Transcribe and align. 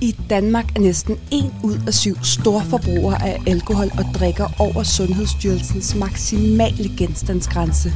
I 0.00 0.16
Danmark 0.30 0.76
er 0.76 0.80
næsten 0.80 1.16
en 1.30 1.52
ud 1.62 1.78
af 1.86 1.94
syv 1.94 2.16
store 2.22 2.64
forbrugere 2.64 3.22
af 3.28 3.42
alkohol 3.46 3.90
og 3.98 4.04
drikker 4.14 4.46
over 4.58 4.82
Sundhedsstyrelsens 4.82 5.94
maksimale 5.94 6.96
genstandsgrænse. 6.96 7.92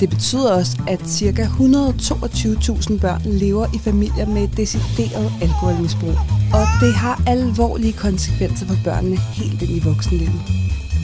Det 0.00 0.10
betyder 0.10 0.52
også, 0.52 0.78
at 0.88 1.00
ca. 1.00 1.42
122.000 1.42 3.00
børn 3.00 3.22
lever 3.24 3.66
i 3.74 3.78
familier 3.78 4.26
med 4.26 4.44
et 4.44 4.56
decideret 4.56 5.32
alkoholmisbrug. 5.42 6.16
Og 6.54 6.66
det 6.80 6.94
har 6.94 7.22
alvorlige 7.26 7.92
konsekvenser 7.92 8.66
for 8.66 8.76
børnene 8.84 9.16
helt 9.16 9.62
ind 9.62 9.70
i 9.70 9.80
voksenlivet. 9.84 10.42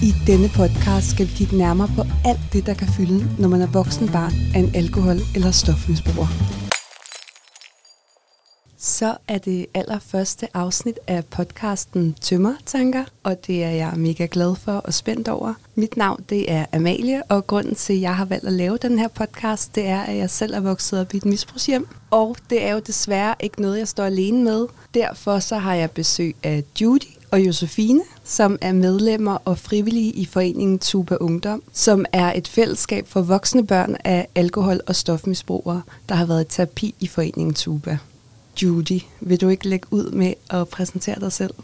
I 0.03 0.15
denne 0.27 0.49
podcast 0.49 1.11
skal 1.11 1.27
vi 1.27 1.33
kigge 1.37 1.59
nærmere 1.59 1.91
på 1.97 2.03
alt 2.25 2.41
det, 2.53 2.67
der 2.67 2.75
kan 2.75 2.89
fylde, 2.89 3.27
når 3.39 3.49
man 3.49 3.61
er 3.63 3.67
voksen 3.67 4.09
barn 4.09 4.33
af 4.55 4.59
en 4.59 4.71
alkohol- 4.75 5.35
eller 5.35 5.51
stofmisbruger. 5.51 6.68
Så 8.81 9.17
er 9.29 9.39
det 9.39 9.67
allerførste 9.75 10.49
afsnit 10.55 10.99
af 11.07 11.25
podcasten 11.25 12.17
Tømmertanker, 12.21 13.05
og 13.23 13.47
det 13.47 13.65
er 13.65 13.71
jeg 13.71 13.93
mega 13.97 14.27
glad 14.31 14.57
for 14.57 14.73
og 14.73 14.95
spændt 14.95 15.29
over. 15.29 15.55
Mit 15.75 15.97
navn 15.97 16.25
det 16.29 16.53
er 16.53 16.67
Amalie, 16.73 17.23
og 17.23 17.47
grunden 17.47 17.75
til, 17.75 17.93
at 17.93 18.01
jeg 18.01 18.17
har 18.17 18.25
valgt 18.25 18.47
at 18.47 18.53
lave 18.53 18.77
den 18.77 18.99
her 18.99 19.09
podcast, 19.09 19.75
det 19.75 19.87
er, 19.87 20.01
at 20.01 20.17
jeg 20.17 20.31
selv 20.31 20.55
er 20.55 20.61
vokset 20.61 21.01
op 21.01 21.15
i 21.15 21.17
et 21.17 21.25
misbrugshjem. 21.25 21.89
Og 22.11 22.37
det 22.51 22.65
er 22.65 22.73
jo 22.73 22.79
desværre 22.79 23.35
ikke 23.41 23.63
noget, 23.63 23.79
jeg 23.79 23.89
står 23.89 24.05
alene 24.05 24.45
med. 24.45 24.67
Derfor 24.95 25.39
så 25.39 25.57
har 25.57 25.75
jeg 25.75 25.91
besøg 25.91 26.37
af 26.43 26.65
Judy 26.81 27.19
og 27.31 27.41
Josefine, 27.41 28.01
som 28.25 28.59
er 28.61 28.73
medlemmer 28.73 29.39
og 29.45 29.59
frivillige 29.59 30.13
i 30.13 30.25
foreningen 30.25 30.79
Tuba 30.79 31.17
Ungdom, 31.21 31.63
som 31.73 32.05
er 32.13 32.33
et 32.33 32.49
fællesskab 32.49 33.09
for 33.09 33.23
voksne 33.23 33.67
børn 33.67 33.97
af 34.05 34.29
alkohol- 34.35 34.81
og 34.87 34.97
stofmisbrugere, 34.97 35.83
der 36.09 36.15
har 36.15 36.27
været 36.27 36.45
i 36.45 36.57
terapi 36.57 36.95
i 37.01 37.07
foreningen 37.07 37.55
Tuba. 37.55 37.99
Judy, 38.63 39.01
vil 39.21 39.41
du 39.41 39.49
ikke 39.49 39.69
lægge 39.69 39.87
ud 39.91 40.11
med 40.11 40.35
at 40.51 40.69
præsentere 40.69 41.21
dig 41.21 41.33
selv? 41.33 41.55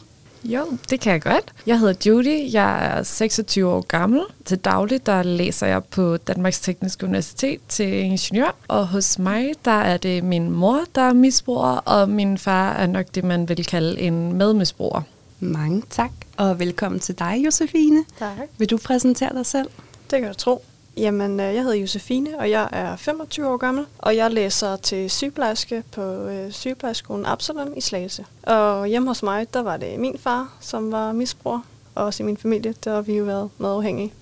Jo, 0.44 0.78
det 0.90 1.00
kan 1.00 1.12
jeg 1.12 1.22
godt. 1.22 1.52
Jeg 1.66 1.78
hedder 1.78 1.94
Judy, 2.06 2.52
jeg 2.52 2.98
er 2.98 3.02
26 3.02 3.68
år 3.68 3.80
gammel. 3.80 4.20
Til 4.44 4.58
daglig 4.58 5.06
der 5.06 5.22
læser 5.22 5.66
jeg 5.66 5.84
på 5.84 6.16
Danmarks 6.16 6.60
Tekniske 6.60 7.06
Universitet 7.06 7.60
til 7.68 7.94
ingeniør, 7.94 8.56
og 8.68 8.88
hos 8.88 9.18
mig 9.18 9.52
der 9.64 9.70
er 9.70 9.96
det 9.96 10.24
min 10.24 10.50
mor, 10.50 10.80
der 10.94 11.02
er 11.02 11.12
misbruger, 11.12 11.76
og 11.76 12.08
min 12.08 12.38
far 12.38 12.72
er 12.72 12.86
nok 12.86 13.06
det, 13.14 13.24
man 13.24 13.48
vil 13.48 13.64
kalde 13.66 14.00
en 14.00 14.32
medmisbruger. 14.32 15.02
Mange 15.40 15.82
tak, 15.90 16.12
og 16.36 16.60
velkommen 16.60 17.00
til 17.00 17.18
dig, 17.18 17.42
Josefine. 17.44 18.04
Tak. 18.18 18.36
Vil 18.58 18.70
du 18.70 18.78
præsentere 18.84 19.34
dig 19.34 19.46
selv? 19.46 19.68
Det 20.10 20.20
kan 20.20 20.28
du 20.28 20.34
tro. 20.34 20.64
Jamen, 20.96 21.40
øh, 21.40 21.54
jeg 21.54 21.62
hedder 21.62 21.76
Josefine, 21.76 22.38
og 22.38 22.50
jeg 22.50 22.68
er 22.72 22.96
25 22.96 23.48
år 23.48 23.56
gammel, 23.56 23.86
og 23.98 24.16
jeg 24.16 24.30
læser 24.30 24.76
til 24.76 25.10
sygeplejerske 25.10 25.82
på 25.92 26.02
øh, 26.02 26.52
sygeplejerskolen 26.52 27.26
Absalon 27.26 27.76
i 27.76 27.80
Slagelse. 27.80 28.24
Og 28.42 28.86
hjemme 28.86 29.08
hos 29.08 29.22
mig, 29.22 29.54
der 29.54 29.62
var 29.62 29.76
det 29.76 30.00
min 30.00 30.18
far, 30.18 30.56
som 30.60 30.92
var 30.92 31.12
misbruger, 31.12 31.60
og 31.94 32.04
også 32.04 32.22
i 32.22 32.26
min 32.26 32.36
familie, 32.36 32.74
der 32.84 32.94
har 32.94 33.00
vi 33.00 33.16
jo 33.16 33.24
været 33.24 33.50
medafhængige. 33.58 34.12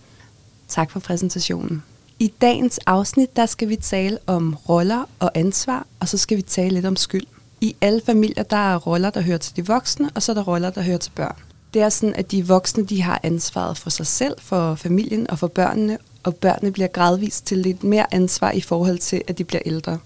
Tak 0.68 0.90
for 0.90 1.00
præsentationen. 1.00 1.82
I 2.18 2.32
dagens 2.40 2.80
afsnit, 2.86 3.36
der 3.36 3.46
skal 3.46 3.68
vi 3.68 3.76
tale 3.76 4.18
om 4.26 4.56
roller 4.68 5.04
og 5.18 5.30
ansvar, 5.34 5.86
og 6.00 6.08
så 6.08 6.18
skal 6.18 6.36
vi 6.36 6.42
tale 6.42 6.74
lidt 6.74 6.86
om 6.86 6.96
skyld. 6.96 7.26
I 7.60 7.76
alle 7.80 8.00
familier, 8.06 8.42
der 8.42 8.72
er 8.72 8.76
roller, 8.76 9.10
der 9.10 9.20
hører 9.20 9.38
til 9.38 9.56
de 9.56 9.66
voksne, 9.66 10.10
og 10.14 10.22
så 10.22 10.32
er 10.32 10.34
der 10.34 10.42
roller, 10.42 10.70
der 10.70 10.82
hører 10.82 10.98
til 10.98 11.10
børn. 11.10 11.36
Det 11.74 11.82
er 11.82 11.88
sådan, 11.88 12.14
at 12.14 12.30
de 12.30 12.46
voksne 12.46 12.84
de 12.84 13.02
har 13.02 13.20
ansvaret 13.22 13.78
for 13.78 13.90
sig 13.90 14.06
selv, 14.06 14.34
for 14.38 14.74
familien 14.74 15.30
og 15.30 15.38
for 15.38 15.46
børnene, 15.46 15.98
og 16.22 16.36
børnene 16.36 16.72
bliver 16.72 16.88
gradvist 16.88 17.46
til 17.46 17.58
lidt 17.58 17.84
mere 17.84 18.14
ansvar 18.14 18.50
i 18.50 18.60
forhold 18.60 18.98
til, 18.98 19.22
at 19.28 19.38
de 19.38 19.44
bliver 19.44 19.62
ældre. 19.66 19.98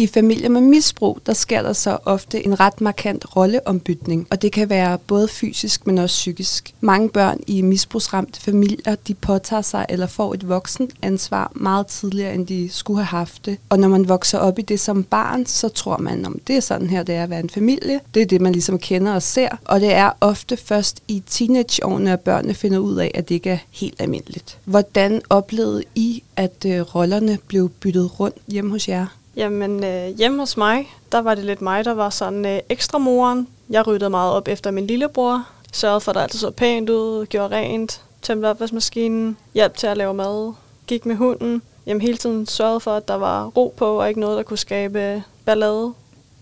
I 0.00 0.06
familier 0.06 0.48
med 0.48 0.60
misbrug, 0.60 1.18
der 1.26 1.32
sker 1.32 1.62
der 1.62 1.72
så 1.72 1.98
ofte 2.04 2.46
en 2.46 2.60
ret 2.60 2.80
markant 2.80 3.36
rolleombytning, 3.36 4.26
og 4.30 4.42
det 4.42 4.52
kan 4.52 4.70
være 4.70 4.98
både 4.98 5.28
fysisk, 5.28 5.86
men 5.86 5.98
også 5.98 6.14
psykisk. 6.14 6.74
Mange 6.80 7.08
børn 7.08 7.40
i 7.46 7.62
misbrugsramte 7.62 8.40
familier, 8.40 8.94
de 8.94 9.14
påtager 9.14 9.62
sig 9.62 9.86
eller 9.88 10.06
får 10.06 10.34
et 10.34 10.48
voksen 10.48 10.90
ansvar 11.02 11.52
meget 11.54 11.86
tidligere, 11.86 12.34
end 12.34 12.46
de 12.46 12.68
skulle 12.72 12.96
have 12.96 13.18
haft 13.18 13.46
det. 13.46 13.58
Og 13.68 13.78
når 13.78 13.88
man 13.88 14.08
vokser 14.08 14.38
op 14.38 14.58
i 14.58 14.62
det 14.62 14.80
som 14.80 15.04
barn, 15.04 15.46
så 15.46 15.68
tror 15.68 15.96
man, 15.96 16.26
om 16.26 16.40
det 16.46 16.56
er 16.56 16.60
sådan 16.60 16.90
her, 16.90 17.02
det 17.02 17.14
er 17.14 17.22
at 17.22 17.30
være 17.30 17.40
en 17.40 17.50
familie. 17.50 18.00
Det 18.14 18.22
er 18.22 18.26
det, 18.26 18.40
man 18.40 18.52
ligesom 18.52 18.78
kender 18.78 19.14
og 19.14 19.22
ser. 19.22 19.48
Og 19.64 19.80
det 19.80 19.92
er 19.92 20.10
ofte 20.20 20.56
først 20.56 21.02
i 21.08 21.22
teenageårene, 21.26 22.12
at 22.12 22.20
børnene 22.20 22.54
finder 22.54 22.78
ud 22.78 22.96
af, 22.96 23.10
at 23.14 23.28
det 23.28 23.34
ikke 23.34 23.50
er 23.50 23.58
helt 23.70 24.00
almindeligt. 24.00 24.58
Hvordan 24.64 25.22
oplevede 25.30 25.82
I, 25.94 26.22
at 26.36 26.64
øh, 26.66 26.80
rollerne 26.80 27.38
blev 27.46 27.68
byttet 27.68 28.20
rundt 28.20 28.36
hjemme 28.48 28.70
hos 28.70 28.88
jer? 28.88 29.06
Jamen, 29.36 29.84
øh, 29.84 30.08
hjemme 30.18 30.38
hos 30.38 30.56
mig, 30.56 30.94
der 31.12 31.18
var 31.18 31.34
det 31.34 31.44
lidt 31.44 31.62
mig, 31.62 31.84
der 31.84 31.94
var 31.94 32.10
sådan 32.10 32.46
øh, 32.46 32.60
ekstra 32.68 32.98
moren. 32.98 33.48
Jeg 33.70 33.86
ryddede 33.86 34.10
meget 34.10 34.32
op 34.32 34.48
efter 34.48 34.70
min 34.70 34.86
lillebror, 34.86 35.46
sørgede 35.72 36.00
for, 36.00 36.10
at 36.10 36.14
der 36.14 36.22
altid 36.22 36.38
så 36.38 36.50
pænt 36.50 36.90
ud, 36.90 37.26
gjorde 37.26 37.56
rent, 37.56 38.02
tømte 38.22 38.46
opvaskemaskinen, 38.46 39.36
hjalp 39.54 39.76
til 39.76 39.86
at 39.86 39.96
lave 39.96 40.14
mad, 40.14 40.52
gik 40.86 41.06
med 41.06 41.16
hunden. 41.16 41.62
Jamen 41.86 42.00
hele 42.00 42.16
tiden 42.16 42.46
sørgede 42.46 42.80
for, 42.80 42.90
at 42.90 43.08
der 43.08 43.14
var 43.14 43.46
ro 43.46 43.74
på, 43.76 44.00
og 44.00 44.08
ikke 44.08 44.20
noget, 44.20 44.36
der 44.36 44.42
kunne 44.42 44.58
skabe 44.58 45.22
ballade. 45.44 45.92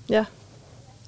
Ja. 0.09 0.25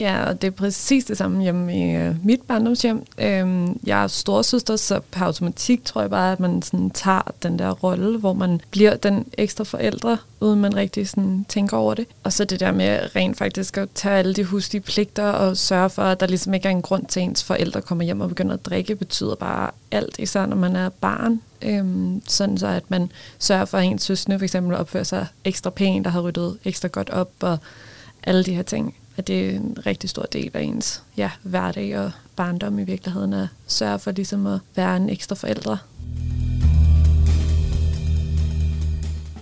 Ja, 0.00 0.24
og 0.24 0.42
det 0.42 0.48
er 0.48 0.52
præcis 0.52 1.04
det 1.04 1.16
samme 1.18 1.42
hjemme 1.42 1.78
i 1.78 1.96
øh, 1.96 2.24
mit 2.24 2.42
barndomshjem. 2.42 3.04
Øhm, 3.18 3.80
jeg 3.86 4.02
er 4.02 4.06
storsøster, 4.06 4.76
så 4.76 5.00
per 5.10 5.24
automatik 5.24 5.84
tror 5.84 6.00
jeg 6.00 6.10
bare, 6.10 6.32
at 6.32 6.40
man 6.40 6.62
sådan 6.62 6.90
tager 6.90 7.32
den 7.42 7.58
der 7.58 7.70
rolle, 7.70 8.18
hvor 8.18 8.32
man 8.32 8.60
bliver 8.70 8.96
den 8.96 9.26
ekstra 9.38 9.64
forældre, 9.64 10.18
uden 10.40 10.60
man 10.60 10.76
rigtig 10.76 11.08
sådan 11.08 11.46
tænker 11.48 11.76
over 11.76 11.94
det. 11.94 12.06
Og 12.24 12.32
så 12.32 12.44
det 12.44 12.60
der 12.60 12.72
med 12.72 13.16
rent 13.16 13.38
faktisk 13.38 13.78
at 13.78 13.88
tage 13.94 14.14
alle 14.14 14.34
de 14.34 14.44
huslige 14.44 14.82
pligter 14.82 15.24
og 15.24 15.56
sørge 15.56 15.90
for, 15.90 16.02
at 16.02 16.20
der 16.20 16.26
ligesom 16.26 16.54
ikke 16.54 16.68
er 16.68 16.72
en 16.72 16.82
grund 16.82 17.06
til, 17.06 17.20
at 17.20 17.26
ens 17.26 17.44
forældre 17.44 17.82
kommer 17.82 18.04
hjem 18.04 18.20
og 18.20 18.28
begynder 18.28 18.54
at 18.54 18.66
drikke, 18.66 18.96
betyder 18.96 19.34
bare 19.34 19.70
alt, 19.90 20.18
især 20.18 20.46
når 20.46 20.56
man 20.56 20.76
er 20.76 20.88
barn. 20.88 21.40
Øhm, 21.62 22.22
sådan 22.26 22.58
så, 22.58 22.66
at 22.66 22.90
man 22.90 23.12
sørger 23.38 23.64
for, 23.64 23.78
at 23.78 23.84
ens 23.84 24.02
søskende 24.02 24.38
for 24.38 24.44
eksempel 24.44 24.76
opfører 24.76 25.04
sig 25.04 25.26
ekstra 25.44 25.70
pænt 25.70 26.06
og 26.06 26.12
har 26.12 26.20
ryddet 26.20 26.58
ekstra 26.64 26.88
godt 26.88 27.10
op 27.10 27.30
og 27.40 27.58
alle 28.22 28.44
de 28.44 28.54
her 28.54 28.62
ting 28.62 28.94
at 29.16 29.26
det 29.26 29.46
er 29.46 29.50
en 29.50 29.76
rigtig 29.86 30.10
stor 30.10 30.22
del 30.22 30.50
af 30.54 30.62
ens 30.62 31.02
ja, 31.16 31.30
hverdag 31.42 31.98
og 31.98 32.12
barndom 32.36 32.78
i 32.78 32.84
virkeligheden 32.84 33.32
at 33.32 33.48
sørge 33.66 33.98
for 33.98 34.10
ligesom 34.10 34.46
at 34.46 34.60
være 34.76 34.96
en 34.96 35.10
ekstra 35.10 35.34
forældre. 35.34 35.78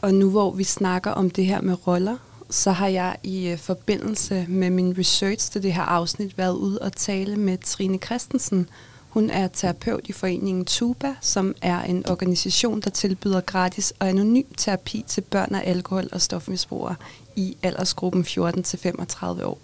Og 0.02 0.14
nu 0.14 0.30
hvor 0.30 0.50
vi 0.50 0.64
snakker 0.64 1.10
om 1.10 1.30
det 1.30 1.46
her 1.46 1.60
med 1.60 1.86
roller, 1.86 2.16
så 2.50 2.72
har 2.72 2.88
jeg 2.88 3.16
i 3.22 3.48
øh, 3.48 3.58
forbindelse 3.58 4.46
med 4.48 4.70
min 4.70 4.98
research 4.98 5.52
til 5.52 5.62
det 5.62 5.72
her 5.72 5.82
afsnit 5.82 6.38
været 6.38 6.54
ude 6.54 6.78
og 6.78 6.92
tale 6.92 7.36
med 7.36 7.58
Trine 7.58 7.98
Christensen. 7.98 8.68
Hun 9.08 9.30
er 9.30 9.48
terapeut 9.48 10.00
i 10.04 10.12
foreningen 10.12 10.64
Tuba, 10.64 11.14
som 11.20 11.54
er 11.62 11.82
en 11.82 12.08
organisation, 12.08 12.80
der 12.80 12.90
tilbyder 12.90 13.40
gratis 13.40 13.92
og 13.98 14.08
anonym 14.08 14.44
terapi 14.56 15.04
til 15.06 15.20
børn 15.20 15.54
af 15.54 15.70
alkohol- 15.70 16.08
og 16.12 16.20
stofmisbrugere 16.20 16.94
i 17.38 17.56
aldersgruppen 17.62 18.22
14-35 18.22 19.44
år. 19.44 19.58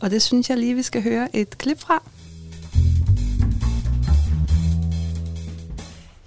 Og 0.00 0.10
det 0.10 0.22
synes 0.22 0.50
jeg 0.50 0.58
lige, 0.58 0.74
vi 0.74 0.82
skal 0.82 1.02
høre 1.02 1.36
et 1.36 1.58
klip 1.58 1.80
fra. 1.80 2.02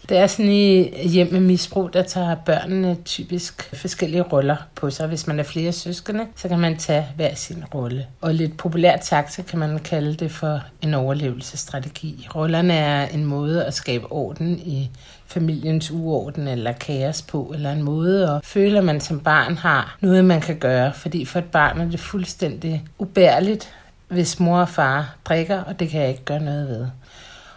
Det 0.10 0.20
er 0.20 0.28
sådan 0.28 0.52
i 0.52 1.08
hjem 1.08 1.32
med 1.32 1.40
misbrug, 1.40 1.94
der 1.94 2.04
tager 2.04 2.36
børnene 2.36 2.98
typisk 3.06 3.76
forskellige 3.76 4.22
roller 4.22 4.56
på 4.76 4.90
sig. 4.90 5.08
Hvis 5.08 5.28
man 5.28 5.40
er 5.40 5.44
flere 5.44 5.72
søskende, 5.72 6.26
så 6.36 6.48
kan 6.48 6.60
man 6.60 6.78
tage 6.78 7.08
hver 7.16 7.36
sin 7.36 7.64
rolle. 7.74 8.08
Og 8.22 8.34
lidt 8.34 8.58
populært 8.58 9.06
sagt, 9.06 9.34
så 9.34 9.44
kan 9.44 9.60
man 9.60 9.80
kalde 9.80 10.14
det 10.14 10.32
for 10.32 10.62
en 10.82 10.94
overlevelsesstrategi. 10.94 12.28
Rollerne 12.36 12.74
er 12.74 13.08
en 13.08 13.26
måde 13.26 13.66
at 13.66 13.74
skabe 13.74 14.12
orden 14.12 14.60
i 14.60 14.90
familiens 15.32 15.92
uorden 15.92 16.48
eller 16.48 16.72
kaos 16.72 17.22
på, 17.22 17.52
eller 17.54 17.72
en 17.72 17.84
måde 17.84 18.30
at 18.30 18.46
føle, 18.46 18.78
at 18.78 18.86
man 18.86 19.02
som 19.02 19.20
barn 19.20 19.58
har 19.58 19.98
noget, 20.02 20.26
man 20.26 20.42
kan 20.42 20.58
gøre. 20.58 20.94
Fordi 20.94 21.26
for 21.26 21.40
et 21.40 21.46
barn 21.46 21.82
er 21.82 21.86
det 21.86 22.00
fuldstændig 22.00 22.86
ubærligt, 23.00 23.70
hvis 24.08 24.40
mor 24.40 24.60
og 24.60 24.70
far 24.70 25.16
drikker, 25.26 25.64
og 25.64 25.80
det 25.80 25.90
kan 25.90 26.02
jeg 26.02 26.10
ikke 26.10 26.26
gøre 26.26 26.40
noget 26.40 26.68
ved. 26.68 26.88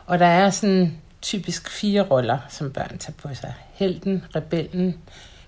Og 0.06 0.18
der 0.18 0.26
er 0.26 0.50
sådan 0.50 0.94
typisk 1.22 1.70
fire 1.70 2.02
roller, 2.02 2.38
som 2.48 2.70
børn 2.70 2.98
tager 2.98 3.14
på 3.22 3.34
sig. 3.34 3.54
Helten, 3.72 4.24
rebellen, 4.36 4.94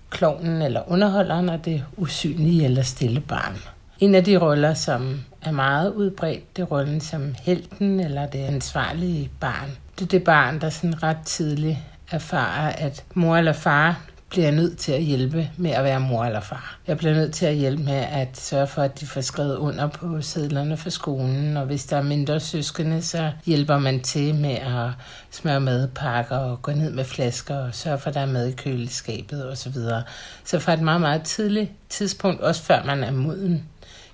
klovnen 0.09 0.61
eller 0.61 0.91
underholderen 0.91 1.49
og 1.49 1.65
det 1.65 1.83
usynlige 1.97 2.65
eller 2.65 2.83
stille 2.83 3.19
barn. 3.19 3.57
En 3.99 4.15
af 4.15 4.23
de 4.23 4.37
roller, 4.37 4.73
som 4.73 5.21
er 5.41 5.51
meget 5.51 5.93
udbredt, 5.93 6.57
det 6.57 6.61
er 6.61 6.65
rollen 6.65 7.01
som 7.01 7.35
helten 7.39 7.99
eller 7.99 8.25
det 8.25 8.39
ansvarlige 8.39 9.29
barn. 9.39 9.77
Det 9.99 10.05
er 10.05 10.09
det 10.09 10.23
barn, 10.23 10.61
der 10.61 10.69
sådan 10.69 11.03
ret 11.03 11.17
tidligt 11.25 11.77
erfarer, 12.11 12.71
at 12.71 13.03
mor 13.13 13.37
eller 13.37 13.53
far 13.53 14.01
bliver 14.29 14.51
nødt 14.51 14.77
til 14.77 14.91
at 14.91 15.03
hjælpe 15.03 15.49
med 15.57 15.71
at 15.71 15.83
være 15.83 15.99
mor 15.99 16.25
eller 16.25 16.39
far. 16.39 16.79
Jeg 16.87 16.97
bliver 16.97 17.13
nødt 17.13 17.33
til 17.33 17.45
at 17.45 17.55
hjælpe 17.55 17.83
med 17.83 17.93
at 18.11 18.37
sørge 18.37 18.67
for, 18.67 18.81
at 18.81 18.99
de 18.99 19.05
får 19.05 19.21
skrevet 19.21 19.55
under 19.57 19.87
på 19.87 20.21
sædlerne 20.21 20.77
for 20.77 20.89
skolen, 20.89 21.57
og 21.57 21.65
hvis 21.65 21.85
der 21.85 21.97
er 21.97 22.01
mindre 22.01 22.39
søskende, 22.39 23.01
så 23.01 23.31
hjælper 23.45 23.77
man 23.79 23.99
til 23.99 24.35
med 24.35 24.55
at 24.55 24.89
smøre 25.31 25.59
madpakker 25.59 26.37
og 26.37 26.61
gå 26.61 26.71
ned 26.71 26.91
med 26.91 27.05
flasker 27.05 27.55
og 27.55 27.75
sørge 27.75 27.99
for, 27.99 28.07
at 28.09 28.13
der 28.13 28.21
er 28.21 28.25
mad 28.25 28.47
i 28.47 28.51
køleskabet 28.51 29.49
osv. 29.49 29.73
Så, 29.73 30.01
så 30.45 30.59
fra 30.59 30.73
et 30.73 30.81
meget, 30.81 31.01
meget 31.01 31.23
tidligt 31.23 31.71
tidspunkt, 31.89 32.41
også 32.41 32.63
før 32.63 32.83
man 32.83 33.03
er 33.03 33.11
moden 33.11 33.65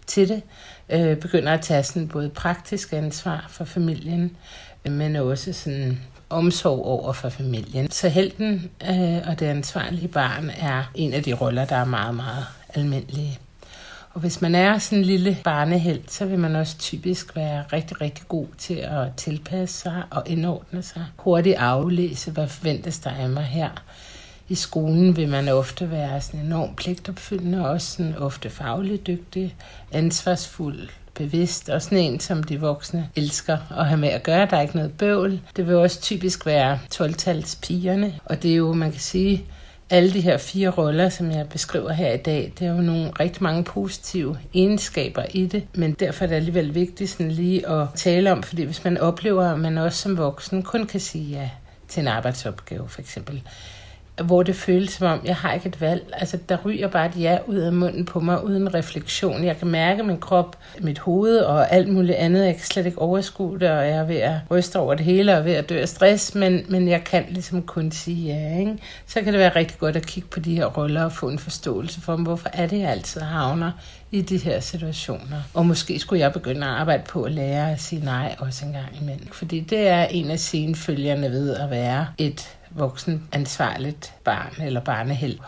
til 0.08 0.30
det, 0.30 0.42
øh, 0.90 1.18
begynder 1.18 1.54
at 1.54 1.62
tage 1.62 1.84
sådan 1.84 2.08
både 2.08 2.30
praktisk 2.30 2.94
ansvar 2.94 3.46
for 3.50 3.66
familien, 3.66 4.38
men 4.86 5.16
også 5.16 5.54
sådan 5.54 6.00
omsorg 6.34 6.86
over 6.86 7.14
for 7.14 7.30
familien. 7.30 7.92
Så 7.92 8.10
helten 8.10 8.72
øh, 8.90 9.22
og 9.28 9.40
det 9.40 9.46
ansvarlige 9.46 10.08
barn 10.08 10.52
er 10.60 10.84
en 10.96 11.14
af 11.14 11.24
de 11.24 11.34
roller, 11.34 11.66
der 11.66 11.76
er 11.76 11.86
meget, 11.86 12.16
meget 12.16 12.46
almindelige. 12.74 13.40
Og 14.14 14.22
hvis 14.22 14.42
man 14.42 14.56
er 14.56 14.78
sådan 14.78 15.00
en 15.00 15.06
lille 15.06 15.38
barnehelt, 15.44 16.12
så 16.12 16.26
vil 16.26 16.40
man 16.40 16.56
også 16.56 16.78
typisk 16.78 17.36
være 17.36 17.64
rigtig, 17.74 18.02
rigtig 18.02 18.28
god 18.28 18.48
til 18.58 18.74
at 18.74 19.08
tilpasse 19.18 19.80
sig 19.80 20.04
og 20.12 20.24
indordne 20.26 20.84
sig. 20.84 21.06
Hurtigt 21.18 21.56
aflæse, 21.56 22.32
hvad 22.32 22.48
forventes 22.48 23.00
der 23.00 23.10
af 23.10 23.30
mig 23.30 23.44
her. 23.44 23.70
I 24.50 24.56
skolen 24.56 25.16
vil 25.16 25.30
man 25.30 25.50
ofte 25.50 25.92
være 25.92 26.22
sådan 26.22 26.40
enormt 26.40 26.76
pligtopfyldende, 26.76 27.66
og 27.66 27.70
også 27.70 27.88
sådan 27.88 28.18
ofte 28.18 28.50
fagligt 28.50 29.08
dygtig, 29.08 29.56
ansvarsfuld, 29.92 30.90
bevidst, 31.16 31.70
og 31.70 31.82
sådan 31.82 31.98
en, 31.98 32.20
som 32.20 32.44
de 32.44 32.60
voksne 32.60 33.10
elsker 33.16 33.58
at 33.78 33.86
have 33.86 34.00
med 34.00 34.10
at 34.10 34.24
gøre. 34.24 34.48
Der 34.50 34.58
er 34.58 34.62
ikke 34.62 34.76
noget 34.76 34.98
bøvl. 34.98 35.42
Det 35.56 35.68
vil 35.68 35.76
også 35.76 36.02
typisk 36.02 36.46
være 36.46 36.80
12-tals 36.96 37.60
pigerne, 37.62 38.20
og 38.26 38.44
det 38.44 38.52
er 38.52 38.56
jo, 38.56 38.74
man 38.74 38.92
kan 38.92 39.02
sige, 39.02 39.46
alle 39.90 40.14
de 40.14 40.22
her 40.22 40.38
fire 40.38 40.70
roller, 40.70 41.10
som 41.10 41.32
jeg 41.32 41.50
beskriver 41.50 41.92
her 41.92 42.14
i 42.14 42.18
dag, 42.18 42.54
det 42.60 42.68
er 42.68 42.72
jo 42.72 42.82
nogle 42.82 43.12
rigtig 43.20 43.44
mange 43.44 43.64
positive 43.64 44.38
egenskaber 44.54 45.24
i 45.34 45.46
det, 45.46 45.64
men 45.74 45.94
derfor 45.94 46.24
er 46.24 46.28
det 46.28 46.36
alligevel 46.36 46.76
vigtigt 46.76 47.10
sådan 47.10 47.32
lige 47.32 47.70
at 47.70 47.88
tale 47.96 48.32
om, 48.32 48.44
fordi 48.44 48.64
hvis 48.64 48.84
man 48.84 48.98
oplever, 48.98 49.52
at 49.52 49.60
man 49.60 49.78
også 49.78 49.98
som 50.02 50.18
voksen 50.18 50.64
kun 50.64 50.86
kan 50.86 51.00
sige 51.00 51.38
ja 51.38 51.50
til 51.88 52.02
en 52.02 52.08
arbejdsopgave 52.08 52.90
for 52.90 53.02
eksempel, 53.02 53.42
hvor 54.22 54.44
det 54.44 54.56
føles 54.56 54.92
som 54.92 55.08
om, 55.08 55.22
jeg 55.26 55.36
har 55.36 55.54
ikke 55.54 55.68
et 55.68 55.82
valg. 55.82 56.14
Altså, 56.14 56.38
der 56.50 56.58
ryger 56.66 56.88
bare 56.88 57.06
et 57.06 57.20
ja 57.20 57.38
ud 57.48 57.56
af 57.56 57.74
munden 57.74 58.06
på 58.06 58.20
mig, 58.20 58.46
uden 58.46 58.74
refleksion. 58.74 59.44
Jeg 59.44 59.58
kan 59.58 59.68
mærke 59.68 60.04
min 60.04 60.18
krop, 60.18 60.58
mit 60.80 61.00
hoved 61.00 61.40
og 61.40 61.72
alt 61.72 61.88
muligt 61.88 62.18
andet. 62.18 62.46
Jeg 62.46 62.56
kan 62.56 62.66
slet 62.66 62.86
ikke 62.86 63.00
overskue 63.00 63.60
det, 63.60 63.70
og 63.70 63.88
jeg 63.88 63.98
er 63.98 64.04
ved 64.04 64.16
at 64.16 64.36
ryste 64.52 64.80
over 64.80 64.96
det 64.96 65.06
hele 65.06 65.38
og 65.38 65.46
ved 65.46 65.54
at 65.54 65.70
dø 65.70 65.82
af 65.82 65.90
stress, 65.90 66.36
men, 66.36 66.66
men 66.70 66.88
jeg 66.88 67.04
kan 67.04 67.26
ligesom 67.30 67.62
kun 67.62 67.92
sige 67.92 68.34
ja. 68.34 68.60
Ikke? 68.60 68.78
Så 69.08 69.22
kan 69.22 69.34
det 69.34 69.40
være 69.40 69.56
rigtig 69.56 69.78
godt 69.80 69.96
at 69.96 70.06
kigge 70.06 70.30
på 70.30 70.40
de 70.40 70.56
her 70.56 70.66
roller 70.66 71.04
og 71.04 71.12
få 71.12 71.30
en 71.30 71.40
forståelse 71.40 72.02
for, 72.02 72.16
hvorfor 72.16 72.50
er 72.54 72.68
det, 72.68 72.80
jeg 72.80 72.90
altid 72.90 73.22
havner 73.22 73.72
i 74.12 74.22
de 74.22 74.38
her 74.38 74.60
situationer. 74.60 75.38
Og 75.54 75.66
måske 75.66 76.00
skulle 76.00 76.20
jeg 76.20 76.34
begynde 76.34 76.68
at 76.68 76.74
arbejde 76.74 77.04
på 77.10 77.24
at 77.24 77.32
lære 77.32 77.72
at 77.72 77.82
sige 77.82 78.06
nej 78.06 78.36
også 78.40 78.66
en 78.66 78.74
gang 78.74 79.02
imellem. 79.02 79.28
Fordi 79.32 79.60
det 79.60 79.88
er 79.88 80.06
en 80.06 80.32
af 80.32 80.40
sine 80.40 80.76
følgerne 80.76 81.32
ved 81.32 81.56
at 81.56 81.70
være 81.70 82.08
et 82.18 82.58
voksen 82.76 83.28
ansvarligt 83.32 84.14
barn 84.24 84.62
eller 84.62 84.82
barneheld. 84.82 85.40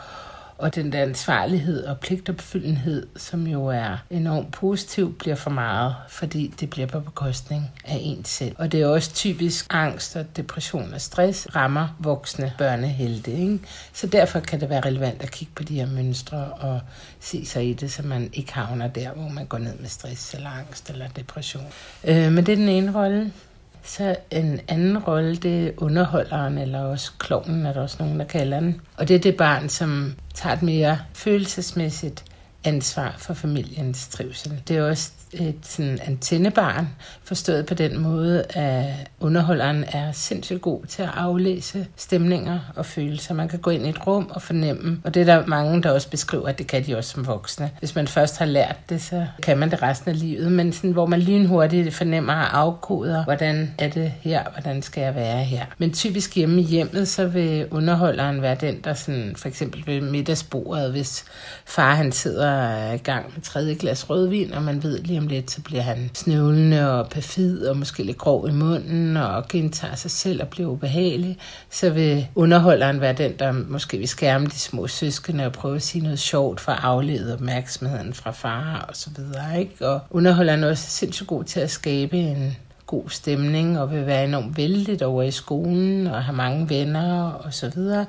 Og 0.58 0.76
den 0.76 0.92
der 0.92 1.02
ansvarlighed 1.02 1.84
og 1.84 2.00
pligtopfyldenhed, 2.00 3.08
som 3.18 3.48
jo 3.48 3.66
er 3.66 3.98
enormt 4.10 4.52
positiv, 4.52 5.18
bliver 5.18 5.36
for 5.36 5.50
meget, 5.50 5.96
fordi 6.10 6.54
det 6.60 6.70
bliver 6.70 6.88
på 6.88 7.00
bekostning 7.00 7.72
af 7.86 7.98
en 8.02 8.26
selv. 8.26 8.56
Og 8.58 8.72
det 8.72 8.82
er 8.82 8.88
også 8.88 9.14
typisk 9.14 9.66
angst 9.70 10.16
og 10.16 10.38
depression 10.38 10.94
og 10.94 11.02
stress 11.02 11.56
rammer 11.56 11.96
voksne 12.00 12.54
børnehelte. 12.58 13.32
Ikke? 13.32 13.60
Så 13.94 14.08
derfor 14.08 14.40
kan 14.40 14.60
det 14.60 14.70
være 14.70 14.82
relevant 14.82 15.24
at 15.24 15.32
kigge 15.32 15.54
på 15.56 15.64
de 15.64 15.76
her 15.76 15.88
mønstre 15.88 16.38
og 16.38 16.80
se 17.20 17.46
sig 17.46 17.70
i 17.70 17.74
det, 17.74 17.92
så 17.92 18.04
man 18.04 18.30
ikke 18.34 18.54
havner 18.54 18.88
der, 18.88 19.12
hvor 19.12 19.30
man 19.30 19.46
går 19.46 19.58
ned 19.58 19.78
med 19.80 19.90
stress 19.90 20.34
eller 20.34 20.50
angst 20.50 20.90
eller 20.90 21.08
depression. 21.08 21.68
Øh, 22.04 22.32
men 22.32 22.46
det 22.46 22.52
er 22.52 22.56
den 22.56 22.70
ene 22.70 22.96
rolle. 22.96 23.32
Så 23.86 24.16
en 24.32 24.60
anden 24.68 24.98
rolle, 24.98 25.36
det 25.36 25.68
er 25.68 25.72
underholderen, 25.78 26.58
eller 26.58 26.80
også 26.80 27.12
klovnen, 27.20 27.66
er 27.66 27.74
der 27.74 27.82
også 27.82 27.98
nogen, 28.00 28.20
der 28.20 28.26
kalder 28.26 28.60
den. 28.60 28.82
Og 28.98 29.08
det 29.08 29.16
er 29.16 29.20
det 29.20 29.38
barn, 29.38 29.70
som 29.70 30.16
tager 30.34 30.56
et 30.56 30.62
mere 30.62 31.00
følelsesmæssigt 31.14 32.24
ansvar 32.64 33.16
for 33.18 33.34
familiens 33.34 34.08
trivsel. 34.08 34.62
Det 34.68 34.78
er 34.78 34.84
også 34.84 35.12
et 35.34 35.56
sådan 35.62 36.00
antennebarn, 36.06 36.88
forstået 37.24 37.66
på 37.66 37.74
den 37.74 38.00
måde, 38.00 38.44
at 38.50 38.86
underholderen 39.20 39.84
er 39.88 40.12
sindssygt 40.12 40.62
god 40.62 40.86
til 40.86 41.04
at 41.04 41.10
aflæse 41.14 41.88
stemninger 41.96 42.60
og 42.76 42.86
følelser. 42.86 43.34
Man 43.34 43.48
kan 43.48 43.60
gå 43.60 43.70
ind 43.70 43.86
i 43.86 43.90
et 43.90 44.08
rum 44.08 44.30
og 44.30 44.42
fornemme, 44.42 45.02
og 45.04 45.14
det 45.14 45.22
er 45.22 45.26
der 45.26 45.46
mange, 45.46 45.84
der 45.84 45.92
også 45.92 46.10
beskriver, 46.10 46.48
at 46.48 46.58
det 46.58 46.68
kan 46.68 46.86
de 46.86 46.98
også 46.98 47.10
som 47.10 47.28
voksne. 47.28 47.72
Hvis 47.80 47.96
man 47.96 48.08
først 48.08 48.38
har 48.38 48.46
lært 48.46 48.78
det, 48.90 49.02
så 49.02 49.26
kan 49.44 49.58
man 49.58 49.72
det 49.72 49.82
resten 49.82 50.12
af 50.12 50.20
livet, 50.20 50.52
men 50.52 50.74
sådan, 50.74 50.92
hvor 50.92 51.06
man 51.06 51.20
lynhurtigt 51.20 51.94
fornemmer 51.94 52.34
og 52.34 52.60
afkoder, 52.60 53.24
hvordan 53.24 53.74
er 53.80 53.90
det 53.90 54.14
her, 54.22 54.44
hvordan 54.54 54.82
skal 54.82 55.02
jeg 55.02 55.16
være 55.16 55.44
her. 55.44 55.66
Men 55.78 55.94
typisk 55.94 56.36
hjemme 56.36 56.62
i 56.62 56.64
hjemmet, 56.64 57.08
så 57.08 57.28
vil 57.28 57.68
underholderen 57.72 58.42
være 58.42 58.56
den, 58.56 58.82
der 58.84 58.94
sådan, 58.94 59.34
for 59.38 59.48
eksempel 59.48 59.84
ved 59.88 60.02
middagsbordet, 60.02 60.92
hvis 60.92 61.26
far 61.66 61.96
han 61.96 62.12
sidder 62.12 62.92
i 62.92 62.98
gang 62.98 63.26
med 63.36 63.44
tredje 63.44 63.74
glas 63.74 64.10
rødvin, 64.10 64.54
og 64.54 64.64
man 64.64 64.84
ved 64.84 65.00
lige 65.00 65.18
om 65.26 65.30
lidt, 65.30 65.52
så 65.52 65.62
bliver 65.62 65.82
han 65.82 66.10
snøvlende 66.14 67.00
og 67.00 67.10
perfid 67.10 67.68
og 67.68 67.78
måske 67.78 68.04
lidt 68.04 68.18
grov 68.18 68.50
i 68.50 68.52
munden 68.52 69.18
og 69.18 69.48
gentager 69.48 69.96
sig 69.96 70.12
selv 70.12 70.42
og 70.42 70.48
bliver 70.48 70.70
ubehagelig, 70.70 71.38
så 71.70 71.90
vil 71.90 72.28
underholderen 72.36 73.02
være 73.02 73.14
den, 73.14 73.34
der 73.40 73.52
måske 73.52 73.98
vil 73.98 74.08
skærme 74.08 74.46
de 74.46 74.60
små 74.60 74.88
søskende 74.88 75.46
og 75.46 75.52
prøve 75.52 75.76
at 75.76 75.84
sige 75.84 76.04
noget 76.04 76.20
sjovt 76.20 76.60
for 76.60 76.72
at 76.72 76.80
aflede 76.84 77.34
opmærksomheden 77.34 78.14
fra 78.14 78.32
far 78.32 78.86
og 78.90 78.96
så 78.96 79.10
videre. 79.18 79.60
Ikke? 79.60 79.88
Og 79.88 80.00
underholderen 80.10 80.64
er 80.64 80.70
også 80.70 80.90
sindssygt 80.90 81.28
god 81.28 81.44
til 81.44 81.60
at 81.60 81.72
skabe 81.72 82.18
en 82.18 82.58
god 82.88 83.10
stemning 83.10 83.80
og 83.80 83.92
vil 83.92 84.06
være 84.06 84.24
enormt 84.24 84.58
vældig 84.58 85.06
over 85.06 85.24
i 85.24 85.32
skolen 85.32 86.08
og 86.08 86.24
have 86.24 86.36
mange 86.36 86.70
venner 86.70 87.24
og 87.24 87.54
så 87.54 87.72
videre 87.76 88.06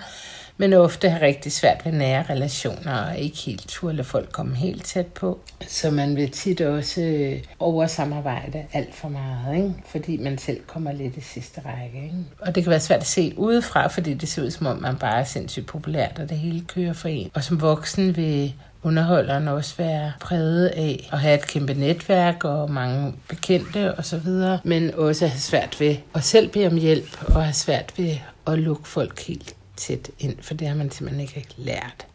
men 0.56 0.73
ofte 0.73 1.11
har 1.11 1.23
rigtig 1.23 1.53
svært 1.53 1.85
ved 1.85 1.93
nære 1.93 2.25
relationer 2.31 3.03
og 3.03 3.19
ikke 3.19 3.37
helt 3.37 3.69
turde 3.69 4.05
folk 4.05 4.32
komme 4.32 4.56
helt 4.56 4.85
tæt 4.85 5.06
på. 5.06 5.38
Så 5.69 5.91
man 5.91 6.17
vil 6.17 6.31
tit 6.31 6.61
også 6.61 7.00
øh, 7.00 7.43
oversamarbejde 7.58 8.64
alt 8.73 8.94
for 8.94 9.08
meget, 9.08 9.56
ikke? 9.56 9.75
fordi 9.87 10.17
man 10.17 10.38
selv 10.38 10.61
kommer 10.67 10.93
lidt 10.93 11.17
i 11.17 11.20
sidste 11.20 11.61
række. 11.61 12.05
Ikke? 12.05 12.17
Og 12.41 12.55
det 12.55 12.62
kan 12.62 12.70
være 12.70 12.81
svært 12.81 13.00
at 13.00 13.06
se 13.06 13.35
udefra, 13.37 13.87
fordi 13.87 14.14
det 14.14 14.29
ser 14.29 14.43
ud 14.43 14.50
som 14.50 14.67
om, 14.67 14.82
man 14.82 14.97
bare 14.97 15.20
er 15.20 15.25
sindssygt 15.25 15.67
populært, 15.67 16.19
og 16.19 16.29
det 16.29 16.38
hele 16.38 16.64
kører 16.75 16.93
for 16.93 17.08
en. 17.08 17.31
Og 17.35 17.44
som 17.44 17.61
voksen 17.61 18.17
vil 18.17 18.55
underholderen 18.82 19.49
også 19.49 19.75
være 19.76 20.12
præget 20.20 20.67
af 20.67 21.08
at 21.12 21.19
have 21.19 21.35
et 21.35 21.47
kæmpe 21.47 21.75
netværk 21.75 22.44
og 22.44 22.70
mange 22.70 23.14
bekendte 23.29 23.99
osv., 23.99 24.29
men 24.64 24.94
også 24.94 25.26
have 25.26 25.41
svært 25.41 25.81
ved 25.81 25.97
at 26.14 26.25
selv 26.25 26.49
bede 26.49 26.67
om 26.67 26.76
hjælp 26.76 27.23
og 27.26 27.43
have 27.43 27.55
svært 27.55 27.93
ved 27.97 28.17
at 28.47 28.58
lukke 28.58 28.88
folk 28.88 29.26
helt 29.26 29.56
tæt 29.76 30.11
ind, 30.19 30.37
for 30.40 30.55
det 30.55 30.69
har 30.69 30.75
man 30.75 30.90
simpelthen 30.90 31.20
ikke 31.20 31.55
lært. 31.56 32.06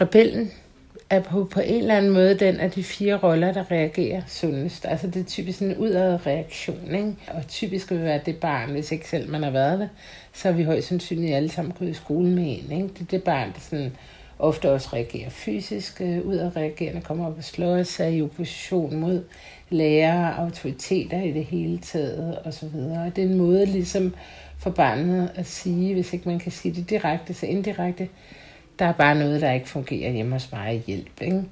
Rebellen 0.00 0.52
er 1.10 1.20
på, 1.20 1.44
på 1.44 1.60
en 1.60 1.80
eller 1.80 1.96
anden 1.96 2.10
måde 2.10 2.34
den 2.34 2.60
af 2.60 2.70
de 2.70 2.84
fire 2.84 3.16
roller, 3.16 3.52
der 3.52 3.70
reagerer 3.70 4.22
sundest. 4.26 4.86
Altså 4.86 5.06
det 5.06 5.20
er 5.20 5.24
typisk 5.24 5.60
en 5.60 5.76
udad 5.76 6.26
reaktion, 6.26 6.94
ikke? 6.94 7.14
og 7.28 7.48
typisk 7.48 7.90
vil 7.90 8.02
være 8.02 8.20
det 8.26 8.36
barn, 8.36 8.70
hvis 8.70 8.92
ikke 8.92 9.08
selv 9.08 9.30
man 9.30 9.42
har 9.42 9.50
været 9.50 9.78
det, 9.78 9.88
så 10.32 10.48
er 10.48 10.52
vi 10.52 10.64
højst 10.64 10.88
sandsynligt 10.88 11.36
alle 11.36 11.48
sammen 11.48 11.74
gået 11.78 11.88
i 11.88 11.94
skole 11.94 12.28
med 12.28 12.42
en. 12.42 12.72
Ikke? 12.72 12.88
Det 12.88 13.00
er 13.00 13.04
det 13.10 13.22
barn, 13.22 13.48
der 13.48 13.60
sådan 13.60 13.92
ofte 14.38 14.70
også 14.70 14.88
reagerer 14.92 15.30
fysisk, 15.30 16.00
øh, 16.00 16.26
udadreagerende, 16.26 17.00
kommer 17.00 17.26
op 17.26 17.38
og 17.38 17.44
slår 17.44 17.82
sig 17.82 18.16
i 18.16 18.22
opposition 18.22 18.96
mod 18.96 19.24
lærere, 19.70 20.36
autoriteter 20.36 21.22
i 21.22 21.32
det 21.32 21.44
hele 21.44 21.78
taget 21.78 22.38
osv. 22.44 22.66
Og 22.66 23.16
det 23.16 23.24
er 23.24 23.28
en 23.28 23.38
måde 23.38 23.66
ligesom 23.66 24.14
for 24.60 24.70
barnet 24.70 25.30
at 25.34 25.46
sige, 25.46 25.94
hvis 25.94 26.12
ikke 26.12 26.28
man 26.28 26.38
kan 26.38 26.52
sige 26.52 26.74
det 26.74 26.90
direkte, 26.90 27.34
så 27.34 27.46
indirekte, 27.46 28.08
der 28.78 28.84
er 28.84 28.92
bare 28.92 29.14
noget, 29.14 29.40
der 29.40 29.52
ikke 29.52 29.68
fungerer 29.68 30.12
hjemme 30.12 30.32
hos 30.32 30.52
mig 30.52 30.74
i 30.76 30.82
hjælp. 30.86 31.22
Ikke? 31.22 31.42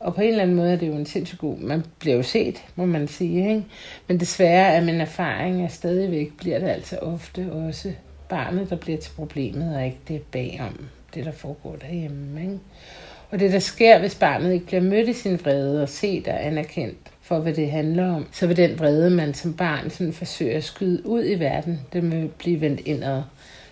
Og 0.00 0.14
på 0.14 0.20
en 0.20 0.28
eller 0.28 0.42
anden 0.42 0.56
måde 0.56 0.72
er 0.72 0.76
det 0.76 0.88
jo 0.88 0.92
en 0.92 1.06
sindssygt 1.06 1.40
god, 1.40 1.58
man 1.58 1.84
bliver 1.98 2.16
jo 2.16 2.22
set, 2.22 2.64
må 2.76 2.86
man 2.86 3.08
sige. 3.08 3.48
Ikke? 3.48 3.64
Men 4.08 4.20
desværre 4.20 4.74
er 4.74 4.84
min 4.84 5.00
erfaring, 5.00 5.62
at 5.62 5.72
stadigvæk 5.72 6.36
bliver 6.38 6.58
det 6.58 6.68
altså 6.68 6.96
ofte 6.96 7.52
også 7.52 7.92
barnet, 8.28 8.70
der 8.70 8.76
bliver 8.76 8.98
til 8.98 9.10
problemet, 9.16 9.76
og 9.76 9.84
ikke 9.84 9.98
det 10.08 10.22
bagom 10.22 10.86
det, 11.14 11.24
der 11.24 11.32
foregår 11.32 11.76
derhjemme. 11.76 12.40
Ikke? 12.42 12.58
Og 13.30 13.40
det, 13.40 13.52
der 13.52 13.58
sker, 13.58 13.98
hvis 13.98 14.14
barnet 14.14 14.52
ikke 14.52 14.66
bliver 14.66 14.82
mødt 14.82 15.08
i 15.08 15.12
sin 15.12 15.40
vrede 15.44 15.82
og 15.82 15.88
set 15.88 16.28
og 16.28 16.46
anerkendt, 16.46 16.98
for, 17.30 17.38
hvad 17.38 17.54
det 17.54 17.70
handler 17.70 18.14
om, 18.14 18.26
så 18.32 18.46
vil 18.46 18.56
den 18.56 18.78
vrede, 18.78 19.10
man 19.10 19.34
som 19.34 19.54
barn 19.54 19.90
sådan 19.90 20.12
forsøger 20.12 20.56
at 20.56 20.64
skyde 20.64 21.06
ud 21.06 21.24
i 21.24 21.34
verden, 21.34 21.80
den 21.92 22.12
vil 22.12 22.30
blive 22.38 22.60
vendt 22.60 22.80
indad. 22.80 23.22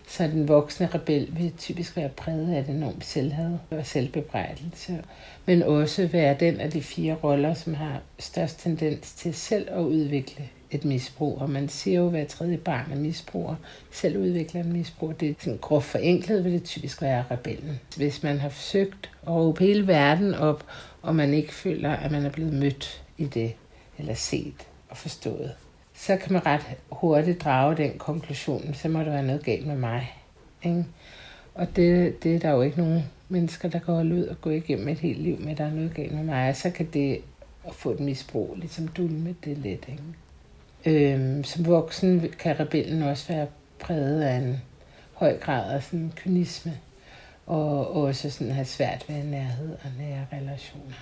Så 0.09 0.25
den 0.25 0.49
voksne 0.49 0.89
rebel 0.95 1.29
vil 1.31 1.53
typisk 1.59 1.97
være 1.97 2.09
præget 2.09 2.55
af 2.55 2.61
et 2.61 2.69
enormt 2.69 3.05
selvhad 3.05 3.53
og 3.71 3.87
selvbebrejdelse, 3.87 4.99
men 5.47 5.63
også 5.63 6.07
være 6.07 6.37
den 6.41 6.61
af 6.61 6.71
de 6.71 6.83
fire 6.83 7.15
roller, 7.15 7.55
som 7.55 7.75
har 7.75 8.01
størst 8.19 8.61
tendens 8.61 9.13
til 9.13 9.35
selv 9.35 9.69
at 9.71 9.81
udvikle 9.81 10.45
et 10.71 10.85
misbrug. 10.85 11.39
Og 11.39 11.51
man 11.51 11.69
siger 11.69 12.01
jo, 12.01 12.05
at 12.05 12.11
hver 12.11 12.25
tredje 12.25 12.57
barn 12.57 12.93
er 12.93 12.97
misbruger. 12.97 13.55
Selv 13.93 14.19
udvikler 14.19 14.61
en 14.61 14.73
misbrug. 14.73 15.21
Det 15.21 15.31
er 15.31 15.35
sådan 15.39 15.59
groft 15.59 15.87
forenklet, 15.87 16.45
vil 16.45 16.53
det 16.53 16.65
typisk 16.65 17.03
være 17.03 17.25
rebellen. 17.31 17.81
Hvis 17.97 18.23
man 18.23 18.39
har 18.39 18.49
forsøgt 18.49 19.11
at 19.23 19.33
råbe 19.33 19.65
hele 19.65 19.87
verden 19.87 20.35
op, 20.35 20.65
og 21.03 21.17
man 21.17 21.35
ikke 21.35 21.55
føler, 21.55 21.91
at 21.91 22.11
man 22.11 22.25
er 22.27 22.31
blevet 22.31 22.53
mødt 22.53 23.03
i 23.19 23.27
det, 23.27 23.55
eller 23.99 24.15
set 24.15 24.67
og 24.89 24.97
forstået, 24.97 25.55
så 25.95 26.17
kan 26.17 26.33
man 26.33 26.47
ret 26.47 26.67
hurtigt 26.91 27.45
drage 27.45 27.77
den 27.77 27.99
konklusion, 27.99 28.75
så 28.75 28.89
må 28.89 28.99
der 28.99 29.11
være 29.11 29.23
noget 29.23 29.45
galt 29.45 29.67
med 29.67 29.77
mig. 29.77 30.13
Ikke? 30.63 30.85
Og 31.55 31.77
det, 31.77 32.23
det 32.23 32.35
er 32.35 32.39
der 32.39 32.51
jo 32.51 32.63
ikke 32.63 32.79
nogen 32.79 33.03
mennesker, 33.29 33.69
der 33.69 33.79
går 33.79 34.01
ud 34.01 34.23
og 34.23 34.41
går 34.41 34.51
igennem 34.51 34.89
et 34.89 34.99
helt 34.99 35.19
liv 35.19 35.41
med, 35.41 35.53
at 35.53 35.59
der 35.59 35.65
er 35.65 35.75
noget 35.75 35.95
galt 35.95 36.15
med 36.15 36.25
mig. 36.25 36.57
Så 36.57 36.71
kan 36.71 36.87
det 36.93 37.21
at 37.67 37.75
få 37.75 37.91
et 37.91 38.01
misbrug, 38.01 38.55
ligesom 38.57 38.89
dulme 38.89 39.35
det 39.45 39.59
lidt. 39.59 39.89
Ikke? 39.89 41.15
Øhm, 41.15 41.45
som 41.45 41.67
voksen 41.67 42.29
kan 42.39 42.61
rebellen 42.61 43.03
også 43.03 43.33
være 43.33 43.47
præget 43.81 44.23
af 44.23 44.37
en 44.37 44.63
høj 45.13 45.39
grad 45.39 45.75
af 45.75 45.83
sådan 45.83 46.13
kynisme, 46.17 46.79
og 47.47 47.97
også 47.97 48.31
sådan 48.31 48.53
have 48.53 48.65
svært 48.65 49.05
ved 49.09 49.25
nærhed 49.25 49.73
og 49.73 49.91
nære 49.99 50.27
relationer. 50.33 50.95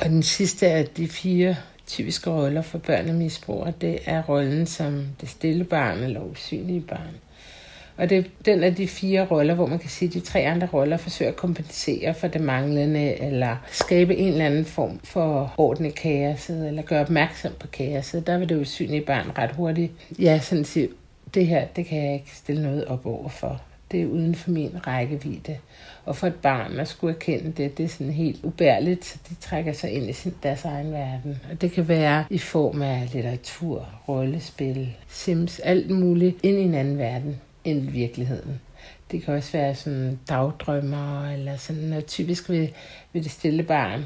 Og 0.00 0.08
den 0.08 0.22
sidste 0.22 0.66
af 0.66 0.86
de 0.86 1.08
fire 1.08 1.56
typiske 1.86 2.30
roller 2.30 2.62
for 2.62 2.78
børn 2.78 3.08
og 3.08 3.14
misbrugere, 3.14 3.72
det 3.80 3.98
er 4.04 4.22
rollen 4.22 4.66
som 4.66 5.06
det 5.20 5.28
stille 5.28 5.64
barn 5.64 5.98
eller 5.98 6.20
usynlige 6.20 6.80
barn. 6.80 7.14
Og 7.96 8.10
det 8.10 8.18
er 8.18 8.22
den 8.44 8.64
af 8.64 8.74
de 8.74 8.88
fire 8.88 9.26
roller, 9.30 9.54
hvor 9.54 9.66
man 9.66 9.78
kan 9.78 9.90
sige, 9.90 10.08
at 10.08 10.14
de 10.14 10.20
tre 10.20 10.40
andre 10.40 10.68
roller 10.72 10.96
forsøger 10.96 11.30
at 11.30 11.36
kompensere 11.36 12.14
for 12.14 12.28
det 12.28 12.40
manglende, 12.40 13.20
eller 13.20 13.56
skabe 13.70 14.16
en 14.16 14.32
eller 14.32 14.46
anden 14.46 14.64
form 14.64 15.00
for 15.04 15.54
orden 15.56 15.86
i 15.86 15.90
kaoset, 15.90 16.68
eller 16.68 16.82
gøre 16.82 17.00
opmærksom 17.00 17.52
på 17.60 17.66
kaoset. 17.66 18.26
Der 18.26 18.38
vil 18.38 18.48
det 18.48 18.60
usynlige 18.60 19.00
barn 19.00 19.30
ret 19.38 19.52
hurtigt, 19.52 19.92
ja, 20.18 20.40
sådan 20.40 20.64
sige, 20.64 20.88
det 21.34 21.46
her, 21.46 21.66
det 21.66 21.86
kan 21.86 22.04
jeg 22.04 22.14
ikke 22.14 22.36
stille 22.36 22.62
noget 22.62 22.84
op 22.84 23.06
over 23.06 23.28
for. 23.28 23.60
Det 23.90 24.02
er 24.02 24.06
uden 24.06 24.34
for 24.34 24.50
min 24.50 24.86
rækkevidde. 24.86 25.56
Og 26.04 26.16
for 26.16 26.26
et 26.26 26.34
barn 26.34 26.80
at 26.80 26.88
skulle 26.88 27.14
erkende 27.14 27.52
det, 27.52 27.78
det 27.78 27.84
er 27.84 27.88
sådan 27.88 28.12
helt 28.12 28.44
ubærligt, 28.44 29.04
så 29.04 29.18
de 29.28 29.34
trækker 29.34 29.72
sig 29.72 29.90
ind 29.90 30.10
i 30.10 30.12
sin, 30.12 30.34
deres 30.42 30.64
egen 30.64 30.92
verden. 30.92 31.40
Og 31.50 31.60
det 31.60 31.72
kan 31.72 31.88
være 31.88 32.24
i 32.30 32.38
form 32.38 32.82
af 32.82 33.08
litteratur, 33.12 33.88
rollespil, 34.08 34.96
sims, 35.08 35.58
alt 35.58 35.90
muligt 35.90 36.36
ind 36.42 36.58
i 36.58 36.62
en 36.62 36.74
anden 36.74 36.98
verden 36.98 37.40
end 37.64 37.90
virkeligheden. 37.90 38.60
Det 39.10 39.22
kan 39.22 39.34
også 39.34 39.52
være 39.52 39.74
sådan 39.74 40.18
dagdrømmer, 40.28 41.30
eller 41.30 41.56
sådan 41.56 41.82
noget 41.82 42.06
typisk 42.06 42.48
ved, 42.48 42.68
ved 43.12 43.22
det 43.22 43.30
stille 43.30 43.62
barn 43.62 44.04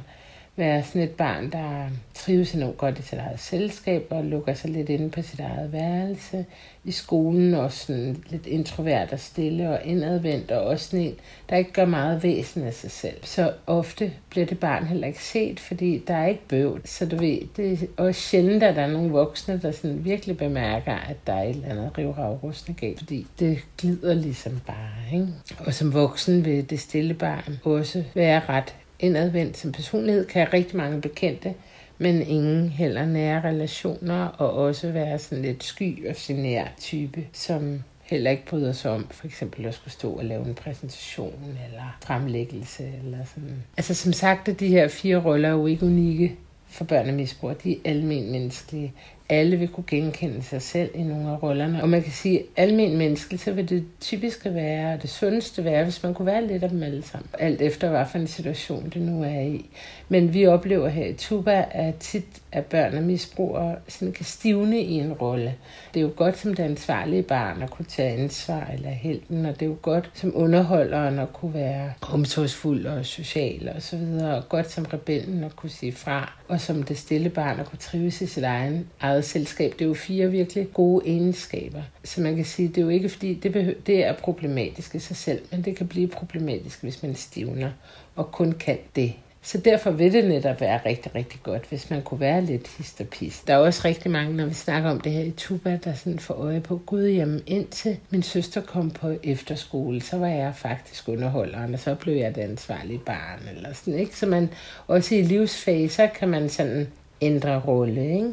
være 0.56 0.82
sådan 0.82 1.02
et 1.02 1.10
barn, 1.10 1.50
der 1.50 1.88
trives 2.14 2.54
enormt 2.54 2.78
godt 2.78 2.98
i 2.98 3.02
sit 3.02 3.18
eget 3.18 3.40
selskab 3.40 4.06
og 4.10 4.25
lukker 4.25 4.54
sig 4.54 4.70
lidt 4.70 4.88
inde 4.88 5.10
på 5.10 5.22
sit 5.22 5.40
eget 5.40 5.72
værelse. 5.72 6.46
I 6.84 6.90
skolen 6.90 7.54
også 7.54 7.86
sådan 7.86 8.25
lidt 8.28 8.46
introvert 8.46 9.12
og 9.12 9.20
stille 9.20 9.70
og 9.70 9.80
indadvendt 9.84 10.50
og 10.50 10.66
også 10.66 10.84
sådan 10.84 11.06
en, 11.06 11.14
der 11.50 11.56
ikke 11.56 11.72
gør 11.72 11.84
meget 11.84 12.22
væsen 12.22 12.62
af 12.62 12.75
sig 12.75 12.90
selv. 12.90 13.16
Så 13.22 13.52
ofte 13.66 14.12
bliver 14.30 14.46
det 14.46 14.60
barn 14.60 14.86
heller 14.86 15.06
ikke 15.06 15.25
set, 15.25 15.60
fordi 15.60 16.02
der 16.06 16.14
er 16.14 16.26
ikke 16.26 16.48
bøv. 16.48 16.78
Så 16.84 17.06
du 17.06 17.16
ved, 17.16 17.38
det 17.56 17.82
er 17.82 17.86
også 17.96 18.20
sjældent, 18.20 18.62
at 18.62 18.76
der 18.76 18.82
er 18.82 18.90
nogle 18.90 19.10
voksne, 19.10 19.60
der 19.62 19.70
sådan 19.70 20.04
virkelig 20.04 20.36
bemærker, 20.36 20.94
at 20.94 21.16
der 21.26 21.32
er 21.32 21.42
et 21.42 21.50
eller 21.50 21.68
andet 21.68 21.98
rivrag 21.98 22.38
galt, 22.80 22.98
fordi 22.98 23.26
det 23.38 23.58
glider 23.78 24.14
ligesom 24.14 24.60
bare. 24.66 25.12
Ikke? 25.12 25.28
Og 25.58 25.75
som 25.75 25.94
voksen 25.94 26.44
vil 26.44 26.70
det 26.70 26.80
stille 26.80 27.14
barn 27.14 27.58
også 27.64 28.04
være 28.14 28.42
ret 28.48 28.75
indadvendt 29.00 29.57
som 29.57 29.73
personlighed, 29.73 30.26
kan 30.26 30.43
have 30.43 30.53
rigtig 30.53 30.76
mange 30.76 31.00
bekendte, 31.00 31.55
men 31.99 32.23
ingen 32.23 32.69
heller 32.69 33.07
nære 33.07 33.41
relationer, 33.45 34.26
og 34.26 34.53
også 34.53 34.93
være 34.93 35.19
sådan 35.19 35.45
lidt 35.45 35.65
sky 35.65 36.09
og 36.09 36.15
genær 36.19 36.65
type, 36.81 37.26
som 37.33 37.83
heller 38.03 38.31
ikke 38.31 38.47
bryder 38.47 38.73
sig 38.73 38.91
om 38.91 39.07
for 39.11 39.26
eksempel 39.26 39.67
at 39.67 39.75
skulle 39.75 39.93
stå 39.93 40.11
og 40.12 40.25
lave 40.25 40.47
en 40.47 40.55
præsentation 40.55 41.59
eller 41.67 41.99
fremlæggelse 42.05 42.93
eller 43.05 43.19
sådan. 43.25 43.62
Altså 43.76 43.95
som 43.95 44.12
sagt, 44.12 44.61
de 44.61 44.69
her 44.69 44.88
fire 44.88 45.17
roller 45.25 45.49
er 45.49 45.53
jo 45.53 45.67
ikke 45.67 45.87
unikke 45.87 46.37
for 46.67 46.85
børn 46.85 47.09
og 47.09 47.15
misbrug. 47.15 47.62
De 47.65 47.73
er 47.73 47.79
almen 47.85 48.33
menneskelige 48.33 48.93
alle 49.28 49.56
vil 49.56 49.68
kunne 49.68 49.85
genkende 49.87 50.42
sig 50.42 50.62
selv 50.62 50.90
i 50.95 51.02
nogle 51.02 51.30
af 51.30 51.42
rollerne. 51.42 51.83
Og 51.83 51.88
man 51.88 52.02
kan 52.02 52.12
sige, 52.12 52.38
at 52.38 52.47
almen 52.56 52.97
menneske, 52.97 53.38
så 53.38 53.52
vil 53.52 53.68
det 53.68 53.85
typisk 54.00 54.45
være, 54.45 54.99
det 55.02 55.11
sundeste 55.11 55.64
være, 55.64 55.85
hvis 55.85 56.02
man 56.02 56.14
kunne 56.14 56.26
være 56.26 56.47
lidt 56.47 56.62
af 56.62 56.68
dem 56.68 56.83
alle 56.83 57.02
sammen. 57.02 57.28
Alt 57.38 57.62
efter, 57.62 57.90
hvad 57.90 58.04
for 58.11 58.18
en 58.18 58.26
situation 58.26 58.90
det 58.95 59.02
nu 59.02 59.23
er 59.23 59.40
i. 59.40 59.64
Men 60.09 60.35
vi 60.35 60.47
oplever 60.47 60.88
her 60.88 61.06
i 61.06 61.12
Tuba, 61.12 61.64
at 61.71 61.95
tit 61.95 62.25
at 62.52 62.64
børn 62.64 62.95
og 62.95 63.02
misbrugere 63.02 63.76
sådan 63.88 64.12
kan 64.12 64.25
stivne 64.25 64.80
i 64.80 64.92
en 64.92 65.12
rolle. 65.12 65.54
Det 65.95 66.00
er 66.00 66.04
jo 66.04 66.12
godt 66.16 66.38
som 66.38 66.54
det 66.54 66.62
ansvarlige 66.62 67.23
barn 67.23 67.62
at 67.62 67.71
kunne 67.71 67.85
tage 67.85 68.23
ansvar 68.23 68.71
eller 68.75 68.90
helten, 68.90 69.47
og 69.47 69.54
det 69.54 69.62
er 69.62 69.71
jo 69.71 69.76
godt 69.83 70.11
som 70.14 70.33
underholderen 70.35 71.18
at 71.18 71.33
kunne 71.33 71.54
være 71.54 71.92
omsorgsfuld 72.12 72.87
og 72.87 73.06
social 73.06 73.73
og 73.76 73.83
så 73.83 73.97
videre, 73.97 74.37
og 74.37 74.49
godt 74.49 74.71
som 74.71 74.85
rebellen 74.85 75.45
at 75.45 75.56
kunne 75.56 75.71
sige 75.71 75.92
fra, 75.92 76.33
og 76.49 76.61
som 76.61 76.83
det 76.83 76.99
stille 76.99 77.30
barn 77.30 77.61
at 77.61 77.66
kunne 77.66 77.78
trives 77.78 78.21
i 78.21 78.26
sit 78.26 78.45
egen 78.45 78.88
eget 79.00 79.15
selskab. 79.25 79.73
Det 79.73 79.80
er 79.80 79.88
jo 79.88 79.94
fire 79.94 80.30
virkelig 80.30 80.73
gode 80.73 81.06
egenskaber. 81.06 81.82
Så 82.04 82.20
man 82.20 82.37
kan 82.37 82.44
sige, 82.44 82.68
det 82.68 82.78
er 82.78 82.82
jo 82.82 82.88
ikke 82.88 83.08
fordi, 83.08 83.35
det, 83.35 83.52
behøver, 83.52 83.75
det 83.87 84.04
er 84.04 84.12
problematisk 84.12 84.94
i 84.94 84.99
sig 84.99 85.16
selv, 85.16 85.40
men 85.50 85.62
det 85.62 85.76
kan 85.76 85.88
blive 85.88 86.08
problematisk, 86.08 86.82
hvis 86.82 87.02
man 87.02 87.14
stivner 87.14 87.70
og 88.16 88.32
kun 88.32 88.52
kan 88.52 88.78
det. 88.96 89.12
Så 89.42 89.58
derfor 89.58 89.90
vil 89.90 90.12
det 90.12 90.25
netop 90.25 90.61
være 90.61 90.80
rigtig, 90.87 91.14
rigtig 91.14 91.40
godt, 91.42 91.68
hvis 91.68 91.90
man 91.90 92.02
kunne 92.02 92.20
være 92.20 92.44
lidt 92.44 92.68
histerpis. 92.78 93.40
Der 93.46 93.54
er 93.54 93.58
også 93.58 93.82
rigtig 93.85 94.11
mange, 94.11 94.37
når 94.37 94.46
vi 94.46 94.54
snakker 94.54 94.90
om 94.90 95.00
det 95.00 95.12
her 95.12 95.23
i 95.23 95.30
Tuba, 95.30 95.78
der 95.85 95.94
sådan 95.94 96.18
får 96.18 96.35
øje 96.35 96.61
på, 96.61 96.80
gud 96.87 97.04
jamen, 97.04 97.42
indtil 97.46 97.96
min 98.11 98.23
søster 98.23 98.61
kom 98.61 98.90
på 98.90 99.12
efterskole, 99.23 100.00
så 100.00 100.18
var 100.18 100.28
jeg 100.28 100.54
faktisk 100.56 101.08
underholderen, 101.08 101.75
og 101.75 101.80
så 101.80 101.94
blev 101.94 102.14
jeg 102.14 102.35
det 102.35 102.40
ansvarlige 102.40 102.99
barn, 102.99 103.40
eller 103.56 103.73
sådan, 103.73 104.00
ikke? 104.00 104.16
Så 104.16 104.26
man, 104.26 104.50
også 104.87 105.14
i 105.14 105.23
livsfaser 105.23 106.06
kan 106.06 106.28
man 106.28 106.49
sådan 106.49 106.87
ændre 107.20 107.61
rolle, 107.61 108.14
ikke? 108.14 108.32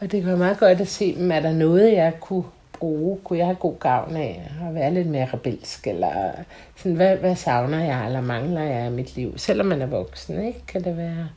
Og 0.00 0.12
det 0.12 0.26
var 0.26 0.36
meget 0.36 0.58
godt 0.58 0.80
at 0.80 0.88
se, 0.88 1.16
om 1.18 1.30
er 1.30 1.40
der 1.40 1.52
noget, 1.52 1.92
jeg 1.92 2.12
kunne 2.20 2.44
bruge? 2.78 3.18
Kunne 3.24 3.38
jeg 3.38 3.46
have 3.46 3.56
god 3.56 3.78
gavn 3.78 4.16
af 4.16 4.50
at 4.68 4.74
være 4.74 4.94
lidt 4.94 5.08
mere 5.08 5.28
rebelsk? 5.32 5.86
Eller 5.86 6.32
sådan, 6.76 6.96
hvad, 6.96 7.16
hvad 7.16 7.36
savner 7.36 7.84
jeg, 7.84 8.06
eller 8.06 8.20
mangler 8.20 8.62
jeg 8.62 8.86
i 8.86 8.90
mit 8.90 9.16
liv? 9.16 9.38
Selvom 9.38 9.66
man 9.66 9.82
er 9.82 9.86
voksen, 9.86 10.46
ikke? 10.46 10.62
kan 10.66 10.84
det 10.84 10.96
være 10.96 11.28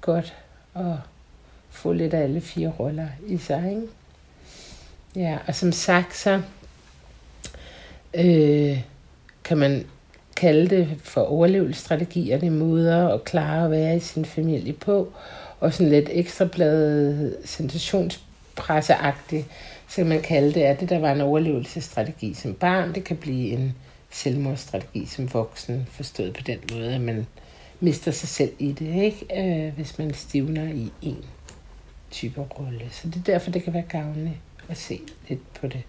godt 0.00 0.34
at 0.74 0.94
få 1.70 1.92
lidt 1.92 2.14
af 2.14 2.22
alle 2.22 2.40
fire 2.40 2.72
roller 2.78 3.06
i 3.26 3.36
sig. 3.36 3.70
Ikke? 3.70 3.86
Ja, 5.16 5.38
og 5.46 5.54
som 5.54 5.72
sagt, 5.72 6.16
så 6.16 6.42
øh, 8.14 8.80
kan 9.44 9.58
man 9.58 9.86
kalde 10.36 10.76
det 10.76 10.88
for 11.02 11.20
overlevelsesstrategier, 11.20 12.38
det 12.38 12.52
måder 12.52 13.08
at 13.08 13.24
klare 13.24 13.64
at 13.64 13.70
være 13.70 13.96
i 13.96 14.00
sin 14.00 14.24
familie 14.24 14.72
på, 14.72 15.12
og 15.60 15.72
sådan 15.72 15.90
lidt 15.90 16.08
ekstrabladet 16.12 17.36
sensationspresseagtigt, 17.44 19.46
så 19.88 20.04
man 20.04 20.22
kalde 20.22 20.54
det, 20.54 20.60
at 20.60 20.80
det 20.80 20.88
der 20.88 20.98
var 20.98 21.12
en 21.12 21.20
overlevelsesstrategi 21.20 22.34
som 22.34 22.54
barn, 22.54 22.94
det 22.94 23.04
kan 23.04 23.16
blive 23.16 23.48
en 23.48 23.74
selvmordsstrategi 24.10 25.06
som 25.06 25.34
voksen, 25.34 25.86
forstået 25.90 26.32
på 26.32 26.40
den 26.46 26.58
måde, 26.72 26.94
at 26.94 27.00
man 27.00 27.26
mister 27.80 28.10
sig 28.10 28.28
selv 28.28 28.52
i 28.58 28.72
det, 28.72 29.02
ikke? 29.02 29.66
Øh, 29.66 29.74
hvis 29.74 29.98
man 29.98 30.14
stivner 30.14 30.68
i 30.68 30.92
en 31.02 31.24
type 32.10 32.40
rolle. 32.40 32.82
Så 32.90 33.08
det 33.08 33.16
er 33.16 33.32
derfor, 33.32 33.50
det 33.50 33.62
kan 33.62 33.74
være 33.74 33.84
gavnligt 33.88 34.36
at 34.68 34.76
se 34.76 35.00
lidt 35.28 35.54
på 35.60 35.66
det. 35.66 35.82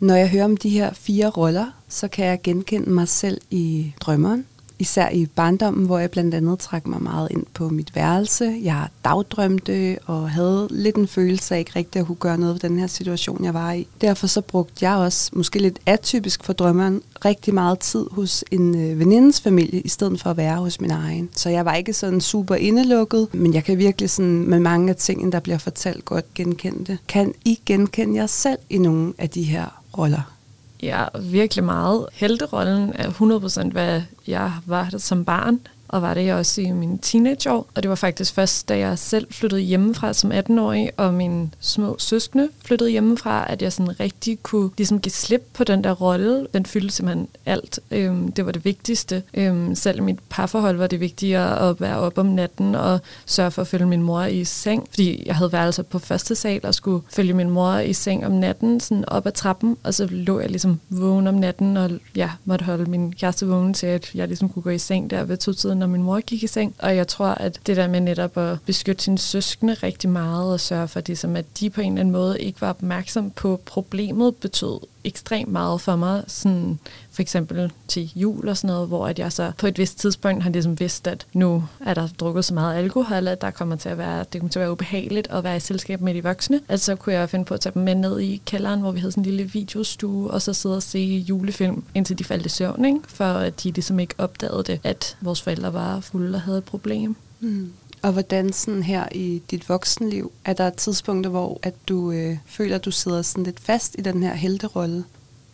Når 0.00 0.14
jeg 0.14 0.30
hører 0.30 0.44
om 0.44 0.56
de 0.56 0.68
her 0.68 0.92
fire 0.92 1.28
roller, 1.28 1.82
så 1.88 2.08
kan 2.08 2.26
jeg 2.26 2.42
genkende 2.42 2.90
mig 2.90 3.08
selv 3.08 3.40
i 3.50 3.94
drømmeren, 4.00 4.46
især 4.78 5.08
i 5.10 5.26
barndommen, 5.26 5.86
hvor 5.86 5.98
jeg 5.98 6.10
blandt 6.10 6.34
andet 6.34 6.58
trak 6.58 6.86
mig 6.86 7.02
meget 7.02 7.28
ind 7.30 7.44
på 7.54 7.68
mit 7.68 7.94
værelse. 7.94 8.60
Jeg 8.62 8.88
dagdrømte 9.04 9.98
og 10.06 10.30
havde 10.30 10.68
lidt 10.70 10.96
en 10.96 11.08
følelse 11.08 11.54
af 11.54 11.58
ikke 11.58 11.72
rigtigt 11.76 12.00
at 12.00 12.06
kunne 12.06 12.16
gøre 12.16 12.38
noget 12.38 12.54
ved 12.54 12.70
den 12.70 12.78
her 12.78 12.86
situation, 12.86 13.44
jeg 13.44 13.54
var 13.54 13.72
i. 13.72 13.86
Derfor 14.00 14.26
så 14.26 14.40
brugte 14.40 14.88
jeg 14.88 14.96
også, 14.96 15.30
måske 15.32 15.58
lidt 15.58 15.78
atypisk 15.86 16.44
for 16.44 16.52
drømmeren, 16.52 17.02
rigtig 17.24 17.54
meget 17.54 17.78
tid 17.78 18.06
hos 18.10 18.44
en 18.50 18.74
øh, 18.74 18.98
venindens 18.98 19.40
familie, 19.40 19.80
i 19.80 19.88
stedet 19.88 20.22
for 20.22 20.30
at 20.30 20.36
være 20.36 20.56
hos 20.56 20.80
min 20.80 20.90
egen. 20.90 21.28
Så 21.36 21.48
jeg 21.48 21.64
var 21.64 21.74
ikke 21.74 21.92
sådan 21.92 22.20
super 22.20 22.54
indelukket, 22.54 23.28
men 23.34 23.54
jeg 23.54 23.64
kan 23.64 23.78
virkelig 23.78 24.10
sådan 24.10 24.48
med 24.48 24.60
mange 24.60 24.90
af 24.90 24.96
tingene, 24.96 25.32
der 25.32 25.40
bliver 25.40 25.58
fortalt, 25.58 26.04
godt 26.04 26.34
genkende 26.34 26.84
det. 26.84 26.98
Kan 27.08 27.34
I 27.44 27.60
genkende 27.66 28.16
jer 28.16 28.26
selv 28.26 28.58
i 28.70 28.78
nogle 28.78 29.12
af 29.18 29.30
de 29.30 29.42
her 29.42 29.82
roller? 29.98 30.37
Ja, 30.82 31.04
virkelig 31.20 31.64
meget. 31.64 32.06
Helterollen 32.12 32.92
er 32.94 33.10
100% 33.10 33.70
hvad 33.70 34.02
jeg 34.26 34.52
var 34.66 34.94
som 34.98 35.24
barn 35.24 35.60
og 35.88 36.02
var 36.02 36.14
det 36.14 36.34
også 36.34 36.60
i 36.60 36.70
mine 36.70 36.98
teenageår. 37.02 37.66
Og 37.74 37.82
det 37.82 37.88
var 37.88 37.94
faktisk 37.94 38.34
først, 38.34 38.68
da 38.68 38.78
jeg 38.78 38.98
selv 38.98 39.26
flyttede 39.30 39.60
hjemmefra 39.60 40.12
som 40.12 40.32
18-årig, 40.32 40.90
og 40.96 41.14
mine 41.14 41.50
små 41.60 41.96
søskende 41.98 42.48
flyttede 42.64 42.90
hjemmefra, 42.90 43.52
at 43.52 43.62
jeg 43.62 43.72
sådan 43.72 44.00
rigtig 44.00 44.42
kunne 44.42 44.70
ligesom 44.76 45.00
give 45.00 45.12
slip 45.12 45.46
på 45.54 45.64
den 45.64 45.84
der 45.84 45.92
rolle. 45.92 46.46
Den 46.54 46.66
fyldte 46.66 46.94
simpelthen 46.94 47.28
alt. 47.46 47.80
Øhm, 47.90 48.32
det 48.32 48.46
var 48.46 48.52
det 48.52 48.64
vigtigste. 48.64 49.22
Øhm, 49.34 49.74
selv 49.74 49.98
i 49.98 50.00
mit 50.00 50.18
parforhold 50.28 50.76
var 50.76 50.86
det 50.86 51.00
vigtigere 51.00 51.70
at 51.70 51.80
være 51.80 51.96
op 51.96 52.18
om 52.18 52.26
natten 52.26 52.74
og 52.74 53.00
sørge 53.26 53.50
for 53.50 53.62
at 53.62 53.68
følge 53.68 53.86
min 53.86 54.02
mor 54.02 54.22
i 54.22 54.44
seng, 54.44 54.86
fordi 54.90 55.22
jeg 55.26 55.36
havde 55.36 55.52
værelser 55.52 55.82
på 55.82 55.98
første 55.98 56.34
sal 56.34 56.60
og 56.62 56.74
skulle 56.74 57.02
følge 57.10 57.32
min 57.32 57.50
mor 57.50 57.78
i 57.78 57.92
seng 57.92 58.26
om 58.26 58.32
natten, 58.32 58.80
sådan 58.80 59.04
op 59.08 59.26
ad 59.26 59.32
trappen, 59.32 59.76
og 59.84 59.94
så 59.94 60.06
lå 60.10 60.40
jeg 60.40 60.50
ligesom 60.50 60.80
vågen 60.88 61.26
om 61.26 61.34
natten, 61.34 61.76
og 61.76 61.90
ja, 62.16 62.30
måtte 62.44 62.64
holde 62.64 62.90
min 62.90 63.12
kæreste 63.12 63.46
vågen 63.46 63.74
til, 63.74 63.86
at 63.86 64.14
jeg 64.14 64.28
ligesom 64.28 64.48
kunne 64.48 64.62
gå 64.62 64.70
i 64.70 64.78
seng 64.78 65.10
der 65.10 65.24
ved 65.24 65.36
to-tiden 65.36 65.77
når 65.78 65.86
min 65.86 66.02
mor 66.02 66.20
gik 66.20 66.42
i 66.42 66.46
seng. 66.46 66.74
Og 66.78 66.96
jeg 66.96 67.08
tror, 67.08 67.26
at 67.26 67.60
det 67.66 67.76
der 67.76 67.88
med 67.88 68.00
netop 68.00 68.36
at 68.38 68.58
beskytte 68.66 69.04
sine 69.04 69.18
søskende 69.18 69.74
rigtig 69.74 70.10
meget 70.10 70.52
og 70.52 70.60
sørge 70.60 70.88
for, 70.88 71.00
det, 71.00 71.18
som 71.18 71.36
at 71.36 71.44
de 71.60 71.70
på 71.70 71.80
en 71.80 71.92
eller 71.92 72.00
anden 72.00 72.12
måde 72.12 72.40
ikke 72.40 72.60
var 72.60 72.68
opmærksom 72.70 73.30
på 73.30 73.60
problemet, 73.64 74.36
betød 74.36 74.80
ekstremt 75.04 75.52
meget 75.52 75.80
for 75.80 75.96
mig, 75.96 76.24
sådan 76.26 76.78
for 77.10 77.22
eksempel 77.22 77.72
til 77.88 78.12
jul 78.16 78.48
og 78.48 78.56
sådan 78.56 78.74
noget, 78.74 78.88
hvor 78.88 79.06
at 79.06 79.18
jeg 79.18 79.32
så 79.32 79.52
på 79.58 79.66
et 79.66 79.78
vist 79.78 79.98
tidspunkt 79.98 80.42
har 80.42 80.50
ligesom 80.50 80.80
vidst, 80.80 81.06
at 81.06 81.26
nu 81.32 81.64
er 81.86 81.94
der 81.94 82.08
drukket 82.20 82.44
så 82.44 82.54
meget 82.54 82.78
alkohol, 82.78 83.28
at 83.28 83.40
der 83.40 83.50
kommer 83.50 83.76
til 83.76 83.88
at 83.88 83.98
være, 83.98 84.24
det 84.32 84.40
kommer 84.40 84.50
til 84.50 84.58
at 84.58 84.62
være 84.62 84.72
ubehageligt 84.72 85.28
at 85.30 85.44
være 85.44 85.56
i 85.56 85.60
selskab 85.60 86.00
med 86.00 86.14
de 86.14 86.22
voksne. 86.22 86.60
Altså 86.68 86.86
så 86.86 86.96
kunne 86.96 87.14
jeg 87.14 87.30
finde 87.30 87.44
på 87.44 87.54
at 87.54 87.60
tage 87.60 87.74
dem 87.74 87.82
med 87.82 87.94
ned 87.94 88.20
i 88.20 88.42
kælderen, 88.46 88.80
hvor 88.80 88.92
vi 88.92 89.00
havde 89.00 89.12
sådan 89.12 89.24
en 89.24 89.30
lille 89.30 89.52
videostue, 89.52 90.30
og 90.30 90.42
så 90.42 90.52
sidde 90.52 90.76
og 90.76 90.82
se 90.82 91.24
julefilm, 91.28 91.84
indtil 91.94 92.18
de 92.18 92.24
faldt 92.24 92.46
i 92.46 92.48
søvn, 92.48 92.84
ikke? 92.84 93.00
for 93.08 93.24
at 93.24 93.62
de 93.62 93.70
ligesom 93.70 93.98
ikke 93.98 94.14
opdagede 94.18 94.62
det, 94.62 94.80
at 94.84 95.16
vores 95.20 95.42
forældre 95.42 95.72
var 95.72 96.00
fulde 96.00 96.34
og 96.34 96.40
havde 96.40 96.58
et 96.58 96.64
problem. 96.64 97.16
Mm. 97.40 97.72
Og 98.02 98.12
hvordan 98.12 98.52
sådan 98.52 98.82
her 98.82 99.08
i 99.12 99.42
dit 99.50 99.68
voksenliv, 99.68 100.32
er 100.44 100.52
der 100.52 100.70
tidspunkter, 100.70 101.30
hvor 101.30 101.58
at 101.62 101.74
du 101.88 102.12
øh, 102.12 102.36
føler, 102.46 102.74
at 102.74 102.84
du 102.84 102.90
sidder 102.90 103.22
sådan 103.22 103.44
lidt 103.44 103.60
fast 103.60 103.96
i 103.98 104.02
den 104.02 104.22
her 104.22 104.34
helterolle? 104.34 105.04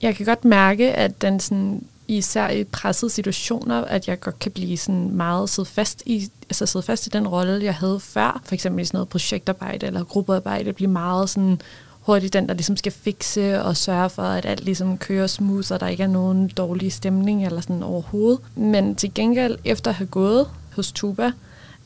Jeg 0.03 0.17
kan 0.17 0.27
godt 0.27 0.45
mærke, 0.45 0.93
at 0.93 1.23
den 1.23 1.41
sådan, 1.41 1.85
især 2.09 2.51
i 2.51 2.65
pressede 2.65 3.11
situationer, 3.11 3.85
at 3.85 4.09
jeg 4.09 4.21
godt 4.21 4.39
kan 4.39 4.53
blive 4.53 4.77
sådan 4.77 5.11
meget 5.11 5.51
sidde 5.51 5.69
fast 5.69 6.03
i, 6.07 6.31
altså 6.49 6.67
sidde 6.67 6.83
fast 6.83 7.07
i 7.07 7.11
den 7.11 7.29
rolle, 7.29 7.65
jeg 7.65 7.75
havde 7.75 8.01
før. 8.01 8.43
For 8.45 8.55
eksempel 8.55 8.83
i 8.83 8.85
sådan 8.85 8.97
noget 8.97 9.09
projektarbejde 9.09 9.87
eller 9.87 10.05
gruppearbejde, 10.05 10.73
blive 10.73 10.91
meget 10.91 11.31
sådan 11.31 11.61
hurtigt 12.01 12.33
den, 12.33 12.49
der 12.49 12.55
ligesom 12.55 12.77
skal 12.77 12.93
fikse 12.93 13.63
og 13.63 13.77
sørge 13.77 14.11
for, 14.11 14.23
at 14.23 14.47
alt 14.47 14.65
ligesom 14.65 14.99
kører 14.99 15.27
smooth, 15.27 15.73
og 15.73 15.81
der 15.81 15.87
ikke 15.89 16.03
er 16.03 16.07
nogen 16.09 16.49
dårlig 16.49 16.93
stemning 16.93 17.47
eller 17.47 17.61
sådan 17.61 17.83
overhovedet. 17.83 18.41
Men 18.55 18.95
til 18.95 19.15
gengæld, 19.15 19.59
efter 19.65 19.91
at 19.91 19.95
have 19.95 20.07
gået 20.07 20.49
hos 20.77 20.93
Tuba, 20.93 21.33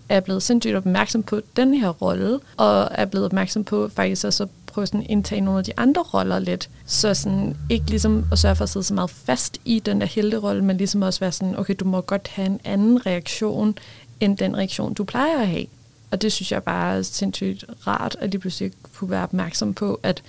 er 0.08 0.20
blevet 0.20 0.42
sindssygt 0.42 0.76
opmærksom 0.76 1.22
på 1.22 1.40
den 1.56 1.74
her 1.74 1.88
rolle, 1.88 2.40
og 2.56 2.88
er 2.90 3.04
blevet 3.04 3.24
opmærksom 3.26 3.64
på 3.64 3.88
faktisk 3.88 4.24
også 4.24 4.42
at 4.42 4.48
prøve 4.66 4.82
at 4.82 4.94
indtage 5.08 5.40
nogle 5.40 5.58
af 5.58 5.64
de 5.64 5.72
andre 5.76 6.02
roller 6.02 6.38
lidt. 6.38 6.70
Så 6.86 7.14
sådan, 7.14 7.56
ikke 7.70 7.90
ligesom 7.90 8.24
at 8.32 8.38
sørge 8.38 8.56
for 8.56 8.62
at 8.62 8.68
sidde 8.68 8.86
så 8.86 8.94
meget 8.94 9.10
fast 9.10 9.58
i 9.64 9.78
den 9.78 10.00
der 10.00 10.06
helterolle, 10.06 10.64
men 10.64 10.76
ligesom 10.76 11.02
også 11.02 11.20
være 11.20 11.32
sådan, 11.32 11.58
okay, 11.58 11.74
du 11.80 11.84
må 11.84 12.00
godt 12.00 12.28
have 12.28 12.46
en 12.46 12.60
anden 12.64 13.06
reaktion, 13.06 13.78
end 14.20 14.36
den 14.36 14.56
reaktion, 14.56 14.94
du 14.94 15.04
plejer 15.04 15.40
at 15.40 15.48
have. 15.48 15.66
Og 16.10 16.22
det 16.22 16.32
synes 16.32 16.52
jeg 16.52 16.62
bare 16.62 16.98
er 16.98 17.02
sindssygt 17.02 17.64
rart, 17.86 18.16
at 18.20 18.32
de 18.32 18.38
pludselig 18.38 18.72
kunne 18.92 19.10
være 19.10 19.22
opmærksom 19.22 19.74
på, 19.74 20.00
at 20.02 20.22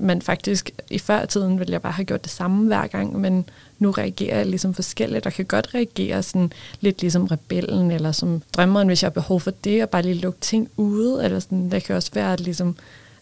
man 0.00 0.22
faktisk 0.22 0.70
i 0.90 0.98
før 0.98 1.24
tiden 1.24 1.58
ville 1.58 1.72
jeg 1.72 1.82
bare 1.82 1.92
have 1.92 2.04
gjort 2.04 2.24
det 2.24 2.32
samme 2.32 2.66
hver 2.66 2.86
gang, 2.86 3.20
men 3.20 3.44
nu 3.78 3.90
reagerer 3.90 4.36
jeg 4.36 4.46
ligesom 4.46 4.74
forskelligt, 4.74 5.26
og 5.26 5.32
kan 5.32 5.44
godt 5.44 5.74
reagere 5.74 6.22
sådan 6.22 6.52
lidt 6.80 7.00
ligesom 7.00 7.26
rebellen, 7.26 7.90
eller 7.90 8.12
som 8.12 8.42
drømmeren, 8.56 8.88
hvis 8.88 9.02
jeg 9.02 9.06
har 9.06 9.12
behov 9.12 9.40
for 9.40 9.50
det, 9.50 9.82
og 9.82 9.90
bare 9.90 10.02
lige 10.02 10.14
lukke 10.14 10.40
ting 10.40 10.68
ude, 10.76 11.24
eller 11.24 11.40
sådan, 11.40 11.70
det 11.70 11.84
kan 11.84 11.96
også 11.96 12.10
være, 12.14 12.36
ligesom 12.36 12.76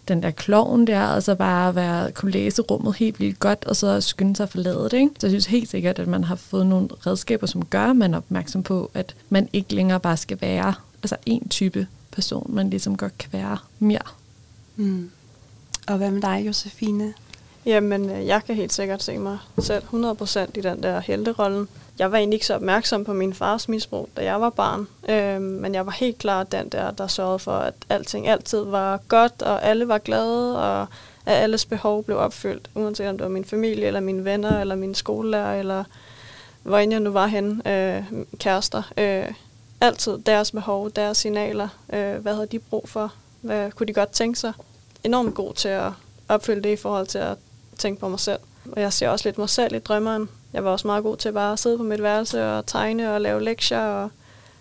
den 0.08 0.22
der 0.22 0.30
kloven 0.30 0.86
der, 0.86 1.06
og 1.06 1.22
så 1.22 1.34
bare 1.34 1.74
være, 1.74 2.12
kunne 2.12 2.30
læse 2.32 2.62
rummet 2.62 2.96
helt 2.96 3.20
vildt 3.20 3.38
godt, 3.38 3.64
og 3.64 3.76
så 3.76 4.00
skynde 4.00 4.36
sig 4.36 4.44
at 4.44 4.50
forlade 4.50 4.88
det. 4.90 4.92
Ikke? 4.92 5.10
Så 5.18 5.26
jeg 5.26 5.30
synes 5.30 5.46
helt 5.46 5.70
sikkert, 5.70 5.98
at 5.98 6.08
man 6.08 6.24
har 6.24 6.34
fået 6.34 6.66
nogle 6.66 6.88
redskaber, 7.06 7.46
som 7.46 7.64
gør, 7.64 7.84
at 7.84 7.96
man 7.96 8.14
er 8.14 8.18
opmærksom 8.18 8.62
på, 8.62 8.90
at 8.94 9.14
man 9.28 9.48
ikke 9.52 9.74
længere 9.74 10.00
bare 10.00 10.16
skal 10.16 10.40
være 10.40 10.74
altså 11.02 11.16
en 11.26 11.48
type 11.48 11.86
person, 12.10 12.50
man 12.54 12.70
ligesom 12.70 12.96
godt 12.96 13.18
kan 13.18 13.32
være 13.32 13.58
mere. 13.78 14.02
Mm. 14.76 15.10
Og 15.90 15.96
hvad 15.96 16.10
med 16.10 16.22
dig, 16.22 16.42
Josefine? 16.46 17.14
Jamen, 17.66 18.10
øh, 18.10 18.26
jeg 18.26 18.44
kan 18.44 18.54
helt 18.54 18.72
sikkert 18.72 19.02
se 19.02 19.18
mig 19.18 19.38
selv 19.58 19.82
100% 19.84 20.58
i 20.58 20.60
den 20.60 20.82
der 20.82 21.00
helterollen. 21.00 21.68
Jeg 21.98 22.12
var 22.12 22.18
egentlig 22.18 22.36
ikke 22.36 22.46
så 22.46 22.54
opmærksom 22.54 23.04
på 23.04 23.12
min 23.12 23.34
fars 23.34 23.68
misbrug, 23.68 24.08
da 24.16 24.24
jeg 24.24 24.40
var 24.40 24.50
barn. 24.50 24.88
Øhm, 25.08 25.42
men 25.42 25.74
jeg 25.74 25.86
var 25.86 25.92
helt 25.92 26.18
klart 26.18 26.52
den 26.52 26.68
der, 26.68 26.90
der 26.90 27.06
sørgede 27.06 27.38
for, 27.38 27.52
at 27.52 27.74
alting 27.88 28.28
altid 28.28 28.64
var 28.64 29.00
godt, 29.08 29.42
og 29.42 29.64
alle 29.64 29.88
var 29.88 29.98
glade, 29.98 30.62
og 30.62 30.86
at 31.26 31.36
alles 31.36 31.64
behov 31.64 32.04
blev 32.04 32.18
opfyldt, 32.18 32.70
uanset 32.74 33.08
om 33.08 33.18
det 33.18 33.24
var 33.24 33.30
min 33.30 33.44
familie, 33.44 33.86
eller 33.86 34.00
mine 34.00 34.24
venner, 34.24 34.60
eller 34.60 34.74
min 34.74 34.94
skolelærer, 34.94 35.58
eller 35.58 35.84
hvor 36.62 36.78
end 36.78 36.92
jeg 36.92 37.00
nu 37.00 37.10
var 37.10 37.26
henne, 37.26 37.72
øh, 37.72 38.04
kærester. 38.38 38.82
Øh, 38.96 39.32
altid 39.80 40.18
deres 40.18 40.50
behov, 40.50 40.90
deres 40.90 41.18
signaler. 41.18 41.68
Øh, 41.92 42.14
hvad 42.14 42.34
havde 42.34 42.48
de 42.52 42.58
brug 42.58 42.88
for? 42.88 43.12
Hvad 43.40 43.70
kunne 43.70 43.86
de 43.86 43.92
godt 43.92 44.10
tænke 44.10 44.38
sig? 44.38 44.52
Enormt 45.04 45.34
god 45.34 45.54
til 45.54 45.68
at 45.68 45.92
opfylde 46.28 46.62
det 46.62 46.72
i 46.72 46.76
forhold 46.76 47.06
til 47.06 47.18
at 47.18 47.36
tænke 47.78 48.00
på 48.00 48.08
mig 48.08 48.20
selv. 48.20 48.38
Og 48.72 48.80
jeg 48.80 48.92
ser 48.92 49.08
også 49.08 49.28
lidt 49.28 49.38
mig 49.38 49.48
selv 49.48 49.74
i 49.74 49.78
drømmeren. 49.78 50.28
Jeg 50.52 50.64
var 50.64 50.70
også 50.70 50.86
meget 50.86 51.04
god 51.04 51.16
til 51.16 51.32
bare 51.32 51.52
at 51.52 51.58
sidde 51.58 51.78
på 51.78 51.84
mit 51.84 52.02
værelse 52.02 52.44
og 52.44 52.66
tegne 52.66 53.14
og 53.14 53.20
lave 53.20 53.42
lektier. 53.42 53.86
Og 53.86 54.10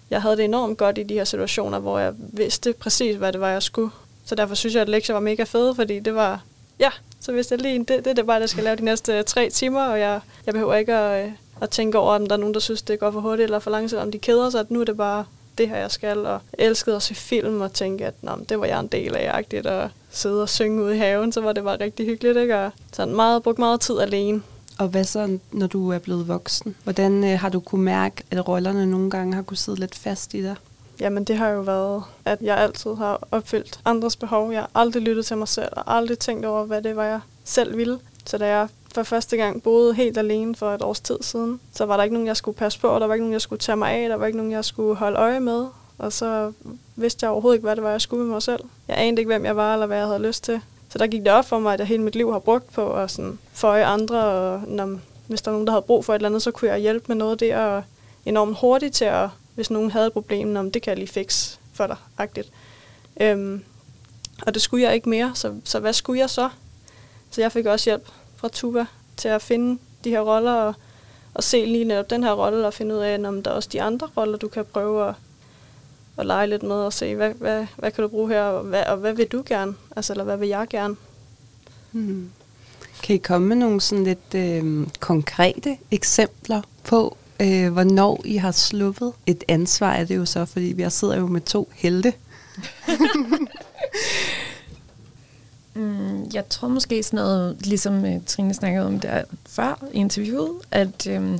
jeg 0.10 0.22
havde 0.22 0.38
det 0.38 0.46
enormt 0.46 0.78
godt 0.78 0.98
i 0.98 1.04
de 1.04 1.14
her 1.14 1.24
situationer, 1.24 1.80
hvor 1.80 2.00
jeg 2.00 2.14
vidste 2.18 2.74
præcis, 2.74 3.16
hvad 3.16 3.34
det 3.34 3.42
var, 3.42 3.50
jeg 3.50 3.64
skulle. 3.64 3.92
Så 4.26 4.36
derfor 4.36 4.56
synes 4.56 4.76
jeg, 4.76 4.82
at 4.82 4.90
lektier 4.90 5.14
var 5.14 5.20
mega 5.20 5.44
fede, 5.44 5.76
fordi 5.76 6.00
det 6.00 6.16
var, 6.16 6.42
ja, 6.80 6.90
så 7.20 7.32
hvis 7.32 7.52
jeg 7.52 7.62
lige, 7.62 7.80
det, 7.80 8.06
det, 8.06 8.18
det 8.18 8.26
bare, 8.26 8.40
jeg 8.40 8.50
skal 8.50 8.64
lave 8.64 8.76
de 8.76 8.86
næste 8.86 9.24
tre 9.24 9.50
timer, 9.50 9.84
og 9.84 10.00
jeg, 10.00 10.22
jeg 10.46 10.54
behøver 10.54 10.76
ikke 10.76 10.94
at, 10.94 11.26
øh, 11.26 11.32
at 11.62 11.70
tænke 11.70 11.98
over, 11.98 12.16
om 12.16 12.28
der 12.28 12.36
er 12.36 12.40
nogen, 12.40 12.54
der 12.54 12.60
synes, 12.60 12.82
det 12.82 13.00
går 13.00 13.12
for 13.12 13.20
hurtigt 13.20 13.44
eller 13.44 13.60
for 13.60 13.72
langsomt, 13.72 14.02
om 14.02 14.12
de 14.12 14.18
keder 14.18 14.50
sig, 14.50 14.60
at 14.60 14.72
nu 14.72 14.82
er 14.82 14.86
det 14.86 14.98
bare 14.98 15.26
det 15.60 15.70
her, 15.70 15.78
jeg 15.78 15.92
skal. 15.92 16.26
Og 16.26 16.42
jeg 16.58 16.66
elskede 16.66 16.96
at 16.96 17.02
se 17.02 17.16
film 17.16 17.62
og 17.62 17.74
tænke, 17.74 18.06
at 18.06 18.14
Nå, 18.22 18.32
det 18.50 18.60
var 18.60 18.66
jeg 18.66 18.80
en 18.80 18.88
del 18.88 19.16
af, 19.16 19.30
agtigt, 19.34 19.66
og 19.66 19.90
sidde 20.10 20.42
og 20.42 20.50
synge 20.50 20.84
ude 20.84 20.96
i 20.96 21.00
haven, 21.00 21.32
så 21.32 21.42
var 21.42 21.54
det 21.54 21.64
bare 21.64 21.80
rigtig 21.80 22.06
hyggeligt, 22.06 22.38
ikke? 22.38 22.60
Og 22.60 22.72
sådan 22.94 23.16
meget, 23.16 23.44
brugt 23.44 23.60
meget 23.60 23.82
tid 23.82 24.00
alene. 24.00 24.42
Og 24.80 24.88
hvad 24.88 25.04
så, 25.04 25.38
når 25.52 25.68
du 25.68 25.92
er 25.92 26.00
blevet 26.00 26.28
voksen? 26.28 26.76
Hvordan 26.84 27.24
øh, 27.24 27.40
har 27.40 27.50
du 27.50 27.60
kunne 27.60 27.84
mærke, 27.84 28.24
at 28.32 28.48
rollerne 28.48 28.86
nogle 28.86 29.10
gange 29.10 29.34
har 29.34 29.42
kunne 29.42 29.58
sidde 29.58 29.80
lidt 29.80 29.96
fast 29.96 30.34
i 30.34 30.44
dig? 30.44 30.56
Jamen 31.00 31.24
det 31.24 31.38
har 31.38 31.50
jo 31.50 31.62
været, 31.62 32.04
at 32.26 32.42
jeg 32.42 32.58
altid 32.58 32.96
har 32.96 33.28
opfyldt 33.32 33.80
andres 33.86 34.16
behov. 34.16 34.52
Jeg 34.52 34.60
har 34.60 34.70
aldrig 34.76 35.04
lyttet 35.04 35.26
til 35.26 35.38
mig 35.38 35.48
selv, 35.48 35.70
og 35.72 35.96
aldrig 35.96 36.20
tænkt 36.20 36.46
over, 36.46 36.66
hvad 36.66 36.82
det 36.82 36.96
var, 36.96 37.06
jeg 37.06 37.20
selv 37.44 37.78
ville. 37.78 38.00
Så 38.26 38.38
da 38.38 38.48
jeg 38.48 38.68
for 38.94 39.04
første 39.04 39.38
gang 39.38 39.64
boede 39.64 39.94
helt 39.94 40.18
alene 40.18 40.56
for 40.56 40.72
et 40.72 40.82
års 40.82 41.00
tid 41.00 41.18
siden, 41.22 41.60
så 41.74 41.86
var 41.86 41.98
der 41.98 42.04
ikke 42.04 42.14
nogen, 42.14 42.28
jeg 42.28 42.38
skulle 42.38 42.58
passe 42.58 42.80
på, 42.80 42.88
og 42.88 43.02
der 43.02 43.08
var 43.08 43.14
ikke 43.14 43.24
nogen, 43.24 43.34
jeg 43.34 43.42
skulle 43.42 43.60
tage 43.60 43.76
mig 43.76 43.92
af, 43.92 44.10
der 44.10 44.16
var 44.16 44.26
ikke 44.26 44.38
nogen, 44.38 44.52
jeg 44.52 44.66
skulle 44.66 44.96
holde 44.96 45.18
øje 45.18 45.40
med. 45.40 45.68
Og 45.98 46.14
så 46.14 46.52
vidste 46.96 47.24
jeg 47.24 47.32
overhovedet 47.32 47.58
ikke, 47.58 47.66
hvad 47.66 47.76
det 47.76 47.84
var, 47.84 47.92
jeg 47.92 48.02
skulle 48.02 48.24
med 48.24 48.32
mig 48.34 48.44
selv. 48.44 48.64
Jeg 48.88 49.00
anede 49.00 49.22
ikke, 49.22 49.30
hvem 49.30 49.46
jeg 49.46 49.56
var, 49.56 49.74
eller 49.74 49.86
hvad 49.86 49.98
jeg 49.98 50.08
havde 50.08 50.28
lyst 50.28 50.44
til. 50.44 50.62
Så 50.90 50.98
der 50.98 51.08
gik 51.08 51.22
det 51.22 51.32
op 51.32 51.46
for 51.46 51.60
mig, 51.60 51.74
at 51.74 51.80
jeg 51.80 51.88
hele 51.88 52.04
mit 52.04 52.16
liv 52.16 52.32
har 52.32 52.40
brugt 52.40 52.74
på 52.74 52.94
at 52.94 53.12
sådan 53.12 53.40
føje 53.54 53.86
andre, 53.86 54.24
og 54.24 54.62
når, 54.68 55.00
hvis 55.28 55.42
der 55.42 55.52
var 55.52 55.56
nogen, 55.56 55.68
der 55.68 55.74
havde 55.74 55.82
brug 55.82 56.06
for 56.06 56.14
et 56.14 56.16
eller 56.16 56.30
andet, 56.30 56.42
så 56.42 56.52
kunne 56.52 56.72
jeg 56.72 56.80
hjælpe 56.80 57.06
med 57.08 57.16
noget 57.16 57.40
der, 57.40 57.58
og 57.58 57.84
enormt 58.26 58.58
hurtigt 58.62 58.96
til 58.96 59.06
at, 59.06 59.30
hvis 59.56 59.72
nogen 59.72 59.92
havde 59.92 60.08
et 60.08 60.14
problem, 60.14 60.56
om 60.56 60.72
det 60.72 60.82
kan 60.82 60.92
jeg 60.92 60.98
lige 60.98 61.08
fikse 61.08 61.60
for 61.74 61.88
dig, 61.88 61.96
agtigt. 62.18 62.52
Øhm, 63.22 63.64
og 64.48 64.54
det 64.54 64.62
skulle 64.62 64.84
jeg 64.84 64.94
ikke 64.96 65.10
mere, 65.10 65.32
så, 65.36 65.54
så 65.64 65.80
hvad 65.80 65.94
skulle 65.94 66.20
jeg 66.20 66.30
så? 66.30 66.50
Så 67.32 67.42
jeg 67.42 67.52
fik 67.52 67.66
også 67.66 67.90
hjælp 67.90 68.08
fra 68.40 68.48
Tuba 68.48 68.86
til 69.18 69.28
at 69.28 69.42
finde 69.42 69.80
de 70.04 70.10
her 70.10 70.22
roller, 70.22 70.54
og, 70.54 70.74
og 71.34 71.44
se 71.44 71.66
lige 71.66 71.86
netop 71.86 72.10
den 72.10 72.24
her 72.24 72.34
rolle, 72.34 72.68
og 72.68 72.74
finde 72.74 72.96
ud 72.96 73.00
af, 73.00 73.28
om 73.28 73.44
der 73.44 73.52
er 73.52 73.56
også 73.56 73.70
de 73.72 73.82
andre 73.82 74.10
roller, 74.18 74.38
du 74.38 74.48
kan 74.48 74.66
prøve 74.66 75.08
at, 75.08 75.16
at 76.18 76.26
lege 76.26 76.48
lidt 76.48 76.64
med, 76.64 76.76
og 76.76 76.94
se, 76.94 77.16
hvad, 77.16 77.34
hvad, 77.34 77.66
hvad 77.78 77.92
kan 77.92 78.02
du 78.02 78.08
bruge 78.08 78.30
her, 78.30 78.44
og 78.44 78.64
hvad, 78.64 78.84
og 78.84 78.98
hvad 78.98 79.14
vil 79.14 79.28
du 79.28 79.44
gerne? 79.46 79.74
Altså, 79.96 80.14
eller 80.14 80.24
hvad 80.24 80.38
vil 80.38 80.50
jeg 80.50 80.68
gerne? 80.70 80.96
Hmm. 81.92 82.30
Kan 83.04 83.16
I 83.16 83.20
komme 83.20 83.48
med 83.48 83.56
nogle 83.56 83.82
sådan 83.82 84.04
lidt 84.04 84.36
øh, 84.36 84.88
konkrete 85.00 85.78
eksempler 85.92 86.62
på, 86.84 87.18
øh, 87.40 87.74
hvornår 87.74 88.22
I 88.26 88.36
har 88.36 88.52
sluppet 88.52 89.14
et 89.26 89.44
ansvar? 89.48 89.94
Er 89.94 90.06
det 90.06 90.16
jo 90.16 90.26
så, 90.26 90.46
fordi 90.46 90.66
vi 90.66 90.86
sidder 90.90 91.18
jo 91.18 91.28
med 91.28 91.42
to 91.42 91.70
helte. 91.76 92.14
Mm, 95.80 96.30
jeg 96.34 96.50
tror 96.50 96.68
måske 96.68 97.04
sådan 97.04 97.18
noget, 97.18 97.58
ligesom 97.66 98.06
øh, 98.06 98.22
Trine 98.26 98.54
snakkede 98.54 98.86
om 98.86 99.00
der 99.00 99.24
før 99.46 99.86
i 99.94 99.98
interviewet, 99.98 100.52
at 100.72 101.08
um, 101.18 101.40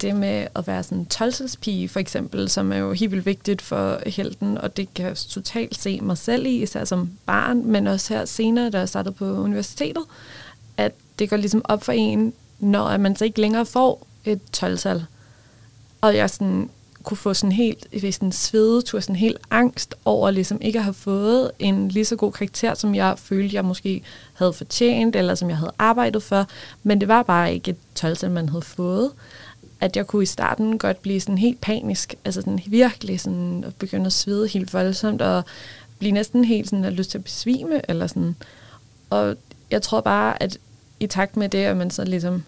det 0.00 0.16
med 0.16 0.46
at 0.56 0.66
være 0.66 0.82
sådan 0.82 0.98
en 0.98 1.88
for 1.88 2.00
eksempel, 2.00 2.48
som 2.48 2.72
er 2.72 2.76
jo 2.76 2.92
helt 2.92 3.10
vildt 3.10 3.26
vigtigt 3.26 3.62
for 3.62 4.00
helten, 4.06 4.58
og 4.58 4.76
det 4.76 4.94
kan 4.94 5.06
jeg 5.06 5.16
totalt 5.16 5.78
se 5.78 6.00
mig 6.00 6.18
selv 6.18 6.46
i, 6.46 6.62
især 6.62 6.84
som 6.84 7.10
barn, 7.26 7.66
men 7.66 7.86
også 7.86 8.14
her 8.14 8.24
senere, 8.24 8.70
da 8.70 8.78
jeg 8.78 8.88
startede 8.88 9.14
på 9.14 9.24
universitetet, 9.24 10.02
at 10.76 10.92
det 11.18 11.30
går 11.30 11.36
ligesom 11.36 11.62
op 11.64 11.84
for 11.84 11.92
en, 11.92 12.32
når 12.58 12.96
man 12.96 13.16
så 13.16 13.24
ikke 13.24 13.40
længere 13.40 13.66
får 13.66 14.06
et 14.24 14.40
12-tal. 14.56 15.04
Og 16.00 16.16
jeg 16.16 16.30
sådan, 16.30 16.70
kunne 17.02 17.16
få 17.16 17.34
sådan 17.34 17.52
helt, 17.52 17.86
hvis 18.00 18.18
en 18.18 18.32
svedetur, 18.32 19.00
sådan 19.00 19.16
helt 19.16 19.38
angst 19.50 19.94
over 20.04 20.30
ligesom 20.30 20.58
ikke 20.60 20.78
at 20.78 20.84
have 20.84 20.94
fået 20.94 21.50
en 21.58 21.88
lige 21.88 22.04
så 22.04 22.16
god 22.16 22.32
karakter, 22.32 22.74
som 22.74 22.94
jeg 22.94 23.18
følte, 23.18 23.56
jeg 23.56 23.64
måske 23.64 24.02
havde 24.34 24.52
fortjent, 24.52 25.16
eller 25.16 25.34
som 25.34 25.48
jeg 25.48 25.56
havde 25.56 25.72
arbejdet 25.78 26.22
for. 26.22 26.46
Men 26.82 27.00
det 27.00 27.08
var 27.08 27.22
bare 27.22 27.54
ikke 27.54 27.70
et 27.70 27.76
12 27.94 28.30
man 28.30 28.48
havde 28.48 28.62
fået. 28.62 29.10
At 29.80 29.96
jeg 29.96 30.06
kunne 30.06 30.22
i 30.22 30.26
starten 30.26 30.78
godt 30.78 31.02
blive 31.02 31.20
sådan 31.20 31.38
helt 31.38 31.60
panisk, 31.60 32.14
altså 32.24 32.40
sådan 32.40 32.60
virkelig 32.66 33.20
sådan 33.20 33.64
at 33.66 33.74
begynde 33.74 34.06
at 34.06 34.12
svede 34.12 34.48
helt 34.48 34.74
voldsomt, 34.74 35.22
og 35.22 35.44
blive 35.98 36.12
næsten 36.12 36.44
helt 36.44 36.68
sådan 36.68 36.84
at 36.84 36.92
lyst 36.92 37.10
til 37.10 37.18
at 37.18 37.24
besvime, 37.24 37.90
eller 37.90 38.06
sådan. 38.06 38.36
Og 39.10 39.36
jeg 39.70 39.82
tror 39.82 40.00
bare, 40.00 40.42
at 40.42 40.58
i 41.00 41.06
takt 41.06 41.36
med 41.36 41.48
det, 41.48 41.58
at 41.58 41.76
man 41.76 41.90
så 41.90 42.04
ligesom 42.04 42.44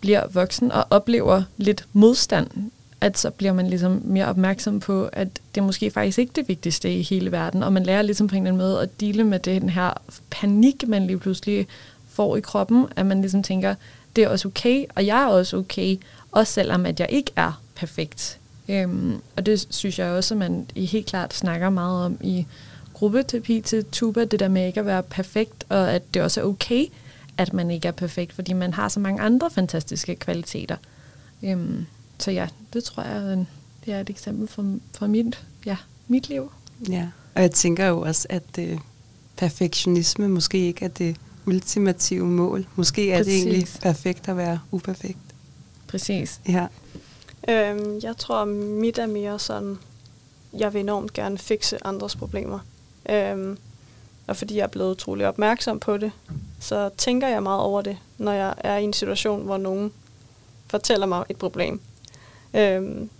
bliver 0.00 0.26
voksen 0.32 0.72
og 0.72 0.86
oplever 0.90 1.42
lidt 1.56 1.86
modstand 1.92 2.70
at 3.00 3.18
så 3.18 3.30
bliver 3.30 3.52
man 3.52 3.66
ligesom 3.66 4.00
mere 4.04 4.26
opmærksom 4.26 4.80
på, 4.80 5.08
at 5.12 5.28
det 5.54 5.60
er 5.60 5.64
måske 5.64 5.90
faktisk 5.90 6.18
ikke 6.18 6.32
det 6.36 6.48
vigtigste 6.48 6.94
i 6.94 7.02
hele 7.02 7.32
verden, 7.32 7.62
og 7.62 7.72
man 7.72 7.82
lærer 7.82 8.02
ligesom 8.02 8.26
på 8.26 8.36
en 8.36 8.42
eller 8.42 8.52
anden 8.52 8.66
måde 8.66 8.82
at 8.82 9.00
dele 9.00 9.24
med 9.24 9.38
den 9.38 9.68
her 9.68 9.90
panik, 10.30 10.88
man 10.88 11.06
lige 11.06 11.18
pludselig 11.18 11.66
får 12.08 12.36
i 12.36 12.40
kroppen, 12.40 12.86
at 12.96 13.06
man 13.06 13.20
ligesom 13.20 13.42
tænker, 13.42 13.74
det 14.16 14.24
er 14.24 14.28
også 14.28 14.48
okay, 14.48 14.84
og 14.94 15.06
jeg 15.06 15.22
er 15.22 15.26
også 15.26 15.56
okay, 15.56 15.96
også 16.32 16.52
selvom 16.52 16.86
at 16.86 17.00
jeg 17.00 17.08
ikke 17.10 17.30
er 17.36 17.62
perfekt. 17.74 18.38
Øhm, 18.68 19.20
og 19.36 19.46
det 19.46 19.66
synes 19.70 19.98
jeg 19.98 20.10
også, 20.10 20.34
at 20.34 20.38
man 20.38 20.66
i 20.74 20.86
helt 20.86 21.06
klart 21.06 21.34
snakker 21.34 21.70
meget 21.70 22.04
om 22.04 22.18
i 22.20 22.46
gruppeterapi 22.92 23.60
til 23.60 23.84
tuba, 23.84 24.24
det 24.24 24.40
der 24.40 24.48
med 24.48 24.66
ikke 24.66 24.80
at 24.80 24.86
være 24.86 25.02
perfekt, 25.02 25.64
og 25.68 25.92
at 25.92 26.14
det 26.14 26.22
også 26.22 26.40
er 26.40 26.44
okay, 26.44 26.86
at 27.38 27.52
man 27.52 27.70
ikke 27.70 27.88
er 27.88 27.92
perfekt, 27.92 28.32
fordi 28.32 28.52
man 28.52 28.72
har 28.72 28.88
så 28.88 29.00
mange 29.00 29.22
andre 29.22 29.50
fantastiske 29.50 30.16
kvaliteter. 30.16 30.76
Øhm, 31.42 31.86
så 32.18 32.30
ja, 32.30 32.48
det 32.72 32.84
tror 32.84 33.02
jeg, 33.02 33.46
det 33.84 33.94
er 33.94 34.00
et 34.00 34.10
eksempel 34.10 34.48
fra, 34.48 34.64
fra 34.94 35.06
mit, 35.06 35.46
ja, 35.66 35.76
mit 36.08 36.28
liv. 36.28 36.52
Ja, 36.88 37.08
og 37.34 37.42
jeg 37.42 37.50
tænker 37.50 37.86
jo 37.86 38.00
også, 38.00 38.26
at 38.30 38.58
øh, 38.58 38.78
perfektionisme 39.36 40.28
måske 40.28 40.58
ikke 40.58 40.84
er 40.84 40.88
det 40.88 41.16
ultimative 41.46 42.26
mål. 42.26 42.66
Måske 42.76 43.12
er 43.12 43.18
Præcis. 43.18 43.32
det 43.32 43.52
egentlig 43.52 43.68
perfekt 43.82 44.28
at 44.28 44.36
være 44.36 44.60
uperfekt. 44.70 45.18
Præcis. 45.88 46.40
Ja. 46.48 46.66
Øhm, 47.48 48.00
jeg 48.02 48.16
tror, 48.16 48.44
mit 48.44 48.98
er 48.98 49.06
mere 49.06 49.38
sådan, 49.38 49.78
jeg 50.58 50.74
vil 50.74 50.80
enormt 50.80 51.12
gerne 51.12 51.38
fikse 51.38 51.86
andres 51.86 52.16
problemer. 52.16 52.58
Øhm, 53.10 53.58
og 54.26 54.36
fordi 54.36 54.56
jeg 54.56 54.62
er 54.62 54.66
blevet 54.66 54.90
utrolig 54.90 55.28
opmærksom 55.28 55.80
på 55.80 55.96
det, 55.96 56.12
så 56.60 56.90
tænker 56.96 57.28
jeg 57.28 57.42
meget 57.42 57.60
over 57.60 57.82
det, 57.82 57.96
når 58.18 58.32
jeg 58.32 58.54
er 58.58 58.76
i 58.76 58.84
en 58.84 58.92
situation, 58.92 59.44
hvor 59.44 59.56
nogen 59.56 59.92
fortæller 60.66 61.06
mig 61.06 61.24
et 61.28 61.36
problem. 61.36 61.80
Øhm, 62.56 63.10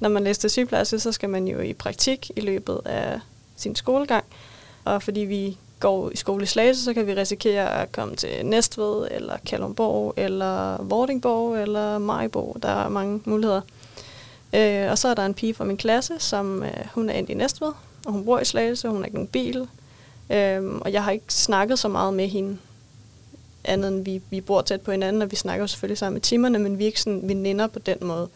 når 0.00 0.08
man 0.08 0.24
læser 0.24 0.48
sygeplejerske, 0.48 0.98
så 0.98 1.12
skal 1.12 1.30
man 1.30 1.48
jo 1.48 1.60
i 1.60 1.72
praktik 1.72 2.30
i 2.36 2.40
løbet 2.40 2.80
af 2.84 3.20
sin 3.56 3.76
skolegang. 3.76 4.24
Og 4.84 5.02
fordi 5.02 5.20
vi 5.20 5.58
går 5.80 6.10
i 6.10 6.16
skole 6.16 6.42
i 6.42 6.46
Slagelse, 6.46 6.84
så 6.84 6.94
kan 6.94 7.06
vi 7.06 7.14
risikere 7.14 7.82
at 7.82 7.92
komme 7.92 8.16
til 8.16 8.46
Næstved, 8.46 9.08
eller 9.10 9.36
Kalundborg, 9.46 10.14
eller 10.16 10.82
Vordingborg, 10.82 11.62
eller 11.62 11.98
Majbo. 11.98 12.56
Der 12.62 12.68
er 12.68 12.88
mange 12.88 13.20
muligheder. 13.24 13.60
Øh, 14.54 14.90
og 14.90 14.98
så 14.98 15.08
er 15.08 15.14
der 15.14 15.26
en 15.26 15.34
pige 15.34 15.54
fra 15.54 15.64
min 15.64 15.76
klasse, 15.76 16.14
som 16.18 16.62
øh, 16.62 16.70
hun 16.94 17.08
er 17.08 17.14
endt 17.14 17.30
i 17.30 17.34
Næstved, 17.34 17.72
og 18.06 18.12
hun 18.12 18.24
bor 18.24 18.38
i 18.38 18.44
Slagelse, 18.44 18.88
hun 18.88 18.96
har 18.96 19.04
ikke 19.04 19.16
nogen 19.16 19.28
bil. 19.28 19.68
Øh, 20.30 20.64
og 20.64 20.92
jeg 20.92 21.04
har 21.04 21.10
ikke 21.10 21.34
snakket 21.34 21.78
så 21.78 21.88
meget 21.88 22.14
med 22.14 22.28
hende, 22.28 22.58
andet 23.64 23.88
end 23.88 24.04
vi, 24.04 24.22
vi 24.30 24.40
bor 24.40 24.62
tæt 24.62 24.80
på 24.80 24.90
hinanden, 24.90 25.22
og 25.22 25.30
vi 25.30 25.36
snakker 25.36 25.62
jo 25.62 25.66
selvfølgelig 25.66 25.98
sammen 25.98 26.16
i 26.16 26.20
timerne, 26.20 26.58
men 26.58 26.78
vi 26.78 26.84
er 26.84 26.86
ikke 26.86 27.00
sådan 27.00 27.28
veninder 27.28 27.66
på 27.66 27.78
den 27.78 27.98
måde. 28.00 28.28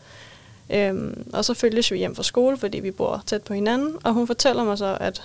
Øhm, 0.72 1.30
og 1.32 1.44
så 1.44 1.54
følges 1.54 1.92
vi 1.92 1.98
hjem 1.98 2.14
fra 2.14 2.22
skole, 2.22 2.56
fordi 2.56 2.80
vi 2.80 2.90
bor 2.90 3.22
tæt 3.26 3.42
på 3.42 3.54
hinanden, 3.54 3.96
og 4.04 4.12
hun 4.12 4.26
fortæller 4.26 4.64
mig 4.64 4.78
så, 4.78 4.96
at 5.00 5.22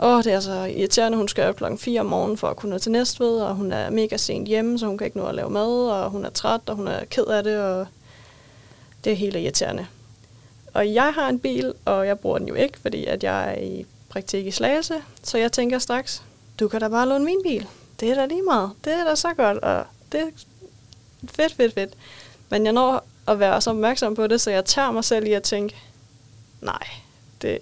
åh, 0.00 0.24
det 0.24 0.32
er 0.32 0.40
så 0.40 0.64
irriterende, 0.64 1.18
hun 1.18 1.28
skal 1.28 1.44
op 1.44 1.56
klokken 1.56 1.78
4 1.78 2.00
om 2.00 2.06
morgenen 2.06 2.36
for 2.36 2.48
at 2.48 2.56
kunne 2.56 2.70
nå 2.70 2.78
til 2.78 2.92
Næstved, 2.92 3.40
og 3.40 3.54
hun 3.54 3.72
er 3.72 3.90
mega 3.90 4.16
sent 4.16 4.48
hjemme, 4.48 4.78
så 4.78 4.86
hun 4.86 4.98
kan 4.98 5.04
ikke 5.04 5.18
nå 5.18 5.26
at 5.26 5.34
lave 5.34 5.50
mad, 5.50 5.90
og 5.90 6.10
hun 6.10 6.24
er 6.24 6.30
træt, 6.30 6.60
og 6.66 6.76
hun 6.76 6.88
er 6.88 7.04
ked 7.04 7.26
af 7.26 7.44
det, 7.44 7.58
og 7.60 7.86
det 9.04 9.12
er 9.12 9.16
helt 9.16 9.36
irriterende. 9.36 9.86
Og 10.74 10.94
jeg 10.94 11.12
har 11.14 11.28
en 11.28 11.38
bil, 11.38 11.72
og 11.84 12.06
jeg 12.06 12.18
bruger 12.18 12.38
den 12.38 12.48
jo 12.48 12.54
ikke, 12.54 12.78
fordi 12.78 13.06
at 13.06 13.24
jeg 13.24 13.50
er 13.50 13.60
i 13.60 13.86
praktik 14.08 14.46
i 14.46 14.50
Slagelse, 14.50 14.94
så 15.22 15.38
jeg 15.38 15.52
tænker 15.52 15.78
straks, 15.78 16.22
du 16.60 16.68
kan 16.68 16.80
da 16.80 16.88
bare 16.88 17.08
låne 17.08 17.24
min 17.24 17.42
bil. 17.42 17.66
Det 18.00 18.10
er 18.10 18.14
da 18.14 18.26
lige 18.26 18.42
meget. 18.42 18.70
Det 18.84 18.92
er 18.92 19.04
da 19.04 19.14
så 19.14 19.28
godt, 19.36 19.58
og 19.58 19.84
det 20.12 20.20
er 20.20 20.26
fedt, 21.28 21.52
fedt, 21.52 21.74
fedt. 21.74 21.94
Men 22.48 22.64
jeg 22.64 22.72
når 22.72 23.04
at 23.30 23.38
være 23.38 23.60
så 23.60 23.70
opmærksom 23.70 24.14
på 24.14 24.26
det, 24.26 24.40
så 24.40 24.50
jeg 24.50 24.64
tager 24.64 24.90
mig 24.90 25.04
selv 25.04 25.26
i 25.26 25.32
at 25.32 25.42
tænke, 25.42 25.76
nej, 26.60 26.86
det, 27.42 27.58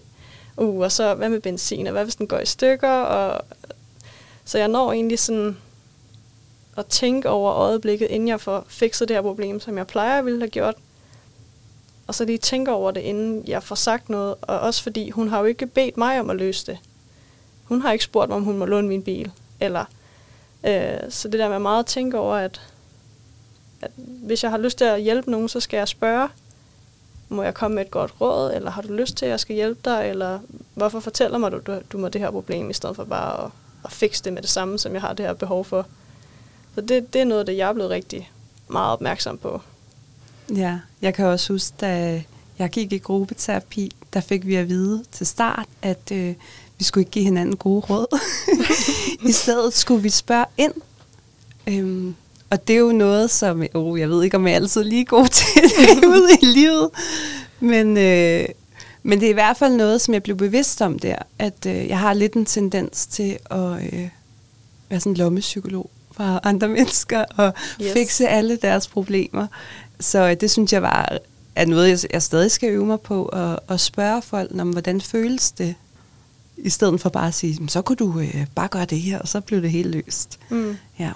uh, 0.57 0.81
og 0.81 0.92
så 0.92 1.14
hvad 1.14 1.28
med 1.28 1.40
benzin, 1.40 1.87
og 1.87 1.92
hvad 1.92 2.04
hvis 2.04 2.16
den 2.16 2.26
går 2.26 2.38
i 2.38 2.46
stykker, 2.46 2.90
og 2.90 3.44
så 4.44 4.59
jeg 4.59 4.68
når 4.68 4.92
egentlig 4.92 5.18
sådan 5.18 5.57
at 6.76 6.87
tænke 6.87 7.28
over 7.28 7.52
øjeblikket, 7.52 8.07
inden 8.11 8.28
jeg 8.28 8.40
får 8.40 8.64
fikset 8.68 9.09
det 9.09 9.16
her 9.16 9.22
problem, 9.22 9.61
som 9.61 9.78
jeg 9.78 9.87
plejer 9.87 10.18
at 10.18 10.24
ville 10.24 10.40
have 10.40 10.50
gjort, 10.50 10.74
og 12.07 12.14
så 12.14 12.24
lige 12.24 12.38
tænke 12.38 12.72
over 12.72 12.90
det, 12.90 13.00
inden 13.00 13.44
jeg 13.46 13.62
får 13.62 13.74
sagt 13.74 14.09
noget, 14.09 14.35
og 14.42 14.61
også 14.61 14.83
fordi 14.83 15.11
hun 15.11 15.28
har 15.28 15.38
jo 15.38 15.44
ikke 15.44 15.66
bedt 15.66 15.96
mig 15.96 16.20
om 16.20 16.31
at 16.31 16.37
løse 16.37 16.66
det. 16.66 16.78
Hun 17.64 17.81
har 17.81 17.92
ikke 17.92 18.04
spurgt 18.04 18.28
mig, 18.28 18.37
om 18.37 18.44
hun 18.44 18.59
må 18.59 18.64
låne 18.64 18.88
min 18.88 19.02
bil, 19.02 19.31
eller 19.61 19.85
øh, 20.66 21.11
så 21.11 21.28
det 21.28 21.40
der 21.40 21.48
med 21.48 21.59
meget 21.59 21.78
at 21.78 21.87
tænke 21.87 22.18
over, 22.18 22.35
at, 22.35 22.61
at 23.80 23.90
hvis 23.96 24.42
jeg 24.42 24.50
har 24.50 24.58
lyst 24.58 24.78
til 24.78 24.84
at 24.84 25.02
hjælpe 25.02 25.30
nogen, 25.30 25.48
så 25.48 25.60
skal 25.60 25.76
jeg 25.76 25.88
spørge, 25.88 26.28
må 27.28 27.42
jeg 27.42 27.54
komme 27.54 27.74
med 27.74 27.84
et 27.84 27.90
godt 27.90 28.14
råd, 28.20 28.52
eller 28.54 28.70
har 28.70 28.82
du 28.82 28.92
lyst 28.92 29.16
til, 29.16 29.26
at 29.26 29.30
jeg 29.30 29.40
skal 29.40 29.56
hjælpe 29.56 29.80
dig, 29.84 30.08
eller 30.08 30.38
hvorfor 30.74 31.00
fortæller 31.00 31.38
mig 31.38 31.52
du, 31.52 31.60
du, 31.66 31.78
du 31.92 31.98
må 31.98 32.08
det 32.08 32.20
her 32.20 32.30
problem, 32.30 32.70
i 32.70 32.72
stedet 32.72 32.96
for 32.96 33.04
bare 33.04 33.44
at, 33.44 33.50
at 33.84 33.92
fikse 33.92 34.24
det 34.24 34.32
med 34.32 34.42
det 34.42 34.50
samme, 34.50 34.78
som 34.78 34.92
jeg 34.92 35.00
har 35.00 35.12
det 35.12 35.26
her 35.26 35.32
behov 35.32 35.64
for. 35.64 35.86
Så 36.74 36.80
det, 36.80 37.12
det 37.12 37.20
er 37.20 37.24
noget, 37.24 37.46
det 37.46 37.56
jeg 37.56 37.68
er 37.68 37.72
blevet 37.72 37.90
rigtig 37.90 38.30
meget 38.68 38.92
opmærksom 38.92 39.38
på. 39.38 39.60
Ja, 40.54 40.78
jeg 41.02 41.14
kan 41.14 41.26
også 41.26 41.52
huske, 41.52 41.74
da 41.80 42.22
jeg 42.58 42.70
gik 42.70 42.92
i 42.92 42.98
gruppeterapi, 42.98 43.96
der 44.12 44.20
fik 44.20 44.46
vi 44.46 44.54
at 44.54 44.68
vide 44.68 45.04
til 45.12 45.26
start, 45.26 45.66
at 45.82 46.12
øh, 46.12 46.34
vi 46.78 46.84
skulle 46.84 47.02
ikke 47.02 47.10
give 47.10 47.24
hinanden 47.24 47.56
gode 47.56 47.80
råd. 47.80 48.18
I 49.28 49.32
stedet 49.32 49.74
skulle 49.74 50.02
vi 50.02 50.10
spørge 50.10 50.46
ind. 50.56 50.72
Øhm, 51.66 52.16
og 52.50 52.68
det 52.68 52.74
er 52.76 52.80
jo 52.80 52.92
noget, 52.92 53.30
som, 53.30 53.62
oh, 53.74 54.00
jeg 54.00 54.11
ved 54.11 54.24
ikke, 54.24 54.37
om 54.37 54.46
jeg 54.46 54.52
er 54.52 54.56
altid 54.56 54.84
lige 54.84 55.04
god 55.04 55.26
til 55.38 55.62
det 55.62 56.04
ude 56.04 56.28
i 56.42 56.44
livet, 56.44 56.90
men, 57.61 57.96
øh, 57.96 58.48
men 59.02 59.20
det 59.20 59.26
er 59.26 59.30
i 59.30 59.32
hvert 59.32 59.56
fald 59.56 59.76
noget, 59.76 60.00
som 60.00 60.14
jeg 60.14 60.22
blev 60.22 60.37
bevidst 60.37 60.82
om 60.82 60.98
der, 60.98 61.16
at 61.38 61.66
øh, 61.66 61.88
jeg 61.88 61.98
har 61.98 62.12
lidt 62.12 62.34
en 62.34 62.46
tendens 62.46 63.06
til 63.06 63.38
at 63.50 63.92
øh, 63.92 64.08
være 64.88 65.00
sådan 65.00 65.12
en 65.12 65.16
lommepsykolog 65.16 65.90
for 66.12 66.46
andre 66.46 66.68
mennesker 66.78 67.24
og 67.37 67.52
yes. 67.82 67.92
fikse 67.92 68.28
alle 68.28 68.56
deres 68.56 68.88
problemer. 68.88 69.46
Så 70.00 70.18
øh, 70.18 70.37
det 70.40 70.50
synes 70.50 70.72
jeg 70.72 70.82
var 70.82 71.18
er 71.54 71.66
noget, 71.66 71.88
jeg, 71.88 72.12
jeg 72.12 72.22
stadig 72.22 72.50
skal 72.50 72.68
øve 72.68 72.87
mig 72.87 73.00
på, 73.00 73.26
at, 73.26 73.58
at 73.68 73.80
spørge 73.80 74.22
folk 74.22 74.50
om, 74.61 74.70
hvordan 74.70 75.00
føles 75.00 75.50
det, 75.50 75.74
i 76.56 76.70
stedet 76.70 77.00
for 77.00 77.08
bare 77.08 77.28
at 77.28 77.34
sige, 77.34 77.68
så 77.68 77.82
kunne 77.82 77.96
du 77.96 78.20
øh, 78.20 78.46
bare 78.54 78.68
gøre 78.68 78.84
det 78.84 79.00
her, 79.00 79.18
og 79.18 79.28
så 79.28 79.40
blev 79.40 79.62
det 79.62 79.70
helt 79.70 79.90
løst. 79.90 80.38
Mm. 80.50 80.76
Ja. 80.98 81.12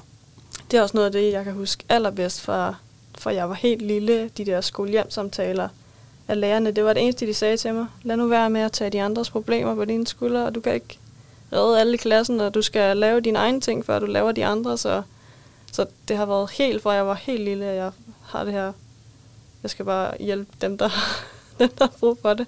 Det 0.73 0.79
er 0.79 0.83
også 0.83 0.97
noget 0.97 1.07
af 1.07 1.13
det, 1.13 1.33
jeg 1.33 1.45
kan 1.45 1.53
huske 1.53 1.85
allerbedst 1.89 2.41
fra, 2.41 2.75
fra 3.19 3.35
jeg 3.35 3.49
var 3.49 3.55
helt 3.55 3.83
lille, 3.83 4.29
de 4.29 4.47
der 4.47 4.61
skolehjemsamtaler 4.61 5.69
af 6.29 6.41
lærerne. 6.41 6.71
Det 6.71 6.85
var 6.85 6.93
det 6.93 7.03
eneste, 7.03 7.27
de 7.27 7.35
sagde 7.35 7.57
til 7.57 7.75
mig. 7.75 7.87
Lad 8.03 8.17
nu 8.17 8.27
være 8.27 8.51
med 8.51 8.61
at 8.61 8.73
tage 8.73 8.91
de 8.91 9.03
andres 9.03 9.31
problemer 9.31 9.75
på 9.75 9.85
dine 9.85 10.07
skuldre, 10.07 10.45
og 10.45 10.55
du 10.55 10.61
kan 10.61 10.75
ikke 10.75 10.99
redde 11.53 11.81
alle 11.81 11.95
i 11.95 11.97
klassen, 11.97 12.41
og 12.41 12.55
du 12.55 12.63
skal 12.63 12.97
lave 12.97 13.21
dine 13.21 13.39
egne 13.39 13.61
ting, 13.61 13.87
før 13.87 13.99
du 13.99 14.07
laver 14.07 14.33
de 14.33 14.47
andre. 14.47 14.79
Så, 14.79 15.03
så 15.73 15.87
det 16.09 16.17
har 16.17 16.27
været 16.27 16.51
helt 16.51 16.83
fra 16.83 16.93
jeg 16.93 17.07
var 17.07 17.15
helt 17.15 17.45
lille, 17.45 17.65
at 17.65 17.77
jeg 17.77 17.91
har 18.23 18.45
det 18.45 18.53
her. 18.53 18.73
Jeg 19.63 19.71
skal 19.71 19.85
bare 19.85 20.15
hjælpe 20.21 20.53
dem, 20.61 20.79
der, 20.79 20.91
dem, 21.59 21.69
der 21.69 21.85
har 21.85 21.95
brug 22.01 22.19
for 22.23 22.35
det. 22.35 22.47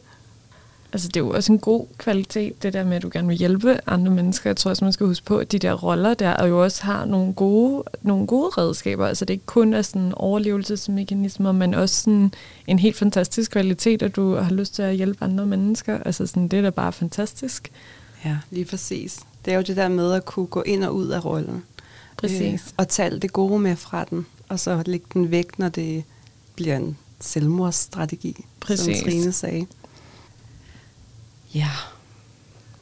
Altså, 0.94 1.08
det 1.08 1.16
er 1.16 1.24
jo 1.24 1.30
også 1.30 1.52
en 1.52 1.58
god 1.58 1.86
kvalitet, 1.98 2.62
det 2.62 2.72
der 2.72 2.84
med, 2.84 2.96
at 2.96 3.02
du 3.02 3.10
gerne 3.12 3.28
vil 3.28 3.36
hjælpe 3.36 3.78
andre 3.86 4.12
mennesker. 4.12 4.50
Jeg 4.50 4.56
tror 4.56 4.68
også, 4.70 4.84
man 4.84 4.92
skal 4.92 5.06
huske 5.06 5.26
på, 5.26 5.38
at 5.38 5.52
de 5.52 5.58
der 5.58 5.72
roller 5.72 6.14
der, 6.14 6.34
og 6.34 6.48
jo 6.48 6.62
også 6.62 6.84
har 6.84 7.04
nogle 7.04 7.32
gode, 7.32 7.82
nogle 8.02 8.26
gode 8.26 8.48
redskaber. 8.48 9.06
Altså, 9.06 9.24
det 9.24 9.30
er 9.30 9.34
ikke 9.34 9.46
kun 9.46 9.74
er 9.74 9.82
sådan 9.82 10.12
overlevelsesmekanismer, 10.14 11.52
men 11.52 11.74
også 11.74 12.02
sådan 12.02 12.32
en 12.66 12.78
helt 12.78 12.96
fantastisk 12.96 13.50
kvalitet, 13.50 14.02
at 14.02 14.16
du 14.16 14.34
har 14.34 14.52
lyst 14.52 14.74
til 14.74 14.82
at 14.82 14.96
hjælpe 14.96 15.24
andre 15.24 15.46
mennesker. 15.46 15.98
Altså, 15.98 16.26
sådan, 16.26 16.48
det 16.48 16.58
er 16.58 16.62
da 16.62 16.70
bare 16.70 16.92
fantastisk. 16.92 17.70
Ja, 18.24 18.38
lige 18.50 18.64
præcis. 18.64 19.20
Det 19.44 19.52
er 19.52 19.56
jo 19.56 19.62
det 19.62 19.76
der 19.76 19.88
med 19.88 20.12
at 20.12 20.24
kunne 20.24 20.46
gå 20.46 20.62
ind 20.62 20.84
og 20.84 20.94
ud 20.94 21.08
af 21.08 21.24
rollen. 21.24 21.62
Præcis. 22.16 22.40
Øh, 22.40 22.72
og 22.76 22.88
tage 22.88 23.06
alt 23.06 23.22
det 23.22 23.32
gode 23.32 23.58
med 23.58 23.76
fra 23.76 24.04
den, 24.10 24.26
og 24.48 24.60
så 24.60 24.82
lægge 24.86 25.06
den 25.14 25.30
væk, 25.30 25.58
når 25.58 25.68
det 25.68 26.04
bliver 26.54 26.76
en 26.76 26.96
selvmordsstrategi, 27.20 28.44
Præcis. 28.60 28.98
som 28.98 29.04
Trine 29.04 29.32
sagde. 29.32 29.66
Ja. 31.54 31.70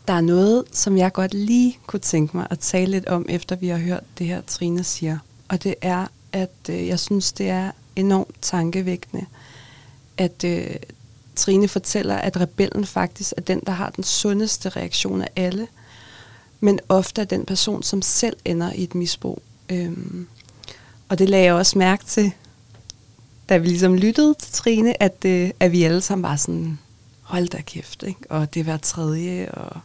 Der 0.09 0.15
er 0.15 0.21
noget, 0.21 0.65
som 0.73 0.97
jeg 0.97 1.13
godt 1.13 1.35
lige 1.35 1.79
kunne 1.87 2.01
tænke 2.01 2.37
mig 2.37 2.47
at 2.51 2.59
tale 2.59 2.91
lidt 2.91 3.07
om, 3.07 3.27
efter 3.29 3.57
vi 3.57 3.69
har 3.69 3.79
hørt 3.79 4.05
det 4.19 4.27
her, 4.27 4.41
Trine 4.41 4.85
siger. 4.85 5.19
Og 5.49 5.63
det 5.65 5.75
er, 5.81 6.07
at 6.33 6.51
øh, 6.71 6.87
jeg 6.87 7.01
synes, 7.01 7.33
det 7.33 7.49
er 7.49 7.71
enormt 7.97 8.37
tankevækkende, 8.43 9.27
at 10.19 10.45
øh, 10.45 10.77
Trine 11.37 11.69
fortæller, 11.69 12.17
at 12.17 12.41
rebellen 12.41 12.87
faktisk 12.87 13.33
er 13.37 13.41
den, 13.41 13.61
der 13.67 13.73
har 13.73 13.91
den 13.91 14.05
sundeste 14.05 14.69
reaktion 14.69 15.23
af 15.23 15.29
alle, 15.37 15.69
men 16.61 16.81
ofte 16.89 17.21
er 17.21 17.25
den 17.25 17.47
person, 17.47 17.83
som 17.83 18.03
selv 18.03 18.37
ender 18.45 18.73
i 18.73 18.83
et 18.83 18.95
misbrug. 18.95 19.43
Øhm, 19.69 20.27
og 21.09 21.19
det 21.19 21.29
lagde 21.29 21.45
jeg 21.45 21.55
også 21.55 21.79
mærke 21.79 22.05
til, 22.05 22.33
da 23.49 23.57
vi 23.57 23.67
ligesom 23.67 23.95
lyttede 23.95 24.35
til 24.35 24.53
Trine, 24.53 25.03
at, 25.03 25.25
øh, 25.27 25.51
at 25.61 25.73
vi 25.73 25.83
alle 25.83 26.01
sammen 26.01 26.23
var 26.23 26.37
sådan, 26.37 26.79
hold 27.33 27.49
da 27.49 27.61
kæft, 27.61 28.03
ikke? 28.03 28.21
og 28.29 28.55
det 28.55 28.61
er 28.61 28.65
hver 28.65 28.77
tredje. 28.77 29.51
Og... 29.51 29.81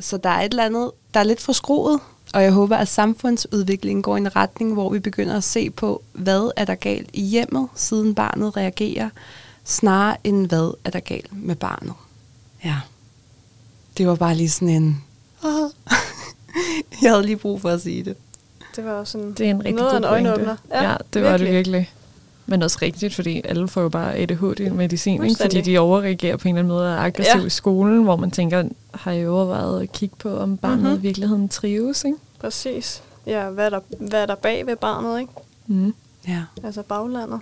Så 0.00 0.16
der 0.16 0.28
er 0.30 0.40
et 0.40 0.50
eller 0.50 0.64
andet, 0.64 0.90
der 1.14 1.20
er 1.20 1.24
lidt 1.24 1.40
for 1.40 1.52
skruet, 1.52 2.00
og 2.34 2.42
jeg 2.42 2.52
håber, 2.52 2.76
at 2.76 2.88
samfundsudviklingen 2.88 4.02
går 4.02 4.16
i 4.16 4.20
en 4.20 4.36
retning, 4.36 4.72
hvor 4.72 4.90
vi 4.90 4.98
begynder 4.98 5.36
at 5.36 5.44
se 5.44 5.70
på, 5.70 6.02
hvad 6.12 6.50
er 6.56 6.64
der 6.64 6.74
galt 6.74 7.10
i 7.12 7.22
hjemmet, 7.22 7.68
siden 7.74 8.14
barnet 8.14 8.56
reagerer, 8.56 9.10
snarere 9.64 10.16
end 10.24 10.46
hvad 10.46 10.74
er 10.84 10.90
der 10.90 11.00
galt 11.00 11.42
med 11.42 11.56
barnet. 11.56 11.94
Ja, 12.64 12.76
det 13.98 14.06
var 14.06 14.14
bare 14.14 14.34
lige 14.34 14.50
sådan 14.50 14.68
en... 14.68 15.02
jeg 17.02 17.10
havde 17.10 17.22
lige 17.22 17.36
brug 17.36 17.60
for 17.60 17.70
at 17.70 17.80
sige 17.82 18.04
det. 18.04 18.16
Det 18.76 18.84
var 18.84 18.92
også 18.92 19.12
sådan 19.12 19.32
Det 19.32 19.46
er 19.46 19.50
en 19.50 19.58
rigtig 19.58 19.74
noget 19.74 19.94
af 19.94 20.00
god 20.02 20.18
en 20.18 20.24
pointe. 20.24 20.30
øjenåbner. 20.30 20.56
Ja, 20.70 20.90
ja, 20.90 20.96
det 21.12 21.22
var 21.22 21.36
det 21.36 21.52
virkelig. 21.52 21.92
Men 22.46 22.62
også 22.62 22.78
rigtigt, 22.82 23.14
fordi 23.14 23.42
alle 23.44 23.68
får 23.68 23.80
jo 23.82 23.88
bare 23.88 24.14
ADHD-medicin, 24.16 25.24
ikke? 25.24 25.36
fordi 25.40 25.60
de 25.60 25.78
overreagerer 25.78 26.36
på 26.36 26.48
en 26.48 26.54
eller 26.54 26.58
anden 26.60 26.72
måde 26.74 26.86
og 26.86 26.92
er 26.92 26.98
aggressiv 26.98 27.40
Ja. 27.40 27.46
i 27.46 27.50
skolen, 27.50 28.02
hvor 28.04 28.16
man 28.16 28.30
tænker, 28.30 28.64
har 28.94 29.12
I 29.12 29.26
overvejet 29.26 29.82
at 29.82 29.92
kigge 29.92 30.16
på, 30.18 30.36
om 30.36 30.56
barnet 30.56 30.78
Mhm. 30.78 30.86
mm-hmm. 30.86 30.98
i 30.98 31.02
virkeligheden 31.02 31.48
trives? 31.48 32.04
Ikke? 32.04 32.18
Præcis. 32.38 33.02
Ja, 33.26 33.48
hvad 33.50 33.66
er, 33.66 33.70
der, 33.70 33.80
hvad 33.98 34.22
er 34.22 34.26
der 34.26 34.34
bag 34.34 34.66
ved 34.66 34.76
barnet, 34.76 35.20
ikke? 35.20 35.32
Mm. 35.66 35.94
Ja, 36.28 36.42
Altså 36.64 36.82
baglandet. 36.82 37.40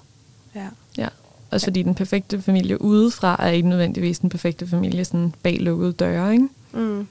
ja. 0.54 0.66
Ja, 0.98 1.08
også 1.50 1.66
fordi 1.66 1.82
den 1.82 1.94
perfekte 1.94 2.42
familie 2.42 2.82
udefra 2.82 3.36
er 3.38 3.48
ikke 3.50 3.68
nødvendigvis 3.68 4.18
den 4.18 4.28
perfekte 4.30 4.66
familie 4.66 5.04
sådan 5.04 5.34
bag 5.42 5.56
lukkede 5.60 5.92
døre, 5.92 6.32
ikke? 6.32 6.48
Mm. 6.72 7.06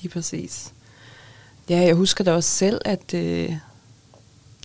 Lige 0.00 0.12
præcis. 0.12 0.72
Ja, 1.70 1.78
jeg 1.80 1.94
husker 1.94 2.24
da 2.24 2.32
også 2.34 2.50
selv, 2.50 2.80
at, 2.84 3.14
øh, 3.14 3.52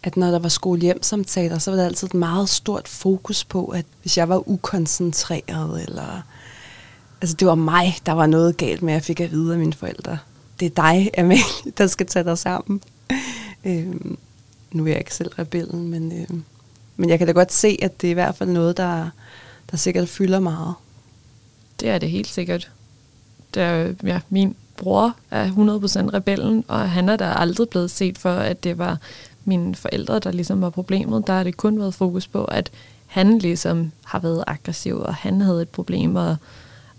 at 0.05 0.17
når 0.17 0.31
der 0.31 0.39
var 0.39 0.49
skole-hjem-samtaler, 0.49 1.59
så 1.59 1.71
var 1.71 1.77
der 1.77 1.85
altid 1.85 2.07
et 2.07 2.13
meget 2.13 2.49
stort 2.49 2.87
fokus 2.87 3.43
på, 3.43 3.65
at 3.65 3.85
hvis 4.01 4.17
jeg 4.17 4.29
var 4.29 4.49
ukoncentreret, 4.49 5.83
eller... 5.83 6.21
Altså, 7.21 7.35
det 7.35 7.47
var 7.47 7.55
mig, 7.55 7.95
der 8.05 8.11
var 8.11 8.25
noget 8.25 8.57
galt 8.57 8.81
med, 8.81 8.93
at 8.93 8.95
jeg 8.95 9.03
fik 9.03 9.19
at 9.19 9.31
vide 9.31 9.53
af 9.53 9.59
mine 9.59 9.73
forældre. 9.73 10.17
Det 10.59 10.65
er 10.65 10.69
dig, 10.83 11.09
Amalie, 11.19 11.71
der 11.77 11.87
skal 11.87 12.05
tage 12.05 12.23
dig 12.23 12.37
sammen. 12.37 12.81
øhm, 13.65 14.17
nu 14.71 14.83
er 14.83 14.87
jeg 14.87 14.97
ikke 14.97 15.15
selv 15.15 15.29
rebellen, 15.29 15.89
men, 15.89 16.11
øhm, 16.21 16.43
men 16.97 17.09
jeg 17.09 17.17
kan 17.17 17.27
da 17.27 17.33
godt 17.33 17.53
se, 17.53 17.77
at 17.81 18.01
det 18.01 18.07
er 18.07 18.11
i 18.11 18.13
hvert 18.13 18.35
fald 18.35 18.49
noget, 18.49 18.77
der, 18.77 19.09
der 19.71 19.77
sikkert 19.77 20.09
fylder 20.09 20.39
meget. 20.39 20.73
Det 21.79 21.89
er 21.89 21.97
det 21.97 22.09
helt 22.09 22.27
sikkert. 22.27 22.71
Der, 23.53 23.93
ja, 24.03 24.19
min 24.29 24.55
bror 24.77 25.15
er 25.31 25.47
100% 25.47 25.53
rebellen, 26.13 26.63
og 26.67 26.89
han 26.89 27.09
er 27.09 27.15
der 27.15 27.33
aldrig 27.33 27.69
blevet 27.69 27.91
set 27.91 28.17
for, 28.17 28.33
at 28.33 28.63
det 28.63 28.77
var 28.77 28.97
mine 29.45 29.75
forældre, 29.75 30.19
der 30.19 30.31
ligesom 30.31 30.61
var 30.61 30.69
problemet. 30.69 31.27
Der 31.27 31.33
har 31.33 31.43
det 31.43 31.57
kun 31.57 31.79
været 31.79 31.93
fokus 31.93 32.27
på, 32.27 32.45
at 32.45 32.71
han 33.07 33.39
ligesom 33.39 33.91
har 34.05 34.19
været 34.19 34.43
aggressiv, 34.47 34.97
og 34.97 35.15
han 35.15 35.41
havde 35.41 35.61
et 35.61 35.69
problem, 35.69 36.15
og 36.15 36.35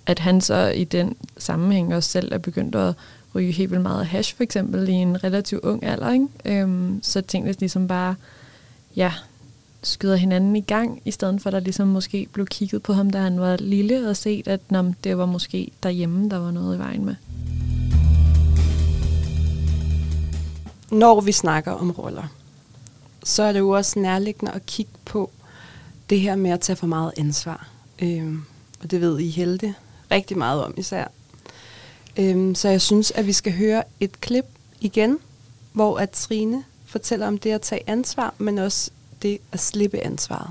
at 0.06 0.18
han 0.18 0.40
så 0.40 0.68
i 0.68 0.84
den 0.84 1.16
sammenhæng 1.38 1.94
også 1.94 2.10
selv 2.10 2.32
er 2.32 2.38
begyndt 2.38 2.74
at 2.74 2.94
ryge 3.34 3.52
helt 3.52 3.70
vildt 3.70 3.82
meget 3.82 4.06
hash, 4.06 4.36
for 4.36 4.42
eksempel, 4.42 4.88
i 4.88 4.92
en 4.92 5.24
relativt 5.24 5.64
ung 5.64 5.84
alder. 5.84 6.12
Ikke? 6.12 6.28
Øhm, 6.44 7.00
så 7.02 7.20
tingene 7.20 7.54
ligesom 7.58 7.88
bare, 7.88 8.14
ja, 8.96 9.12
skyder 9.82 10.16
hinanden 10.16 10.56
i 10.56 10.60
gang, 10.60 11.02
i 11.04 11.10
stedet 11.10 11.40
for 11.40 11.50
at 11.50 11.52
der 11.52 11.60
ligesom 11.60 11.88
måske 11.88 12.26
blev 12.32 12.46
kigget 12.46 12.82
på 12.82 12.92
ham, 12.92 13.10
da 13.10 13.18
han 13.18 13.40
var 13.40 13.56
lille, 13.56 14.08
og 14.08 14.16
set, 14.16 14.48
at 14.48 14.60
nå, 14.70 14.92
det 15.04 15.18
var 15.18 15.26
måske 15.26 15.70
derhjemme, 15.82 16.30
der 16.30 16.38
var 16.38 16.50
noget 16.50 16.76
i 16.76 16.78
vejen 16.78 17.04
med. 17.04 17.14
Når 20.90 21.20
vi 21.20 21.32
snakker 21.32 21.72
om 21.72 21.90
roller, 21.90 22.28
så 23.24 23.42
er 23.42 23.52
det 23.52 23.58
jo 23.58 23.70
også 23.70 23.98
nærliggende 23.98 24.52
at 24.52 24.66
kigge 24.66 24.92
på 25.04 25.30
det 26.10 26.20
her 26.20 26.36
med 26.36 26.50
at 26.50 26.60
tage 26.60 26.76
for 26.76 26.86
meget 26.86 27.12
ansvar. 27.18 27.68
Øhm, 28.02 28.42
og 28.82 28.90
det 28.90 29.00
ved 29.00 29.18
I 29.18 29.30
helte 29.30 29.74
rigtig 30.10 30.38
meget 30.38 30.64
om 30.64 30.74
især. 30.76 31.06
Øhm, 32.16 32.54
så 32.54 32.68
jeg 32.68 32.80
synes, 32.80 33.10
at 33.10 33.26
vi 33.26 33.32
skal 33.32 33.52
høre 33.52 33.82
et 34.00 34.20
klip 34.20 34.46
igen, 34.80 35.18
hvor 35.72 35.98
at 35.98 36.10
Trine 36.10 36.64
fortæller 36.86 37.26
om 37.26 37.38
det 37.38 37.50
at 37.50 37.60
tage 37.60 37.82
ansvar, 37.86 38.34
men 38.38 38.58
også 38.58 38.90
det 39.22 39.38
at 39.52 39.60
slippe 39.60 40.00
ansvaret. 40.00 40.50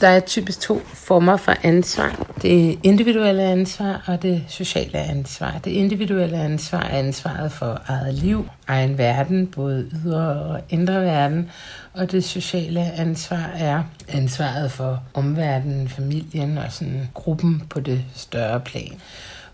Der 0.00 0.08
er 0.08 0.20
typisk 0.20 0.60
to 0.60 0.80
former 0.94 1.36
for 1.36 1.54
ansvar. 1.62 2.26
Det 2.42 2.78
individuelle 2.82 3.42
ansvar 3.42 4.04
og 4.06 4.22
det 4.22 4.44
sociale 4.48 4.98
ansvar. 4.98 5.60
Det 5.64 5.70
individuelle 5.70 6.36
ansvar 6.36 6.80
er 6.80 6.98
ansvaret 6.98 7.52
for 7.52 7.82
eget 7.86 8.14
liv, 8.14 8.48
egen 8.68 8.98
verden, 8.98 9.46
både 9.46 9.90
ydre 9.92 10.42
og 10.42 10.60
indre 10.68 11.00
verden. 11.00 11.50
Og 11.92 12.12
det 12.12 12.24
sociale 12.24 12.92
ansvar 12.92 13.50
er 13.54 13.82
ansvaret 14.08 14.72
for 14.72 15.02
omverdenen, 15.14 15.88
familien 15.88 16.58
og 16.58 16.72
sådan 16.72 17.08
gruppen 17.14 17.62
på 17.70 17.80
det 17.80 18.04
større 18.14 18.60
plan. 18.60 19.00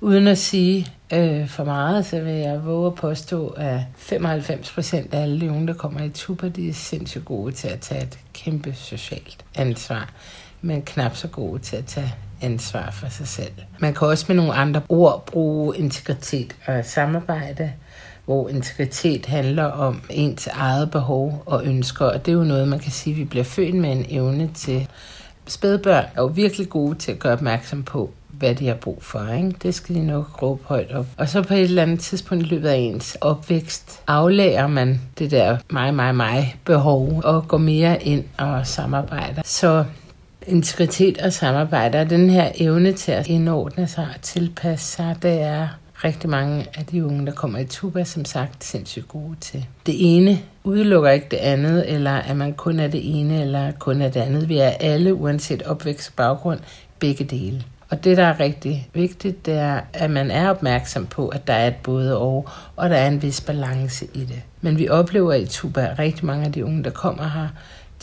Uden 0.01 0.29
at 0.29 0.39
sige 0.39 0.87
øh, 1.13 1.49
for 1.49 1.65
meget, 1.65 2.07
så 2.07 2.21
vil 2.21 2.33
jeg 2.33 2.67
våge 2.67 2.87
at 2.87 2.95
påstå, 2.95 3.49
at 3.49 3.81
95 3.97 4.73
procent 4.73 5.15
af 5.15 5.23
alle 5.23 5.41
de 5.41 5.51
unge, 5.51 5.67
der 5.67 5.75
kommer 5.75 6.01
i 6.01 6.09
tuber, 6.09 6.49
de 6.49 6.69
er 6.69 6.73
sindssygt 6.73 7.25
gode 7.25 7.53
til 7.53 7.69
at 7.69 7.81
tage 7.81 8.03
et 8.03 8.19
kæmpe 8.33 8.75
socialt 8.75 9.45
ansvar, 9.55 10.13
men 10.61 10.83
knap 10.83 11.17
så 11.17 11.29
gode 11.29 11.63
til 11.63 11.77
at 11.77 11.85
tage 11.85 12.15
ansvar 12.43 12.91
for 12.91 13.09
sig 13.09 13.29
selv. 13.29 13.53
Man 13.79 13.95
kan 13.95 14.09
også 14.09 14.25
med 14.29 14.37
nogle 14.37 14.53
andre 14.53 14.83
ord 14.89 15.27
bruge 15.27 15.77
integritet 15.77 16.57
og 16.67 16.85
samarbejde, 16.85 17.73
hvor 18.25 18.49
integritet 18.49 19.27
handler 19.27 19.65
om 19.65 20.01
ens 20.11 20.47
eget 20.47 20.91
behov 20.91 21.43
og 21.47 21.67
ønsker, 21.67 22.05
og 22.05 22.27
det 22.27 22.33
er 22.33 22.37
jo 22.37 22.45
noget, 22.45 22.69
man 22.69 22.79
kan 22.79 22.93
sige, 22.93 23.15
at 23.15 23.19
vi 23.19 23.25
bliver 23.25 23.45
født 23.45 23.75
med 23.75 23.93
en 23.93 24.07
evne 24.09 24.51
til. 24.55 24.89
Spædbørn 25.47 26.05
er 26.15 26.23
jo 26.23 26.27
virkelig 26.27 26.69
gode 26.69 26.99
til 26.99 27.13
at 27.13 27.19
gøre 27.19 27.33
opmærksom 27.33 27.83
på, 27.83 28.11
hvad 28.39 28.55
de 28.55 28.67
har 28.67 28.75
brug 28.75 29.03
for. 29.03 29.33
Ikke? 29.33 29.55
Det 29.63 29.75
skal 29.75 29.95
de 29.95 30.07
nok 30.07 30.43
råbe 30.43 30.63
højt 30.65 30.93
op. 30.93 31.07
Og 31.17 31.29
så 31.29 31.43
på 31.43 31.55
et 31.55 31.63
eller 31.63 31.83
andet 31.83 32.01
tidspunkt 32.01 32.45
i 32.45 32.49
løbet 32.49 32.69
af 32.69 32.77
ens 32.77 33.17
opvækst, 33.21 34.01
aflærer 34.07 34.67
man 34.67 35.01
det 35.19 35.31
der 35.31 35.57
mig, 35.71 35.95
mig, 35.95 36.15
mig 36.15 36.57
behov 36.65 37.21
og 37.25 37.49
går 37.49 37.59
mere 37.59 38.03
ind 38.03 38.25
og 38.39 38.67
samarbejder. 38.67 39.43
Så 39.45 39.85
integritet 40.47 41.19
og 41.19 41.33
samarbejde 41.33 42.01
og 42.01 42.11
den 42.11 42.31
her 42.31 42.53
evne 42.55 42.93
til 42.93 43.13
at 43.13 43.27
indordne 43.27 43.87
sig 43.87 44.09
og 44.15 44.23
tilpasse 44.23 44.87
sig, 44.87 45.17
det 45.23 45.41
er 45.41 45.69
rigtig 46.05 46.31
mange 46.31 46.67
af 46.75 46.87
de 46.87 47.07
unge, 47.07 47.27
der 47.27 47.33
kommer 47.33 47.59
i 47.59 47.65
tuba, 47.65 48.05
som 48.05 48.25
sagt, 48.25 48.65
sindssygt 48.65 49.09
gode 49.09 49.37
til. 49.41 49.67
Det 49.87 50.17
ene 50.17 50.39
udelukker 50.65 51.11
ikke 51.11 51.27
det 51.31 51.37
andet, 51.37 51.95
eller 51.95 52.11
at 52.11 52.37
man 52.37 52.53
kun 52.53 52.81
er 52.81 52.89
det 52.89 53.21
ene, 53.21 53.43
eller 53.43 53.73
kun 53.73 54.03
er 54.03 54.09
det 54.09 54.21
andet. 54.21 54.49
Vi 54.49 54.59
er 54.59 54.71
alle, 54.71 55.15
uanset 55.15 55.63
opvækst 55.63 56.09
og 56.09 56.15
baggrund, 56.17 56.59
begge 56.99 57.25
dele. 57.25 57.65
Og 57.91 58.05
det, 58.05 58.17
der 58.17 58.25
er 58.25 58.41
rigtig 58.41 58.89
vigtigt, 58.95 59.47
det 59.47 59.55
er, 59.55 59.81
at 59.93 60.11
man 60.11 60.31
er 60.31 60.51
opmærksom 60.51 61.07
på, 61.07 61.29
at 61.29 61.47
der 61.47 61.53
er 61.53 61.67
et 61.67 61.77
både 61.83 62.19
og, 62.19 62.49
og 62.77 62.91
der 62.91 62.97
er 62.97 63.09
en 63.09 63.23
vis 63.23 63.41
balance 63.41 64.07
i 64.15 64.21
det. 64.21 64.43
Men 64.61 64.79
vi 64.79 64.89
oplever 64.89 65.33
i 65.33 65.47
Tuba, 65.47 65.87
at 65.87 65.99
rigtig 65.99 66.27
mange 66.27 66.47
af 66.47 66.53
de 66.53 66.65
unge, 66.65 66.85
der 66.85 66.91
kommer 66.91 67.29
her, 67.29 67.49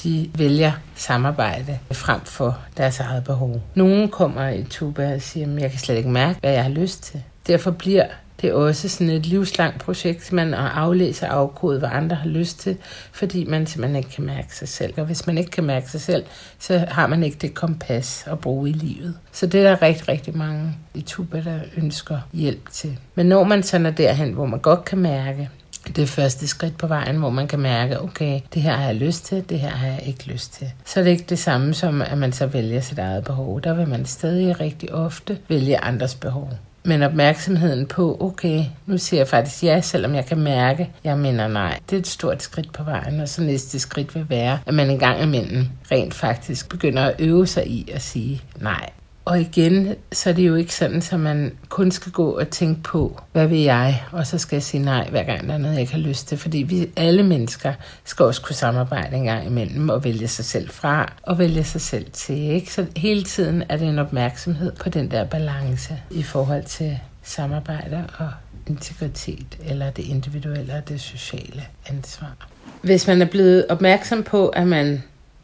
de 0.03 0.29
vælger 0.35 0.71
samarbejde 0.95 1.79
frem 1.91 2.21
for 2.21 2.57
deres 2.77 2.99
eget 2.99 3.23
behov. 3.23 3.61
Nogle 3.75 4.07
kommer 4.07 4.49
i 4.49 4.63
Tuba 4.63 5.13
og 5.15 5.21
siger, 5.21 5.55
at 5.55 5.61
jeg 5.61 5.71
kan 5.71 5.79
slet 5.79 5.95
ikke 5.97 6.09
mærke, 6.09 6.39
hvad 6.39 6.51
jeg 6.51 6.63
har 6.63 6.71
lyst 6.71 7.03
til. 7.03 7.23
Derfor 7.47 7.71
bliver 7.71 8.05
det 8.41 8.49
er 8.49 8.53
også 8.53 8.89
sådan 8.89 9.09
et 9.09 9.25
livslangt 9.25 9.79
projekt, 9.79 10.33
man 10.33 10.53
at 10.53 10.59
aflæse 10.59 11.25
og 11.25 11.33
afkode, 11.37 11.79
hvad 11.79 11.89
andre 11.91 12.15
har 12.15 12.29
lyst 12.29 12.59
til, 12.59 12.77
fordi 13.11 13.43
man 13.45 13.67
simpelthen 13.67 13.95
ikke 13.95 14.09
kan 14.09 14.23
mærke 14.23 14.55
sig 14.55 14.67
selv. 14.67 14.93
Og 14.97 15.05
hvis 15.05 15.27
man 15.27 15.37
ikke 15.37 15.51
kan 15.51 15.63
mærke 15.63 15.89
sig 15.89 16.01
selv, 16.01 16.23
så 16.59 16.85
har 16.87 17.07
man 17.07 17.23
ikke 17.23 17.37
det 17.41 17.53
kompas 17.53 18.23
at 18.27 18.39
bruge 18.39 18.69
i 18.69 18.73
livet. 18.73 19.15
Så 19.31 19.47
det 19.47 19.59
er 19.59 19.63
der 19.63 19.81
rigtig, 19.81 20.07
rigtig 20.07 20.37
mange 20.37 20.75
i 20.93 21.01
Tuba, 21.01 21.41
der 21.41 21.59
ønsker 21.77 22.19
hjælp 22.33 22.71
til. 22.71 22.97
Men 23.15 23.25
når 23.25 23.43
man 23.43 23.63
sådan 23.63 23.85
er 23.85 23.91
derhen, 23.91 24.33
hvor 24.33 24.45
man 24.45 24.59
godt 24.59 24.85
kan 24.85 24.97
mærke, 24.97 25.49
det 25.95 26.09
første 26.09 26.47
skridt 26.47 26.77
på 26.77 26.87
vejen, 26.87 27.17
hvor 27.17 27.29
man 27.29 27.47
kan 27.47 27.59
mærke, 27.59 28.01
okay, 28.01 28.41
det 28.53 28.61
her 28.61 28.75
har 28.75 28.85
jeg 28.85 28.95
lyst 28.95 29.25
til, 29.25 29.49
det 29.49 29.59
her 29.59 29.69
har 29.69 29.87
jeg 29.87 30.03
ikke 30.05 30.27
lyst 30.27 30.53
til. 30.53 30.71
Så 30.85 30.99
er 30.99 31.03
det 31.03 31.11
ikke 31.11 31.25
det 31.29 31.39
samme 31.39 31.73
som, 31.73 32.01
at 32.01 32.17
man 32.17 32.31
så 32.33 32.47
vælger 32.47 32.81
sit 32.81 32.99
eget 32.99 33.23
behov. 33.23 33.61
Der 33.61 33.73
vil 33.73 33.87
man 33.87 34.05
stadig 34.05 34.59
rigtig 34.59 34.93
ofte 34.93 35.37
vælge 35.49 35.77
andres 35.77 36.15
behov. 36.15 36.53
Men 36.85 37.03
opmærksomheden 37.03 37.85
på, 37.87 38.17
okay, 38.19 38.63
nu 38.85 38.97
siger 38.97 39.19
jeg 39.19 39.27
faktisk 39.27 39.63
ja, 39.63 39.81
selvom 39.81 40.15
jeg 40.15 40.25
kan 40.25 40.37
mærke, 40.37 40.89
jeg 41.03 41.17
mener 41.17 41.47
nej. 41.47 41.79
Det 41.89 41.95
er 41.95 41.99
et 41.99 42.07
stort 42.07 42.43
skridt 42.43 42.73
på 42.73 42.83
vejen, 42.83 43.19
og 43.19 43.29
så 43.29 43.41
næste 43.41 43.79
skridt 43.79 44.15
vil 44.15 44.29
være, 44.29 44.59
at 44.65 44.73
man 44.73 44.89
en 44.89 44.99
gang 44.99 45.21
imellem 45.21 45.67
rent 45.91 46.13
faktisk 46.13 46.69
begynder 46.69 47.03
at 47.03 47.15
øve 47.19 47.47
sig 47.47 47.67
i 47.67 47.89
at 47.93 48.01
sige 48.01 48.41
nej. 48.61 48.89
Og 49.25 49.41
igen, 49.41 49.95
så 50.11 50.29
er 50.29 50.33
det 50.33 50.47
jo 50.47 50.55
ikke 50.55 50.75
sådan, 50.75 50.97
at 51.11 51.19
man 51.19 51.57
kun 51.69 51.91
skal 51.91 52.11
gå 52.11 52.31
og 52.31 52.49
tænke 52.49 52.83
på, 52.83 53.21
hvad 53.31 53.47
vil 53.47 53.59
jeg, 53.59 54.03
og 54.11 54.27
så 54.27 54.37
skal 54.37 54.55
jeg 54.55 54.63
sige 54.63 54.83
nej, 54.83 55.09
hver 55.09 55.23
gang 55.23 55.47
der 55.47 55.53
er 55.53 55.57
noget, 55.57 55.73
jeg 55.73 55.81
ikke 55.81 55.93
har 55.93 55.99
lyst 55.99 56.27
til. 56.27 56.37
Fordi 56.37 56.57
vi 56.57 56.89
alle 56.95 57.23
mennesker 57.23 57.73
skal 58.03 58.25
også 58.25 58.41
kunne 58.41 58.55
samarbejde 58.55 59.15
en 59.15 59.23
gang 59.23 59.45
imellem 59.45 59.89
og 59.89 60.03
vælge 60.03 60.27
sig 60.27 60.45
selv 60.45 60.69
fra 60.69 61.13
og 61.23 61.39
vælge 61.39 61.63
sig 61.63 61.81
selv 61.81 62.11
til. 62.11 62.37
Ikke? 62.37 62.73
Så 62.73 62.85
hele 62.97 63.23
tiden 63.23 63.63
er 63.69 63.77
det 63.77 63.87
en 63.87 63.99
opmærksomhed 63.99 64.71
på 64.71 64.89
den 64.89 65.11
der 65.11 65.23
balance 65.23 65.97
i 66.11 66.23
forhold 66.23 66.63
til 66.63 66.99
samarbejde 67.23 68.05
og 68.17 68.29
integritet, 68.67 69.57
eller 69.65 69.89
det 69.89 70.05
individuelle 70.05 70.73
og 70.73 70.89
det 70.89 71.01
sociale 71.01 71.63
ansvar. 71.89 72.35
Hvis 72.81 73.07
man 73.07 73.21
er 73.21 73.25
blevet 73.25 73.65
opmærksom 73.69 74.23
på, 74.23 74.47
at 74.47 74.67
man 74.67 75.03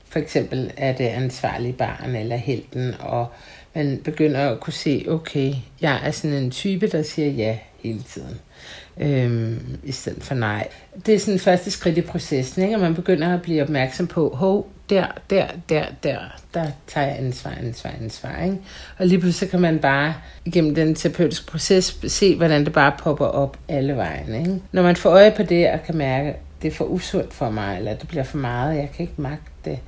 for 0.10 0.20
eksempel 0.20 0.72
er 0.78 0.94
det 0.94 1.06
ansvarlige 1.06 1.74
barn 1.74 2.16
eller 2.16 2.36
helten, 2.36 2.96
og 3.00 3.34
man 3.80 4.02
begynder 4.04 4.50
at 4.50 4.60
kunne 4.60 4.74
se, 4.74 5.06
okay, 5.10 5.54
jeg 5.82 6.00
er 6.04 6.12
sådan 6.12 6.38
en 6.38 6.52
type, 6.52 6.88
der 6.88 7.04
siger 7.04 7.32
ja 7.32 7.58
hele 7.80 8.02
tiden, 8.02 8.40
øhm, 9.00 9.78
i 9.84 9.92
stedet 9.92 10.24
for 10.24 10.36
nej. 10.36 10.68
Det 11.06 11.14
er 11.14 11.20
sådan 11.20 11.40
første 11.40 11.72
skridt 11.72 11.98
i 11.98 12.02
processen, 12.02 12.64
ikke? 12.64 12.76
og 12.76 12.82
man 12.82 12.96
begynder 12.96 13.34
at 13.34 13.42
blive 13.42 13.64
opmærksom 13.64 14.08
på, 14.08 14.30
hov, 14.30 14.68
der, 14.90 15.08
der, 15.30 15.48
der, 15.70 15.84
der, 16.04 16.18
der 16.54 16.66
tager 16.88 17.08
jeg 17.08 17.18
ansvar, 17.18 17.54
ansvar, 17.64 17.94
ansvar. 18.02 18.44
Ikke? 18.44 18.58
Og 18.98 19.08
lige 19.08 19.20
pludselig 19.20 19.50
kan 19.50 19.62
man 19.62 19.80
bare 19.80 20.14
igennem 20.46 20.76
den 20.76 20.96
terapeutiske 20.96 21.48
proces 21.48 22.00
se, 22.08 22.36
hvordan 22.36 22.66
det 22.66 22.74
bare 22.74 22.94
popper 23.00 23.26
op 23.26 23.58
alle 23.68 23.96
vejen. 23.96 24.36
Ikke? 24.36 24.62
Når 24.72 24.84
man 24.84 24.96
får 24.96 25.10
øje 25.10 25.34
på 25.38 25.44
det 25.44 25.70
og 25.70 25.84
kan 25.84 25.98
mærke, 25.98 26.36
det 26.62 26.68
er 26.68 26.76
for 26.76 26.86
usundt 26.86 27.34
for 27.34 27.50
mig, 27.50 27.78
eller 27.78 27.94
det 27.94 28.08
bliver 28.08 28.24
for 28.24 28.38
meget, 28.38 28.78
jeg 28.78 28.90
kan 28.96 29.04
ikke 29.04 29.22
magte 29.22 29.52
det, 29.66 29.80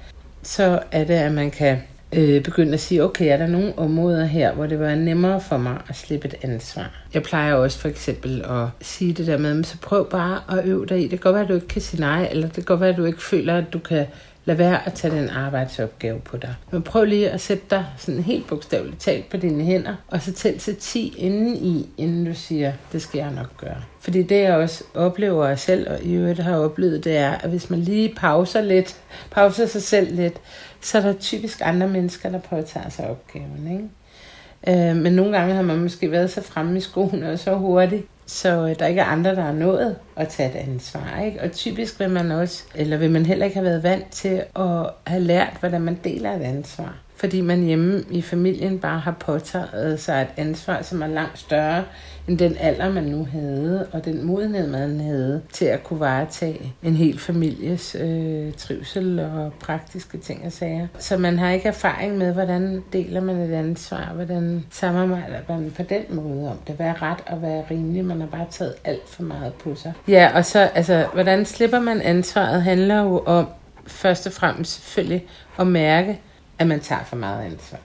så 0.44 0.80
er 0.92 1.04
det, 1.04 1.14
at 1.14 1.32
man 1.32 1.52
kan 1.52 1.78
øh, 2.16 2.44
begynde 2.44 2.74
at 2.74 2.80
sige, 2.80 3.04
okay, 3.04 3.26
er 3.34 3.38
der 3.38 3.48
nogle 3.48 3.74
områder 3.78 4.26
her, 4.26 4.54
hvor 4.54 4.66
det 4.66 4.80
var 4.80 4.96
nemmere 4.96 5.42
for 5.42 5.58
mig 5.58 5.78
at 5.90 5.96
slippe 5.96 6.28
et 6.28 6.36
ansvar? 6.42 6.92
Jeg 7.14 7.24
plejer 7.24 7.54
også 7.54 7.80
for 7.80 7.88
eksempel 7.88 8.42
at 8.42 8.68
sige 8.82 9.14
det 9.14 9.28
der 9.28 9.38
med, 9.38 9.64
så 9.64 9.78
prøv 9.82 10.10
bare 10.10 10.60
at 10.60 10.66
øve 10.66 10.86
dig 10.86 11.00
i. 11.00 11.02
Det 11.02 11.10
kan 11.10 11.20
godt 11.20 11.34
være, 11.34 11.44
at 11.44 11.50
du 11.50 11.54
ikke 11.54 11.68
kan 11.68 11.82
sige 11.82 12.02
nej, 12.02 12.28
eller 12.32 12.48
det 12.48 12.56
kan 12.56 12.64
godt 12.64 12.80
være, 12.80 12.90
at 12.90 12.98
du 12.98 13.06
ikke 13.06 13.24
føler, 13.24 13.58
at 13.58 13.74
du 13.74 13.80
kan 13.80 14.06
lad 14.46 14.56
være 14.56 14.88
at 14.88 14.94
tage 14.94 15.16
den 15.16 15.30
arbejdsopgave 15.30 16.20
på 16.20 16.38
dig. 16.38 16.56
Men 16.72 16.82
prøv 16.82 17.04
lige 17.04 17.30
at 17.30 17.42
sætte 17.42 17.64
dig 17.70 17.86
sådan 17.98 18.22
helt 18.22 18.48
bogstaveligt 18.48 19.00
talt 19.00 19.30
på 19.30 19.38
dine 19.38 19.64
hænder, 19.64 19.96
og 20.08 20.22
så 20.22 20.34
tæl 20.34 20.60
til 20.60 20.76
10 20.76 21.14
inden 21.18 21.56
i, 21.56 21.90
inden 21.98 22.26
du 22.26 22.34
siger, 22.34 22.74
det 22.92 23.02
skal 23.02 23.18
jeg 23.18 23.32
nok 23.32 23.58
gøre. 23.58 23.82
Fordi 24.00 24.24
det 24.24 24.42
jeg 24.42 24.54
også 24.54 24.84
oplever 24.94 25.48
jeg 25.48 25.60
selv, 25.60 25.92
og 25.92 26.04
i 26.04 26.14
øvrigt 26.14 26.40
har 26.40 26.58
oplevet, 26.58 27.04
det 27.04 27.18
er, 27.18 27.32
at 27.32 27.50
hvis 27.50 27.70
man 27.70 27.80
lige 27.80 28.14
pauser 28.18 28.62
lidt, 28.62 28.96
pauser 29.32 29.66
sig 29.66 29.82
selv 29.82 30.16
lidt, 30.16 30.42
så 30.82 30.98
er 30.98 31.02
der 31.02 31.14
typisk 31.14 31.62
andre 31.64 31.88
mennesker, 31.88 32.30
der 32.30 32.40
påtager 32.40 32.90
sig 32.90 33.10
opgaven. 33.10 33.72
Ikke? 33.72 34.90
Øh, 34.90 34.96
men 34.96 35.14
nogle 35.14 35.38
gange 35.38 35.56
har 35.56 35.62
man 35.62 35.78
måske 35.78 36.12
været 36.12 36.32
så 36.32 36.42
fremme 36.42 36.78
i 36.78 36.82
skoene 36.82 37.32
og 37.32 37.40
så 37.40 37.56
hurtigt, 37.56 38.06
så 38.32 38.68
øh, 38.68 38.80
der 38.80 38.86
ikke 38.86 39.02
er 39.02 39.06
andre, 39.06 39.36
der 39.36 39.42
har 39.42 39.52
nået 39.52 39.96
at 40.16 40.28
tage 40.28 40.50
et 40.50 40.56
ansvar. 40.56 41.22
Ikke? 41.26 41.42
Og 41.42 41.52
typisk 41.52 42.00
vil 42.00 42.10
man 42.10 42.32
også, 42.32 42.64
eller 42.76 42.98
vil 42.98 43.12
man 43.12 43.26
heller 43.26 43.46
ikke 43.46 43.56
have 43.56 43.66
været 43.66 43.84
vant 43.84 44.12
til 44.12 44.44
at 44.56 44.90
have 45.08 45.22
lært, 45.22 45.58
hvordan 45.60 45.82
man 45.82 46.00
deler 46.04 46.32
et 46.32 46.42
ansvar. 46.42 46.98
Fordi 47.16 47.42
man 47.42 47.64
hjemme 47.64 48.04
i 48.10 48.22
familien 48.22 48.80
bare 48.80 49.00
har 49.00 49.16
påtaget 49.20 50.00
sig 50.00 50.22
et 50.22 50.42
ansvar, 50.42 50.82
som 50.82 51.02
er 51.02 51.08
langt 51.08 51.40
større 51.40 51.84
end 52.28 52.38
den 52.40 52.56
alder, 52.60 52.92
man 52.92 53.04
nu 53.04 53.28
havde, 53.32 53.88
og 53.92 54.06
den 54.06 54.26
modenhed, 54.26 54.68
man 54.68 55.00
havde 55.00 55.42
til 55.54 55.66
at 55.66 55.84
kunne 55.84 56.00
varetage 56.00 56.74
en 56.84 56.96
hel 56.96 57.20
families 57.20 57.96
øh, 58.00 58.54
trivsel 58.54 59.20
og 59.20 59.54
praktiske 59.60 60.18
ting 60.18 60.46
og 60.46 60.52
sager. 60.52 60.88
Så 61.00 61.18
man 61.18 61.40
har 61.40 61.52
ikke 61.52 61.68
erfaring 61.68 62.18
med, 62.18 62.34
hvordan 62.34 62.84
deler 62.94 63.22
man 63.22 63.36
et 63.36 63.54
ansvar, 63.54 64.12
hvordan 64.14 64.66
samarbejder 64.70 65.38
man 65.50 65.74
på 65.78 65.84
den 65.84 66.04
måde 66.10 66.52
om 66.52 66.58
det. 66.68 66.76
Hvad 66.76 66.88
er 66.88 67.02
ret 67.02 67.20
og 67.28 67.38
hvad 67.38 67.52
er 67.52 67.72
rimeligt? 67.72 68.06
Man 68.06 68.22
har 68.22 68.28
bare 68.28 68.46
taget 68.50 68.74
alt 68.84 69.10
for 69.10 69.24
meget 69.24 69.54
på 69.54 69.76
sig. 69.76 69.94
Ja, 70.08 70.32
og 70.36 70.46
så, 70.46 70.60
altså, 70.60 71.06
hvordan 71.14 71.46
slipper 71.46 71.80
man 71.80 72.02
ansvaret, 72.02 72.64
handler 72.64 73.02
jo 73.02 73.24
om 73.26 73.48
først 73.88 74.28
og 74.28 74.34
fremmest 74.34 74.72
selvfølgelig 74.72 75.28
at 75.60 75.68
mærke, 75.68 76.20
at 76.60 76.68
man 76.68 76.80
tager 76.80 77.04
for 77.04 77.16
meget 77.16 77.46
ansvar. 77.46 77.80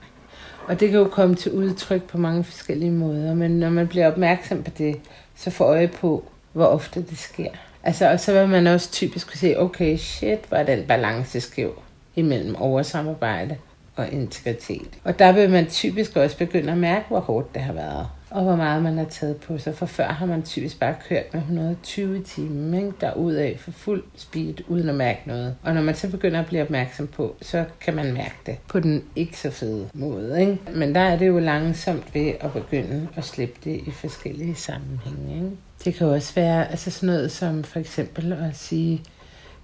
Og 0.67 0.79
det 0.79 0.89
kan 0.89 0.99
jo 0.99 1.07
komme 1.07 1.35
til 1.35 1.51
udtryk 1.51 2.03
på 2.03 2.17
mange 2.17 2.43
forskellige 2.43 2.91
måder, 2.91 3.33
men 3.33 3.51
når 3.51 3.69
man 3.69 3.87
bliver 3.87 4.07
opmærksom 4.07 4.63
på 4.63 4.71
det, 4.77 4.99
så 5.35 5.51
får 5.51 5.65
øje 5.65 5.87
på, 5.87 6.23
hvor 6.53 6.65
ofte 6.65 7.01
det 7.01 7.17
sker. 7.17 7.49
Altså, 7.83 8.11
og 8.11 8.19
så 8.19 8.33
vil 8.33 8.49
man 8.49 8.67
også 8.67 8.91
typisk 8.91 9.27
kunne 9.27 9.37
se, 9.37 9.59
okay, 9.59 9.97
shit, 9.97 10.51
var 10.51 10.63
den 10.63 10.83
balance 10.87 11.41
skæv 11.41 11.81
imellem 12.15 12.55
oversamarbejde 12.55 13.57
og 13.95 14.11
integritet. 14.11 14.87
Og 15.03 15.19
der 15.19 15.31
vil 15.31 15.49
man 15.49 15.67
typisk 15.67 16.15
også 16.15 16.37
begynde 16.37 16.71
at 16.71 16.77
mærke, 16.77 17.05
hvor 17.07 17.19
hårdt 17.19 17.53
det 17.53 17.61
har 17.61 17.73
været 17.73 18.07
og 18.29 18.43
hvor 18.43 18.55
meget 18.55 18.83
man 18.83 18.97
har 18.97 19.05
taget 19.05 19.37
på 19.37 19.57
sig. 19.57 19.75
For 19.75 19.85
før 19.85 20.07
har 20.07 20.25
man 20.25 20.43
typisk 20.43 20.79
bare 20.79 20.95
kørt 21.09 21.33
med 21.33 21.41
120 21.41 22.23
timer, 22.23 22.77
ikke? 22.77 22.91
der 23.01 23.13
ud 23.13 23.33
af 23.33 23.55
for 23.59 23.71
fuld 23.71 24.03
speed, 24.15 24.53
uden 24.67 24.89
at 24.89 24.95
mærke 24.95 25.19
noget. 25.25 25.55
Og 25.63 25.73
når 25.73 25.81
man 25.81 25.95
så 25.95 26.09
begynder 26.11 26.39
at 26.39 26.45
blive 26.45 26.61
opmærksom 26.61 27.07
på, 27.07 27.35
så 27.41 27.65
kan 27.81 27.95
man 27.95 28.13
mærke 28.13 28.35
det 28.45 28.57
på 28.67 28.79
den 28.79 29.03
ikke 29.15 29.37
så 29.37 29.51
fede 29.51 29.89
måde. 29.93 30.41
Ikke? 30.41 30.57
Men 30.75 30.95
der 30.95 31.01
er 31.01 31.17
det 31.17 31.27
jo 31.27 31.39
langsomt 31.39 32.15
ved 32.15 32.33
at 32.39 32.53
begynde 32.53 33.07
at 33.15 33.25
slippe 33.25 33.59
det 33.63 33.81
i 33.87 33.91
forskellige 33.91 34.55
sammenhænge. 34.55 35.35
Ikke? 35.35 35.57
Det 35.85 35.95
kan 35.95 36.07
også 36.07 36.35
være 36.35 36.71
altså 36.71 36.91
sådan 36.91 37.07
noget 37.07 37.31
som 37.31 37.63
for 37.63 37.79
eksempel 37.79 38.33
at 38.33 38.57
sige, 38.57 39.03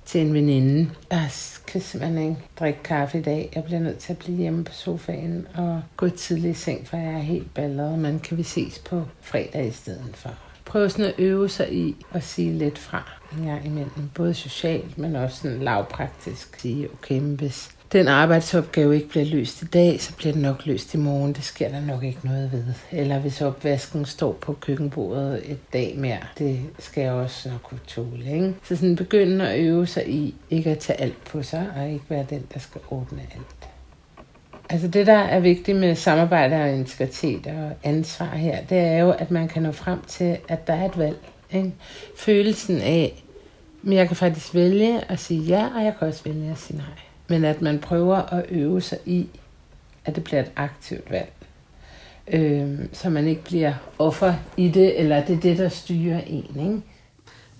til 0.06 0.22
en 0.22 0.34
veninde. 0.34 0.89
Jeg 1.12 1.30
kan 1.68 1.82
simpelthen 1.82 2.30
ikke 2.30 2.42
drikke 2.60 2.84
kaffe 2.84 3.20
i 3.20 3.22
dag. 3.22 3.52
Jeg 3.56 3.63
bliver 3.63 3.80
nødt 3.80 3.98
til 3.98 4.13
at 4.13 4.20
blive 4.20 4.38
hjemme 4.38 4.63
på 4.63 4.74
sofaen 4.74 5.48
og 5.56 5.82
gå 5.98 6.10
tidligt 6.10 6.58
i 6.58 6.62
seng, 6.62 6.88
for 6.88 6.98
jeg 6.98 7.13
er 7.13 7.18
helt 7.18 7.54
balleret. 7.54 8.00
Men 8.00 8.20
kan 8.20 8.38
vi 8.38 8.44
ses 8.44 8.80
på 8.80 9.04
fredag 9.22 9.68
i 9.68 9.72
stedet 9.72 10.12
for? 10.13 10.30
Prøv 10.66 10.89
sådan 10.89 11.06
at 11.06 11.13
øve 11.18 11.50
sig 11.50 11.74
i 11.74 11.96
at 12.12 12.24
sige 12.24 12.54
lidt 12.54 12.78
fra 12.78 13.12
en 13.38 13.46
gang 13.46 13.66
imellem. 13.66 14.10
Både 14.16 14.34
socialt, 14.34 14.98
men 14.98 15.16
også 15.16 15.38
sådan 15.38 15.60
lavpraktisk. 15.60 16.60
Sige, 16.60 16.89
okay, 16.94 17.20
men 17.20 17.36
hvis 17.36 17.70
den 17.93 18.08
arbejdsopgave 18.08 18.95
ikke 18.95 19.10
bliver 19.10 19.25
løst 19.25 19.62
i 19.62 19.65
dag, 19.65 20.01
så 20.01 20.15
bliver 20.15 20.34
den 20.34 20.41
nok 20.41 20.65
løst 20.65 20.93
i 20.93 20.97
morgen. 20.97 21.34
Det 21.34 21.43
sker 21.43 21.69
der 21.69 21.82
nok 21.82 22.03
ikke 22.03 22.19
noget 22.23 22.51
ved. 22.51 22.63
Eller 22.91 23.19
hvis 23.19 23.41
opvasken 23.41 24.06
står 24.06 24.34
på 24.34 24.53
køkkenbordet 24.53 25.51
et 25.51 25.73
dag 25.73 25.95
mere, 25.97 26.17
det 26.38 26.60
skal 26.79 27.01
jeg 27.01 27.12
også 27.12 27.49
nok 27.49 27.62
kunne 27.63 27.79
tåle. 27.88 28.34
Ikke? 28.34 28.53
Så 28.63 28.75
sådan 28.75 28.95
begynde 28.95 29.49
at 29.49 29.60
øve 29.60 29.88
sig 29.88 30.10
i 30.10 30.36
ikke 30.49 30.69
at 30.69 30.79
tage 30.79 31.01
alt 31.01 31.23
på 31.23 31.43
sig, 31.43 31.67
og 31.75 31.89
ikke 31.89 32.06
være 32.10 32.25
den, 32.29 32.43
der 32.53 32.60
skal 32.60 32.82
ordne 32.89 33.21
alt. 33.21 33.69
Altså 34.69 34.88
det, 34.88 35.08
der 35.08 35.17
er 35.17 35.39
vigtigt 35.39 35.77
med 35.77 35.95
samarbejde 35.95 36.56
og 36.56 36.69
integritet 36.69 37.47
og 37.47 37.71
ansvar 37.84 38.36
her, 38.36 38.58
det 38.69 38.77
er 38.77 38.97
jo, 38.97 39.12
at 39.12 39.32
man 39.32 39.47
kan 39.47 39.63
nå 39.63 39.71
frem 39.71 39.99
til, 40.08 40.38
at 40.47 40.67
der 40.67 40.73
er 40.73 40.86
et 40.86 40.97
valg. 40.97 41.17
Ikke? 41.51 41.73
Følelsen 42.17 42.82
af, 42.82 43.23
men 43.82 43.97
jeg 43.97 44.08
kan 44.08 44.15
faktisk 44.15 44.53
vælge 44.53 45.12
at 45.12 45.19
sige 45.19 45.41
ja, 45.41 45.67
og 45.75 45.84
jeg 45.84 45.93
kan 45.99 46.08
også 46.08 46.23
vælge 46.23 46.51
at 46.51 46.58
sige 46.58 46.77
nej 46.77 47.12
men 47.27 47.45
at 47.45 47.62
man 47.62 47.79
prøver 47.79 48.15
at 48.15 48.45
øve 48.49 48.81
sig 48.81 48.97
i, 49.05 49.27
at 50.05 50.15
det 50.15 50.23
bliver 50.23 50.41
et 50.41 50.51
aktivt 50.55 51.12
valg. 51.12 51.31
Øh, 52.27 52.79
så 52.93 53.09
man 53.09 53.27
ikke 53.27 53.43
bliver 53.43 53.73
offer 53.99 54.33
i 54.57 54.69
det, 54.69 54.99
eller 54.99 55.25
det 55.25 55.36
er 55.36 55.39
det, 55.39 55.57
der 55.57 55.69
styrer 55.69 56.21
en. 56.21 56.59
Ikke? 56.59 56.81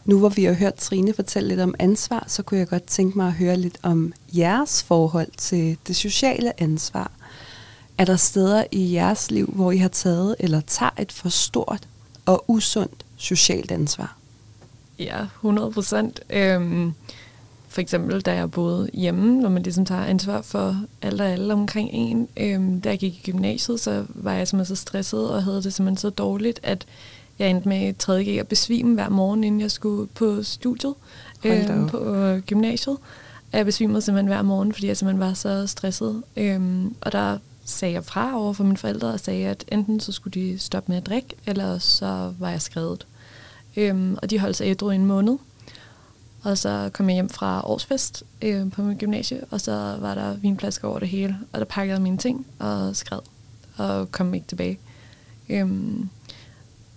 Nu 0.06 0.20
hvor 0.20 0.30
vi 0.30 0.44
har 0.44 0.54
hørt 0.54 0.76
Trine 0.76 1.14
fortælle 1.14 1.50
lidt 1.50 1.60
om 1.60 1.76
ansvar, 1.80 2.24
så 2.28 2.44
kunne 2.44 2.60
jeg 2.60 2.68
godt 2.68 2.84
tænke 2.84 3.18
mig 3.18 3.28
at 3.28 3.34
høre 3.34 3.58
lidt 3.58 3.78
om 3.84 4.14
jeres 4.38 4.84
forhold 4.84 5.32
til 5.38 5.78
det 5.88 5.96
sociale 5.96 6.62
ansvar. 6.62 7.12
Er 7.98 8.06
der 8.06 8.16
steder 8.16 8.64
i 8.72 8.94
jeres 8.94 9.32
liv, 9.32 9.54
hvor 9.56 9.72
I 9.72 9.78
har 9.78 9.90
taget 9.90 10.36
eller 10.40 10.62
tager 10.62 10.90
et 11.00 11.12
for 11.12 11.30
stort 11.30 11.88
og 12.26 12.44
usundt 12.48 13.06
socialt 13.18 13.72
ansvar? 13.72 14.18
Ja, 15.00 15.22
100 15.22 15.72
procent. 15.72 16.20
Øhm, 16.30 16.94
for 17.74 17.82
eksempel, 17.82 18.22
da 18.22 18.34
jeg 18.34 18.52
boede 18.52 18.90
hjemme, 18.94 19.42
når 19.42 19.50
man 19.50 19.64
ligesom 19.64 19.86
tager 19.86 20.06
ansvar 20.06 20.42
for 20.42 20.82
alle 21.02 21.24
og 21.24 21.30
alle 21.30 21.54
omkring 21.54 21.90
en. 21.94 22.28
Øhm, 22.38 22.82
da 22.82 22.90
jeg 22.90 23.00
gik 23.00 23.14
i 23.14 23.32
gymnasiet, 23.32 23.80
så 23.80 24.06
var 24.10 24.34
jeg 24.34 24.48
simpelthen 24.48 24.76
så 24.76 24.82
stresset 24.82 25.30
og 25.30 25.44
havde 25.44 25.64
det 25.64 25.74
simpelthen 25.74 25.98
så 25.98 26.10
dårligt, 26.10 26.60
at 26.64 26.86
jeg 27.40 27.50
endte 27.50 27.70
med 27.70 27.94
3. 28.00 28.24
G 28.24 28.28
at 28.28 28.48
besvime 28.48 28.94
hver 28.94 29.10
morgen, 29.10 29.44
inden 29.44 29.62
jeg 29.62 29.72
skulle 29.72 30.08
på 30.08 30.44
studiet 30.44 30.94
øhm, 31.44 31.90
på 31.90 32.16
øh, 32.16 32.42
gymnasiet. 32.42 32.98
Og 33.52 33.58
jeg 33.58 33.66
besvimede 33.66 34.02
simpelthen 34.02 34.28
hver 34.28 34.42
morgen, 34.42 34.74
fordi 34.74 34.88
jeg 34.88 34.98
simpelthen 34.98 35.28
var 35.28 35.34
så 35.34 35.68
stresset. 35.68 36.24
Øhm, 36.38 36.96
og 37.02 37.12
der 37.12 37.38
sagde 37.66 37.94
jeg 37.94 38.06
fra 38.06 38.40
over 38.40 38.54
for 38.54 38.64
mine 38.64 38.78
forældre 38.78 39.08
og 39.08 39.20
sagde, 39.20 39.48
at 39.48 39.66
enten 39.72 40.00
så 40.00 40.12
skulle 40.12 40.42
de 40.42 40.60
stoppe 40.60 40.92
med 40.92 40.98
at 40.98 41.06
drikke, 41.06 41.30
eller 41.46 41.78
så 41.78 42.34
var 42.40 42.50
jeg 42.50 42.62
skrevet. 42.62 43.08
Øhm, 43.78 44.18
og 44.22 44.30
de 44.30 44.40
holdt 44.40 44.58
sig 44.58 44.68
ædru 44.68 44.90
i 44.90 44.96
en 44.96 45.06
måned. 45.06 45.38
Og 46.44 46.58
så 46.58 46.90
kom 46.94 47.10
jeg 47.10 47.14
hjem 47.14 47.30
fra 47.30 47.70
årsfest 47.70 48.24
øh, 48.42 48.72
på 48.72 48.82
min 48.82 48.98
gymnasie, 48.98 49.42
og 49.52 49.62
så 49.62 49.98
var 50.00 50.16
der 50.16 50.34
vinflasker 50.34 50.88
over 50.88 51.00
det 51.00 51.08
hele. 51.08 51.38
Og 51.52 51.60
der 51.60 51.66
pakkede 51.66 51.94
jeg 51.94 52.02
mine 52.02 52.18
ting 52.18 52.48
og 52.60 52.96
skred, 52.96 53.20
og 53.78 54.12
kom 54.12 54.34
ikke 54.34 54.48
tilbage. 54.48 54.80
Øhm, 55.50 56.10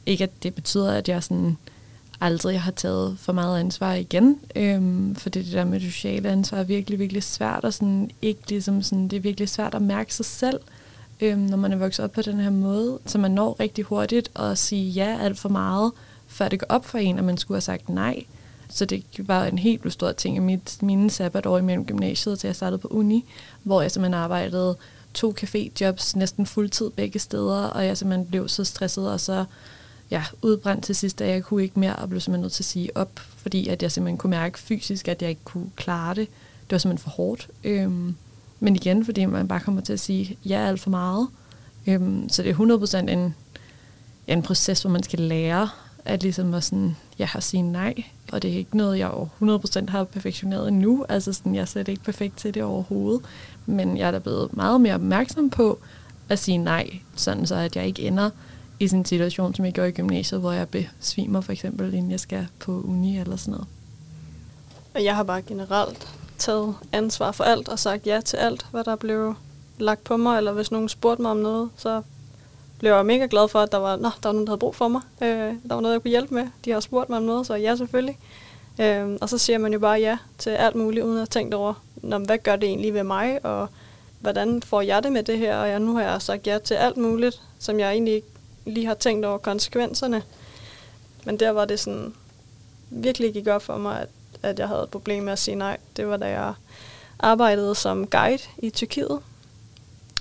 ikke 0.07 0.25
at 0.25 0.43
det 0.43 0.55
betyder, 0.55 0.93
at 0.93 1.09
jeg 1.09 1.23
sådan 1.23 1.57
aldrig 2.21 2.61
har 2.61 2.71
taget 2.71 3.19
for 3.19 3.33
meget 3.33 3.61
ansvar 3.61 3.93
igen, 3.93 4.39
øhm, 4.57 5.15
for 5.15 5.31
det, 5.31 5.47
der 5.53 5.65
med 5.65 5.81
det 5.81 5.93
sociale 5.93 6.29
ansvar 6.29 6.59
er 6.59 6.65
virkelig, 6.65 6.99
virkelig 6.99 7.23
svært, 7.23 7.65
og 7.65 7.75
sådan, 7.75 8.11
ikke 8.23 8.41
ligesom 8.49 8.83
sådan, 8.83 9.09
det 9.09 9.17
er 9.17 9.21
virkelig 9.21 9.49
svært 9.49 9.75
at 9.75 9.83
mærke 9.83 10.15
sig 10.15 10.27
selv, 10.27 10.61
øhm, 11.21 11.41
når 11.41 11.57
man 11.57 11.73
er 11.73 11.77
vokset 11.77 12.05
op 12.05 12.13
på 12.13 12.23
den 12.23 12.41
her 12.41 12.51
måde, 12.51 12.99
så 13.07 13.19
man 13.19 13.31
når 13.31 13.57
rigtig 13.61 13.85
hurtigt 13.85 14.31
at 14.37 14.59
sige 14.59 14.91
ja 14.91 15.19
alt 15.21 15.39
for 15.39 15.49
meget, 15.49 15.93
før 16.27 16.49
det 16.49 16.59
går 16.59 16.67
op 16.69 16.85
for 16.85 16.99
en, 16.99 17.19
at 17.19 17.25
man 17.25 17.37
skulle 17.39 17.57
have 17.57 17.61
sagt 17.61 17.89
nej. 17.89 18.25
Så 18.68 18.85
det 18.85 19.05
var 19.18 19.44
en 19.44 19.59
helt 19.59 19.92
stor 19.92 20.12
ting 20.12 20.37
i 20.37 20.38
mit, 20.38 20.83
mine 20.83 21.11
sabbatår 21.11 21.58
imellem 21.58 21.85
gymnasiet, 21.85 22.38
til 22.38 22.48
jeg 22.48 22.56
startede 22.56 22.79
på 22.79 22.88
uni, 22.88 23.25
hvor 23.62 23.83
jeg 23.83 23.90
simpelthen 23.90 24.14
arbejdede 24.14 24.77
to 25.14 25.35
caféjobs 25.40 26.12
næsten 26.19 26.46
fuldtid 26.46 26.90
begge 26.90 27.19
steder, 27.19 27.64
og 27.67 27.87
jeg 27.87 27.98
simpelthen 27.98 28.27
blev 28.27 28.48
så 28.48 28.64
stresset 28.64 29.10
og 29.12 29.21
så 29.21 29.44
ja, 30.10 30.25
udbrændt 30.42 30.85
til 30.85 30.94
sidst, 30.94 31.21
at 31.21 31.29
jeg 31.29 31.42
kunne 31.42 31.62
ikke 31.62 31.81
mere, 31.81 31.96
og 31.96 32.08
blev 32.08 32.21
simpelthen 32.21 32.42
nødt 32.42 32.52
til 32.52 32.62
at 32.62 32.67
sige 32.67 32.96
op, 32.96 33.19
fordi 33.19 33.69
at 33.69 33.83
jeg 33.83 33.92
simpelthen 33.92 34.19
kunne 34.19 34.31
mærke 34.31 34.58
fysisk, 34.58 35.08
at 35.08 35.23
jeg 35.23 35.31
ikke 35.31 35.44
kunne 35.44 35.71
klare 35.77 36.14
det. 36.14 36.29
Det 36.60 36.73
var 36.73 36.79
simpelthen 36.79 37.10
for 37.10 37.10
hårdt. 37.10 37.48
Øhm, 37.64 38.17
men 38.60 38.77
igen, 38.77 39.04
fordi 39.04 39.25
man 39.25 39.48
bare 39.48 39.60
kommer 39.60 39.81
til 39.81 39.92
at 39.92 40.00
sige 40.00 40.38
ja 40.44 40.69
alt 40.69 40.81
for 40.81 40.90
meget. 40.90 41.29
Øhm, 41.87 42.29
så 42.29 42.42
det 42.42 42.50
er 42.50 43.06
100% 43.06 43.10
en, 43.10 43.35
en 44.27 44.42
proces, 44.42 44.83
hvor 44.83 44.90
man 44.90 45.02
skal 45.02 45.19
lære 45.19 45.69
at 46.07 46.23
ligesom 46.23 46.54
at 46.54 46.65
sådan, 46.65 46.96
jeg 47.19 47.29
har 47.29 47.40
sige 47.40 47.63
nej, 47.63 47.94
og 48.33 48.42
det 48.42 48.52
er 48.52 48.59
ikke 48.59 48.77
noget, 48.77 48.98
jeg 48.98 49.11
100% 49.42 49.90
har 49.90 50.04
perfektioneret 50.04 50.69
endnu, 50.69 51.07
altså 51.09 51.33
sådan, 51.33 51.54
jeg 51.54 51.61
er 51.61 51.65
slet 51.65 51.88
ikke 51.88 52.04
perfekt 52.04 52.37
til 52.37 52.54
det 52.54 52.63
overhovedet, 52.63 53.23
men 53.67 53.96
jeg 53.96 54.07
er 54.07 54.11
da 54.11 54.19
blevet 54.19 54.57
meget 54.57 54.81
mere 54.81 54.94
opmærksom 54.94 55.50
på 55.50 55.79
at 56.29 56.38
sige 56.38 56.59
nej, 56.59 56.90
sådan 57.17 57.46
så 57.46 57.54
at 57.54 57.77
jeg 57.77 57.87
ikke 57.87 58.02
ender 58.02 58.31
i 58.81 58.88
sådan 58.88 59.00
en 59.00 59.04
situation, 59.04 59.54
som 59.54 59.65
jeg 59.65 59.73
gjorde 59.73 59.88
i 59.88 59.92
gymnasiet, 59.92 60.40
hvor 60.40 60.52
jeg 60.52 60.69
besvimer 60.69 61.40
for 61.40 61.52
eksempel, 61.52 61.94
inden 61.94 62.11
jeg 62.11 62.21
skal 62.21 62.46
på 62.59 62.73
uni 62.73 63.19
eller 63.19 63.37
sådan 63.37 63.52
noget. 63.52 63.67
Og 64.94 65.04
jeg 65.04 65.17
har 65.17 65.23
bare 65.23 65.42
generelt 65.42 66.09
taget 66.38 66.75
ansvar 66.92 67.33
for 67.33 67.44
alt 67.44 67.69
og 67.69 67.79
sagt 67.79 68.07
ja 68.07 68.21
til 68.25 68.37
alt, 68.37 68.67
hvad 68.71 68.85
der 68.85 68.96
blev 68.96 69.35
lagt 69.79 70.04
på 70.04 70.17
mig, 70.17 70.38
eller 70.38 70.52
hvis 70.52 70.71
nogen 70.71 70.88
spurgte 70.88 71.23
mig 71.23 71.31
om 71.31 71.37
noget, 71.37 71.71
så 71.77 72.02
blev 72.79 72.92
jeg 72.92 73.06
mega 73.06 73.27
glad 73.31 73.48
for, 73.48 73.60
at 73.60 73.72
der 73.72 73.79
var, 73.79 73.96
nå, 73.96 74.10
der 74.22 74.29
var 74.29 74.33
nogen, 74.33 74.46
der 74.46 74.50
havde 74.50 74.58
brug 74.58 74.74
for 74.74 74.88
mig. 74.88 75.00
Øh, 75.22 75.29
der 75.68 75.74
var 75.74 75.81
noget, 75.81 75.92
jeg 75.92 76.02
kunne 76.02 76.10
hjælpe 76.10 76.35
med. 76.35 76.48
De 76.64 76.70
har 76.70 76.81
spurgt 76.81 77.08
mig 77.08 77.18
om 77.18 77.24
noget, 77.24 77.46
så 77.46 77.54
ja, 77.54 77.77
selvfølgelig. 77.77 78.18
Øh, 78.81 79.18
og 79.20 79.29
så 79.29 79.38
siger 79.38 79.58
man 79.58 79.72
jo 79.72 79.79
bare 79.79 79.98
ja 79.98 80.18
til 80.38 80.50
alt 80.50 80.74
muligt, 80.74 81.04
uden 81.04 81.18
at 81.22 81.31
tænke 81.31 81.56
over, 81.56 81.74
nå, 81.96 82.18
hvad 82.18 82.38
gør 82.38 82.56
det 82.56 82.68
egentlig 82.68 82.94
ved 82.94 83.02
mig, 83.02 83.44
og 83.44 83.68
hvordan 84.20 84.62
får 84.62 84.81
jeg 84.81 85.02
det 85.02 85.12
med 85.12 85.22
det 85.22 85.38
her? 85.38 85.56
Og 85.56 85.68
jeg, 85.68 85.81
nu 85.81 85.94
har 85.94 86.02
jeg 86.02 86.22
sagt 86.22 86.46
ja 86.46 86.58
til 86.58 86.74
alt 86.74 86.96
muligt, 86.96 87.42
som 87.58 87.79
jeg 87.79 87.92
egentlig 87.92 88.14
ikke 88.14 88.29
lige 88.64 88.87
har 88.87 88.94
tænkt 88.94 89.24
over 89.24 89.38
konsekvenserne. 89.38 90.22
Men 91.24 91.40
der 91.40 91.50
var 91.50 91.64
det 91.64 91.81
sådan, 91.81 92.14
virkelig 92.90 93.33
gik 93.33 93.46
op 93.46 93.62
for 93.62 93.79
mig, 93.79 94.00
at, 94.00 94.08
at 94.42 94.58
jeg 94.58 94.68
havde 94.68 94.83
et 94.83 94.90
problem 94.90 95.24
med 95.24 95.33
at 95.33 95.38
sige 95.38 95.54
nej. 95.54 95.77
Det 95.96 96.08
var 96.08 96.16
da 96.16 96.27
jeg 96.27 96.54
arbejdede 97.18 97.74
som 97.74 98.06
guide 98.06 98.42
i 98.58 98.70
Tyrkiet, 98.70 99.20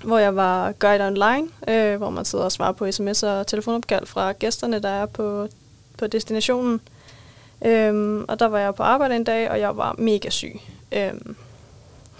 hvor 0.05 0.17
jeg 0.17 0.35
var 0.35 0.71
guide 0.71 1.07
online, 1.07 1.47
øh, 1.67 1.97
hvor 1.97 2.09
man 2.09 2.25
sidder 2.25 2.45
og 2.45 2.51
svarer 2.51 2.71
på 2.71 2.85
sms'er 2.85 3.27
og 3.27 3.47
telefonopkald 3.47 4.05
fra 4.05 4.31
gæsterne, 4.31 4.79
der 4.79 4.89
er 4.89 5.05
på, 5.05 5.47
på 5.97 6.07
destinationen. 6.07 6.81
Øhm, 7.65 8.25
og 8.27 8.39
der 8.39 8.45
var 8.45 8.59
jeg 8.59 8.75
på 8.75 8.83
arbejde 8.83 9.15
en 9.15 9.23
dag, 9.23 9.49
og 9.51 9.59
jeg 9.59 9.77
var 9.77 9.95
mega 9.97 10.29
syg. 10.29 10.61
Øhm, 10.91 11.35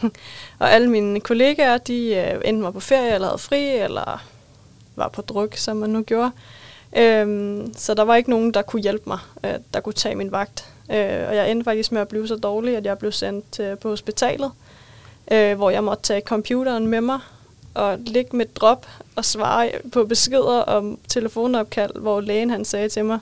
og 0.60 0.72
alle 0.72 0.90
mine 0.90 1.20
kollegaer, 1.20 1.78
de 1.78 2.16
øh, 2.16 2.42
enten 2.46 2.64
var 2.64 2.72
på 2.72 2.80
ferie, 2.80 3.14
eller 3.14 3.28
havde 3.28 3.38
fri, 3.38 3.78
eller 3.78 4.24
var 4.96 5.08
på 5.08 5.22
druk, 5.22 5.56
som 5.56 5.78
man 5.78 5.90
nu 5.90 6.02
gjorde. 6.02 6.32
Øhm, 6.98 7.74
så 7.76 7.94
der 7.94 8.04
var 8.04 8.16
ikke 8.16 8.30
nogen, 8.30 8.54
der 8.54 8.62
kunne 8.62 8.82
hjælpe 8.82 9.04
mig, 9.08 9.20
øh, 9.44 9.54
der 9.74 9.80
kunne 9.80 9.94
tage 9.94 10.16
min 10.16 10.32
vagt. 10.32 10.70
Øh, 10.92 11.28
og 11.28 11.36
jeg 11.36 11.52
endte 11.52 11.64
faktisk 11.64 11.92
med 11.92 12.02
at 12.02 12.08
blive 12.08 12.28
så 12.28 12.36
dårlig, 12.36 12.78
at 12.78 12.86
jeg 12.86 12.98
blev 12.98 13.12
sendt 13.12 13.60
øh, 13.60 13.78
på 13.78 13.90
hospitalet, 13.90 14.52
øh, 15.32 15.56
hvor 15.56 15.70
jeg 15.70 15.84
måtte 15.84 16.04
tage 16.04 16.22
computeren 16.22 16.88
med 16.88 17.02
mig 17.02 17.20
og 17.76 18.00
ligge 18.00 18.38
med 18.38 18.46
drop 18.46 18.88
og 19.16 19.26
svare 19.26 19.72
på 19.92 20.04
beskeder 20.04 20.62
om 20.62 21.00
telefonopkald, 21.08 22.00
hvor 22.00 22.22
lægen 22.22 22.50
han 22.50 22.66
sagde 22.66 22.90
til 22.90 23.06
mig, 23.06 23.20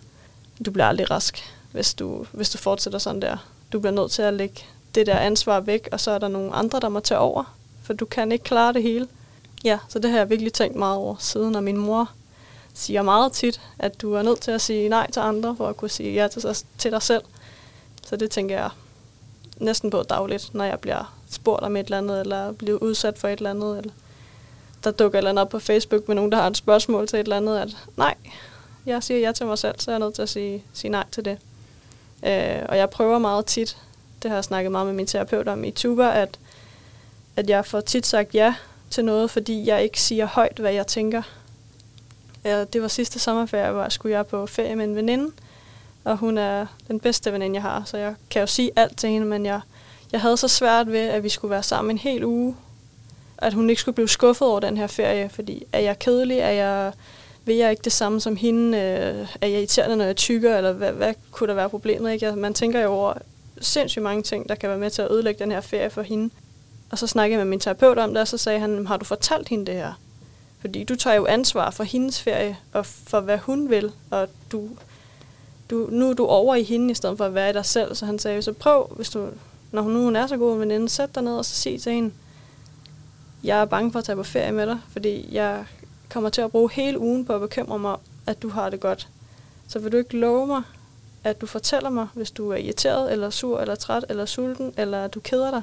du 0.66 0.72
bliver 0.72 0.86
aldrig 0.86 1.12
rask, 1.12 1.54
hvis 1.72 1.94
du, 1.94 2.26
hvis 2.32 2.50
du 2.50 2.58
fortsætter 2.58 3.00
sådan 3.00 3.22
der. 3.22 3.38
Du 3.72 3.80
bliver 3.80 3.94
nødt 3.94 4.12
til 4.12 4.22
at 4.22 4.34
lægge 4.34 4.64
det 4.96 5.08
der 5.08 5.18
ansvar 5.18 5.60
væk, 5.60 5.90
og 5.92 6.00
så 6.00 6.12
er 6.12 6.18
der 6.18 6.28
nogle 6.28 6.54
andre, 6.54 6.80
der 6.80 6.90
må 6.90 7.00
tage 7.00 7.20
over, 7.20 7.56
for 7.84 7.94
du 7.94 8.06
kan 8.06 8.32
ikke 8.32 8.44
klare 8.44 8.74
det 8.74 8.84
hele. 8.84 9.08
Ja, 9.64 9.80
så 9.90 10.00
det 10.00 10.12
har 10.12 10.18
jeg 10.18 10.30
virkelig 10.30 10.54
tænkt 10.54 10.76
meget 10.76 10.98
over 10.98 11.16
siden, 11.20 11.56
og 11.56 11.64
min 11.64 11.78
mor 11.78 12.10
siger 12.74 13.02
meget 13.02 13.32
tit, 13.32 13.62
at 13.80 14.02
du 14.02 14.14
er 14.14 14.22
nødt 14.22 14.42
til 14.42 14.52
at 14.52 14.62
sige 14.62 14.90
nej 14.90 15.12
til 15.12 15.20
andre, 15.20 15.56
for 15.56 15.68
at 15.68 15.78
kunne 15.78 15.90
sige 15.90 16.14
ja 16.14 16.28
til, 16.28 16.56
til 16.78 16.92
dig 16.92 17.02
selv. 17.02 17.24
Så 18.06 18.16
det 18.16 18.32
tænker 18.32 18.56
jeg 18.56 18.70
næsten 19.58 19.90
på 19.90 20.04
dagligt, 20.04 20.54
når 20.54 20.66
jeg 20.66 20.80
bliver 20.80 21.14
spurgt 21.30 21.64
om 21.64 21.76
et 21.76 21.84
eller 21.84 21.98
andet, 21.98 22.20
eller 22.20 22.52
bliver 22.52 22.78
udsat 22.78 23.18
for 23.18 23.28
et 23.28 23.38
eller 23.38 23.50
andet, 23.50 23.78
eller 23.78 23.94
der 24.84 24.92
dukker 24.92 25.18
et 25.18 25.20
eller 25.20 25.30
andet 25.30 25.42
op 25.42 25.50
på 25.50 25.60
Facebook 25.60 26.08
med 26.08 26.16
nogen, 26.16 26.32
der 26.32 26.38
har 26.38 26.48
et 26.48 26.58
spørgsmål 26.58 27.08
til 27.08 27.20
et 27.20 27.24
eller 27.24 27.38
andet, 27.38 27.58
at 27.58 27.78
nej, 27.98 28.16
jeg 28.86 29.04
siger 29.04 29.20
ja 29.20 29.32
til 29.32 29.46
mig 29.46 29.58
selv, 29.58 29.80
så 29.80 29.92
er 29.92 29.96
jeg 29.96 30.00
nødt 30.00 30.14
til 30.14 30.22
at 30.22 30.30
sige, 30.30 30.64
sige 30.74 30.92
nej 30.92 31.06
til 31.12 31.26
det. 31.26 31.38
Øh, 32.26 32.66
og 32.70 32.78
jeg 32.78 32.90
prøver 32.90 33.20
meget 33.20 33.46
tit, 33.46 33.78
det 34.24 34.32
har 34.32 34.38
jeg 34.38 34.44
snakket 34.44 34.72
meget 34.72 34.86
med 34.88 34.94
min 34.94 35.08
terapeut 35.08 35.48
om 35.48 35.64
i 35.64 35.72
Tuba, 35.72 36.22
at, 36.22 36.40
at 37.36 37.50
jeg 37.50 37.66
får 37.66 37.82
tit 37.82 38.06
sagt 38.06 38.36
ja 38.36 38.56
til 38.90 39.06
noget, 39.06 39.32
fordi 39.32 39.68
jeg 39.68 39.84
ikke 39.84 40.02
siger 40.02 40.26
højt, 40.26 40.60
hvad 40.60 40.74
jeg 40.74 40.88
tænker. 40.88 41.22
Øh, 42.46 42.66
det 42.74 42.82
var 42.82 42.88
sidste 42.88 43.20
sommerferie, 43.20 43.72
hvor 43.72 43.82
jeg 43.82 43.92
skulle 43.92 44.16
jeg 44.16 44.28
på 44.28 44.46
ferie 44.46 44.76
med 44.76 44.86
en 44.86 44.96
veninde, 44.96 45.32
og 46.04 46.18
hun 46.18 46.38
er 46.38 46.66
den 46.88 47.00
bedste 47.00 47.34
veninde, 47.34 47.56
jeg 47.56 47.62
har, 47.62 47.84
så 47.86 47.98
jeg 47.98 48.16
kan 48.30 48.40
jo 48.40 48.48
sige 48.48 48.72
alt 48.76 48.98
til 48.98 49.10
hende, 49.10 49.28
men 49.28 49.46
jeg, 49.46 49.62
jeg 50.12 50.22
havde 50.22 50.38
så 50.38 50.48
svært 50.48 50.92
ved, 50.92 51.00
at 51.00 51.24
vi 51.24 51.30
skulle 51.30 51.52
være 51.52 51.64
sammen 51.64 51.92
en 51.92 51.98
hel 51.98 52.24
uge, 52.24 52.56
at 53.44 53.54
hun 53.54 53.70
ikke 53.70 53.82
skulle 53.82 53.96
blive 53.96 54.10
skuffet 54.10 54.48
over 54.48 54.60
den 54.60 54.78
her 54.78 54.88
ferie, 54.88 55.30
fordi 55.30 55.64
er 55.74 55.80
jeg 55.80 56.00
kedelig, 56.00 56.38
er 56.38 56.50
jeg, 56.50 56.92
vil 57.46 57.56
jeg 57.56 57.72
ikke 57.72 57.84
det 57.84 57.92
samme 57.92 58.22
som 58.22 58.36
hende, 58.36 58.78
øh, 58.78 59.28
er 59.42 59.48
jeg 59.48 59.58
irriterende, 59.58 59.96
når 59.96 60.06
jeg 60.06 60.16
tykker, 60.16 60.58
eller 60.58 60.72
hvad, 60.72 60.92
hvad 60.92 61.14
kunne 61.32 61.48
der 61.48 61.54
være 61.54 61.70
problemet? 61.70 62.12
Ikke? 62.14 62.26
Altså, 62.26 62.40
man 62.40 62.54
tænker 62.54 62.80
jo 62.80 62.90
over 62.90 63.14
sindssygt 63.62 64.04
mange 64.04 64.24
ting, 64.24 64.50
der 64.50 64.56
kan 64.56 64.70
være 64.70 64.78
med 64.78 64.90
til 64.90 65.02
at 65.02 65.12
ødelægge 65.12 65.44
den 65.44 65.52
her 65.52 65.62
ferie 65.62 65.90
for 65.90 66.02
hende. 66.02 66.34
Og 66.92 67.00
så 67.00 67.08
snakkede 67.08 67.38
jeg 67.38 67.46
med 67.46 67.50
min 67.50 67.60
terapeut 67.60 67.98
om 67.98 68.10
det, 68.10 68.22
og 68.22 68.28
så 68.28 68.38
sagde 68.38 68.60
han, 68.60 68.88
har 68.88 68.98
du 68.98 69.06
fortalt 69.06 69.50
hende 69.50 69.66
det 69.66 69.76
her? 69.76 69.94
Fordi 70.62 70.84
du 70.84 70.96
tager 70.96 71.16
jo 71.16 71.26
ansvar 71.26 71.70
for 71.70 71.84
hendes 71.84 72.22
ferie, 72.22 72.58
og 72.74 72.86
for 72.86 73.20
hvad 73.20 73.38
hun 73.38 73.70
vil, 73.70 73.92
og 74.12 74.28
du, 74.52 74.70
du, 75.70 75.88
nu 75.92 76.10
er 76.10 76.14
du 76.14 76.26
over 76.26 76.56
i 76.56 76.64
hende, 76.64 76.92
i 76.92 76.94
stedet 76.94 77.18
for 77.18 77.26
at 77.26 77.36
være 77.36 77.50
i 77.50 77.54
dig 77.54 77.66
selv. 77.66 77.96
Så 77.96 78.06
han 78.06 78.20
sagde, 78.20 78.42
så 78.42 78.54
prøv, 78.54 78.88
hvis 78.96 79.10
du, 79.10 79.28
når 79.72 79.82
hun 79.82 79.92
nu 79.92 80.08
er 80.08 80.28
så 80.28 80.38
god 80.38 80.54
en 80.54 80.60
veninde, 80.60 80.90
sæt 80.90 81.16
dig 81.16 81.24
ned 81.24 81.34
og 81.34 81.46
så 81.46 81.56
sig 81.56 81.82
til 81.82 81.92
hende, 81.92 82.12
jeg 83.44 83.62
er 83.62 83.66
bange 83.66 83.92
for 83.92 84.00
at 84.00 84.06
tage 84.06 84.16
på 84.16 84.24
ferie 84.24 84.52
med 84.52 84.68
dig, 84.68 84.80
fordi 84.90 85.28
jeg 85.32 85.66
kommer 86.10 86.30
til 86.30 86.42
at 86.42 86.52
bruge 86.52 86.72
hele 86.72 87.00
ugen 87.00 87.26
på 87.26 87.34
at 87.34 87.42
bekymre 87.42 87.80
mig, 87.80 87.98
at 88.28 88.42
du 88.42 88.50
har 88.50 88.70
det 88.70 88.80
godt. 88.80 89.08
Så 89.68 89.80
vil 89.80 89.92
du 89.92 89.98
ikke 89.98 90.18
love 90.18 90.48
mig, 90.48 90.62
at 91.24 91.42
du 91.42 91.46
fortæller 91.46 91.90
mig, 91.90 92.08
hvis 92.14 92.32
du 92.32 92.50
er 92.52 92.56
irriteret, 92.56 93.12
eller 93.12 93.30
sur, 93.30 93.60
eller 93.60 93.76
træt, 93.76 94.06
eller 94.10 94.26
sulten, 94.26 94.74
eller 94.78 95.08
du 95.08 95.20
keder 95.20 95.52
dig, 95.52 95.62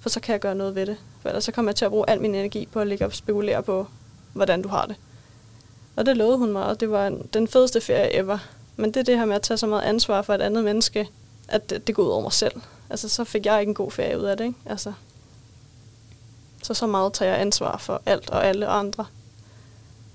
for 0.00 0.08
så 0.08 0.20
kan 0.20 0.32
jeg 0.32 0.40
gøre 0.40 0.54
noget 0.54 0.74
ved 0.74 0.86
det. 0.86 0.96
For 1.20 1.28
ellers 1.28 1.44
så 1.44 1.52
kommer 1.52 1.70
jeg 1.70 1.76
til 1.76 1.84
at 1.84 1.90
bruge 1.90 2.10
al 2.10 2.20
min 2.20 2.34
energi 2.34 2.68
på 2.72 2.80
at 2.80 2.86
ligge 2.86 3.04
og 3.04 3.12
spekulere 3.12 3.62
på, 3.62 3.86
hvordan 4.32 4.62
du 4.62 4.68
har 4.68 4.86
det. 4.86 4.96
Og 5.96 6.06
det 6.06 6.16
lovede 6.16 6.38
hun 6.38 6.52
mig, 6.52 6.64
og 6.64 6.80
det 6.80 6.90
var 6.90 7.12
den 7.34 7.48
fedeste 7.48 7.80
ferie 7.80 8.16
ever. 8.16 8.38
Men 8.76 8.94
det 8.94 9.00
er 9.00 9.04
det 9.04 9.18
her 9.18 9.24
med 9.24 9.36
at 9.36 9.42
tage 9.42 9.58
så 9.58 9.66
meget 9.66 9.82
ansvar 9.82 10.22
for 10.22 10.34
et 10.34 10.42
andet 10.42 10.64
menneske, 10.64 11.08
at 11.48 11.70
det, 11.70 11.86
det 11.86 11.94
går 11.94 12.02
ud 12.02 12.08
over 12.08 12.22
mig 12.22 12.32
selv. 12.32 12.60
Altså, 12.90 13.08
så 13.08 13.24
fik 13.24 13.46
jeg 13.46 13.60
ikke 13.60 13.70
en 13.70 13.74
god 13.74 13.90
ferie 13.90 14.18
ud 14.18 14.24
af 14.24 14.36
det, 14.36 14.44
ikke? 14.44 14.58
Altså, 14.66 14.92
så 16.68 16.74
så 16.74 16.86
meget 16.86 17.12
tager 17.12 17.32
jeg 17.32 17.40
ansvar 17.40 17.78
for 17.78 18.02
alt 18.06 18.30
og 18.30 18.46
alle 18.46 18.66
andre. 18.66 19.04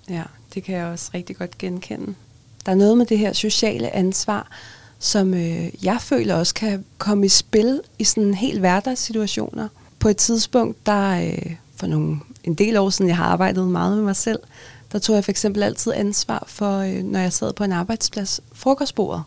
Ja, 0.09 0.23
det 0.53 0.63
kan 0.63 0.75
jeg 0.75 0.87
også 0.87 1.11
rigtig 1.13 1.37
godt 1.37 1.57
genkende. 1.57 2.15
Der 2.65 2.71
er 2.71 2.75
noget 2.75 2.97
med 2.97 3.05
det 3.05 3.17
her 3.17 3.33
sociale 3.33 3.95
ansvar, 3.95 4.47
som 4.99 5.33
øh, 5.33 5.85
jeg 5.85 5.97
føler 6.01 6.35
også 6.35 6.53
kan 6.53 6.85
komme 6.97 7.25
i 7.25 7.29
spil 7.29 7.81
i 7.99 8.03
sådan 8.03 8.33
helt 8.33 8.59
hverdagssituationer. 8.59 9.67
På 9.99 10.09
et 10.09 10.17
tidspunkt, 10.17 10.85
der 10.85 11.25
øh, 11.25 11.55
for 11.75 11.87
nogle, 11.87 12.19
en 12.43 12.53
del 12.53 12.77
år 12.77 12.89
siden, 12.89 13.09
jeg 13.09 13.17
har 13.17 13.25
arbejdet 13.25 13.67
meget 13.67 13.95
med 13.95 14.03
mig 14.03 14.15
selv, 14.15 14.39
der 14.91 14.99
tog 14.99 15.15
jeg 15.15 15.23
for 15.23 15.31
eksempel 15.31 15.63
altid 15.63 15.93
ansvar 15.95 16.43
for, 16.47 16.77
øh, 16.77 17.03
når 17.03 17.19
jeg 17.19 17.33
sad 17.33 17.53
på 17.53 17.63
en 17.63 17.71
arbejdsplads, 17.71 18.41
frokostbordet. 18.53 19.23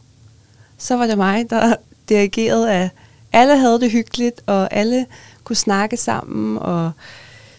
Så 0.79 0.97
var 0.97 1.07
det 1.07 1.19
mig, 1.19 1.51
der 1.51 1.75
dirigerede, 2.09 2.73
at 2.73 2.91
alle 3.33 3.59
havde 3.59 3.81
det 3.81 3.91
hyggeligt, 3.91 4.41
og 4.47 4.75
alle 4.75 5.07
kunne 5.47 5.57
snakke 5.57 5.97
sammen 5.97 6.59
og 6.59 6.93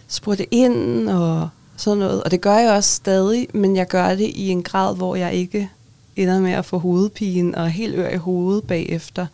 spurgte 0.07 0.53
ind 0.53 1.09
og 1.09 1.49
sådan 1.77 1.97
noget. 1.97 2.23
Og 2.23 2.31
det 2.31 2.41
gør 2.41 2.57
jeg 2.57 2.71
også 2.71 2.93
stadig, 2.93 3.47
men 3.53 3.75
jeg 3.75 3.87
gør 3.87 4.09
det 4.09 4.31
i 4.35 4.49
en 4.49 4.63
grad, 4.63 4.95
hvor 4.95 5.15
jeg 5.15 5.33
ikke 5.33 5.69
ender 6.15 6.39
med 6.39 6.51
at 6.51 6.65
få 6.65 6.77
hovedpine 6.77 7.57
og 7.57 7.69
helt 7.69 7.95
ør 7.95 8.09
i 8.09 8.17
hovedet 8.17 8.63
bagefter. 8.67 9.27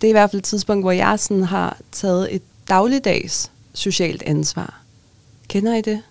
Det 0.00 0.06
er 0.06 0.08
i 0.08 0.12
hvert 0.12 0.30
fald 0.30 0.40
et 0.40 0.44
tidspunkt, 0.44 0.84
hvor 0.84 0.92
jeg 0.92 1.18
sådan 1.18 1.42
har 1.42 1.78
taget 1.92 2.34
et 2.34 2.42
dagligdags 2.68 3.50
socialt 3.74 4.22
ansvar. 4.22 4.82
Kender 5.48 5.74
I 5.74 5.80
det? 5.80 6.02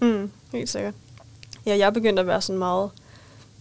Mm, 0.00 0.30
helt 0.52 0.68
sikkert. 0.68 0.94
Ja, 1.66 1.76
jeg 1.76 1.92
begyndte 1.92 2.20
at 2.20 2.26
være 2.26 2.42
sådan 2.42 2.58
meget 2.58 2.90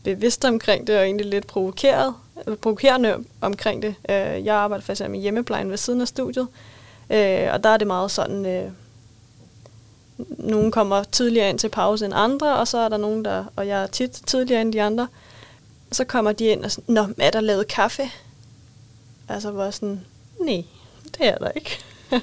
bevidst 0.04 0.46
omkring 0.46 0.88
det, 0.88 0.98
og 0.98 1.06
egentlig 1.06 1.26
lidt 1.26 1.48
provokeret, 1.48 2.14
provokerende 2.62 3.16
omkring 3.42 3.82
det. 3.82 3.96
Øh, 4.10 4.46
jeg 4.46 4.56
arbejder 4.56 4.86
faktisk 4.86 5.10
med 5.10 5.20
hjemmeplejen 5.20 5.70
ved 5.70 5.78
siden 5.78 6.02
af 6.02 6.08
studiet, 6.08 6.48
øh, 7.10 7.54
og 7.54 7.64
der 7.64 7.70
er 7.70 7.78
det 7.78 7.88
meget 7.88 8.12
sådan, 8.12 8.46
øh, 8.46 8.72
nogen 10.38 10.72
kommer 10.72 11.04
tidligere 11.04 11.50
ind 11.50 11.60
til 11.60 11.70
pause 11.70 12.06
end 12.06 12.14
andre, 12.14 12.56
og 12.56 12.68
så 12.68 12.78
er 12.78 12.90
der 12.90 12.98
nogen, 12.98 13.26
der, 13.26 13.46
og 13.56 13.68
jeg 13.68 13.84
er 13.84 13.88
tit 13.88 14.12
tidligere 14.12 14.62
end 14.62 14.74
de 14.74 14.82
andre, 14.82 15.08
så 15.92 16.04
kommer 16.04 16.32
de 16.32 16.46
ind 16.46 16.66
og 16.66 16.72
sådan, 16.72 16.96
Nå, 16.96 17.08
er 17.18 17.32
der 17.32 17.42
lavet 17.42 17.68
kaffe? 17.68 18.04
Altså 19.30 19.52
var 19.52 19.72
sådan, 19.72 20.02
nej, 20.40 20.64
det 21.18 21.28
er 21.28 21.38
der 21.38 21.50
ikke. 21.50 21.80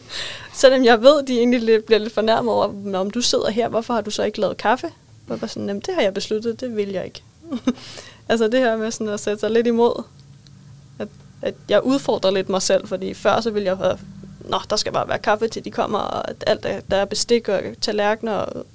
Selvom 0.55 0.85
jeg 0.85 1.03
ved, 1.03 1.23
de 1.23 1.39
egentlig 1.39 1.63
lidt, 1.63 1.87
bliver 1.87 1.99
lidt 1.99 2.15
fornærmet 2.15 2.53
over, 2.55 2.99
om 2.99 3.11
du 3.11 3.21
sidder 3.21 3.51
her, 3.51 3.69
hvorfor 3.69 3.95
har 3.95 4.01
du 4.01 4.11
så 4.11 4.23
ikke 4.23 4.41
lavet 4.41 4.57
kaffe? 4.57 4.87
Og 5.29 5.41
var 5.41 5.47
sådan, 5.47 5.81
det 5.81 5.95
har 5.95 6.03
jeg 6.03 6.15
besluttet, 6.15 6.61
det 6.61 6.77
vil 6.77 6.89
jeg 6.89 7.05
ikke. 7.05 7.23
altså 8.29 8.49
det 8.49 8.61
her 8.61 8.77
med 8.77 8.91
sådan 8.91 9.09
at 9.09 9.21
sætte 9.21 9.41
sig 9.41 9.51
lidt 9.51 9.67
imod, 9.67 10.03
at, 10.99 11.09
at 11.43 11.55
jeg 11.69 11.83
udfordrer 11.83 12.31
lidt 12.31 12.49
mig 12.49 12.63
selv, 12.63 12.87
fordi 12.87 13.15
før 13.15 13.41
så 13.41 13.51
ville 13.51 13.67
jeg 13.67 13.77
have, 13.77 13.99
nå, 14.45 14.59
der 14.71 14.77
skal 14.77 14.93
bare 14.93 15.09
være 15.09 15.19
kaffe 15.19 15.49
til 15.49 15.65
de 15.65 15.71
kommer, 15.71 15.99
og 15.99 16.25
alt 16.47 16.63
der, 16.63 16.81
der 16.91 16.97
er 16.97 17.05
bestik 17.05 17.49
og 17.49 17.63
tallerkener, 17.81 18.33
og, 18.33 18.67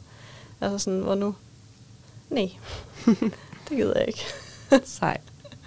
altså 0.62 0.78
sådan, 0.78 1.00
hvor 1.00 1.16
nu, 1.16 1.36
nej, 2.30 2.50
det 3.70 3.78
gider 3.78 4.00
jeg 4.00 4.08
ikke. 4.08 4.26
Sej. 4.86 5.18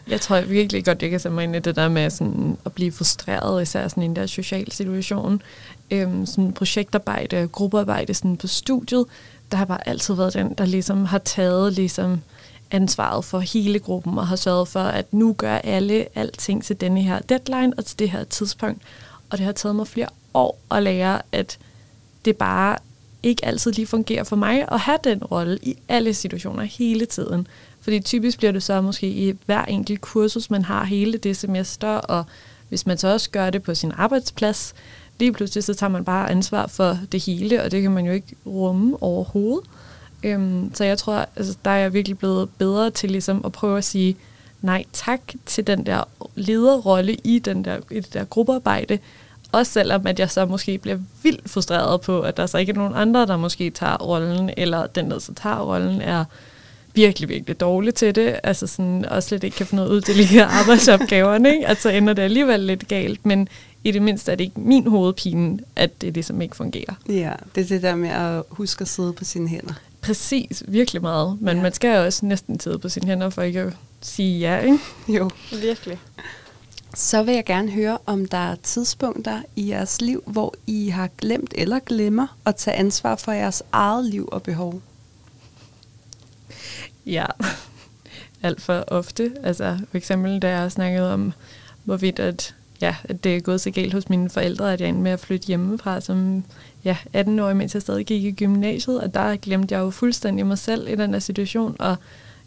Jeg 0.09 0.21
tror 0.21 0.37
jeg 0.37 0.51
virkelig 0.51 0.85
godt, 0.85 1.03
jeg 1.03 1.11
kan 1.11 1.21
sætte 1.21 1.35
mig 1.35 1.45
ind 1.45 1.57
i 1.57 1.59
det 1.59 1.77
der 1.77 1.89
med 1.89 2.11
sådan 2.11 2.59
at 2.65 2.73
blive 2.73 2.93
frustreret, 2.93 3.63
især 3.63 3.89
sådan 3.89 4.03
i 4.03 4.07
en 4.07 4.17
der 4.17 4.27
social 4.27 4.73
situation. 4.73 5.43
Øhm, 5.91 6.27
sådan 6.27 6.53
projektarbejde, 6.53 7.49
gruppearbejde 7.53 8.15
sådan 8.15 8.37
på 8.37 8.47
studiet, 8.47 9.07
der 9.51 9.57
har 9.57 9.65
bare 9.65 9.89
altid 9.89 10.15
været 10.15 10.35
den, 10.35 10.55
der 10.55 10.65
ligesom 10.65 11.05
har 11.05 11.19
taget 11.19 11.73
ligesom 11.73 12.21
ansvaret 12.71 13.25
for 13.25 13.39
hele 13.39 13.79
gruppen 13.79 14.19
og 14.19 14.27
har 14.27 14.37
sørget 14.37 14.69
for, 14.69 14.81
at 14.81 15.13
nu 15.13 15.33
gør 15.33 15.55
alle 15.57 16.07
alting 16.15 16.65
til 16.65 16.81
denne 16.81 17.03
her 17.03 17.19
deadline 17.19 17.73
og 17.79 17.85
til 17.85 17.99
det 17.99 18.11
her 18.11 18.25
tidspunkt. 18.25 18.83
Og 19.33 19.39
det 19.39 19.47
har 19.47 19.53
taget 19.53 19.77
mig 19.77 19.87
flere 19.87 20.09
år 20.35 20.59
at 20.71 20.83
lære, 20.83 21.23
at 21.33 21.59
det 22.25 22.37
bare 22.37 22.77
ikke 23.23 23.45
altid 23.45 23.73
lige 23.73 23.87
fungerer 23.87 24.25
for 24.25 24.37
mig 24.37 24.65
at 24.73 24.81
have 24.81 24.99
den 25.05 25.25
rolle 25.25 25.59
i 25.63 25.77
alle 25.89 26.15
situationer 26.15 26.63
hele 26.63 27.07
tiden. 27.07 27.47
Fordi 27.81 28.01
typisk 28.01 28.39
bliver 28.39 28.53
det 28.53 28.63
så 28.63 28.81
måske 28.81 29.07
i 29.07 29.35
hver 29.47 29.65
enkelt 29.65 30.01
kursus, 30.01 30.51
man 30.51 30.65
har 30.65 30.85
hele 30.85 31.19
det 31.19 31.37
semester, 31.37 31.89
og 31.89 32.25
hvis 32.69 32.87
man 32.87 32.99
så 32.99 33.09
også 33.09 33.31
gør 33.31 33.51
det 33.51 33.63
på 33.63 33.75
sin 33.75 33.93
arbejdsplads, 33.97 34.75
lige 35.19 35.33
pludselig 35.33 35.65
så 35.65 35.75
tager 35.75 35.91
man 35.91 36.05
bare 36.05 36.31
ansvar 36.31 36.67
for 36.67 36.99
det 37.13 37.25
hele, 37.25 37.63
og 37.63 37.71
det 37.71 37.83
kan 37.83 37.91
man 37.91 38.07
jo 38.07 38.13
ikke 38.13 38.37
rumme 38.47 39.03
overhovedet. 39.03 39.69
Øhm, 40.23 40.75
så 40.75 40.85
jeg 40.85 40.99
tror, 40.99 41.27
altså, 41.37 41.57
der 41.65 41.71
er 41.71 41.79
jeg 41.79 41.93
virkelig 41.93 42.19
blevet 42.19 42.51
bedre 42.59 42.91
til 42.91 43.11
ligesom 43.11 43.45
at 43.45 43.53
prøve 43.53 43.79
at 43.79 43.85
sige 43.85 44.17
nej 44.63 44.85
tak 44.93 45.21
til 45.47 45.67
den 45.67 45.87
der 45.87 46.05
lederrolle 46.35 47.15
i, 47.15 47.39
den 47.39 47.65
der, 47.65 47.79
i 47.91 48.01
det 48.01 48.15
der 48.15 48.25
gruppearbejde, 48.25 48.99
også 49.53 49.73
selvom 49.73 50.07
at 50.07 50.19
jeg 50.19 50.31
så 50.31 50.47
måske 50.47 50.79
bliver 50.79 50.99
vildt 51.23 51.51
frustreret 51.51 52.01
på, 52.01 52.21
at 52.21 52.37
der 52.37 52.47
så 52.47 52.59
ikke 52.59 52.71
er 52.71 52.77
nogen 52.77 52.95
andre, 52.95 53.27
der 53.27 53.37
måske 53.37 53.71
tager 53.71 53.97
rollen, 53.97 54.51
eller 54.57 54.87
den, 54.87 55.11
der 55.11 55.19
så 55.19 55.35
tager 55.35 55.61
rollen, 55.61 56.01
er 56.01 56.25
virkelig, 56.95 57.29
virkelig 57.29 57.61
dårlig 57.61 57.95
til 57.95 58.15
det, 58.15 58.41
altså 58.43 58.67
sådan, 58.67 59.05
og 59.05 59.23
slet 59.23 59.45
ikke 59.45 59.57
kan 59.57 59.67
få 59.67 59.77
noget 59.77 59.91
ud 59.91 60.01
til 60.01 60.17
lige 60.17 60.45
arbejdsopgaverne, 60.61 61.55
ikke? 61.55 61.69
Altså 61.69 61.89
ender 61.89 62.13
det 62.13 62.23
alligevel 62.23 62.61
lidt 62.61 62.89
galt, 62.89 63.27
men 63.27 63.49
i 63.85 63.91
det 63.91 64.03
mindste 64.03 64.33
er 64.33 64.37
det 64.37 64.45
ikke 64.45 64.61
min 64.61 64.87
hovedpine, 64.87 65.59
at 65.77 66.03
det 66.03 66.15
ligesom 66.15 66.43
ikke 66.43 66.57
fungerer. 66.57 66.95
Ja, 67.09 67.33
det 67.55 67.61
er 67.61 67.69
det 67.69 67.83
der 67.83 67.95
med 67.95 68.09
at 68.09 68.43
huske 68.51 68.83
at 68.83 68.89
sidde 68.89 69.13
på 69.13 69.25
sine 69.25 69.49
hænder. 69.49 69.75
Præcis, 70.01 70.63
virkelig 70.69 71.03
meget. 71.03 71.39
Men 71.41 71.57
ja. 71.57 71.63
man 71.63 71.73
skal 71.73 71.97
jo 71.97 72.05
også 72.05 72.27
næsten 72.27 72.61
sidde 72.61 72.79
på 72.79 72.89
sine 72.89 73.07
hænder, 73.07 73.31
for 73.31 73.43
ikke 73.43 73.61
at 73.61 73.73
sige 74.01 74.39
ja, 74.39 74.59
ikke? 74.59 74.79
Jo. 75.09 75.31
Virkelig. 75.63 75.99
Så 76.95 77.23
vil 77.23 77.35
jeg 77.35 77.45
gerne 77.45 77.71
høre, 77.71 77.99
om 78.07 78.27
der 78.27 78.39
er 78.39 78.55
tidspunkter 78.55 79.43
i 79.57 79.69
jeres 79.69 80.01
liv, 80.01 80.23
hvor 80.27 80.55
I 80.67 80.89
har 80.89 81.09
glemt 81.19 81.55
eller 81.57 81.79
glemmer 81.79 82.37
at 82.47 82.57
tage 82.57 82.77
ansvar 82.77 83.17
for 83.17 83.33
jeres 83.33 83.63
eget 83.73 84.05
liv 84.05 84.29
og 84.33 84.43
behov. 84.43 84.83
Ja, 87.07 87.27
alt 88.43 88.63
for 88.63 88.85
ofte. 88.87 89.33
Altså 89.43 89.79
for 89.91 89.97
eksempel, 89.97 90.39
da 90.39 90.61
jeg 90.61 90.73
snakkede 90.73 91.15
om, 91.15 91.33
hvorvidt 91.85 92.19
at, 92.19 92.55
ja, 92.81 92.97
at 93.05 93.25
det 93.25 93.37
er 93.37 93.41
gået 93.41 93.61
så 93.61 93.71
galt 93.71 93.93
hos 93.95 94.09
mine 94.09 94.31
forældre, 94.31 94.73
at 94.73 94.81
jeg 94.81 94.89
endte 94.89 95.03
med 95.03 95.11
at 95.13 95.21
flytte 95.21 95.47
hjemmefra 95.47 96.01
som 96.01 96.45
ja, 96.85 96.97
18 97.13 97.39
år, 97.39 97.53
mens 97.53 97.75
jeg 97.75 97.83
stadig 97.83 98.07
gik 98.07 98.25
i 98.25 98.33
gymnasiet, 98.33 99.01
og 99.01 99.15
der 99.15 99.37
glemte 99.37 99.75
jeg 99.75 99.81
jo 99.81 99.91
fuldstændig 99.91 100.47
mig 100.47 100.59
selv 100.59 100.89
i 100.89 100.95
den 100.95 101.13
der 101.13 101.19
situation, 101.19 101.77
og 101.79 101.97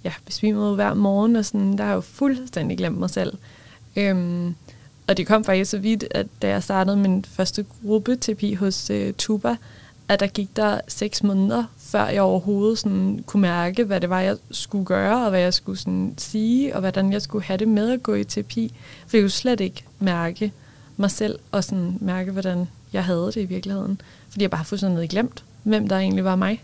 ja, 0.04 0.14
besvimede 0.26 0.76
hver 0.76 0.94
morgen, 0.94 1.36
og 1.36 1.46
sådan, 1.46 1.78
der 1.78 1.84
har 1.84 1.92
jeg 1.92 1.96
jo 1.96 2.02
fuldstændig 2.02 2.78
glemt 2.78 2.98
mig 2.98 3.10
selv. 3.10 3.34
Øhm, 3.96 4.56
og 5.08 5.18
det 5.18 5.28
kom 5.28 5.44
faktisk 5.44 5.72
så 5.72 5.78
vidt, 5.78 6.06
at 6.12 6.28
da 6.42 6.48
jeg 6.48 6.64
startede 6.64 6.98
min 6.98 7.26
første 7.26 7.66
gruppeterapi 7.84 8.54
hos 8.54 8.90
øh, 8.90 9.14
Tuba, 9.14 9.56
at 10.08 10.20
der 10.20 10.28
gik 10.28 10.56
der 10.56 10.80
seks 10.88 11.24
måneder, 11.24 11.64
før 11.78 12.08
jeg 12.08 12.22
overhovedet 12.22 12.80
sådan 12.80 13.24
kunne 13.26 13.42
mærke, 13.42 13.84
hvad 13.84 14.02
det 14.02 14.10
var, 14.10 14.20
jeg 14.20 14.38
skulle 14.52 14.86
gøre, 14.86 15.24
og 15.24 15.30
hvad 15.30 15.40
jeg 15.40 15.54
skulle 15.54 15.80
sådan 15.80 16.14
sige, 16.18 16.76
og 16.76 16.80
hvordan 16.80 17.14
jeg 17.14 17.22
skulle 17.22 17.46
have 17.46 17.58
det 17.58 17.68
med 17.68 17.92
at 17.92 18.04
gå 18.04 18.14
i 18.14 18.24
terapi. 18.24 18.74
For 19.08 19.18
jeg 19.18 19.24
kunne 19.24 19.30
slet 19.30 19.60
ikke 19.60 19.84
mærke 20.00 20.52
mig 20.98 21.12
selv, 21.12 21.40
og 21.52 21.64
sådan 21.64 21.98
mærke, 22.02 22.32
hvordan 22.32 22.68
jeg 22.94 23.06
havde 23.06 23.26
det 23.26 23.38
i 23.38 23.46
virkeligheden. 23.46 24.02
Fordi 24.30 24.44
jeg 24.44 24.52
bare 24.52 24.66
fuldstændig 24.66 25.10
glemt, 25.10 25.44
hvem 25.64 25.88
der 25.88 25.98
egentlig 25.98 26.24
var 26.24 26.36
mig. 26.36 26.64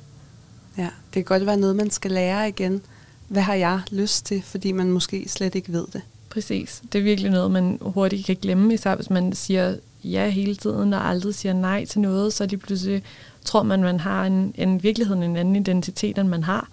Ja, 0.78 0.84
det 0.84 1.14
kan 1.14 1.24
godt 1.24 1.46
være 1.46 1.58
noget, 1.58 1.76
man 1.76 1.90
skal 1.90 2.12
lære 2.12 2.50
igen. 2.50 2.82
Hvad 3.28 3.42
har 3.42 3.54
jeg 3.54 3.82
lyst 3.92 4.26
til, 4.26 4.42
fordi 4.42 4.72
man 4.72 4.92
måske 4.92 5.30
slet 5.30 5.56
ikke 5.56 5.72
ved 5.72 5.86
det. 5.94 6.02
Præcis. 6.32 6.82
Det 6.94 7.00
er 7.00 7.04
virkelig 7.04 7.32
noget, 7.32 7.52
man 7.52 7.78
hurtigt 7.82 8.26
kan 8.26 8.38
glemme, 8.42 8.74
især 8.74 8.96
hvis 8.96 9.10
man 9.10 9.34
siger 9.34 9.76
ja 10.04 10.30
hele 10.30 10.56
tiden, 10.56 10.94
og 10.94 11.08
aldrig 11.08 11.36
siger 11.36 11.54
nej 11.54 11.86
til 11.86 12.02
noget, 12.02 12.34
så 12.34 12.46
lige 12.46 12.60
pludselig 12.60 13.04
tror 13.46 13.64
man, 13.64 13.82
man 13.82 14.00
har 14.00 14.26
en, 14.26 14.54
en 14.58 14.84
virkelighed, 14.84 15.16
en 15.16 15.36
anden 15.36 15.56
identitet, 15.56 16.18
end 16.18 16.28
man 16.28 16.44
har. 16.44 16.70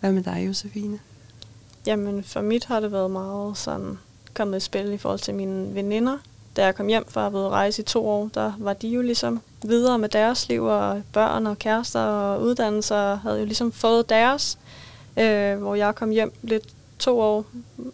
Hvad 0.00 0.12
med 0.12 0.22
dig, 0.22 0.44
Josefine? 0.46 0.98
Jamen, 1.86 2.24
for 2.24 2.40
mit 2.40 2.64
har 2.64 2.80
det 2.80 2.92
været 2.92 3.10
meget 3.10 3.56
sådan 3.58 3.98
kommet 4.34 4.56
i 4.56 4.60
spil 4.60 4.92
i 4.92 4.96
forhold 4.96 5.20
til 5.20 5.34
mine 5.34 5.74
veninder. 5.74 6.18
Da 6.56 6.64
jeg 6.64 6.74
kom 6.74 6.86
hjem 6.86 7.04
fra 7.08 7.26
at 7.26 7.32
have 7.32 7.48
rejse 7.48 7.82
i 7.82 7.84
to 7.84 8.08
år, 8.08 8.30
der 8.34 8.52
var 8.58 8.72
de 8.72 8.88
jo 8.88 9.02
ligesom 9.02 9.40
videre 9.64 9.98
med 9.98 10.08
deres 10.08 10.48
liv, 10.48 10.64
og 10.64 11.02
børn 11.12 11.46
og 11.46 11.58
kærester 11.58 12.00
og 12.00 12.42
uddannelser 12.42 13.14
havde 13.14 13.38
jo 13.38 13.44
ligesom 13.44 13.72
fået 13.72 14.08
deres, 14.08 14.58
øh, 15.18 15.58
hvor 15.58 15.74
jeg 15.74 15.94
kom 15.94 16.10
hjem 16.10 16.32
lidt 16.42 16.64
to 16.98 17.20
år, 17.20 17.44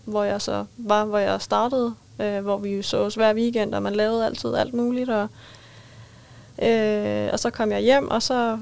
hvor 0.05 0.25
jeg 0.25 0.43
så 0.43 0.65
var, 0.77 1.05
hvor 1.05 1.19
jeg 1.19 1.43
startede, 1.43 1.95
øh, 2.21 2.41
hvor 2.41 2.57
vi 2.57 2.83
så 2.83 2.97
os 2.97 3.15
hver 3.15 3.35
weekend, 3.35 3.75
og 3.75 3.83
man 3.83 3.95
lavede 3.95 4.27
altid 4.27 4.55
alt 4.55 4.75
muligt, 4.75 5.11
og, 5.11 5.29
øh, 6.63 7.29
og 7.33 7.41
så 7.41 7.51
kom 7.51 7.73
jeg 7.73 7.81
hjem, 7.81 8.11
og 8.11 8.23
så 8.23 8.59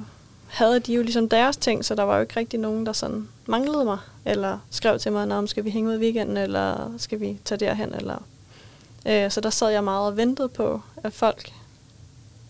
havde 0.49 0.80
de 0.80 0.95
jo 0.95 1.03
ligesom 1.03 1.28
deres 1.28 1.57
ting, 1.57 1.84
så 1.84 1.95
der 1.95 2.03
var 2.03 2.14
jo 2.14 2.20
ikke 2.20 2.36
rigtig 2.36 2.61
nogen, 2.61 2.86
der 2.86 2.93
sådan 2.93 3.28
manglede 3.47 3.84
mig, 3.84 3.99
eller 4.24 4.59
skrev 4.70 4.99
til 4.99 5.12
mig, 5.12 5.32
om 5.32 5.47
skal 5.47 5.64
vi 5.64 5.70
hænge 5.70 5.90
ud 5.90 5.95
i 5.95 6.01
weekenden, 6.01 6.36
eller 6.36 6.93
skal 6.99 7.20
vi 7.20 7.38
tage 7.45 7.59
derhen, 7.59 7.95
eller... 7.95 8.22
Øh, 9.07 9.30
så 9.30 9.40
der 9.40 9.51
sad 9.51 9.70
jeg 9.70 9.84
meget 9.84 10.07
og 10.07 10.16
ventede 10.16 10.49
på, 10.49 10.80
at 10.97 11.12
folk 11.12 11.53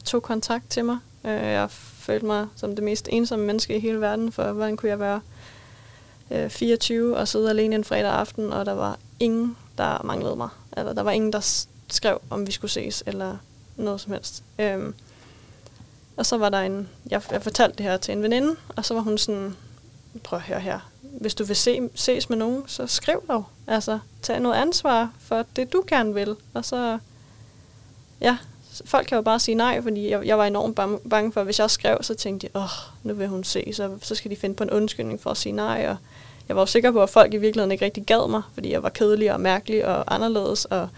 tog 0.05 0.23
kontakt 0.23 0.71
til 0.71 0.85
mig. 0.85 0.99
Øh, 1.25 1.31
jeg 1.31 1.71
følte 1.71 2.27
mig 2.27 2.47
som 2.57 2.75
det 2.75 2.85
mest 2.85 3.09
ensomme 3.13 3.47
menneske 3.47 3.77
i 3.77 3.81
hele 3.81 4.01
verden, 4.01 4.33
for 4.33 4.53
hvordan 4.53 4.77
kunne 4.77 4.89
jeg 4.89 5.01
være 5.01 5.21
øh, 6.33 6.51
24 6.51 7.17
og 7.17 7.29
sidde 7.29 7.51
alene 7.51 7.75
en 7.75 7.85
fredag 7.85 8.13
aften, 8.13 8.53
og 8.53 8.67
der 8.67 8.73
var 8.73 8.99
ingen, 9.21 9.57
der 9.79 10.03
manglede 10.05 10.37
mig. 10.37 10.49
Eller 10.77 10.93
der 10.93 11.03
var 11.03 11.11
ingen, 11.11 11.33
der 11.33 11.67
skrev, 11.89 12.21
om 12.31 12.47
vi 12.47 12.53
skulle 12.53 12.71
ses, 12.71 13.03
eller 13.07 13.37
noget 13.77 14.01
som 14.01 14.13
helst. 14.13 14.43
Øhm, 14.59 14.95
og 16.17 16.27
så 16.27 16.39
var 16.39 16.49
der 16.49 16.61
en, 16.61 16.89
jeg, 17.11 17.23
jeg 17.31 17.43
fortalte 17.43 17.79
det 17.79 17.87
her 17.87 17.97
til 17.97 18.13
en 18.13 18.23
veninde, 18.23 18.57
og 18.77 18.85
så 18.85 18.95
var 18.95 19.01
hun 19.01 19.19
sådan, 19.19 19.57
prøv 20.23 20.37
at 20.37 20.43
høre 20.43 20.61
her, 20.61 20.81
hvis 21.21 21.35
du 21.35 21.45
vil 21.45 21.57
se, 21.57 21.89
ses 21.95 22.29
med 22.29 22.39
nogen, 22.39 22.63
så 22.67 22.87
skriv 22.87 23.25
dog. 23.29 23.45
Altså, 23.67 23.99
tag 24.23 24.41
noget 24.41 24.57
ansvar 24.57 25.11
for 25.19 25.47
det, 25.57 25.73
du 25.73 25.85
gerne 25.87 26.15
vil. 26.15 26.37
Og 26.55 26.65
så, 26.65 26.99
ja, 28.21 28.37
folk 28.85 29.07
kan 29.07 29.17
jo 29.17 29.23
bare 29.23 29.41
sige 29.41 29.55
nej, 29.55 29.83
fordi 29.83 30.11
jeg, 30.11 30.27
jeg 30.27 30.39
var 30.39 30.47
enormt 30.47 30.75
bange 31.11 31.33
for, 31.33 31.41
at 31.41 31.47
hvis 31.47 31.59
jeg 31.59 31.71
skrev, 31.71 31.99
så 32.01 32.15
tænkte 32.15 32.49
jeg, 32.55 32.63
åh, 32.63 32.69
nu 33.03 33.15
vil 33.15 33.29
hun 33.29 33.45
se, 33.45 33.73
så, 33.73 33.99
så 34.03 34.15
skal 34.15 34.31
de 34.31 34.37
finde 34.37 34.55
på 34.55 34.65
en 34.65 34.71
undskyldning 34.71 35.21
for 35.21 35.31
at 35.31 35.37
sige 35.37 35.53
nej, 35.53 35.87
og 35.89 35.97
jeg 36.49 36.57
var 36.57 36.63
jo 36.63 36.67
sikker 36.67 36.91
på, 36.91 37.03
at 37.03 37.11
folk 37.11 37.35
i 37.35 37.37
virkeligheden 37.37 37.73
ikke 37.73 37.85
rigtig 37.85 38.05
gad 38.05 38.31
mig, 38.31 38.43
fordi 38.55 38.73
jeg 38.73 38.83
var 38.83 38.89
kedelig 38.89 39.33
og 39.33 39.41
mærkelig 39.41 39.87
og 39.87 40.15
anderledes, 40.15 40.65
og, 40.65 40.89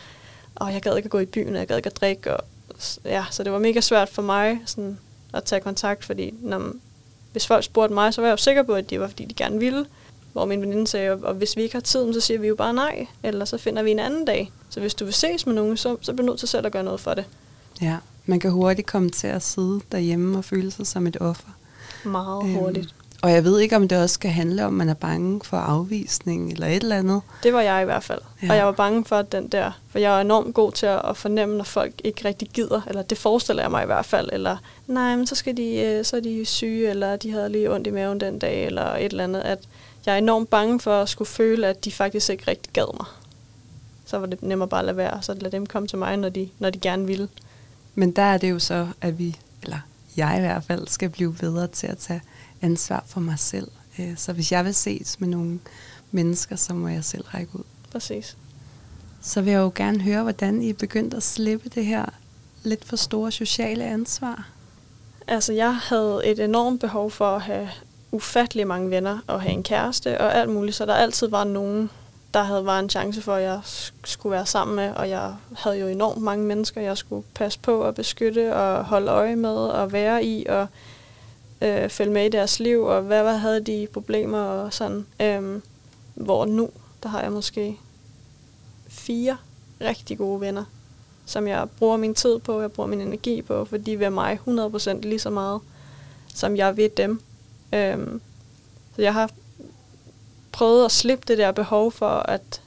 og 0.55 0.73
jeg 0.73 0.83
gad 0.83 0.97
ikke 0.97 1.07
at 1.07 1.11
gå 1.11 1.19
i 1.19 1.27
byen, 1.27 1.55
og 1.55 1.59
jeg 1.59 1.67
gad 1.67 1.77
ikke 1.77 1.87
at 1.87 1.97
drikke, 1.97 2.37
og, 2.37 2.45
ja, 3.05 3.25
så 3.31 3.43
det 3.43 3.53
var 3.53 3.59
mega 3.59 3.81
svært 3.81 4.09
for 4.09 4.23
mig 4.23 4.61
sådan, 4.67 4.99
at 5.35 5.45
tage 5.45 5.61
kontakt, 5.61 6.05
fordi 6.05 6.35
når, 6.41 6.73
hvis 7.33 7.47
folk 7.47 7.65
spurgte 7.65 7.95
mig, 7.95 8.15
så 8.15 8.21
var 8.21 8.29
jeg 8.29 8.33
jo 8.33 8.43
sikker 8.43 8.63
på, 8.63 8.75
at 8.75 8.91
det 8.91 9.01
var, 9.01 9.09
fordi 9.09 9.25
de 9.25 9.35
gerne 9.35 9.59
ville, 9.59 9.87
hvor 10.33 10.45
min 10.45 10.61
veninde 10.61 10.87
sagde, 10.87 11.13
og 11.13 11.35
hvis 11.35 11.57
vi 11.57 11.63
ikke 11.63 11.75
har 11.75 11.81
tid, 11.81 12.15
så 12.15 12.21
siger 12.21 12.41
vi 12.41 12.49
jo 12.49 12.55
bare 12.55 12.75
nej, 12.75 13.07
eller 13.23 13.45
så 13.45 13.59
finder 13.59 13.83
vi 13.83 13.91
en 13.91 13.99
anden 13.99 14.25
dag. 14.25 14.53
Så 14.71 14.81
hvis 14.81 14.95
du 14.95 15.05
vil 15.05 15.15
ses 15.15 15.47
med 15.47 15.55
nogen, 15.55 15.77
så, 15.77 15.97
så 16.01 16.13
bliver 16.13 16.27
du 16.27 16.33
nødt 16.33 16.39
til 16.39 16.49
selv 16.49 16.67
at 16.67 16.73
gøre 16.73 16.83
noget 16.83 17.01
for 17.01 17.15
det. 17.15 17.25
Ja, 17.83 17.97
man 18.27 18.41
kan 18.41 18.51
hurtigt 18.51 18.87
komme 18.87 19.11
til 19.11 19.27
at 19.27 19.43
sidde 19.43 19.81
derhjemme 19.93 20.39
og 20.39 20.45
føle 20.45 20.71
sig 20.71 20.87
som 20.87 21.07
et 21.07 21.17
offer. 21.21 21.49
Meget 22.05 22.45
øhm, 22.45 22.55
hurtigt. 22.55 22.95
Og 23.25 23.33
jeg 23.33 23.45
ved 23.45 23.61
ikke, 23.61 23.77
om 23.77 23.89
det 23.89 24.03
også 24.03 24.15
skal 24.15 24.31
handle 24.31 24.65
om, 24.65 24.73
at 24.73 24.77
man 24.77 24.89
er 24.89 24.95
bange 24.95 25.41
for 25.45 25.57
afvisning 25.57 26.53
eller 26.53 26.67
et 26.67 26.83
eller 26.83 26.97
andet. 26.97 27.21
Det 27.43 27.53
var 27.53 27.61
jeg 27.61 27.83
i 27.83 27.85
hvert 27.85 28.05
fald. 28.05 28.21
Ja. 28.43 28.51
Og 28.51 28.57
jeg 28.57 28.67
var 28.67 28.73
bange 28.73 29.05
for 29.05 29.23
den 29.23 29.49
der, 29.49 29.81
for 29.89 29.99
jeg 29.99 30.17
er 30.17 30.21
enormt 30.21 30.55
god 30.55 30.73
til 30.73 30.87
at 30.87 31.17
fornemme, 31.17 31.57
når 31.57 31.65
folk 31.65 31.93
ikke 32.05 32.25
rigtig 32.25 32.49
gider, 32.49 32.81
eller 32.87 33.03
det 33.03 33.19
forestiller 33.19 33.63
jeg 33.63 33.71
mig 33.71 33.83
i 33.83 33.87
hvert 33.87 34.07
fald, 34.07 34.29
eller 34.33 34.57
nej, 34.87 35.17
men 35.17 35.27
så, 35.27 35.35
skal 35.35 35.57
de, 35.57 35.77
øh, 35.77 36.05
så 36.05 36.17
er 36.17 36.21
de 36.21 36.45
syge, 36.45 36.91
eller 36.91 37.17
de 37.17 37.33
havde 37.33 37.49
lige 37.49 37.75
ondt 37.75 37.87
i 37.87 37.91
maven 37.91 38.21
den 38.21 38.39
dag, 38.39 38.67
eller 38.67 38.95
et 38.97 39.05
eller 39.05 39.25
andet. 39.25 39.41
At 39.41 39.59
jeg 40.07 40.15
er 40.15 40.19
enormt 40.19 40.51
bange 40.51 40.81
for 40.81 41.03
at 41.03 41.09
skulle 41.09 41.29
føle, 41.29 41.67
at 41.67 41.85
de 41.85 41.93
faktisk 41.93 42.31
ikke 42.31 42.45
rigtig 42.49 42.73
gad 42.73 42.97
mig. 42.97 43.07
Så 44.07 44.19
var 44.19 44.27
det 44.27 44.43
nemmere 44.43 44.69
bare 44.69 44.81
at 44.81 44.87
lade 44.87 44.97
være, 44.97 45.23
så 45.23 45.35
lade 45.35 45.53
dem 45.53 45.67
komme 45.67 45.89
til 45.89 45.99
mig, 45.99 46.17
når 46.17 46.29
de, 46.29 46.49
når 46.59 46.71
de 46.71 46.79
gerne 46.79 47.07
ville. 47.07 47.29
Men 47.95 48.11
der 48.13 48.23
er 48.23 48.39
det 48.39 48.51
jo 48.51 48.59
så, 48.59 48.89
at 49.01 49.19
vi, 49.19 49.37
eller 49.63 49.79
jeg 50.17 50.35
i 50.39 50.41
hvert 50.41 50.65
fald, 50.65 50.89
skal 50.89 51.11
blive 51.11 51.35
bedre 51.35 51.67
til 51.67 51.87
at 51.87 51.99
tage 51.99 52.23
ansvar 52.65 53.05
for 53.07 53.21
mig 53.21 53.39
selv. 53.39 53.69
Øh, 53.99 54.17
så 54.17 54.33
hvis 54.33 54.53
jeg 54.53 54.65
vil 54.65 54.75
ses 54.75 55.21
med 55.21 55.29
nogle 55.29 55.61
mennesker, 56.11 56.57
så 56.57 56.75
må 56.75 56.89
jeg 56.89 57.05
selv 57.05 57.25
række 57.25 57.57
ud. 57.57 57.65
Præcis. 57.93 58.37
Så 59.21 59.43
vil 59.43 59.51
jeg 59.51 59.61
jo 59.61 59.73
gerne 59.75 60.01
høre, 60.01 60.23
hvordan 60.23 60.63
I 60.63 60.71
er 60.71 60.75
begyndt 60.75 61.15
at 61.15 61.23
slippe 61.23 61.69
det 61.69 61.85
her 61.85 62.07
lidt 62.63 62.85
for 62.85 62.97
store 62.97 63.33
sociale 63.33 63.85
ansvar. 63.85 64.49
Altså, 65.27 65.53
jeg 65.53 65.77
havde 65.77 66.23
et 66.25 66.39
enormt 66.39 66.81
behov 66.81 67.11
for 67.11 67.37
at 67.37 67.43
have 67.43 67.69
ufattelig 68.13 68.67
mange 68.67 68.91
venner 68.91 69.19
og 69.27 69.43
have 69.43 69.53
en 69.53 69.63
kæreste 69.63 70.21
og 70.21 70.35
alt 70.35 70.51
muligt, 70.51 70.77
så 70.77 70.87
der 70.87 70.95
altid 70.95 71.29
var 71.29 71.45
nogen 71.45 71.91
der 72.35 72.43
havde 72.43 72.67
var 72.67 72.79
en 72.79 72.91
chance 72.91 73.23
for, 73.23 73.35
at 73.35 73.43
jeg 73.43 73.61
skulle 74.05 74.31
være 74.31 74.47
sammen 74.47 74.77
med, 74.77 74.91
og 74.91 75.09
jeg 75.09 75.35
havde 75.57 75.79
jo 75.79 75.87
enormt 75.87 76.23
mange 76.23 76.47
mennesker, 76.47 76.81
jeg 76.81 76.99
skulle 76.99 77.27
passe 77.35 77.59
på 77.59 77.83
og 77.83 77.95
beskytte 77.95 78.57
og 78.57 78.85
holde 78.85 79.11
øje 79.11 79.37
med 79.37 79.57
og 79.57 79.93
være 79.93 80.25
i 80.25 80.47
og 80.47 80.67
øh, 81.63 81.89
følge 81.89 82.13
med 82.13 82.27
i 82.27 82.29
deres 82.29 82.61
liv, 82.61 82.83
og 82.83 83.03
hvad, 83.03 83.23
hvad 83.23 83.39
havde 83.39 83.61
de 83.61 83.89
problemer 83.93 84.39
og 84.39 84.73
sådan. 84.73 85.07
Øhm, 85.21 85.63
hvor 86.15 86.45
nu, 86.47 86.71
der 87.03 87.09
har 87.09 87.23
jeg 87.23 87.33
måske 87.33 87.79
fire 88.89 89.37
rigtig 89.81 90.19
gode 90.19 90.41
venner, 90.41 90.65
som 91.27 91.49
jeg 91.49 91.69
bruger 91.79 91.97
min 91.97 92.15
tid 92.15 92.39
på, 92.39 92.61
jeg 92.61 92.73
bruger 92.73 92.89
min 92.89 93.01
energi 93.01 93.43
på, 93.43 93.65
for 93.65 93.77
de 93.77 93.99
vil 93.99 94.13
mig 94.13 94.39
100% 94.49 94.93
lige 95.01 95.19
så 95.19 95.31
meget, 95.31 95.61
som 96.35 96.57
jeg 96.57 96.77
ved 96.77 96.89
dem. 96.97 97.21
Øhm, 97.73 98.21
så 98.97 99.03
jeg 99.03 99.13
har 99.13 99.31
prøvet 100.53 100.85
at 100.85 100.93
slippe 100.93 101.25
det 101.29 101.39
der 101.39 101.53
behov 101.53 101.93
for 101.93 102.09
at 102.09 102.63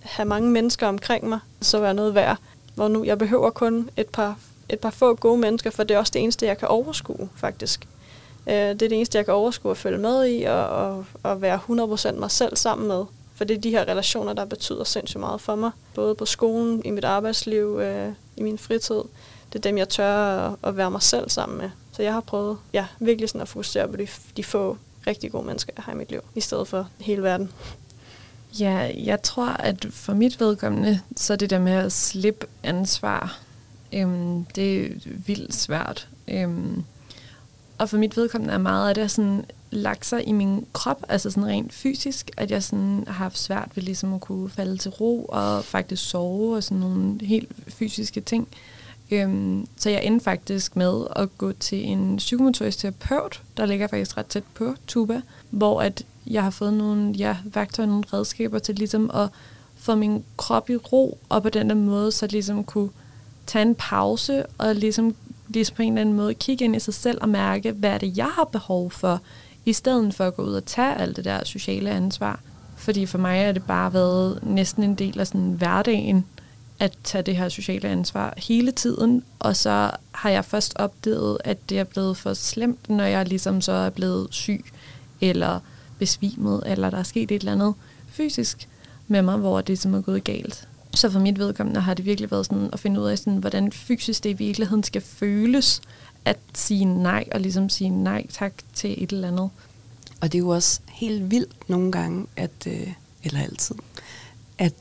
have 0.00 0.28
mange 0.28 0.50
mennesker 0.50 0.86
omkring 0.86 1.28
mig, 1.28 1.38
så 1.60 1.80
være 1.80 1.94
noget 1.94 2.14
værd. 2.14 2.36
Hvor 2.74 2.88
nu 2.88 3.04
jeg 3.04 3.18
behøver 3.18 3.50
kun 3.50 3.90
et 3.96 4.08
par, 4.08 4.38
et 4.68 4.78
par 4.80 4.90
få 4.90 5.14
gode 5.14 5.38
mennesker, 5.38 5.70
for 5.70 5.82
det 5.82 5.94
er 5.94 5.98
også 5.98 6.10
det 6.14 6.22
eneste, 6.22 6.46
jeg 6.46 6.58
kan 6.58 6.68
overskue, 6.68 7.28
faktisk. 7.36 7.88
Øh, 8.48 8.54
det 8.54 8.70
er 8.70 8.74
det 8.74 8.92
eneste, 8.92 9.18
jeg 9.18 9.24
kan 9.24 9.34
overskue 9.34 9.70
at 9.70 9.76
følge 9.76 9.98
med 9.98 10.26
i, 10.26 10.42
og, 10.42 10.68
og, 10.68 11.04
og 11.22 11.42
være 11.42 11.60
100% 11.68 12.12
mig 12.12 12.30
selv 12.30 12.56
sammen 12.56 12.88
med. 12.88 13.04
For 13.34 13.44
det 13.44 13.56
er 13.56 13.60
de 13.60 13.70
her 13.70 13.88
relationer, 13.88 14.32
der 14.32 14.44
betyder 14.44 14.84
sindssygt 14.84 15.20
meget 15.20 15.40
for 15.40 15.54
mig. 15.54 15.70
Både 15.94 16.14
på 16.14 16.26
skolen, 16.26 16.82
i 16.84 16.90
mit 16.90 17.04
arbejdsliv, 17.04 17.78
øh, 17.82 18.12
i 18.36 18.42
min 18.42 18.58
fritid. 18.58 19.02
Det 19.52 19.58
er 19.58 19.60
dem, 19.60 19.78
jeg 19.78 19.88
tør 19.88 20.14
at, 20.14 20.56
at 20.62 20.76
være 20.76 20.90
mig 20.90 21.02
selv 21.02 21.30
sammen 21.30 21.58
med. 21.58 21.70
Så 21.92 22.02
jeg 22.02 22.12
har 22.12 22.20
prøvet 22.20 22.58
ja, 22.72 22.86
virkelig 22.98 23.28
sådan 23.28 23.40
at 23.40 23.48
fokusere 23.48 23.88
på 23.88 23.96
de, 23.96 24.06
de 24.36 24.44
få 24.44 24.76
rigtig 25.06 25.32
gode 25.32 25.46
mennesker, 25.46 25.72
jeg 25.76 25.84
har 25.84 25.92
i 25.92 25.96
mit 25.96 26.10
liv, 26.10 26.20
i 26.34 26.40
stedet 26.40 26.68
for 26.68 26.88
hele 27.00 27.22
verden. 27.22 27.52
Ja, 28.60 28.90
jeg 29.04 29.22
tror, 29.22 29.46
at 29.48 29.86
for 29.90 30.14
mit 30.14 30.40
vedkommende, 30.40 31.00
så 31.16 31.36
det 31.36 31.50
der 31.50 31.58
med 31.58 31.72
at 31.72 31.92
slippe 31.92 32.46
ansvar, 32.62 33.38
øhm, 33.92 34.44
det 34.44 34.84
er 34.84 34.88
vildt 35.04 35.54
svært. 35.54 36.08
Øhm, 36.28 36.84
og 37.78 37.88
for 37.88 37.98
mit 37.98 38.16
vedkommende 38.16 38.54
er 38.54 38.58
meget 38.58 38.88
af 38.88 38.94
det 38.94 39.10
sådan 39.10 39.44
lagt 39.70 40.06
sig 40.06 40.28
i 40.28 40.32
min 40.32 40.66
krop, 40.72 41.04
altså 41.08 41.30
sådan 41.30 41.46
rent 41.46 41.72
fysisk, 41.72 42.30
at 42.36 42.50
jeg 42.50 42.62
sådan 42.62 43.04
har 43.06 43.14
haft 43.14 43.38
svært 43.38 43.68
ved 43.74 43.82
ligesom 43.82 44.14
at 44.14 44.20
kunne 44.20 44.50
falde 44.50 44.76
til 44.76 44.90
ro 44.90 45.24
og 45.24 45.64
faktisk 45.64 46.08
sove 46.08 46.56
og 46.56 46.62
sådan 46.62 46.78
nogle 46.78 47.18
helt 47.20 47.52
fysiske 47.68 48.20
ting. 48.20 48.48
Øhm, 49.10 49.66
så 49.76 49.90
jeg 49.90 50.04
endte 50.04 50.24
faktisk 50.24 50.76
med 50.76 51.04
at 51.16 51.38
gå 51.38 51.52
til 51.52 51.84
en 51.84 52.16
psykomotorisk 52.16 52.78
terapeut, 52.78 53.42
der 53.56 53.66
ligger 53.66 53.86
faktisk 53.86 54.16
ret 54.16 54.26
tæt 54.26 54.44
på 54.54 54.74
Tuba, 54.86 55.20
hvor 55.50 55.82
at 55.82 56.04
jeg 56.26 56.42
har 56.42 56.50
fået 56.50 56.74
nogle 56.74 57.12
ja, 57.12 57.36
værktøjer, 57.44 57.86
nogle 57.86 58.04
redskaber 58.12 58.58
til 58.58 58.74
ligesom 58.74 59.10
at 59.14 59.28
få 59.76 59.94
min 59.94 60.24
krop 60.36 60.70
i 60.70 60.76
ro, 60.76 61.18
og 61.28 61.42
på 61.42 61.48
den 61.48 61.68
der 61.68 61.74
måde 61.74 62.12
så 62.12 62.26
ligesom 62.26 62.64
kunne 62.64 62.90
tage 63.46 63.62
en 63.62 63.74
pause 63.74 64.44
og 64.58 64.74
ligesom, 64.74 65.14
ligesom 65.48 65.76
på 65.76 65.82
en 65.82 65.92
eller 65.92 66.00
anden 66.00 66.16
måde 66.16 66.34
kigge 66.34 66.64
ind 66.64 66.76
i 66.76 66.80
sig 66.80 66.94
selv 66.94 67.18
og 67.20 67.28
mærke, 67.28 67.72
hvad 67.72 67.90
er 67.90 67.98
det, 67.98 68.16
jeg 68.16 68.28
har 68.34 68.44
behov 68.44 68.90
for, 68.90 69.20
i 69.64 69.72
stedet 69.72 70.14
for 70.14 70.24
at 70.24 70.36
gå 70.36 70.42
ud 70.42 70.54
og 70.54 70.64
tage 70.64 70.94
alt 70.94 71.16
det 71.16 71.24
der 71.24 71.44
sociale 71.44 71.90
ansvar. 71.90 72.40
Fordi 72.76 73.06
for 73.06 73.18
mig 73.18 73.38
er 73.38 73.52
det 73.52 73.62
bare 73.62 73.92
været 73.92 74.38
næsten 74.42 74.82
en 74.82 74.94
del 74.94 75.20
af 75.20 75.26
sådan 75.26 75.52
hverdagen, 75.52 76.24
at 76.78 76.92
tage 77.04 77.22
det 77.22 77.36
her 77.36 77.48
sociale 77.48 77.88
ansvar 77.88 78.34
hele 78.36 78.72
tiden, 78.72 79.24
og 79.38 79.56
så 79.56 79.90
har 80.12 80.30
jeg 80.30 80.44
først 80.44 80.72
opdaget, 80.76 81.38
at 81.44 81.70
det 81.70 81.78
er 81.78 81.84
blevet 81.84 82.16
for 82.16 82.34
slemt, 82.34 82.90
når 82.90 83.04
jeg 83.04 83.28
ligesom 83.28 83.60
så 83.60 83.72
er 83.72 83.90
blevet 83.90 84.28
syg, 84.30 84.64
eller 85.20 85.60
besvimet, 85.98 86.62
eller 86.66 86.90
der 86.90 86.98
er 86.98 87.02
sket 87.02 87.30
et 87.30 87.38
eller 87.38 87.52
andet 87.52 87.74
fysisk 88.08 88.68
med 89.08 89.22
mig, 89.22 89.36
hvor 89.36 89.60
det 89.60 89.78
som 89.78 89.94
er 89.94 90.00
gået 90.00 90.24
galt. 90.24 90.67
Så 90.94 91.10
for 91.10 91.20
mit 91.20 91.38
vedkommende 91.38 91.80
har 91.80 91.94
det 91.94 92.04
virkelig 92.04 92.30
været 92.30 92.46
sådan 92.46 92.70
at 92.72 92.80
finde 92.80 93.00
ud 93.00 93.06
af, 93.06 93.18
sådan, 93.18 93.36
hvordan 93.36 93.72
fysisk 93.72 94.24
det 94.24 94.30
i 94.30 94.32
virkeligheden 94.32 94.84
skal 94.84 95.02
føles, 95.02 95.82
at 96.24 96.38
sige 96.54 96.84
nej, 96.84 97.24
og 97.32 97.40
ligesom 97.40 97.68
sige 97.68 97.90
nej 97.90 98.26
tak 98.30 98.52
til 98.74 99.02
et 99.02 99.12
eller 99.12 99.28
andet. 99.28 99.50
Og 100.20 100.32
det 100.32 100.34
er 100.34 100.42
jo 100.42 100.48
også 100.48 100.80
helt 100.88 101.30
vildt 101.30 101.68
nogle 101.68 101.92
gange, 101.92 102.26
at, 102.36 102.66
øh, 102.66 102.92
eller 103.24 103.40
altid, 103.42 103.76
at 104.58 104.74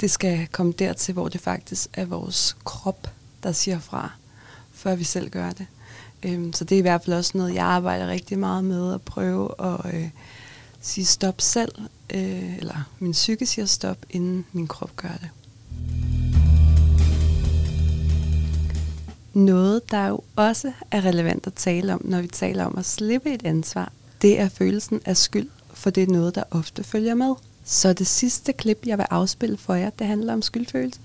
det 0.00 0.10
skal 0.10 0.46
komme 0.52 0.72
dertil, 0.72 1.14
hvor 1.14 1.28
det 1.28 1.40
faktisk 1.40 1.88
er 1.92 2.04
vores 2.04 2.56
krop, 2.64 3.10
der 3.42 3.52
siger 3.52 3.78
fra, 3.78 4.10
før 4.72 4.94
vi 4.94 5.04
selv 5.04 5.30
gør 5.30 5.50
det. 5.50 5.66
Øhm, 6.22 6.52
så 6.52 6.64
det 6.64 6.74
er 6.74 6.78
i 6.78 6.82
hvert 6.82 7.04
fald 7.04 7.16
også 7.16 7.32
noget, 7.34 7.54
jeg 7.54 7.64
arbejder 7.64 8.06
rigtig 8.08 8.38
meget 8.38 8.64
med, 8.64 8.94
at 8.94 9.02
prøve 9.02 9.50
at 9.58 9.94
øh, 9.94 10.08
sige 10.86 11.04
stop 11.04 11.40
selv, 11.40 11.72
øh, 12.14 12.56
eller 12.58 12.88
min 12.98 13.12
psyke 13.12 13.46
siger 13.46 13.66
stop, 13.66 13.98
inden 14.10 14.46
min 14.52 14.66
krop 14.66 14.96
gør 14.96 15.08
det. 15.20 15.28
Noget, 19.34 19.90
der 19.90 20.06
jo 20.06 20.20
også 20.36 20.72
er 20.90 21.04
relevant 21.04 21.46
at 21.46 21.54
tale 21.54 21.94
om, 21.94 22.00
når 22.04 22.20
vi 22.20 22.26
taler 22.26 22.64
om 22.64 22.78
at 22.78 22.84
slippe 22.84 23.34
et 23.34 23.44
ansvar, 23.44 23.92
det 24.22 24.40
er 24.40 24.48
følelsen 24.48 25.00
af 25.04 25.16
skyld, 25.16 25.48
for 25.74 25.90
det 25.90 26.02
er 26.02 26.06
noget, 26.06 26.34
der 26.34 26.42
ofte 26.50 26.84
følger 26.84 27.14
med. 27.14 27.34
Så 27.64 27.92
det 27.92 28.06
sidste 28.06 28.52
klip, 28.52 28.78
jeg 28.86 28.98
vil 28.98 29.06
afspille 29.10 29.56
for 29.56 29.74
jer, 29.74 29.90
det 29.90 30.06
handler 30.06 30.32
om 30.32 30.42
skyldfølelse. 30.42 31.00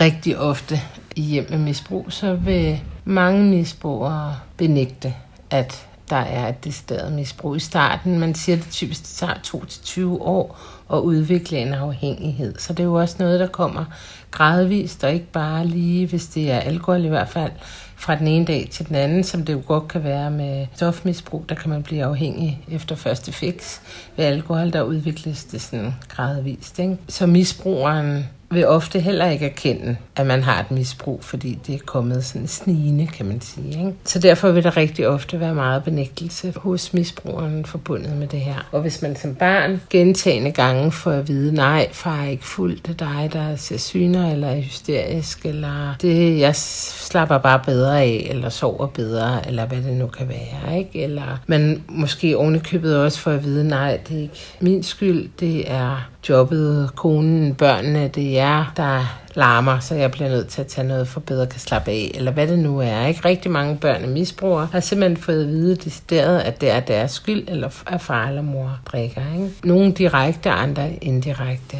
Rigtig 0.00 0.38
ofte 0.38 0.80
i 1.16 1.22
hjem 1.22 1.46
med 1.50 1.58
misbrug, 1.58 2.12
så 2.12 2.34
vil 2.34 2.80
mange 3.04 3.44
misbrugere 3.44 4.36
benægte, 4.56 5.14
at 5.50 5.86
der 6.10 6.16
er 6.16 6.48
et 6.48 6.64
decideret 6.64 7.12
misbrug 7.12 7.56
i 7.56 7.60
starten. 7.60 8.18
Man 8.18 8.34
siger, 8.34 8.56
at 8.56 8.64
det 8.64 8.72
typisk 8.72 9.16
tager 9.16 9.34
2-20 9.34 10.02
år 10.04 10.58
at 10.92 10.98
udvikle 10.98 11.58
en 11.58 11.74
afhængighed. 11.74 12.54
Så 12.58 12.72
det 12.72 12.80
er 12.80 12.84
jo 12.84 12.94
også 12.94 13.16
noget, 13.18 13.40
der 13.40 13.46
kommer 13.46 13.84
gradvist, 14.30 15.04
og 15.04 15.12
ikke 15.12 15.32
bare 15.32 15.66
lige, 15.66 16.06
hvis 16.06 16.26
det 16.26 16.50
er 16.50 16.58
alkohol 16.58 17.04
i 17.04 17.08
hvert 17.08 17.28
fald, 17.28 17.52
fra 17.96 18.14
den 18.14 18.26
ene 18.26 18.44
dag 18.44 18.68
til 18.70 18.88
den 18.88 18.96
anden, 18.96 19.24
som 19.24 19.44
det 19.44 19.52
jo 19.52 19.62
godt 19.66 19.88
kan 19.88 20.04
være 20.04 20.30
med 20.30 20.66
stofmisbrug, 20.74 21.44
der 21.48 21.54
kan 21.54 21.70
man 21.70 21.82
blive 21.82 22.04
afhængig 22.04 22.64
efter 22.68 22.94
første 22.94 23.32
fix. 23.32 23.78
Ved 24.16 24.24
alkohol, 24.24 24.72
der 24.72 24.82
udvikles 24.82 25.44
det 25.44 25.60
sådan 25.60 25.94
gradvist. 26.08 26.78
Ikke? 26.78 26.96
Så 27.08 27.26
misbrugeren 27.26 28.26
vil 28.56 28.66
ofte 28.66 29.00
heller 29.00 29.30
ikke 29.30 29.46
erkende, 29.46 29.96
at 30.16 30.26
man 30.26 30.42
har 30.42 30.60
et 30.60 30.70
misbrug, 30.70 31.24
fordi 31.24 31.58
det 31.66 31.74
er 31.74 31.78
kommet 31.86 32.24
sådan 32.24 32.46
snigende, 32.46 33.06
kan 33.06 33.26
man 33.26 33.40
sige. 33.40 33.68
Ikke? 33.68 33.92
Så 34.04 34.18
derfor 34.18 34.50
vil 34.50 34.64
der 34.64 34.76
rigtig 34.76 35.08
ofte 35.08 35.40
være 35.40 35.54
meget 35.54 35.84
benægtelse 35.84 36.52
hos 36.56 36.92
misbrugeren 36.94 37.64
forbundet 37.64 38.16
med 38.16 38.26
det 38.26 38.40
her. 38.40 38.68
Og 38.72 38.80
hvis 38.80 39.02
man 39.02 39.16
som 39.16 39.34
barn 39.34 39.82
gentagende 39.90 40.50
gange 40.50 40.92
får 40.92 41.10
at 41.10 41.28
vide, 41.28 41.54
nej, 41.54 41.88
far 41.92 42.22
er 42.22 42.28
ikke 42.28 42.46
fuld, 42.46 42.78
det 42.86 43.02
er 43.02 43.12
dig, 43.12 43.30
der 43.32 43.56
ser 43.56 43.78
syner 43.78 44.32
eller 44.32 44.48
er 44.48 44.60
hysterisk, 44.60 45.46
eller 45.46 45.94
det, 46.02 46.38
jeg 46.38 46.56
slapper 46.56 47.38
bare 47.38 47.60
bedre 47.66 48.02
af, 48.02 48.26
eller 48.30 48.48
sover 48.48 48.86
bedre, 48.86 49.48
eller 49.48 49.66
hvad 49.66 49.78
det 49.78 49.92
nu 49.92 50.06
kan 50.06 50.28
være. 50.28 50.78
Ikke? 50.78 51.02
Eller 51.02 51.40
man 51.46 51.82
måske 51.88 52.36
ovenikøbet 52.36 52.96
også 52.96 53.18
får 53.18 53.30
at 53.30 53.44
vide, 53.44 53.68
nej, 53.68 54.00
det 54.08 54.16
er 54.16 54.22
ikke 54.22 54.56
min 54.60 54.82
skyld, 54.82 55.28
det 55.40 55.70
er 55.70 56.10
jobbet, 56.28 56.90
konen, 56.96 57.54
børnene, 57.54 58.08
det 58.08 58.26
er 58.26 58.32
jer, 58.32 58.72
der 58.76 59.20
larmer, 59.34 59.78
så 59.78 59.94
jeg 59.94 60.10
bliver 60.10 60.28
nødt 60.28 60.48
til 60.48 60.60
at 60.60 60.66
tage 60.66 60.88
noget 60.88 61.08
for 61.08 61.20
bedre 61.20 61.46
kan 61.46 61.60
slappe 61.60 61.90
af, 61.90 62.10
eller 62.14 62.32
hvad 62.32 62.46
det 62.46 62.58
nu 62.58 62.80
er. 62.80 63.06
Ikke 63.06 63.24
rigtig 63.24 63.50
mange 63.50 63.76
børn 63.76 64.02
og 64.02 64.08
misbrugere 64.08 64.68
har 64.72 64.80
simpelthen 64.80 65.16
fået 65.16 65.42
at 65.42 65.48
vide 65.48 65.76
decideret, 65.76 66.40
at 66.40 66.60
det 66.60 66.70
er 66.70 66.80
deres 66.80 67.10
skyld, 67.10 67.44
eller 67.48 67.68
at 67.86 68.00
far 68.00 68.28
eller 68.28 68.42
mor 68.42 68.78
drikker. 68.92 69.22
Ikke? 69.34 69.50
Nogle 69.64 69.92
direkte, 69.92 70.50
andre 70.50 70.92
indirekte. 71.00 71.76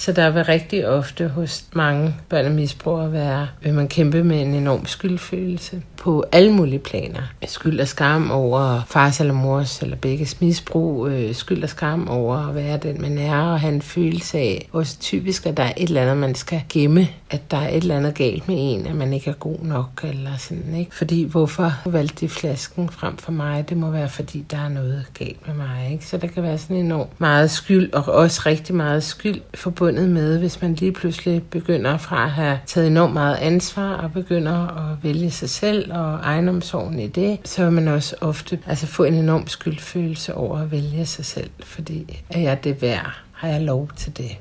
Så 0.00 0.12
der 0.12 0.30
vil 0.30 0.44
rigtig 0.44 0.88
ofte 0.88 1.28
hos 1.28 1.64
mange 1.72 2.14
børn 2.28 2.46
og 2.46 2.52
misbrugere 2.52 3.12
være, 3.12 3.48
vil 3.62 3.74
man 3.74 3.88
kæmpe 3.88 4.24
med 4.24 4.40
en 4.40 4.54
enorm 4.54 4.86
skyldfølelse 4.86 5.82
på 5.96 6.24
alle 6.32 6.52
mulige 6.52 6.78
planer. 6.78 7.20
Skyld 7.46 7.80
og 7.80 7.88
skam 7.88 8.30
over 8.30 8.82
fars 8.88 9.20
eller 9.20 9.34
mors 9.34 9.82
eller 9.82 9.96
begges 9.96 10.40
misbrug. 10.40 11.08
Øh, 11.08 11.34
skyld 11.34 11.62
og 11.62 11.68
skam 11.68 12.08
over 12.08 12.48
at 12.48 12.54
være 12.54 12.76
den, 12.76 13.00
man 13.00 13.18
er, 13.18 13.36
og 13.36 13.60
have 13.60 13.74
en 13.74 13.82
følelse 13.82 14.38
af, 14.38 14.68
også 14.72 14.98
typisk, 15.00 15.46
at 15.46 15.56
der 15.56 15.62
er 15.62 15.72
et 15.76 15.88
eller 15.88 16.02
andet, 16.02 16.16
man 16.16 16.34
skal 16.34 16.62
gemme, 16.68 17.08
at 17.30 17.50
der 17.50 17.56
er 17.56 17.68
et 17.68 17.76
eller 17.76 17.96
andet 17.96 18.14
galt 18.14 18.48
med 18.48 18.56
en, 18.58 18.86
at 18.86 18.94
man 18.94 19.12
ikke 19.12 19.30
er 19.30 19.34
god 19.34 19.58
nok, 19.62 20.04
eller 20.04 20.36
sådan, 20.38 20.74
ikke? 20.74 20.96
Fordi 20.96 21.24
hvorfor 21.24 21.72
valgte 21.86 22.16
de 22.20 22.28
flasken 22.28 22.88
frem 22.88 23.16
for 23.16 23.32
mig? 23.32 23.68
Det 23.68 23.76
må 23.76 23.90
være, 23.90 24.08
fordi 24.08 24.44
der 24.50 24.58
er 24.58 24.68
noget 24.68 25.06
galt 25.18 25.46
med 25.46 25.54
mig, 25.54 25.88
ikke? 25.92 26.06
Så 26.06 26.16
der 26.16 26.26
kan 26.26 26.42
være 26.42 26.58
sådan 26.58 26.76
enormt 26.76 27.20
meget 27.20 27.50
skyld, 27.50 27.92
og 27.92 28.08
også 28.08 28.42
rigtig 28.46 28.74
meget 28.74 29.02
skyld 29.02 29.40
forbundet 29.54 29.89
med, 29.94 30.38
hvis 30.38 30.62
man 30.62 30.74
lige 30.74 30.92
pludselig 30.92 31.42
begynder 31.42 31.98
fra 31.98 32.24
at 32.24 32.30
have 32.30 32.58
taget 32.66 32.86
enormt 32.86 33.12
meget 33.12 33.36
ansvar, 33.36 33.94
og 33.94 34.12
begynder 34.12 34.90
at 34.92 35.04
vælge 35.04 35.30
sig 35.30 35.50
selv 35.50 35.92
og 35.92 36.14
egenomsorgen 36.22 36.98
i 36.98 37.06
det, 37.06 37.38
så 37.44 37.64
vil 37.64 37.72
man 37.72 37.88
også 37.88 38.16
ofte 38.20 38.58
altså 38.66 38.86
få 38.86 39.04
en 39.04 39.14
enorm 39.14 39.46
skyldfølelse 39.46 40.34
over 40.34 40.58
at 40.58 40.70
vælge 40.70 41.06
sig 41.06 41.24
selv, 41.24 41.50
fordi 41.60 42.22
er 42.30 42.40
jeg 42.40 42.64
det 42.64 42.82
værd? 42.82 43.20
Har 43.32 43.48
jeg 43.48 43.60
lov 43.60 43.90
til 43.96 44.16
det? 44.16 44.36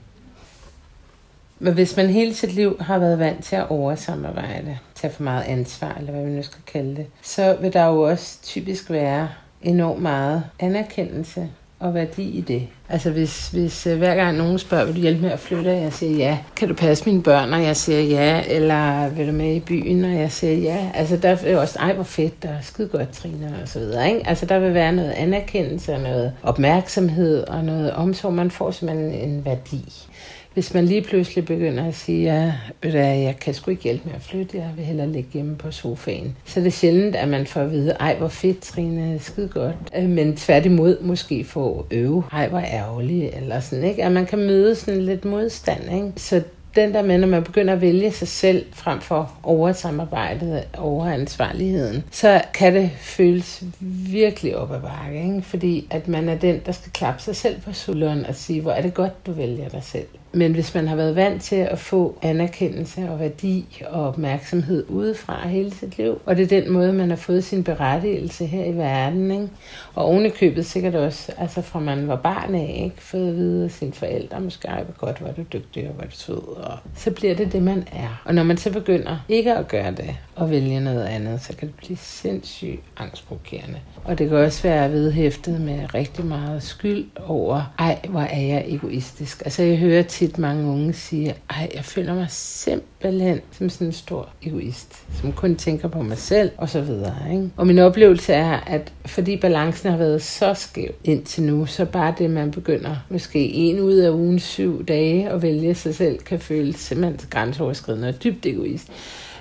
Men 1.60 1.74
hvis 1.74 1.97
man 1.97 2.10
hele 2.10 2.34
sit 2.34 2.54
liv 2.54 2.78
har 2.80 3.00
været 3.00 3.20
vant 3.20 3.43
til 3.43 3.56
at 3.56 3.70
oversamarbejde, 3.70 4.78
tage 4.95 5.14
for 5.14 5.24
meget 5.24 5.43
ansvar, 5.43 5.95
eller 6.00 6.12
hvad 6.12 6.24
man 6.24 6.32
nu 6.32 6.43
skal 6.43 6.62
kalde 6.74 6.95
det, 6.95 7.06
så 7.22 7.58
vil 7.62 7.74
der 7.74 7.86
jo 7.86 8.02
også 8.02 8.41
typisk 8.43 8.89
være 8.89 9.30
enormt 9.62 10.02
meget 10.02 10.43
anerkendelse 10.60 11.50
og 11.80 11.93
værdi 11.93 12.23
i 12.23 12.41
det. 12.41 12.67
Altså 12.89 13.11
hvis, 13.11 13.49
hvis 13.49 13.88
øh, 13.88 13.97
hver 13.97 14.15
gang 14.15 14.38
nogen 14.38 14.59
spørger, 14.59 14.86
vil 14.86 14.95
du 14.95 14.99
hjælpe 14.99 15.21
med 15.21 15.32
at 15.32 15.39
flytte, 15.39 15.67
og 15.67 15.82
jeg 15.82 15.93
siger 15.93 16.17
ja. 16.17 16.38
Kan 16.55 16.67
du 16.67 16.73
passe 16.73 17.05
mine 17.05 17.23
børn, 17.23 17.53
og 17.53 17.63
jeg 17.63 17.75
siger 17.75 18.01
ja. 18.01 18.43
Eller 18.47 19.09
vil 19.09 19.27
du 19.27 19.32
med 19.32 19.55
i 19.55 19.59
byen, 19.59 20.05
og 20.05 20.13
jeg 20.13 20.32
siger 20.32 20.53
ja. 20.53 20.91
Altså 20.93 21.17
der 21.17 21.30
er 21.30 21.51
jo 21.51 21.59
også, 21.59 21.80
ej 21.80 21.93
hvor 21.93 22.03
fedt, 22.03 22.43
der 22.43 22.49
er 22.49 22.61
skide 22.61 22.88
godt, 22.88 23.11
Trine, 23.11 23.55
og 23.61 23.67
så 23.67 23.80
videre. 23.80 24.09
Ikke? 24.09 24.27
Altså 24.27 24.45
der 24.45 24.59
vil 24.59 24.73
være 24.73 24.91
noget 24.91 25.11
anerkendelse, 25.11 25.93
og 25.93 26.01
noget 26.01 26.34
opmærksomhed, 26.43 27.47
og 27.47 27.63
noget 27.63 27.91
omsorg. 27.91 28.34
Man 28.34 28.51
får 28.51 28.71
simpelthen 28.71 29.30
en 29.30 29.45
værdi. 29.45 30.09
Hvis 30.54 30.74
man 30.74 30.86
lige 30.86 31.02
pludselig 31.02 31.45
begynder 31.45 31.86
at 31.86 31.95
sige, 31.95 32.24
ja, 32.24 32.54
jeg 33.00 33.36
kan 33.41 33.54
sgu 33.54 33.72
ikke 33.72 33.84
hjælpe 33.84 34.04
med 34.06 34.16
at 34.16 34.22
flytte, 34.22 34.58
jeg 34.58 34.70
vil 34.76 34.86
hellere 34.86 35.12
ligge 35.12 35.30
hjemme 35.34 35.56
på 35.56 35.72
sofaen. 35.72 36.36
Så 36.45 36.60
det 36.60 36.68
er 36.68 36.72
sjældent, 36.72 37.16
at 37.16 37.28
man 37.28 37.45
får 37.45 37.62
at 37.62 37.72
vide, 37.72 37.91
ej 37.91 38.16
hvor 38.16 38.28
fedt, 38.28 38.62
Trine, 38.62 39.20
skide 39.20 39.47
godt. 39.47 39.76
Øh, 39.97 40.10
men 40.10 40.36
tværtimod 40.36 41.02
måske 41.02 41.43
få 41.43 41.86
øve, 41.91 42.24
ej 42.32 42.47
hvor 42.47 42.60
ærgerlig, 42.60 43.30
eller 43.30 43.60
sådan, 43.60 43.84
ikke? 43.84 44.04
At 44.04 44.12
man 44.12 44.26
kan 44.26 44.39
møde 44.39 44.76
sådan 44.76 45.02
lidt 45.02 45.26
modstand, 45.26 45.93
ikke? 45.93 46.12
Så 46.16 46.41
den 46.76 46.93
der 46.93 47.02
med, 47.02 47.18
når 47.18 47.28
man 47.28 47.43
begynder 47.43 47.74
at 47.74 47.82
vælge 47.82 48.12
sig 48.12 48.28
selv 48.28 48.66
frem 48.72 49.02
for 49.02 49.32
oversamarbejdet, 49.43 50.64
overansvarligheden, 50.78 52.04
så 52.12 52.41
kan 52.54 52.76
det 52.76 52.91
føles 53.00 53.64
virkelig 54.12 54.58
op 54.58 54.72
ad 54.72 54.80
bakke, 54.82 55.24
ikke? 55.24 55.41
fordi 55.41 55.88
at 55.89 56.08
man 56.08 56.30
er 56.30 56.36
den, 56.36 56.62
der 56.66 56.72
skal 56.72 56.91
klappe 56.91 57.22
sig 57.22 57.36
selv 57.36 57.62
på 57.62 57.74
skulderen 57.74 58.26
og 58.26 58.36
sige, 58.36 58.62
hvor 58.62 58.72
er 58.72 58.82
det 58.82 58.93
godt, 58.93 59.26
du 59.26 59.32
vælger 59.32 59.70
dig 59.70 59.84
selv. 59.84 60.08
Men 60.32 60.53
hvis 60.53 60.75
man 60.75 60.88
har 60.88 60.95
været 60.95 61.15
vant 61.15 61.41
til 61.41 61.55
at 61.55 61.80
få 61.80 62.17
anerkendelse 62.21 63.09
og 63.09 63.19
værdi 63.19 63.84
og 63.89 64.07
opmærksomhed 64.07 64.86
udefra 64.89 65.47
hele 65.47 65.71
sit 65.71 65.97
liv, 65.97 66.21
og 66.25 66.38
det 66.38 66.43
er 66.43 66.61
den 66.61 66.71
måde, 66.71 66.93
man 66.93 67.09
har 67.09 67.17
fået 67.17 67.43
sin 67.43 67.63
berettigelse 67.63 68.45
her 68.45 68.65
i 68.65 68.77
verden, 68.77 69.32
ikke? 69.32 69.47
og 69.95 70.05
ovenikøbet 70.05 70.65
sikkert 70.65 70.95
også, 70.95 71.32
altså 71.38 71.61
fra 71.61 71.80
man 71.80 72.07
var 72.07 72.15
barn 72.15 72.55
af, 72.55 72.82
ikke? 72.84 73.03
fået 73.03 73.30
at 73.30 73.36
vide 73.36 73.65
af 73.65 73.71
sine 73.71 73.93
forældre, 73.93 74.41
måske 74.41 74.69
hvor 74.69 75.05
godt 75.05 75.23
var 75.23 75.32
du 75.32 75.41
dygtig 75.53 75.89
og 75.89 75.95
var 75.97 76.03
du 76.03 76.11
sød, 76.11 76.57
og 76.57 76.77
så 76.95 77.11
bliver 77.11 77.36
det 77.36 77.51
det, 77.51 77.63
man 77.63 77.88
er. 77.91 78.21
Og 78.25 78.36
når 78.36 78.43
man 78.43 78.57
så 78.57 78.71
begynder 78.71 79.17
ikke 79.30 79.55
at 79.55 79.67
gøre 79.67 79.91
det, 79.91 80.15
og 80.36 80.49
vælge 80.49 80.80
noget 80.80 81.05
andet, 81.05 81.41
så 81.41 81.55
kan 81.57 81.67
det 81.67 81.75
blive 81.75 81.97
sindssygt 81.97 82.82
angstprovokerende. 82.97 83.80
Og 84.03 84.17
det 84.17 84.30
kan 84.30 84.38
også 84.38 84.63
være 84.63 84.91
vedhæftet 84.91 85.61
med 85.61 85.93
rigtig 85.93 86.25
meget 86.25 86.63
skyld 86.63 87.05
over, 87.25 87.73
ej, 87.80 87.99
hvor 88.09 88.21
er 88.21 88.41
jeg 88.41 88.63
egoistisk. 88.67 89.41
Altså 89.45 89.63
jeg 89.63 89.77
hører 89.77 90.03
tit 90.20 90.38
mange 90.38 90.72
unge 90.72 90.93
sige, 90.93 91.36
ej, 91.49 91.70
jeg 91.76 91.86
føler 91.86 92.15
mig 92.15 92.26
simpelthen 92.30 93.39
som 93.51 93.70
sådan 93.70 93.88
en 93.88 93.93
stor 93.93 94.30
egoist, 94.43 95.03
som 95.22 95.34
kun 95.34 95.55
tænker 95.55 95.88
på 95.88 96.01
mig 96.01 96.17
selv, 96.17 96.51
og 96.57 96.70
så 96.70 96.82
videre. 96.82 97.15
Ikke? 97.32 97.49
Og 97.57 97.67
min 97.67 97.80
oplevelse 97.80 98.34
er, 98.34 98.59
at 98.59 98.93
fordi 99.05 99.38
balancen 99.38 99.89
har 99.89 99.97
været 99.97 100.22
så 100.22 100.53
skæv 100.53 100.91
indtil 101.03 101.43
nu, 101.43 101.65
så 101.65 101.86
bare 101.86 102.13
det, 102.17 102.30
man 102.30 102.51
begynder 102.51 102.95
måske 103.09 103.39
en 103.39 103.80
ud 103.80 103.93
af 103.93 104.09
ugen 104.09 104.39
syv 104.39 104.86
dage 104.86 105.30
at 105.30 105.41
vælge 105.41 105.76
sig 105.76 105.95
selv, 105.95 106.20
kan 106.20 106.39
føles 106.39 106.76
simpelthen 106.76 107.30
grænseoverskridende 107.30 108.07
og 108.07 108.24
dybt 108.24 108.45
egoist. 108.45 108.88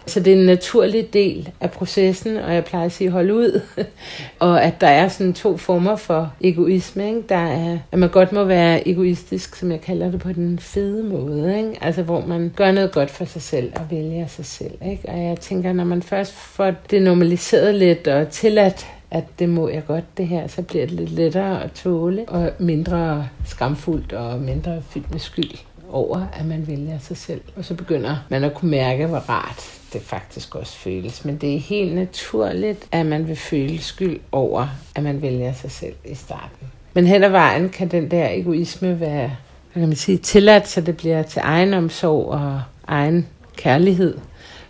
Så 0.08 0.20
det 0.20 0.32
er 0.32 0.36
en 0.36 0.46
naturlig 0.46 1.12
del 1.12 1.50
af 1.60 1.70
processen, 1.70 2.36
og 2.36 2.54
jeg 2.54 2.64
plejer 2.64 2.86
at 2.86 2.92
sige, 2.92 3.10
hold 3.10 3.30
ud. 3.30 3.60
og 4.38 4.64
at 4.64 4.80
der 4.80 4.86
er 4.86 5.08
sådan 5.08 5.32
to 5.32 5.56
former 5.56 5.96
for 5.96 6.32
egoisme. 6.40 7.08
Ikke? 7.08 7.22
Der 7.28 7.36
er, 7.36 7.78
at 7.92 7.98
man 7.98 8.08
godt 8.08 8.32
må 8.32 8.44
være 8.44 8.88
egoistisk, 8.88 9.56
som 9.56 9.70
jeg 9.70 9.80
kalder 9.80 10.10
det, 10.10 10.20
på 10.20 10.32
den 10.32 10.58
fede 10.58 11.02
måde. 11.02 11.58
Ikke? 11.58 11.78
Altså 11.80 12.02
hvor 12.02 12.26
man 12.26 12.52
gør 12.56 12.72
noget 12.72 12.92
godt 12.92 13.10
for 13.10 13.24
sig 13.24 13.42
selv 13.42 13.72
og 13.76 13.86
vælger 13.90 14.26
sig 14.26 14.44
selv. 14.44 14.74
Ikke? 14.90 15.08
Og 15.08 15.22
jeg 15.22 15.40
tænker, 15.40 15.72
når 15.72 15.84
man 15.84 16.02
først 16.02 16.32
får 16.32 16.72
det 16.90 17.02
normaliseret 17.02 17.74
lidt 17.74 18.08
og 18.08 18.28
tilladt 18.28 18.86
at 19.10 19.24
det 19.38 19.48
må 19.48 19.68
jeg 19.68 19.86
godt 19.86 20.18
det 20.18 20.28
her, 20.28 20.46
så 20.46 20.62
bliver 20.62 20.86
det 20.86 20.94
lidt 20.94 21.10
lettere 21.10 21.64
at 21.64 21.72
tåle, 21.72 22.24
og 22.28 22.52
mindre 22.58 23.28
skamfuldt 23.44 24.12
og 24.12 24.40
mindre 24.40 24.82
fyldt 24.82 25.10
med 25.10 25.18
skyld 25.18 25.58
over, 25.90 26.26
at 26.32 26.46
man 26.46 26.66
vælger 26.66 26.98
sig 26.98 27.16
selv. 27.16 27.40
Og 27.56 27.64
så 27.64 27.74
begynder 27.74 28.16
man 28.28 28.44
at 28.44 28.54
kunne 28.54 28.70
mærke, 28.70 29.06
hvor 29.06 29.18
rart 29.18 29.77
det 29.92 30.02
faktisk 30.02 30.54
også 30.54 30.76
føles. 30.76 31.24
Men 31.24 31.36
det 31.36 31.54
er 31.54 31.60
helt 31.60 31.94
naturligt, 31.94 32.86
at 32.92 33.06
man 33.06 33.28
vil 33.28 33.36
føle 33.36 33.82
skyld 33.82 34.20
over, 34.32 34.66
at 34.94 35.02
man 35.02 35.22
vælger 35.22 35.52
sig 35.52 35.70
selv 35.70 35.94
i 36.04 36.14
starten. 36.14 36.66
Men 36.94 37.06
hen 37.06 37.24
ad 37.24 37.30
vejen 37.30 37.68
kan 37.68 37.88
den 37.88 38.10
der 38.10 38.28
egoisme 38.28 39.00
være 39.00 39.36
hvad 39.72 39.82
kan 39.82 39.88
man 39.88 39.96
sige, 39.96 40.18
tilladt, 40.18 40.68
så 40.68 40.80
det 40.80 40.96
bliver 40.96 41.22
til 41.22 41.42
egen 41.44 41.74
omsorg 41.74 42.26
og 42.26 42.62
egen 42.86 43.26
kærlighed 43.56 44.18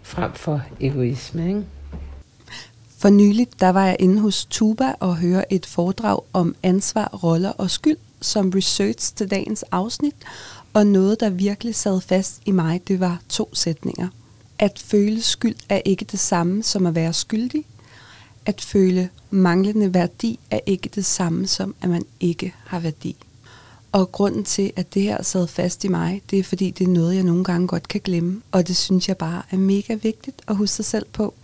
frem 0.03 0.33
for 0.33 0.63
egoisme. 0.81 1.49
Ikke? 1.49 1.63
For 2.99 3.09
nyligt, 3.09 3.61
der 3.61 3.69
var 3.69 3.87
jeg 3.87 3.97
inde 3.99 4.21
hos 4.21 4.47
Tuba 4.51 4.93
og 5.01 5.17
høre 5.17 5.53
et 5.53 5.67
foredrag 5.67 6.21
om 6.33 6.57
ansvar, 6.63 7.19
roller 7.25 7.51
og 7.51 7.71
skyld 7.71 7.97
som 8.21 8.51
research 8.51 9.15
til 9.15 9.31
dagens 9.31 9.63
afsnit, 9.63 10.15
og 10.75 10.87
noget, 10.87 11.21
der 11.21 11.31
virkelig 11.31 11.75
sad 11.75 12.01
fast 12.01 12.41
i 12.47 12.51
mig, 12.51 12.81
det 12.89 13.01
var 13.01 13.21
to 13.29 13.49
sætninger. 13.53 14.09
At 14.59 14.79
føle 14.79 15.23
skyld 15.23 15.57
er 15.69 15.81
ikke 15.85 16.05
det 16.05 16.21
samme 16.21 16.63
som 16.63 16.87
at 16.87 16.95
være 16.95 17.13
skyldig. 17.13 17.65
At 18.47 18.61
føle 18.61 19.09
manglende 19.31 19.95
værdi 19.95 20.39
er 20.51 20.61
ikke 20.67 20.89
det 20.95 21.05
samme 21.05 21.47
som, 21.47 21.75
at 21.81 21.91
man 21.91 22.03
ikke 22.21 22.55
har 22.67 22.81
værdi. 22.81 23.17
Og 23.93 24.13
grunden 24.13 24.45
til, 24.45 24.73
at 24.77 24.95
det 24.95 25.03
her 25.03 25.23
sad 25.23 25.47
fast 25.47 25.85
i 25.85 25.89
mig, 25.89 26.23
det 26.31 26.39
er 26.39 26.43
fordi, 26.43 26.71
det 26.71 26.85
er 26.85 26.89
noget, 26.89 27.15
jeg 27.15 27.23
nogle 27.23 27.45
gange 27.45 27.69
godt 27.69 27.89
kan 27.89 28.01
glemme. 28.01 28.43
Og 28.53 28.69
det 28.69 28.77
synes 28.77 29.09
jeg 29.09 29.17
bare 29.17 29.43
er 29.51 29.57
mega 29.57 29.95
vigtigt 29.95 30.43
at 30.49 30.57
huske 30.57 30.77
sig 30.77 30.85
selv 30.85 31.07
på. 31.13 31.35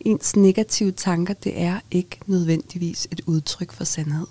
Ens 0.00 0.36
negative 0.36 0.92
tanker, 0.92 1.34
det 1.34 1.60
er 1.60 1.80
ikke 1.90 2.18
nødvendigvis 2.26 3.08
et 3.10 3.20
udtryk 3.26 3.72
for 3.72 3.84
sandhed. 3.84 4.26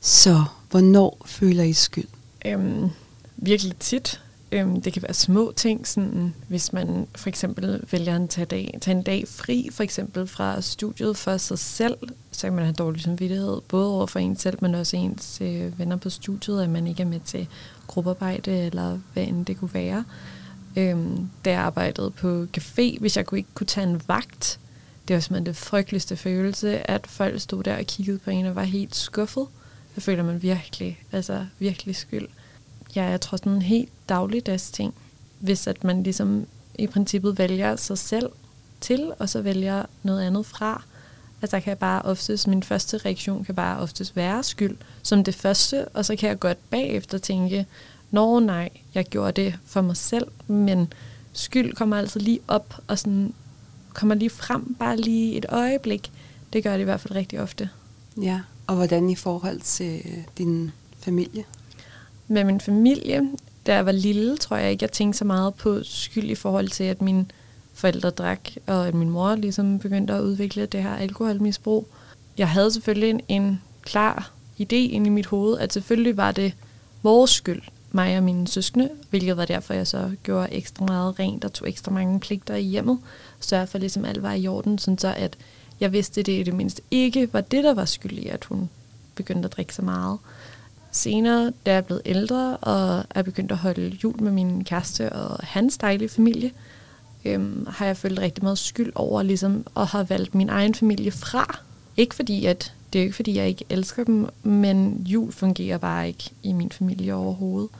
Så 0.00 0.44
hvornår 0.70 1.22
føler 1.26 1.62
I 1.62 1.72
skyld? 1.72 2.08
Øhm, 2.46 2.88
virkelig 3.36 3.76
tit. 3.76 4.20
Øhm, 4.52 4.82
det 4.82 4.92
kan 4.92 5.02
være 5.02 5.14
små 5.14 5.52
ting, 5.56 5.86
sådan, 5.86 6.34
hvis 6.48 6.72
man 6.72 7.06
for 7.14 7.28
eksempel 7.28 7.84
vælger 7.90 8.22
at 8.22 8.30
tage, 8.30 8.44
dag, 8.44 8.78
tage 8.80 8.96
en 8.96 9.02
dag 9.02 9.28
fri, 9.28 9.68
for 9.72 9.82
eksempel 9.82 10.26
fra 10.26 10.60
studiet 10.60 11.16
for 11.16 11.36
sig 11.36 11.58
selv, 11.58 11.96
så 12.32 12.46
kan 12.46 12.52
man 12.52 12.64
have 12.64 12.74
dårlig 12.74 13.02
samvittighed, 13.02 13.60
både 13.68 13.88
over 13.88 14.06
for 14.06 14.18
en 14.18 14.36
selv, 14.36 14.58
men 14.60 14.74
også 14.74 14.96
ens 14.96 15.38
øh, 15.40 15.78
venner 15.78 15.96
på 15.96 16.10
studiet, 16.10 16.62
at 16.62 16.70
man 16.70 16.86
ikke 16.86 17.02
er 17.02 17.06
med 17.06 17.20
til 17.20 17.48
gruppearbejde, 17.86 18.66
eller 18.66 18.98
hvad 19.12 19.22
end 19.22 19.46
det 19.46 19.56
kunne 19.56 19.74
være. 19.74 20.04
Øhm, 20.76 21.28
da 21.44 21.50
jeg 21.50 21.60
arbejdede 21.60 22.10
på 22.10 22.46
café, 22.58 22.98
hvis 23.00 23.16
jeg 23.16 23.26
kunne 23.26 23.38
ikke 23.38 23.54
kunne 23.54 23.66
tage 23.66 23.86
en 23.86 24.00
vagt, 24.08 24.60
det 25.08 25.14
var 25.14 25.20
simpelthen 25.20 25.46
det 25.46 25.56
frygteligste 25.56 26.16
følelse, 26.16 26.90
at 26.90 27.06
folk 27.06 27.40
stod 27.40 27.62
der 27.62 27.78
og 27.78 27.84
kiggede 27.84 28.18
på 28.18 28.30
en 28.30 28.46
og 28.46 28.56
var 28.56 28.62
helt 28.62 28.96
skuffet. 28.96 29.46
Så 29.94 30.00
føler 30.00 30.22
man 30.22 30.42
virkelig, 30.42 31.00
altså 31.12 31.46
virkelig 31.58 31.96
skyld 31.96 32.28
ja, 32.96 33.04
jeg 33.04 33.20
tror 33.20 33.36
sådan 33.36 33.52
en 33.52 33.62
helt 33.62 33.92
dagligdags 34.08 34.70
ting, 34.70 34.94
hvis 35.38 35.66
at 35.66 35.84
man 35.84 36.02
ligesom 36.02 36.46
i 36.78 36.86
princippet 36.86 37.38
vælger 37.38 37.76
sig 37.76 37.98
selv 37.98 38.30
til, 38.80 39.12
og 39.18 39.28
så 39.28 39.42
vælger 39.42 39.84
noget 40.02 40.22
andet 40.22 40.46
fra. 40.46 40.82
Altså 41.42 41.60
kan 41.60 41.70
jeg 41.70 41.78
bare 41.78 42.02
oftest, 42.02 42.48
min 42.48 42.62
første 42.62 42.98
reaktion 42.98 43.44
kan 43.44 43.54
bare 43.54 43.80
oftest 43.80 44.16
være 44.16 44.42
skyld 44.42 44.76
som 45.02 45.24
det 45.24 45.34
første, 45.34 45.88
og 45.88 46.04
så 46.04 46.16
kan 46.16 46.28
jeg 46.28 46.38
godt 46.38 46.70
bagefter 46.70 47.18
tænke, 47.18 47.66
nå 48.10 48.40
nej, 48.40 48.68
jeg 48.94 49.04
gjorde 49.04 49.42
det 49.42 49.58
for 49.66 49.80
mig 49.80 49.96
selv, 49.96 50.26
men 50.46 50.92
skyld 51.32 51.74
kommer 51.74 51.98
altså 51.98 52.18
lige 52.18 52.40
op 52.48 52.80
og 52.86 52.98
sådan 52.98 53.34
kommer 53.94 54.14
lige 54.14 54.30
frem, 54.30 54.74
bare 54.74 54.96
lige 54.96 55.36
et 55.36 55.46
øjeblik. 55.48 56.12
Det 56.52 56.62
gør 56.62 56.72
det 56.72 56.80
i 56.80 56.84
hvert 56.84 57.00
fald 57.00 57.14
rigtig 57.14 57.40
ofte. 57.40 57.68
Ja, 58.22 58.40
og 58.66 58.76
hvordan 58.76 59.10
i 59.10 59.14
forhold 59.14 59.60
til 59.60 60.02
øh, 60.04 60.18
din 60.38 60.72
familie? 60.98 61.44
Med 62.32 62.44
min 62.44 62.60
familie, 62.60 63.30
da 63.66 63.74
jeg 63.74 63.86
var 63.86 63.92
lille, 63.92 64.36
tror 64.36 64.56
jeg 64.56 64.70
ikke, 64.70 64.82
jeg 64.82 64.92
tænkte 64.92 65.18
så 65.18 65.24
meget 65.24 65.54
på 65.54 65.78
skyld 65.82 66.30
i 66.30 66.34
forhold 66.34 66.68
til, 66.68 66.84
at 66.84 67.02
mine 67.02 67.26
forældre 67.74 68.10
drak, 68.10 68.50
og 68.66 68.88
at 68.88 68.94
min 68.94 69.10
mor 69.10 69.34
ligesom 69.34 69.78
begyndte 69.78 70.12
at 70.12 70.20
udvikle 70.20 70.66
det 70.66 70.82
her 70.82 70.96
alkoholmisbrug. 70.96 71.88
Jeg 72.38 72.48
havde 72.48 72.70
selvfølgelig 72.70 73.10
en, 73.10 73.20
en 73.28 73.62
klar 73.82 74.30
idé 74.60 74.74
ind 74.74 75.06
i 75.06 75.10
mit 75.10 75.26
hoved, 75.26 75.58
at 75.58 75.72
selvfølgelig 75.72 76.16
var 76.16 76.32
det 76.32 76.54
vores 77.02 77.30
skyld, 77.30 77.62
mig 77.92 78.16
og 78.16 78.22
mine 78.22 78.48
søskende, 78.48 78.88
hvilket 79.10 79.36
var 79.36 79.44
derfor, 79.44 79.74
jeg 79.74 79.86
så 79.86 80.10
gjorde 80.22 80.52
ekstra 80.52 80.84
meget 80.84 81.18
rent 81.18 81.44
og 81.44 81.52
tog 81.52 81.68
ekstra 81.68 81.92
mange 81.92 82.20
pligter 82.20 82.54
i 82.54 82.62
hjemmet. 82.62 82.98
Sørgede 83.40 83.66
for, 83.66 83.78
ligesom 83.78 84.04
alt 84.04 84.22
var 84.22 84.32
i 84.32 84.46
orden, 84.46 84.78
sådan 84.78 84.98
så 84.98 85.14
at 85.16 85.36
jeg 85.80 85.92
vidste, 85.92 86.20
at 86.20 86.26
det 86.26 86.32
i 86.32 86.42
det 86.42 86.54
mindste 86.54 86.82
ikke 86.90 87.28
var 87.32 87.40
det, 87.40 87.64
der 87.64 87.74
var 87.74 87.84
skyld 87.84 88.18
i, 88.18 88.26
at 88.26 88.44
hun 88.44 88.70
begyndte 89.14 89.46
at 89.46 89.52
drikke 89.52 89.74
så 89.74 89.82
meget. 89.82 90.18
Senere, 90.92 91.52
da 91.66 91.70
jeg 91.70 91.76
er 91.78 91.80
blevet 91.80 92.02
ældre 92.04 92.56
og 92.56 93.04
er 93.10 93.22
begyndt 93.22 93.52
at 93.52 93.58
holde 93.58 93.98
jul 94.04 94.22
med 94.22 94.32
min 94.32 94.64
kæreste 94.64 95.12
og 95.12 95.46
hans 95.46 95.78
dejlige 95.78 96.08
familie, 96.08 96.50
øhm, 97.24 97.66
har 97.70 97.86
jeg 97.86 97.96
følt 97.96 98.18
rigtig 98.18 98.44
meget 98.44 98.58
skyld 98.58 98.92
over 98.94 99.22
ligesom, 99.22 99.66
at 99.76 99.86
have 99.86 100.10
valgt 100.10 100.34
min 100.34 100.48
egen 100.48 100.74
familie 100.74 101.10
fra. 101.10 101.58
Ikke 101.96 102.14
fordi, 102.14 102.46
at 102.46 102.74
det 102.92 102.98
er 102.98 103.02
ikke 103.02 103.16
fordi, 103.16 103.34
jeg 103.34 103.48
ikke 103.48 103.64
elsker 103.70 104.04
dem, 104.04 104.28
men 104.42 105.06
jul 105.06 105.32
fungerer 105.32 105.78
bare 105.78 106.08
ikke 106.08 106.30
i 106.42 106.52
min 106.52 106.72
familie 106.72 107.14
overhovedet. 107.14 107.70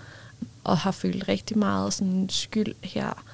Og 0.64 0.78
har 0.78 0.90
følt 0.90 1.28
rigtig 1.28 1.58
meget 1.58 1.92
sådan 1.92 2.28
skyld 2.28 2.74
her 2.80 3.24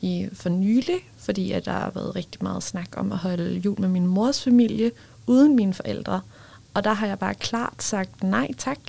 i 0.00 0.28
for 0.32 0.48
nylig, 0.48 0.96
fordi 1.16 1.52
at 1.52 1.64
der 1.64 1.72
har 1.72 1.90
været 1.94 2.16
rigtig 2.16 2.42
meget 2.42 2.62
snak 2.62 2.88
om 2.96 3.12
at 3.12 3.18
holde 3.18 3.58
jul 3.58 3.80
med 3.80 3.88
min 3.88 4.06
mors 4.06 4.42
familie 4.42 4.90
uden 5.26 5.56
mine 5.56 5.74
forældre. 5.74 6.20
Og 6.74 6.84
der 6.84 6.92
har 6.92 7.06
jeg 7.06 7.18
bare 7.18 7.34
klart 7.34 7.82
sagt 7.82 8.22
nej 8.22 8.50
tak. 8.58 8.80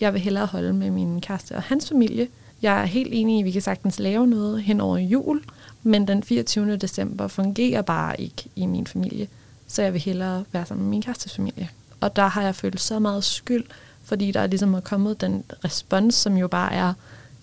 Jeg 0.00 0.12
vil 0.12 0.20
hellere 0.20 0.46
holde 0.46 0.72
med 0.72 0.90
min 0.90 1.20
kæreste 1.20 1.56
og 1.56 1.62
hans 1.62 1.88
familie. 1.88 2.28
Jeg 2.62 2.80
er 2.80 2.84
helt 2.84 3.08
enig 3.12 3.36
i, 3.36 3.38
at 3.38 3.44
vi 3.44 3.50
kan 3.50 3.62
sagtens 3.62 3.98
lave 3.98 4.26
noget 4.26 4.62
hen 4.62 4.80
over 4.80 4.96
jul, 4.98 5.42
men 5.82 6.08
den 6.08 6.22
24. 6.22 6.76
december 6.76 7.28
fungerer 7.28 7.82
bare 7.82 8.20
ikke 8.20 8.44
i 8.56 8.66
min 8.66 8.86
familie, 8.86 9.28
så 9.66 9.82
jeg 9.82 9.92
vil 9.92 10.00
hellere 10.00 10.44
være 10.52 10.66
sammen 10.66 10.84
med 10.84 10.90
min 10.90 11.02
kærestes 11.02 11.34
familie. 11.34 11.68
Og 12.00 12.16
der 12.16 12.26
har 12.26 12.42
jeg 12.42 12.54
følt 12.54 12.80
så 12.80 12.98
meget 12.98 13.24
skyld, 13.24 13.64
fordi 14.04 14.32
der 14.32 14.40
er 14.40 14.46
ligesom 14.46 14.74
er 14.74 14.80
kommet 14.80 15.20
den 15.20 15.44
respons, 15.64 16.14
som 16.14 16.36
jo 16.36 16.48
bare 16.48 16.72
er, 16.72 16.92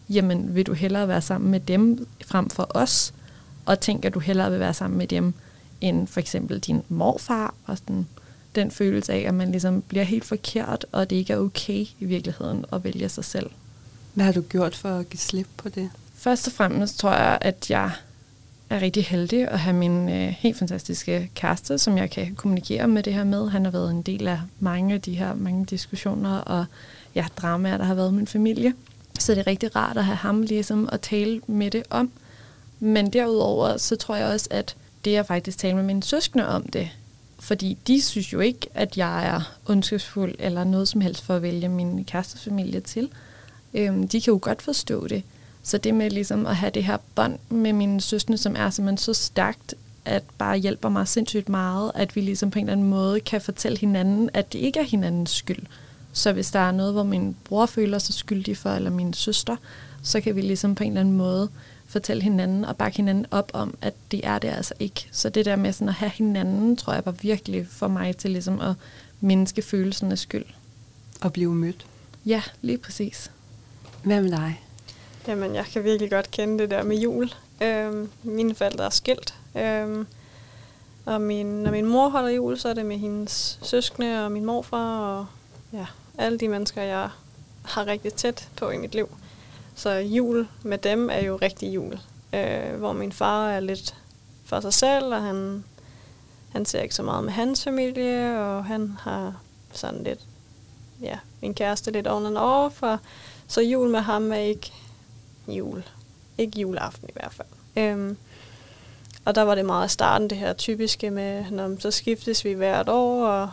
jamen 0.09 0.55
vil 0.55 0.65
du 0.65 0.73
hellere 0.73 1.07
være 1.07 1.21
sammen 1.21 1.51
med 1.51 1.59
dem 1.59 2.07
frem 2.25 2.49
for 2.49 2.67
os, 2.69 3.13
og 3.65 3.79
tænker 3.79 4.09
du 4.09 4.19
hellere 4.19 4.51
vil 4.51 4.59
være 4.59 4.73
sammen 4.73 4.97
med 4.97 5.07
dem, 5.07 5.33
end 5.81 6.07
for 6.07 6.19
eksempel 6.19 6.59
din 6.59 6.83
morfar, 6.89 7.53
og 7.65 7.77
sådan, 7.77 8.07
den 8.55 8.71
følelse 8.71 9.13
af, 9.13 9.25
at 9.27 9.33
man 9.33 9.51
ligesom 9.51 9.81
bliver 9.81 10.03
helt 10.03 10.25
forkert, 10.25 10.85
og 10.91 11.09
det 11.09 11.15
ikke 11.15 11.33
er 11.33 11.37
okay 11.37 11.85
i 11.99 12.05
virkeligheden 12.05 12.65
at 12.73 12.83
vælge 12.83 13.09
sig 13.09 13.25
selv. 13.25 13.49
Hvad 14.13 14.25
har 14.25 14.31
du 14.31 14.41
gjort 14.41 14.75
for 14.75 14.89
at 14.89 15.09
give 15.09 15.19
slip 15.19 15.47
på 15.57 15.69
det? 15.69 15.89
Først 16.15 16.47
og 16.47 16.53
fremmest 16.53 16.99
tror 16.99 17.11
jeg, 17.11 17.37
at 17.41 17.69
jeg 17.69 17.91
er 18.69 18.81
rigtig 18.81 19.05
heldig 19.05 19.47
at 19.47 19.59
have 19.59 19.75
min 19.75 20.09
øh, 20.09 20.27
helt 20.27 20.57
fantastiske 20.57 21.31
kæreste, 21.35 21.77
som 21.77 21.97
jeg 21.97 22.11
kan 22.11 22.35
kommunikere 22.35 22.87
med 22.87 23.03
det 23.03 23.13
her 23.13 23.23
med. 23.23 23.49
Han 23.49 23.65
har 23.65 23.71
været 23.71 23.91
en 23.91 24.01
del 24.01 24.27
af 24.27 24.39
mange 24.59 24.93
af 24.93 25.01
de 25.01 25.15
her 25.15 25.33
mange 25.33 25.65
diskussioner 25.65 26.37
og 26.37 26.65
ja, 27.15 27.25
dramaer, 27.37 27.77
der 27.77 27.85
har 27.85 27.93
været 27.93 28.11
i 28.11 28.15
min 28.15 28.27
familie. 28.27 28.73
Så 29.19 29.31
det 29.31 29.39
er 29.39 29.47
rigtig 29.47 29.75
rart 29.75 29.97
at 29.97 30.05
have 30.05 30.15
ham 30.15 30.41
ligesom 30.41 30.89
at 30.91 31.01
tale 31.01 31.41
med 31.47 31.71
det 31.71 31.83
om. 31.89 32.11
Men 32.79 33.13
derudover, 33.13 33.77
så 33.77 33.95
tror 33.95 34.15
jeg 34.15 34.27
også, 34.27 34.47
at 34.51 34.75
det 35.05 35.15
at 35.15 35.27
faktisk 35.27 35.57
tale 35.57 35.75
med 35.75 35.83
mine 35.83 36.03
søskende 36.03 36.47
om 36.47 36.63
det, 36.63 36.89
fordi 37.45 37.77
de 37.87 38.01
synes 38.01 38.33
jo 38.33 38.39
ikke, 38.39 38.67
at 38.73 38.97
jeg 38.97 39.27
er 39.27 39.41
ondskabsfuld 39.65 40.35
eller 40.39 40.63
noget 40.63 40.87
som 40.87 41.01
helst 41.01 41.23
for 41.23 41.35
at 41.35 41.41
vælge 41.41 41.69
min 41.69 42.05
kærestefamilie 42.05 42.79
til. 42.79 43.09
Øhm, 43.73 44.07
de 44.07 44.21
kan 44.21 44.33
jo 44.33 44.39
godt 44.41 44.61
forstå 44.61 45.07
det. 45.07 45.23
Så 45.63 45.77
det 45.77 45.93
med 45.93 46.09
ligesom 46.09 46.45
at 46.45 46.55
have 46.55 46.71
det 46.71 46.83
her 46.83 46.97
bånd 47.15 47.39
med 47.49 47.73
mine 47.73 48.01
søstre, 48.01 48.37
som 48.37 48.55
er 48.55 48.69
simpelthen 48.69 48.97
så 48.97 49.13
stærkt, 49.13 49.75
at 50.05 50.23
bare 50.37 50.57
hjælper 50.57 50.89
mig 50.89 51.07
sindssygt 51.07 51.49
meget, 51.49 51.91
at 51.95 52.15
vi 52.15 52.21
ligesom 52.21 52.51
på 52.51 52.59
en 52.59 52.65
eller 52.65 52.73
anden 52.73 52.89
måde 52.89 53.19
kan 53.19 53.41
fortælle 53.41 53.77
hinanden, 53.77 54.29
at 54.33 54.53
det 54.53 54.59
ikke 54.59 54.79
er 54.79 54.83
hinandens 54.83 55.31
skyld. 55.31 55.65
Så 56.13 56.33
hvis 56.33 56.51
der 56.51 56.59
er 56.59 56.71
noget, 56.71 56.93
hvor 56.93 57.03
min 57.03 57.35
bror 57.43 57.65
føler 57.65 57.99
sig 57.99 58.15
skyldig 58.15 58.57
for, 58.57 58.69
eller 58.69 58.89
min 58.89 59.13
søster, 59.13 59.55
så 60.03 60.21
kan 60.21 60.35
vi 60.35 60.41
ligesom 60.41 60.75
på 60.75 60.83
en 60.83 60.91
eller 60.91 61.01
anden 61.01 61.17
måde 61.17 61.49
fortælle 61.95 62.23
hinanden 62.23 62.65
og 62.65 62.77
bakke 62.77 62.97
hinanden 62.97 63.25
op 63.31 63.51
om, 63.53 63.77
at 63.81 63.93
det 64.11 64.27
er 64.27 64.39
det 64.39 64.47
altså 64.47 64.73
ikke. 64.79 65.07
Så 65.11 65.29
det 65.29 65.45
der 65.45 65.55
med 65.55 65.73
sådan 65.73 65.89
at 65.89 65.93
have 65.93 66.09
hinanden, 66.09 66.77
tror 66.77 66.93
jeg 66.93 67.05
var 67.05 67.11
virkelig 67.11 67.67
for 67.67 67.87
mig 67.87 68.17
til 68.17 68.31
ligesom 68.31 68.61
at 68.61 68.73
mindske 69.21 69.61
følelsen 69.61 70.11
af 70.11 70.17
skyld. 70.17 70.45
Og 71.21 71.33
blive 71.33 71.55
mødt. 71.55 71.85
Ja, 72.25 72.41
lige 72.61 72.77
præcis. 72.77 73.31
Hvad 74.03 74.21
med 74.21 74.31
dig? 74.31 74.61
Jamen, 75.27 75.55
jeg 75.55 75.65
kan 75.65 75.83
virkelig 75.83 76.11
godt 76.11 76.31
kende 76.31 76.59
det 76.59 76.71
der 76.71 76.83
med 76.83 76.97
jul. 76.97 77.31
Øhm, 77.61 78.09
mine 78.23 78.55
forældre 78.55 78.85
er 78.85 78.89
skilt. 78.89 79.33
Øhm, 79.57 80.07
og 81.05 81.21
min, 81.21 81.45
når 81.45 81.71
min 81.71 81.85
mor 81.85 82.09
holder 82.09 82.29
jul, 82.29 82.57
så 82.57 82.69
er 82.69 82.73
det 82.73 82.85
med 82.85 82.97
hendes 82.97 83.59
søskende 83.61 84.25
og 84.25 84.31
min 84.31 84.45
morfar 84.45 84.99
og 84.99 85.25
ja, 85.73 85.85
alle 86.17 86.37
de 86.37 86.47
mennesker, 86.47 86.81
jeg 86.81 87.09
har 87.63 87.87
rigtig 87.87 88.13
tæt 88.13 88.49
på 88.55 88.69
i 88.69 88.77
mit 88.77 88.95
liv. 88.95 89.09
Så 89.75 89.89
jul 89.89 90.47
med 90.63 90.77
dem 90.77 91.09
er 91.09 91.19
jo 91.19 91.35
rigtig 91.35 91.75
jul. 91.75 91.99
Øh, 92.33 92.75
hvor 92.75 92.93
min 92.93 93.11
far 93.11 93.49
er 93.49 93.59
lidt 93.59 93.95
for 94.45 94.59
sig 94.59 94.73
selv, 94.73 95.05
og 95.05 95.21
han, 95.21 95.63
han 96.51 96.65
ser 96.65 96.81
ikke 96.81 96.95
så 96.95 97.03
meget 97.03 97.23
med 97.23 97.31
hans 97.31 97.63
familie, 97.63 98.39
og 98.39 98.65
han 98.65 98.97
har 98.99 99.33
sådan 99.73 100.03
lidt, 100.03 100.19
ja, 101.01 101.19
min 101.41 101.53
kæreste 101.53 101.91
lidt 101.91 102.07
on 102.07 102.25
and 102.25 102.37
off, 102.37 102.83
og 102.83 102.97
så 103.47 103.61
jul 103.61 103.89
med 103.89 103.99
ham 103.99 104.31
er 104.31 104.35
ikke 104.35 104.73
jul. 105.47 105.83
Ikke 106.37 106.59
juleaften 106.59 107.09
i 107.09 107.13
hvert 107.13 107.33
fald. 107.33 107.47
Øhm, 107.75 108.17
og 109.25 109.35
der 109.35 109.41
var 109.41 109.55
det 109.55 109.65
meget 109.65 109.83
af 109.83 109.91
starten, 109.91 110.29
det 110.29 110.37
her 110.37 110.53
typiske 110.53 111.11
med, 111.11 111.51
når 111.51 111.79
så 111.79 111.91
skiftes 111.91 112.45
vi 112.45 112.53
hvert 112.53 112.89
år, 112.89 113.27
og 113.27 113.49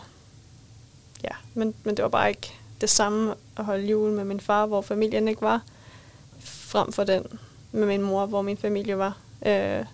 ja, 1.23 1.35
men, 1.53 1.73
men 1.83 1.97
det 1.97 2.03
var 2.03 2.09
bare 2.09 2.29
ikke 2.29 2.53
det 2.81 2.89
samme 2.89 3.35
at 3.57 3.65
holde 3.65 3.85
jul 3.87 4.11
med 4.11 4.23
min 4.23 4.39
far, 4.39 4.65
hvor 4.65 4.81
familien 4.81 5.27
ikke 5.27 5.41
var, 5.41 5.61
frem 6.73 6.91
for 6.91 7.03
den 7.03 7.25
med 7.71 7.87
min 7.87 8.01
mor, 8.01 8.25
hvor 8.25 8.41
min 8.41 8.57
familie 8.57 8.97
var. 8.97 9.17
Øh, 9.45 9.85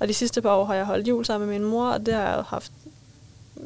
og 0.00 0.08
de 0.08 0.14
sidste 0.14 0.42
par 0.42 0.54
år 0.54 0.64
har 0.64 0.74
jeg 0.74 0.84
holdt 0.84 1.08
jul 1.08 1.24
sammen 1.24 1.48
med 1.48 1.58
min 1.58 1.68
mor, 1.68 1.86
og 1.90 2.06
det 2.06 2.14
har 2.14 2.22
jeg 2.22 2.42
haft 2.42 2.72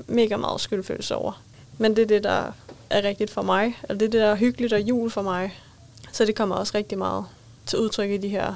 mega 0.06 0.36
meget 0.36 0.60
skyldfølelse 0.60 1.14
over. 1.14 1.42
Men 1.78 1.96
det 1.96 2.02
er 2.02 2.06
det, 2.06 2.24
der 2.24 2.52
er 2.90 3.02
rigtigt 3.02 3.30
for 3.30 3.42
mig, 3.42 3.78
og 3.82 3.94
det 4.00 4.06
er 4.06 4.10
det, 4.10 4.20
der 4.20 4.26
er 4.26 4.34
hyggeligt 4.34 4.72
og 4.72 4.80
jul 4.80 5.10
for 5.10 5.22
mig. 5.22 5.60
Så 6.12 6.24
det 6.24 6.34
kommer 6.34 6.54
også 6.54 6.72
rigtig 6.74 6.98
meget 6.98 7.24
til 7.66 7.78
udtryk 7.78 8.10
i 8.10 8.16
de 8.16 8.28
her 8.28 8.54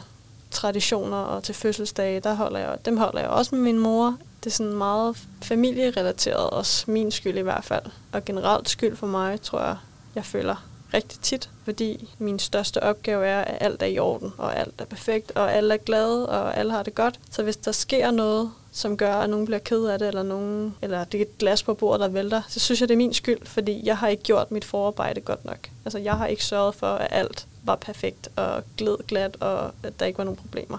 traditioner 0.50 1.16
og 1.16 1.42
til 1.42 1.54
fødselsdage. 1.54 2.20
Der 2.20 2.34
holder 2.34 2.58
jeg, 2.58 2.78
dem 2.84 2.96
holder 2.96 3.20
jeg 3.20 3.28
også 3.28 3.54
med 3.54 3.62
min 3.62 3.78
mor. 3.78 4.16
Det 4.44 4.50
er 4.50 4.54
sådan 4.54 4.72
meget 4.72 5.16
familierelateret, 5.42 6.50
også 6.50 6.90
min 6.90 7.10
skyld 7.10 7.38
i 7.38 7.42
hvert 7.42 7.64
fald. 7.64 7.84
Og 8.12 8.24
generelt 8.24 8.68
skyld 8.68 8.96
for 8.96 9.06
mig, 9.06 9.40
tror 9.40 9.60
jeg, 9.60 9.76
jeg 10.14 10.24
føler 10.24 10.56
rigtig 10.96 11.20
tit, 11.20 11.50
fordi 11.64 12.08
min 12.18 12.38
største 12.38 12.82
opgave 12.82 13.26
er, 13.26 13.40
at 13.40 13.58
alt 13.60 13.82
er 13.82 13.86
i 13.86 13.98
orden, 13.98 14.32
og 14.38 14.58
alt 14.58 14.74
er 14.78 14.84
perfekt, 14.84 15.32
og 15.34 15.54
alle 15.54 15.74
er 15.74 15.78
glade, 15.78 16.28
og 16.28 16.56
alle 16.56 16.72
har 16.72 16.82
det 16.82 16.94
godt. 16.94 17.20
Så 17.30 17.42
hvis 17.42 17.56
der 17.56 17.72
sker 17.72 18.10
noget, 18.10 18.50
som 18.72 18.96
gør, 18.96 19.14
at 19.14 19.30
nogen 19.30 19.46
bliver 19.46 19.58
ked 19.58 19.84
af 19.84 19.98
det, 19.98 20.08
eller, 20.08 20.22
nogen, 20.22 20.74
eller 20.82 21.04
det 21.04 21.18
er 21.18 21.22
et 21.22 21.38
glas 21.38 21.62
på 21.62 21.74
bordet, 21.74 22.00
der 22.00 22.08
vælter, 22.08 22.42
så 22.48 22.60
synes 22.60 22.80
jeg, 22.80 22.88
det 22.88 22.94
er 22.94 22.98
min 22.98 23.14
skyld, 23.14 23.46
fordi 23.46 23.80
jeg 23.84 23.96
har 23.96 24.08
ikke 24.08 24.22
gjort 24.22 24.50
mit 24.50 24.64
forarbejde 24.64 25.20
godt 25.20 25.44
nok. 25.44 25.70
Altså, 25.84 25.98
jeg 25.98 26.14
har 26.14 26.26
ikke 26.26 26.44
sørget 26.44 26.74
for, 26.74 26.86
at 26.86 27.08
alt 27.10 27.46
var 27.62 27.76
perfekt 27.76 28.28
og 28.36 28.62
gled 28.76 28.96
glat, 29.06 29.36
og 29.40 29.70
at 29.82 30.00
der 30.00 30.06
ikke 30.06 30.18
var 30.18 30.24
nogen 30.24 30.36
problemer. 30.36 30.78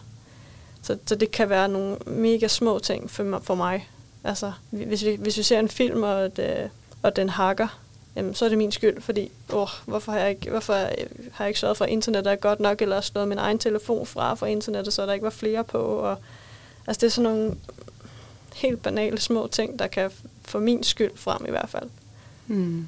Så, 0.81 0.97
så 1.05 1.15
det 1.15 1.31
kan 1.31 1.49
være 1.49 1.69
nogle 1.69 1.97
mega 2.05 2.47
små 2.47 2.79
ting 2.79 3.11
for, 3.11 3.41
for 3.43 3.55
mig. 3.55 3.89
Altså, 4.23 4.51
hvis 4.69 5.05
vi, 5.05 5.15
hvis 5.15 5.37
vi 5.37 5.43
ser 5.43 5.59
en 5.59 5.69
film, 5.69 6.03
og, 6.03 6.37
det, 6.37 6.69
og 7.03 7.15
den 7.15 7.29
hakker, 7.29 7.79
jamen, 8.17 8.35
så 8.35 8.45
er 8.45 8.49
det 8.49 8.57
min 8.57 8.71
skyld, 8.71 9.01
fordi 9.01 9.31
åh, 9.53 9.67
hvorfor, 9.85 10.11
har 10.11 10.19
jeg 10.19 10.29
ikke, 10.29 10.49
hvorfor 10.49 10.73
øh, 10.73 11.07
har 11.31 11.45
jeg 11.45 11.47
ikke 11.47 11.59
sørget 11.59 11.77
for, 11.77 11.85
at 11.85 11.91
internettet 11.91 12.31
er 12.31 12.35
godt 12.35 12.59
nok, 12.59 12.81
eller 12.81 13.01
slået 13.01 13.27
min 13.27 13.37
egen 13.37 13.59
telefon 13.59 14.05
fra 14.05 14.33
for 14.33 14.45
internettet, 14.45 14.93
så 14.93 15.05
der 15.05 15.13
ikke 15.13 15.23
var 15.23 15.29
flere 15.29 15.63
på. 15.63 15.77
Og, 15.77 16.17
altså, 16.87 16.99
det 16.99 17.07
er 17.07 17.11
sådan 17.11 17.31
nogle 17.31 17.55
helt 18.55 18.81
banale 18.81 19.19
små 19.19 19.47
ting, 19.47 19.79
der 19.79 19.87
kan 19.87 20.11
få 20.41 20.59
min 20.59 20.83
skyld 20.83 21.11
frem 21.15 21.45
i 21.47 21.49
hvert 21.49 21.69
fald. 21.69 21.89
Mm. 22.47 22.87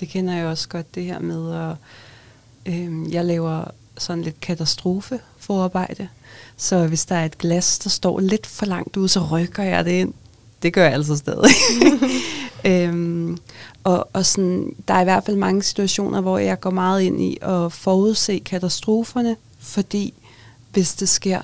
Det 0.00 0.08
kender 0.08 0.34
jeg 0.34 0.46
også 0.46 0.68
godt, 0.68 0.94
det 0.94 1.04
her 1.04 1.18
med, 1.18 1.54
at 1.54 1.76
øh, 2.66 3.14
jeg 3.14 3.24
laver 3.24 3.64
sådan 3.98 4.22
lidt 4.22 4.40
katastrofe 4.40 5.20
forarbejde. 5.38 6.08
Så 6.56 6.86
hvis 6.86 7.04
der 7.04 7.14
er 7.14 7.24
et 7.24 7.38
glas, 7.38 7.78
der 7.78 7.90
står 7.90 8.20
lidt 8.20 8.46
for 8.46 8.66
langt 8.66 8.96
ud, 8.96 9.08
så 9.08 9.20
rykker 9.20 9.62
jeg 9.62 9.84
det 9.84 9.90
ind. 9.90 10.14
Det 10.62 10.72
gør 10.72 10.84
jeg 10.84 10.92
altså 10.92 11.16
stadig. 11.16 11.50
øhm, 12.70 13.38
og 13.84 14.08
og 14.12 14.26
sådan, 14.26 14.74
der 14.88 14.94
er 14.94 15.00
i 15.00 15.04
hvert 15.04 15.24
fald 15.24 15.36
mange 15.36 15.62
situationer, 15.62 16.20
hvor 16.20 16.38
jeg 16.38 16.60
går 16.60 16.70
meget 16.70 17.02
ind 17.02 17.20
i 17.20 17.38
at 17.42 17.72
forudse 17.72 18.38
katastroferne, 18.38 19.36
fordi 19.58 20.14
hvis 20.72 20.94
det 20.94 21.08
sker, 21.08 21.40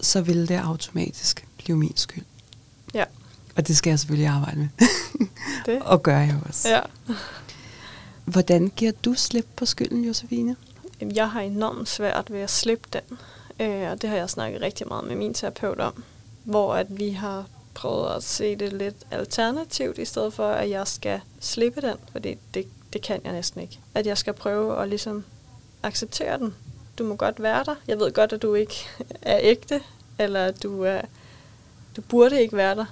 så 0.00 0.20
vil 0.20 0.48
det 0.48 0.56
automatisk 0.56 1.46
blive 1.58 1.78
min 1.78 1.96
skyld. 1.96 2.24
Ja. 2.94 3.04
Og 3.56 3.68
det 3.68 3.76
skal 3.76 3.90
jeg 3.90 3.98
selvfølgelig 3.98 4.28
arbejde 4.28 4.58
med. 4.58 4.68
Det. 5.66 5.82
og 5.82 6.02
gør 6.02 6.18
jeg 6.18 6.36
også. 6.48 6.68
Ja. 6.68 6.80
Hvordan 8.24 8.72
giver 8.76 8.92
du 9.04 9.14
slip 9.14 9.46
på 9.56 9.66
skylden, 9.66 10.04
Josefine? 10.04 10.56
Jeg 11.14 11.30
har 11.30 11.40
enormt 11.40 11.88
svært 11.88 12.32
ved 12.32 12.40
at 12.40 12.50
slippe 12.50 12.88
den. 12.92 13.18
Øh, 13.60 13.90
og 13.90 14.02
det 14.02 14.10
har 14.10 14.16
jeg 14.16 14.30
snakket 14.30 14.60
rigtig 14.60 14.88
meget 14.88 15.06
med 15.06 15.16
min 15.16 15.34
terapeut 15.34 15.80
om. 15.80 16.04
Hvor 16.44 16.74
at 16.74 16.86
vi 16.98 17.10
har 17.10 17.44
prøvet 17.74 18.16
at 18.16 18.22
se 18.22 18.56
det 18.56 18.72
lidt 18.72 18.96
alternativt, 19.10 19.98
i 19.98 20.04
stedet 20.04 20.34
for, 20.34 20.48
at 20.48 20.70
jeg 20.70 20.88
skal 20.88 21.20
slippe 21.40 21.80
den. 21.80 21.96
Fordi 22.12 22.38
det, 22.54 22.66
det 22.92 23.02
kan 23.02 23.20
jeg 23.24 23.32
næsten 23.32 23.60
ikke. 23.60 23.78
At 23.94 24.06
jeg 24.06 24.18
skal 24.18 24.32
prøve 24.32 24.82
at 24.82 24.88
ligesom 24.88 25.24
acceptere 25.82 26.38
den. 26.38 26.54
Du 26.98 27.04
må 27.04 27.16
godt 27.16 27.42
være 27.42 27.64
der. 27.64 27.74
Jeg 27.88 27.98
ved 27.98 28.12
godt, 28.12 28.32
at 28.32 28.42
du 28.42 28.54
ikke 28.54 28.74
er 29.22 29.38
ægte, 29.42 29.80
eller 30.18 30.50
du, 30.50 30.82
er, 30.82 31.00
du 31.96 32.00
burde 32.00 32.42
ikke 32.42 32.56
være 32.56 32.74
der. 32.74 32.86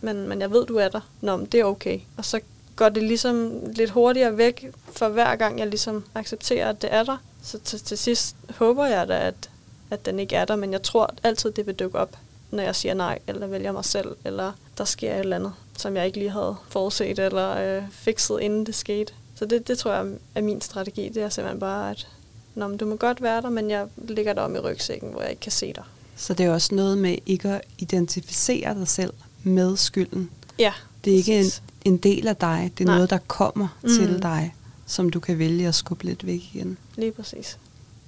Men, 0.00 0.28
men 0.28 0.40
jeg 0.40 0.50
ved, 0.50 0.66
du 0.66 0.76
er 0.76 0.88
der. 0.88 1.00
Nå, 1.20 1.36
men 1.36 1.46
det 1.46 1.60
er 1.60 1.64
okay. 1.64 2.00
Og 2.16 2.24
så 2.24 2.40
går 2.76 2.88
det 2.88 3.02
ligesom 3.02 3.62
lidt 3.72 3.90
hurtigere 3.90 4.36
væk, 4.36 4.66
for 4.92 5.08
hver 5.08 5.36
gang 5.36 5.58
jeg 5.58 5.66
ligesom 5.66 6.04
accepterer, 6.14 6.68
at 6.68 6.82
det 6.82 6.92
er 6.92 7.02
der. 7.02 7.16
Så 7.42 7.58
til, 7.58 7.80
til 7.80 7.98
sidst 7.98 8.36
håber 8.58 8.86
jeg 8.86 9.08
da, 9.08 9.26
at, 9.26 9.50
at 9.90 10.06
den 10.06 10.18
ikke 10.18 10.36
er 10.36 10.44
der, 10.44 10.56
men 10.56 10.72
jeg 10.72 10.82
tror 10.82 11.14
altid, 11.22 11.50
det 11.50 11.66
vil 11.66 11.74
dukke 11.74 11.98
op, 11.98 12.16
når 12.54 12.62
jeg 12.62 12.76
siger 12.76 12.94
nej, 12.94 13.18
eller 13.26 13.46
vælger 13.46 13.72
mig 13.72 13.84
selv, 13.84 14.16
eller 14.24 14.52
der 14.78 14.84
sker 14.84 15.14
et 15.14 15.20
eller 15.20 15.36
andet, 15.36 15.52
som 15.78 15.96
jeg 15.96 16.06
ikke 16.06 16.18
lige 16.18 16.30
havde 16.30 16.56
forudset 16.68 17.18
eller 17.18 17.76
øh, 17.76 17.82
fikset, 17.90 18.38
inden 18.40 18.66
det 18.66 18.74
skete. 18.74 19.12
Så 19.34 19.44
det, 19.46 19.68
det 19.68 19.78
tror 19.78 19.92
jeg 19.94 20.06
er 20.34 20.42
min 20.42 20.60
strategi. 20.60 21.08
Det 21.08 21.22
er 21.22 21.28
simpelthen 21.28 21.60
bare, 21.60 21.90
at 21.90 22.08
Nå, 22.54 22.66
men 22.68 22.76
du 22.78 22.86
må 22.86 22.96
godt 22.96 23.22
være 23.22 23.42
der, 23.42 23.50
men 23.50 23.70
jeg 23.70 23.86
ligger 24.08 24.32
der 24.32 24.42
om 24.42 24.54
i 24.56 24.58
rygsækken, 24.58 25.10
hvor 25.10 25.20
jeg 25.20 25.30
ikke 25.30 25.40
kan 25.40 25.52
se 25.52 25.72
dig. 25.72 25.82
Så 26.16 26.34
det 26.34 26.46
er 26.46 26.50
også 26.50 26.74
noget 26.74 26.98
med 26.98 27.16
ikke 27.26 27.48
at 27.48 27.60
identificere 27.78 28.74
dig 28.74 28.88
selv 28.88 29.12
med 29.42 29.76
skylden. 29.76 30.30
Ja, 30.58 30.72
Det 31.04 31.12
er 31.12 31.16
ikke 31.16 31.38
en, 31.40 31.46
en 31.84 31.96
del 31.96 32.28
af 32.28 32.36
dig. 32.36 32.72
Det 32.78 32.84
er 32.84 32.88
Nej. 32.88 32.94
noget, 32.94 33.10
der 33.10 33.18
kommer 33.26 33.68
Mm. 33.82 33.88
mm. 33.90 33.94
til 33.96 34.22
dig, 34.22 34.54
som 34.86 35.10
du 35.10 35.20
kan 35.20 35.38
vælge 35.38 35.68
at 35.68 35.74
skubbe 35.74 36.04
lidt 36.04 36.26
væk 36.26 36.40
igen. 36.54 36.78
Lige 36.96 37.12
præcis. 37.12 37.58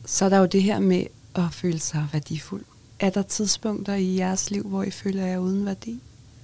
Så 0.07 0.25
er 0.25 0.29
der 0.29 0.39
jo 0.39 0.47
det 0.47 0.63
her 0.63 0.79
med 0.79 1.05
at 1.35 1.43
føle 1.53 1.79
sig 1.81 2.07
værdifuld. 2.13 2.65
Er 3.01 3.11
der 3.11 3.23
tidspunkter 3.23 3.95
i 3.95 4.17
jeres 4.17 4.51
liv, 4.51 4.69
hvor 4.69 4.83
I 4.83 4.91
føler 4.91 5.27
jer 5.27 5.39
uden 5.39 5.67
værdi? 5.67 6.01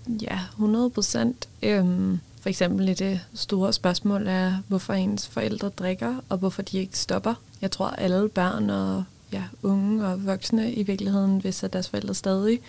Ja, 0.09 0.41
100 0.53 0.91
procent. 0.91 1.49
Øhm, 1.63 2.19
for 2.41 2.49
eksempel 2.49 2.89
i 2.89 2.95
det 2.95 3.21
store 3.35 3.73
spørgsmål 3.73 4.27
er, 4.27 4.55
hvorfor 4.69 4.93
ens 4.93 5.29
forældre 5.29 5.69
drikker, 5.69 6.15
og 6.29 6.39
hvorfor 6.39 6.63
de 6.63 6.79
ikke 6.79 6.99
stopper. 6.99 7.35
Jeg 7.61 7.71
tror, 7.71 7.87
at 7.87 8.05
alle 8.05 8.29
børn 8.29 8.71
og 8.71 9.05
ja, 9.33 9.43
unge 9.63 10.07
og 10.07 10.27
voksne 10.27 10.73
i 10.73 10.83
virkeligheden, 10.83 11.39
hvis 11.39 11.63
at 11.63 11.73
deres 11.73 11.89
forældre 11.89 12.15
stadig 12.15 12.61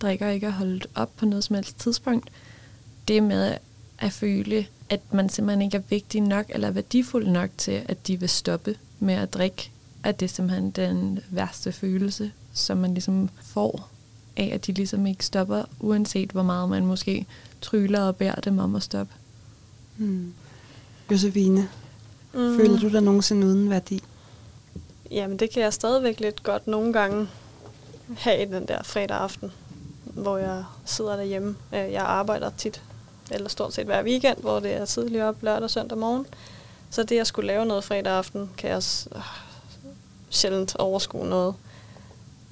drikker 0.00 0.28
ikke 0.28 0.46
er 0.46 0.50
holdt 0.50 0.86
op 0.94 1.16
på 1.16 1.26
noget 1.26 1.44
som 1.44 1.56
helst 1.56 1.78
tidspunkt, 1.78 2.30
det 3.08 3.22
med 3.22 3.54
at 3.98 4.12
føle, 4.12 4.66
at 4.90 5.00
man 5.12 5.28
simpelthen 5.28 5.62
ikke 5.62 5.76
er 5.76 5.82
vigtig 5.90 6.20
nok 6.20 6.46
eller 6.48 6.70
værdifuld 6.70 7.26
nok 7.26 7.50
til, 7.56 7.82
at 7.88 8.06
de 8.06 8.20
vil 8.20 8.28
stoppe 8.28 8.76
med 8.98 9.14
at 9.14 9.34
drikke, 9.34 9.70
at 10.02 10.20
det 10.20 10.26
er 10.26 10.30
simpelthen 10.30 10.70
den 10.70 11.18
værste 11.30 11.72
følelse, 11.72 12.32
som 12.52 12.76
man 12.78 12.94
ligesom 12.94 13.28
får 13.42 13.88
af, 14.36 14.50
at 14.54 14.66
de 14.66 14.72
ligesom 14.72 15.06
ikke 15.06 15.26
stopper, 15.26 15.64
uanset 15.80 16.30
hvor 16.30 16.42
meget 16.42 16.68
man 16.68 16.86
måske 16.86 17.26
tryller 17.60 18.00
og 18.00 18.16
bærer 18.16 18.40
dem 18.40 18.58
om 18.58 18.76
at 18.76 18.82
stoppe. 18.82 19.12
Hmm. 19.96 20.34
Josefine, 21.10 21.68
mm. 22.32 22.56
føler 22.56 22.78
du 22.80 22.88
dig 22.88 23.00
nogensinde 23.02 23.46
uden 23.46 23.70
værdi? 23.70 24.02
Jamen, 25.10 25.36
det 25.38 25.50
kan 25.50 25.62
jeg 25.62 25.72
stadigvæk 25.72 26.20
lidt 26.20 26.42
godt 26.42 26.66
nogle 26.66 26.92
gange 26.92 27.28
have 28.16 28.54
den 28.54 28.68
der 28.68 28.82
fredag 28.82 29.16
aften, 29.16 29.52
hvor 30.04 30.36
jeg 30.36 30.64
sidder 30.84 31.16
derhjemme. 31.16 31.56
Øh, 31.74 31.92
Jeg 31.92 32.02
arbejder 32.02 32.50
tit, 32.58 32.82
eller 33.30 33.48
stort 33.48 33.74
set 33.74 33.84
hver 33.86 34.02
weekend, 34.04 34.38
hvor 34.38 34.60
det 34.60 34.72
er 34.72 34.84
tidligt 34.84 35.22
op 35.22 35.42
lørdag 35.42 35.62
og 35.62 35.70
søndag 35.70 35.98
morgen. 35.98 36.26
Så 36.90 37.02
det 37.02 37.18
at 37.18 37.26
skulle 37.26 37.46
lave 37.46 37.66
noget 37.66 37.84
fredag 37.84 38.12
aften, 38.12 38.50
kan 38.58 38.70
jeg 38.70 38.82
s- 38.82 39.08
øh, 39.16 39.22
sjældent 40.30 40.76
overskue 40.76 41.26
noget. 41.28 41.54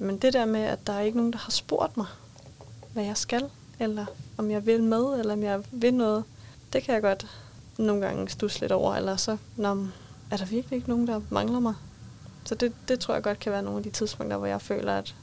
Men 0.01 0.17
det 0.17 0.33
der 0.33 0.45
med, 0.45 0.59
at 0.59 0.87
der 0.87 0.93
er 0.93 1.01
ikke 1.01 1.17
nogen, 1.17 1.33
der 1.33 1.39
har 1.39 1.51
spurgt 1.51 1.97
mig, 1.97 2.05
hvad 2.93 3.03
jeg 3.03 3.17
skal, 3.17 3.49
eller 3.79 4.05
om 4.37 4.51
jeg 4.51 4.65
vil 4.65 4.83
med, 4.83 5.19
eller 5.19 5.33
om 5.33 5.43
jeg 5.43 5.63
vil 5.71 5.93
noget, 5.93 6.23
det 6.73 6.83
kan 6.83 6.93
jeg 6.93 7.01
godt 7.01 7.27
nogle 7.77 8.05
gange 8.05 8.29
stusse 8.29 8.59
lidt 8.59 8.71
over. 8.71 8.95
Eller 8.95 9.15
så, 9.15 9.37
når, 9.55 9.87
er 10.31 10.37
der 10.37 10.45
virkelig 10.45 10.77
ikke 10.77 10.89
nogen, 10.89 11.07
der 11.07 11.21
mangler 11.29 11.59
mig? 11.59 11.73
Så 12.43 12.55
det, 12.55 12.73
det 12.87 12.99
tror 12.99 13.13
jeg 13.13 13.23
godt 13.23 13.39
kan 13.39 13.51
være 13.51 13.63
nogle 13.63 13.77
af 13.77 13.83
de 13.83 13.89
tidspunkter, 13.89 14.37
hvor 14.37 14.47
jeg 14.47 14.61
føler, 14.61 14.97
at 14.97 15.15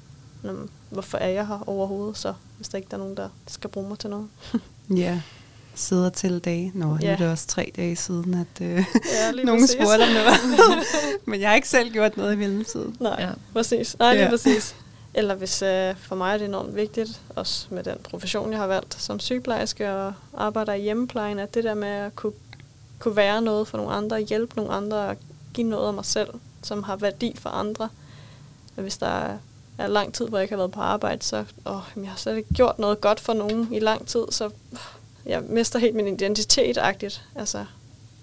når, 0.43 0.67
hvorfor 0.91 1.19
er 1.19 1.29
jeg 1.29 1.47
her 1.47 1.69
overhovedet, 1.69 2.19
så 2.19 2.35
hvis 2.57 2.69
der 2.69 2.79
ikke 2.79 2.89
er 2.93 2.97
nogen, 2.97 3.17
der 3.17 3.29
skal 3.47 3.71
bruge 3.71 3.89
mig 3.89 3.99
til 3.99 4.11
noget. 4.11 4.29
Ja, 4.97 5.23
sidder 5.79 6.11
til 6.11 6.39
dage. 6.39 6.73
Nå, 6.75 6.87
ja. 6.87 6.91
nu 6.93 6.99
Ja. 7.03 7.13
er 7.13 7.17
det 7.17 7.31
også 7.31 7.47
tre 7.47 7.73
dage 7.77 7.97
siden, 7.97 8.35
at 8.35 8.63
øh, 8.67 8.85
Ja, 9.13 9.31
nogen 9.45 9.63
præcis. 9.63 9.71
spurgte, 9.71 10.03
om 10.03 10.15
var. 10.15 10.41
Men 11.31 11.41
jeg 11.41 11.49
har 11.49 11.55
ikke 11.57 11.69
selv 11.69 11.91
gjort 11.93 12.17
noget 12.17 12.33
i 12.33 12.37
mellemtiden. 12.37 12.97
Nej, 13.01 13.17
Ja. 13.19 13.31
præcis. 13.53 13.97
Nej, 13.99 14.13
lige 14.15 14.25
Ja. 14.25 14.31
præcis. 14.31 14.75
Eller 15.15 15.35
hvis 15.35 15.63
øh, 15.63 15.95
for 15.97 16.15
mig 16.17 16.35
er 16.35 16.39
det 16.39 16.45
enormt 16.45 16.77
vigtigt, 16.77 17.21
også 17.37 17.67
med 17.71 17.85
den 17.85 17.97
profession, 18.11 18.51
jeg 18.51 18.59
har 18.61 18.67
valgt 18.67 19.03
som 19.03 19.21
sygeplejerske 19.21 19.91
og 19.93 20.13
arbejder 20.37 20.73
i 20.73 20.81
hjemmeplejen, 20.83 21.39
at 21.39 21.55
det 21.55 21.65
der 21.65 21.75
med 21.75 21.89
at 21.89 22.17
kunne, 22.17 22.33
kunne 22.99 23.17
være 23.17 23.43
noget 23.43 23.69
for 23.69 23.77
nogle 23.77 23.93
andre, 23.93 24.21
hjælpe 24.21 24.57
nogle 24.57 24.73
andre 24.73 24.97
og 24.97 25.17
give 25.55 25.67
noget 25.69 25.87
af 25.89 25.95
mig 25.95 26.05
selv, 26.05 26.29
som 26.63 26.83
har 26.83 26.97
værdi 26.97 27.37
for 27.39 27.51
andre. 27.51 27.89
Og 28.77 28.83
hvis 28.83 28.97
der 28.97 29.39
er, 29.79 29.87
lang 29.87 30.15
tid, 30.15 30.29
hvor 30.29 30.39
jeg 30.39 30.43
ikke 30.43 30.53
har 30.53 30.59
været 30.59 30.73
på 30.73 30.81
arbejde, 30.81 31.25
så 31.25 31.45
åh, 31.67 31.81
jeg 31.97 32.09
har 32.11 32.17
slet 32.17 32.37
ikke 32.37 32.55
gjort 32.55 32.79
noget 32.79 33.01
godt 33.01 33.21
for 33.21 33.33
nogen 33.33 33.69
i 33.75 33.79
lang 33.79 34.07
tid, 34.07 34.23
så 34.31 34.45
øh, 34.73 34.79
jeg 35.29 35.43
mister 35.49 35.79
helt 35.79 35.95
min 35.97 36.07
identitet-agtigt. 36.07 37.25
Altså, 37.35 37.65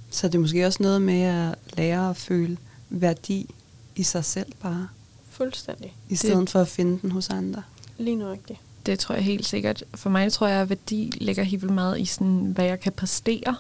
Så 0.10 0.28
det 0.28 0.36
er 0.36 0.40
måske 0.40 0.66
også 0.66 0.84
noget 0.84 1.02
med 1.02 1.22
at 1.22 1.56
lære 1.78 2.10
at 2.10 2.18
føle 2.18 2.58
værdi 2.90 3.50
i 3.96 4.04
sig 4.04 4.26
selv 4.26 4.52
bare, 4.62 4.88
fuldstændig. 5.30 5.94
i 6.10 6.16
stedet 6.16 6.50
for 6.50 6.62
at 6.62 6.68
finde 6.68 7.00
den 7.02 7.12
hos 7.12 7.30
andre. 7.30 7.64
Lige 7.98 8.16
nøjagtigt. 8.16 8.60
Det 8.86 9.00
tror 9.00 9.16
jeg 9.16 9.24
helt 9.24 9.46
sikkert. 9.46 9.84
For 9.96 10.10
mig 10.10 10.32
tror 10.32 10.48
jeg, 10.48 10.62
at 10.62 10.70
værdi 10.70 11.12
ligger 11.16 11.44
helt 11.44 11.62
vildt 11.62 11.74
meget 11.74 12.00
i, 12.00 12.06
sådan, 12.06 12.52
hvad 12.56 12.66
jeg 12.66 12.80
kan 12.80 12.92
præstere. 12.92 13.56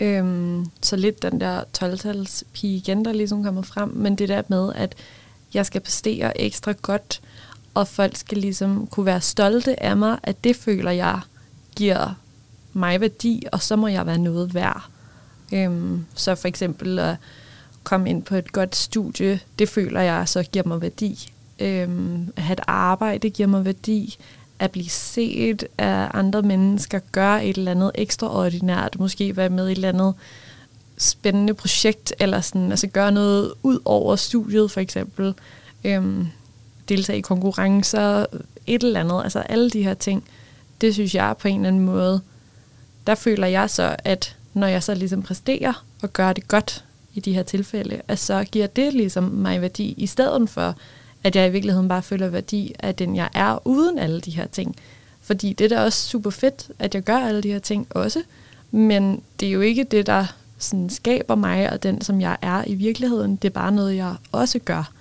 Øhm, 0.00 0.66
så 0.82 0.96
lidt 0.96 1.22
den 1.22 1.40
der 1.40 1.64
12-tals 1.78 2.44
pige 2.52 2.76
igen, 2.76 3.04
der 3.04 3.12
ligesom 3.12 3.42
kommer 3.42 3.62
frem. 3.62 3.88
Men 3.88 4.16
det 4.16 4.28
der 4.28 4.42
med, 4.48 4.72
at 4.74 4.94
jeg 5.54 5.66
skal 5.66 5.80
præstere 5.80 6.40
ekstra 6.40 6.72
godt, 6.82 7.20
og 7.74 7.88
folk 7.88 8.16
skal 8.16 8.38
ligesom 8.38 8.86
kunne 8.86 9.06
være 9.06 9.20
stolte 9.20 9.82
af 9.82 9.96
mig, 9.96 10.18
at 10.22 10.44
det 10.44 10.56
føler 10.56 10.90
jeg 10.90 11.20
giver 11.76 12.14
mig 12.76 13.00
værdi, 13.00 13.46
og 13.52 13.62
så 13.62 13.76
må 13.76 13.88
jeg 13.88 14.06
være 14.06 14.18
noget 14.18 14.54
værd. 14.54 14.88
Øhm, 15.52 16.04
så 16.14 16.34
for 16.34 16.48
eksempel 16.48 16.98
at 16.98 17.16
komme 17.84 18.10
ind 18.10 18.22
på 18.22 18.34
et 18.34 18.52
godt 18.52 18.76
studie, 18.76 19.40
det 19.58 19.68
føler 19.68 20.00
jeg 20.00 20.28
så 20.28 20.42
giver 20.42 20.66
mig 20.66 20.82
værdi. 20.82 21.32
Øhm, 21.58 22.32
at 22.36 22.42
have 22.42 22.52
et 22.52 22.60
arbejde 22.66 23.30
giver 23.30 23.48
mig 23.48 23.64
værdi. 23.64 24.16
At 24.58 24.70
blive 24.70 24.88
set 24.88 25.66
af 25.78 26.10
andre 26.14 26.42
mennesker, 26.42 26.98
gøre 27.12 27.46
et 27.46 27.56
eller 27.56 27.70
andet 27.70 27.90
ekstraordinært, 27.94 28.98
måske 28.98 29.36
være 29.36 29.48
med 29.48 29.68
i 29.68 29.72
et 29.72 29.76
eller 29.76 29.88
andet 29.88 30.14
spændende 30.98 31.54
projekt, 31.54 32.12
eller 32.18 32.40
sådan, 32.40 32.70
altså 32.70 32.86
gøre 32.86 33.12
noget 33.12 33.52
ud 33.62 33.78
over 33.84 34.16
studiet 34.16 34.70
for 34.70 34.80
eksempel. 34.80 35.34
Øhm, 35.84 36.26
deltage 36.88 37.18
i 37.18 37.20
konkurrencer, 37.20 38.26
et 38.66 38.82
eller 38.82 39.00
andet, 39.00 39.20
altså 39.24 39.38
alle 39.38 39.70
de 39.70 39.82
her 39.82 39.94
ting, 39.94 40.24
det 40.80 40.94
synes 40.94 41.14
jeg 41.14 41.34
på 41.38 41.48
en 41.48 41.56
eller 41.56 41.68
anden 41.68 41.84
måde, 41.84 42.20
der 43.06 43.14
føler 43.14 43.46
jeg 43.46 43.70
så, 43.70 43.96
at 44.04 44.36
når 44.54 44.66
jeg 44.66 44.82
så 44.82 44.94
ligesom 44.94 45.22
præsterer 45.22 45.84
og 46.02 46.12
gør 46.12 46.32
det 46.32 46.48
godt 46.48 46.84
i 47.14 47.20
de 47.20 47.32
her 47.32 47.42
tilfælde, 47.42 48.00
at 48.08 48.18
så 48.18 48.44
giver 48.52 48.66
det 48.66 48.92
ligesom 48.94 49.24
mig 49.24 49.60
værdi, 49.60 49.94
i 49.96 50.06
stedet 50.06 50.50
for, 50.50 50.74
at 51.24 51.36
jeg 51.36 51.48
i 51.48 51.50
virkeligheden 51.50 51.88
bare 51.88 52.02
føler 52.02 52.28
værdi 52.28 52.74
af 52.78 52.94
den, 52.94 53.16
jeg 53.16 53.28
er, 53.34 53.66
uden 53.66 53.98
alle 53.98 54.20
de 54.20 54.30
her 54.30 54.46
ting. 54.46 54.76
Fordi 55.20 55.52
det 55.52 55.64
er 55.64 55.76
da 55.76 55.84
også 55.84 56.08
super 56.08 56.30
fedt, 56.30 56.70
at 56.78 56.94
jeg 56.94 57.02
gør 57.02 57.16
alle 57.16 57.40
de 57.40 57.52
her 57.52 57.58
ting 57.58 57.86
også, 57.90 58.22
men 58.70 59.22
det 59.40 59.48
er 59.48 59.52
jo 59.52 59.60
ikke 59.60 59.84
det, 59.84 60.06
der 60.06 60.26
sådan 60.58 60.90
skaber 60.90 61.34
mig 61.34 61.72
og 61.72 61.82
den, 61.82 62.00
som 62.00 62.20
jeg 62.20 62.36
er 62.42 62.64
i 62.66 62.74
virkeligheden. 62.74 63.36
Det 63.36 63.48
er 63.48 63.52
bare 63.52 63.72
noget, 63.72 63.96
jeg 63.96 64.14
også 64.32 64.58
gør. 64.58 64.92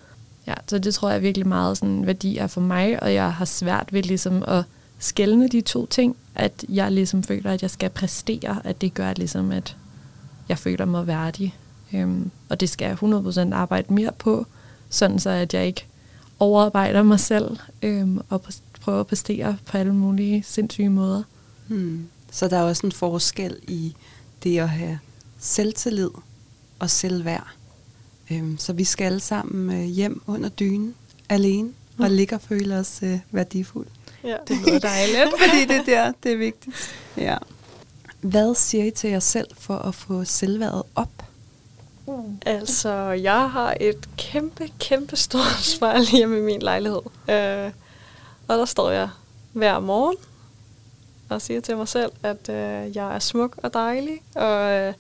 Ja, 0.47 0.53
så 0.67 0.79
det 0.79 0.93
tror 0.93 1.09
jeg 1.09 1.21
virkelig 1.21 1.47
meget 1.47 1.77
sådan 1.77 2.07
værdi 2.07 2.37
er 2.37 2.47
for 2.47 2.61
mig, 2.61 3.03
og 3.03 3.13
jeg 3.13 3.33
har 3.33 3.45
svært 3.45 3.93
ved 3.93 4.03
ligesom 4.03 4.43
at 4.47 4.63
skælne 4.99 5.47
de 5.47 5.61
to 5.61 5.85
ting, 5.85 6.15
at 6.35 6.65
jeg 6.69 6.91
ligesom 6.91 7.23
føler, 7.23 7.51
at 7.51 7.61
jeg 7.61 7.69
skal 7.69 7.89
præstere, 7.89 8.61
at 8.63 8.81
det 8.81 8.93
gør 8.93 9.13
ligesom, 9.13 9.51
at 9.51 9.77
jeg 10.49 10.57
føler 10.57 10.85
mig 10.85 11.07
værdig. 11.07 11.55
Øhm, 11.93 12.31
og 12.49 12.59
det 12.59 12.69
skal 12.69 12.85
jeg 12.85 13.03
100% 13.03 13.53
arbejde 13.53 13.93
mere 13.93 14.11
på, 14.19 14.45
sådan 14.89 15.19
så 15.19 15.29
at 15.29 15.53
jeg 15.53 15.65
ikke 15.65 15.85
overarbejder 16.39 17.03
mig 17.03 17.19
selv 17.19 17.57
øhm, 17.81 18.21
og 18.29 18.41
prøver 18.81 18.99
at 18.99 19.07
præstere 19.07 19.57
på 19.65 19.77
alle 19.77 19.95
mulige 19.95 20.43
sindssyge 20.43 20.89
måder. 20.89 21.23
Hmm. 21.67 22.07
Så 22.31 22.47
der 22.47 22.57
er 22.57 22.63
også 22.63 22.87
en 22.87 22.91
forskel 22.91 23.55
i 23.67 23.95
det 24.43 24.59
at 24.59 24.69
have 24.69 24.99
selvtillid 25.39 26.09
og 26.79 26.89
selvværd. 26.89 27.47
Øhm, 28.31 28.57
så 28.57 28.73
vi 28.73 28.83
skal 28.83 29.05
alle 29.05 29.19
sammen 29.19 29.81
øh, 29.81 29.85
hjem 29.85 30.21
under 30.27 30.49
dynen 30.49 30.95
alene 31.29 31.69
og 31.97 32.09
ligge 32.09 32.35
og 32.35 32.41
føle 32.41 32.75
os 32.75 32.99
øh, 33.03 33.19
værdifulde. 33.31 33.89
Ja. 34.25 34.37
Det 34.47 34.57
lyder 34.57 34.79
dejligt. 34.79 35.29
Fordi 35.43 35.65
det 35.65 35.85
der, 35.85 36.11
det 36.23 36.31
er 36.31 36.37
vigtigt. 36.37 36.75
Ja. 37.17 37.37
Hvad 38.21 38.55
siger 38.55 38.85
I 38.85 38.91
til 38.91 39.09
jer 39.09 39.19
selv 39.19 39.47
for 39.57 39.75
at 39.77 39.95
få 39.95 40.23
selvværdet 40.23 40.83
op? 40.95 41.09
Altså, 42.45 42.89
jeg 43.09 43.49
har 43.49 43.77
et 43.79 44.09
kæmpe, 44.17 44.69
kæmpe 44.79 45.15
stort 45.15 45.63
spejl 45.75 46.05
hjemme 46.05 46.37
i 46.37 46.41
min 46.41 46.61
lejlighed. 46.61 47.01
Øh, 47.29 47.71
og 48.47 48.57
der 48.57 48.65
står 48.65 48.91
jeg 48.91 49.09
hver 49.53 49.79
morgen 49.79 50.17
og 51.29 51.41
siger 51.41 51.61
til 51.61 51.77
mig 51.77 51.87
selv, 51.87 52.11
at 52.23 52.49
øh, 52.49 52.95
jeg 52.95 53.15
er 53.15 53.19
smuk 53.19 53.55
og 53.57 53.73
dejlig, 53.73 54.21
og 54.35 54.71
øh, 54.71 54.93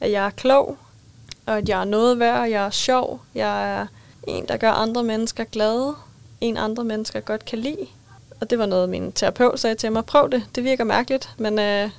at 0.00 0.10
jeg 0.10 0.26
er 0.26 0.30
klog, 0.30 0.78
og 1.46 1.58
at 1.58 1.68
jeg 1.68 1.80
er 1.80 1.84
noget 1.84 2.18
værd, 2.18 2.40
og 2.40 2.50
jeg 2.50 2.66
er 2.66 2.70
sjov. 2.70 3.20
Jeg 3.34 3.80
er 3.80 3.86
en, 4.26 4.48
der 4.48 4.56
gør 4.56 4.70
andre 4.70 5.04
mennesker 5.04 5.44
glade, 5.44 5.94
en 6.40 6.56
andre 6.56 6.84
mennesker 6.84 7.20
godt 7.20 7.44
kan 7.44 7.58
lide. 7.58 7.86
Og 8.40 8.50
det 8.50 8.58
var 8.58 8.66
noget, 8.66 8.88
min 8.88 9.12
terapeut 9.12 9.60
sagde 9.60 9.76
til 9.76 9.92
mig, 9.92 10.04
prøv 10.04 10.30
det, 10.30 10.44
det 10.54 10.64
virker 10.64 10.84
mærkeligt, 10.84 11.30
men 11.38 11.58
øh, 11.58 11.90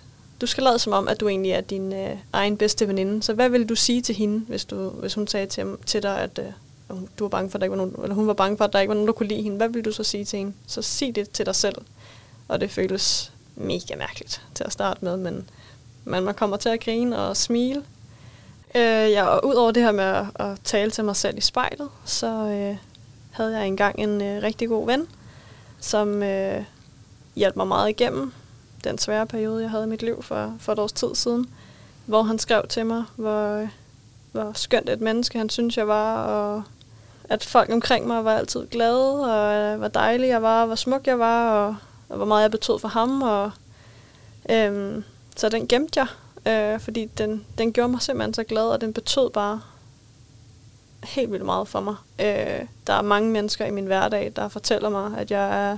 du 0.42 0.46
skal 0.46 0.64
lade 0.64 0.80
som 0.80 0.94
om, 0.94 1.08
at 1.08 1.20
du 1.20 1.28
egentlig 1.28 1.52
er 1.52 1.62
din 1.62 1.94
øh, 1.94 2.18
egen 2.34 2.58
bedste 2.58 2.88
veninde. 2.88 3.24
Så 3.24 3.34
hvad 3.34 3.50
vil 3.50 3.70
du 3.70 3.76
sige 3.76 4.02
til 4.02 4.16
hende, 4.16 4.46
hvis, 4.48 4.66
du, 4.66 4.90
hvis 4.90 5.14
hun 5.14 5.28
sagde 5.28 5.46
til, 5.46 5.76
til 5.86 6.04
dig, 6.04 6.20
at 6.20 6.40
øh, 6.40 6.46
du 7.20 7.24
var 7.24 7.30
bange 7.30 7.50
for, 7.50 7.58
at 7.58 7.62
der 7.62 7.66
ikke 7.66 7.78
var 7.78 7.86
nogen, 7.86 7.96
eller 8.04 8.16
hun 8.16 8.28
var 8.28 8.34
bange 8.34 8.58
for, 8.58 8.66
at 8.66 8.74
der 8.74 8.80
ikke 8.80 8.90
var 8.90 8.96
nogen, 8.96 9.08
der 9.08 9.14
kunne 9.14 9.30
lide 9.30 9.42
hende? 9.42 9.58
Hvad 9.58 9.70
vil 9.70 9.86
du 9.86 9.92
så 9.92 10.04
sige 10.04 10.26
til 10.26 10.40
hende? 10.40 10.54
Så 10.68 10.82
sig 10.82 11.16
det 11.16 11.30
til 11.30 11.46
dig 11.46 11.56
selv. 11.56 11.76
Og 12.48 12.62
det 12.62 12.72
føles 12.72 13.32
mega 13.56 13.96
mærkeligt 13.98 14.42
til 14.56 14.64
at 14.64 14.72
starte 14.72 15.06
med, 15.06 15.18
men, 15.18 15.50
men 16.06 16.24
man 16.24 16.34
kommer 16.34 16.58
til 16.58 16.70
at 16.70 16.80
grine 16.80 17.18
og 17.18 17.38
smile. 17.38 17.84
Øh, 18.76 19.12
ja, 19.12 19.26
og 19.26 19.46
udover 19.46 19.72
det 19.72 19.84
her 19.84 19.92
med 19.92 20.04
at, 20.04 20.26
at 20.36 20.58
tale 20.64 20.92
til 20.92 21.04
mig 21.04 21.16
selv 21.16 21.38
i 21.38 21.42
spejlet, 21.42 21.90
så 22.06 22.28
øh, 22.28 22.78
havde 23.32 23.58
jeg 23.58 23.68
engang 23.68 24.00
en 24.00 24.22
øh, 24.22 24.44
rigtig 24.44 24.68
god 24.68 24.86
ven, 24.86 25.08
som 25.80 26.24
øh, 26.24 26.64
hjalp 27.36 27.56
mig 27.56 27.68
meget 27.68 27.90
igennem 27.90 28.34
den 28.84 28.98
svære 28.98 29.28
periode, 29.28 29.62
jeg 29.62 29.70
havde 29.70 29.84
i 29.84 29.88
mit 29.88 30.02
liv 30.02 30.24
for, 30.24 30.56
for 30.60 30.74
et 30.74 30.80
års 30.80 30.92
tid 30.92 31.16
siden, 31.16 31.50
hvor 32.06 32.24
han 32.24 32.40
skrev 32.40 32.68
til 32.70 32.86
mig, 32.86 33.04
hvor, 33.16 33.62
øh, 33.62 33.68
hvor 34.32 34.52
skønt 34.54 34.90
et 34.90 35.02
menneske 35.02 35.38
han 35.38 35.50
synes, 35.50 35.78
jeg 35.78 35.88
var, 35.88 36.24
og 36.24 36.64
at 37.24 37.46
folk 37.46 37.70
omkring 37.72 38.08
mig 38.08 38.26
var 38.26 38.38
altid 38.38 38.68
glade, 38.68 39.34
og 39.34 39.56
øh, 39.56 39.78
hvor 39.78 39.88
dejlig 39.88 40.28
jeg 40.28 40.42
var, 40.42 40.62
og 40.62 40.68
hvor 40.68 40.76
smuk 40.76 41.08
jeg 41.08 41.20
var, 41.20 41.52
og, 41.52 41.76
og 42.10 42.18
hvor 42.18 42.26
meget 42.26 42.42
jeg 42.42 42.52
betød 42.52 42.80
for 42.80 42.88
ham. 42.88 43.22
Og, 43.22 43.52
øhm, 44.50 45.04
så 45.36 45.50
den 45.50 45.68
gemte 45.68 46.00
jeg, 46.00 46.08
øh, 46.74 46.80
fordi 46.80 47.06
den, 47.06 47.46
den 47.58 47.74
gjorde 47.74 47.92
mig 47.92 48.02
simpelthen 48.02 48.34
så 48.34 48.44
glad, 48.44 48.64
og 48.64 48.82
den 48.82 48.94
betød 48.94 49.30
bare 49.30 49.62
helt 51.04 51.32
vildt 51.32 51.46
meget 51.46 51.68
for 51.68 51.80
mig. 51.80 51.96
Øh, 52.20 52.66
der 52.88 52.94
er 52.94 53.02
mange 53.02 53.30
mennesker 53.30 53.66
i 53.66 53.72
min 53.72 53.86
hverdag, 53.86 54.32
der 54.36 54.48
fortæller 54.48 54.90
mig, 54.90 55.18
at 55.18 55.32
jeg 55.32 55.72
er 55.72 55.78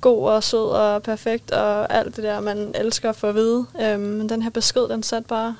god 0.00 0.28
og 0.28 0.42
sød 0.42 0.68
og 0.68 1.02
perfekt, 1.02 1.50
og 1.50 1.94
alt 1.94 2.16
det 2.16 2.24
der, 2.24 2.40
man 2.40 2.72
elsker 2.74 3.08
at 3.10 3.16
få 3.16 3.26
at 3.26 3.34
vide. 3.34 3.66
Øh, 3.80 4.00
men 4.00 4.28
den 4.28 4.42
her 4.42 4.50
besked, 4.50 4.88
den 4.88 5.02
satte 5.02 5.28
bare 5.28 5.56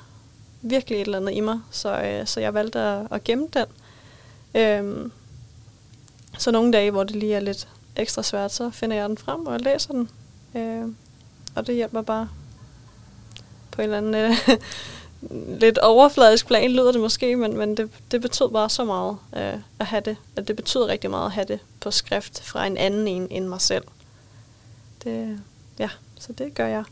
virkelig 0.62 1.00
et 1.00 1.04
eller 1.04 1.18
andet 1.18 1.32
i 1.32 1.40
mig, 1.40 1.60
så, 1.70 2.00
øh, 2.02 2.26
så 2.26 2.40
jeg 2.40 2.54
valgte 2.54 2.78
at, 2.78 3.06
at 3.10 3.24
gemme 3.24 3.48
den. 3.54 3.66
Øh, 4.54 5.10
så 6.38 6.50
nogle 6.50 6.72
dage, 6.72 6.90
hvor 6.90 7.04
det 7.04 7.16
lige 7.16 7.34
er 7.34 7.40
lidt 7.40 7.68
ekstra 7.96 8.22
svært, 8.22 8.52
så 8.52 8.70
finder 8.70 8.96
jeg 8.96 9.08
den 9.08 9.18
frem 9.18 9.46
og 9.46 9.60
læser 9.60 9.92
den. 9.92 10.10
Øh, 10.54 10.88
og 11.54 11.66
det 11.66 11.74
hjælper 11.74 12.02
bare 12.02 12.28
på 13.70 13.82
en 13.82 13.84
eller 13.84 13.98
anden 13.98 14.14
øh, 14.14 14.36
lidt 15.60 15.78
overfladisk 15.78 16.46
plan, 16.46 16.70
lyder 16.70 16.92
det 16.92 17.00
måske, 17.00 17.36
men, 17.36 17.56
men 17.56 17.76
det, 17.76 17.90
det 18.10 18.20
betød 18.20 18.50
bare 18.50 18.70
så 18.70 18.84
meget 18.84 19.16
øh, 19.36 19.60
at 19.78 19.86
have 19.86 20.02
det. 20.04 20.16
At 20.36 20.48
det 20.48 20.56
betyder 20.56 20.86
rigtig 20.86 21.10
meget 21.10 21.26
at 21.26 21.32
have 21.32 21.46
det 21.48 21.58
på 21.80 21.90
skrift 21.90 22.42
fra 22.42 22.66
en 22.66 22.76
anden 22.76 23.08
en 23.08 23.28
end 23.30 23.46
mig 23.46 23.60
selv. 23.60 23.84
Det, 25.04 25.40
ja, 25.78 25.88
så 26.18 26.32
det 26.32 26.54
gør 26.54 26.66
jeg. 26.66 26.84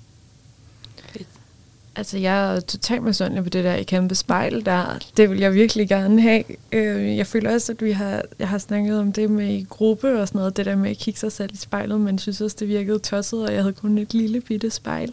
Altså, 1.96 2.18
jeg 2.18 2.56
er 2.56 2.60
totalt 2.60 3.02
misundelig 3.02 3.44
på 3.44 3.50
det 3.50 3.64
der 3.64 3.74
i 3.74 3.82
kæmpe 3.82 4.14
spejl 4.14 4.64
der. 4.64 4.98
Det 5.16 5.30
vil 5.30 5.38
jeg 5.38 5.54
virkelig 5.54 5.88
gerne 5.88 6.22
have. 6.22 6.44
Øh, 6.72 7.16
jeg 7.16 7.26
føler 7.26 7.54
også, 7.54 7.72
at 7.72 7.82
vi 7.82 7.92
har, 7.92 8.22
jeg 8.38 8.48
har 8.48 8.58
snakket 8.58 9.00
om 9.00 9.12
det 9.12 9.30
med 9.30 9.48
i 9.48 9.66
gruppe 9.68 10.20
og 10.20 10.28
sådan 10.28 10.38
noget, 10.38 10.56
det 10.56 10.66
der 10.66 10.76
med 10.76 10.90
at 10.90 10.96
kigge 10.96 11.20
sig 11.20 11.32
selv 11.32 11.54
i 11.54 11.56
spejlet, 11.56 12.00
men 12.00 12.18
synes 12.18 12.40
også, 12.40 12.56
det 12.60 12.68
virkede 12.68 12.98
tosset, 12.98 13.46
og 13.46 13.54
jeg 13.54 13.62
havde 13.62 13.72
kun 13.74 13.98
et 13.98 14.14
lille 14.14 14.40
bitte 14.40 14.70
spejl. 14.70 15.12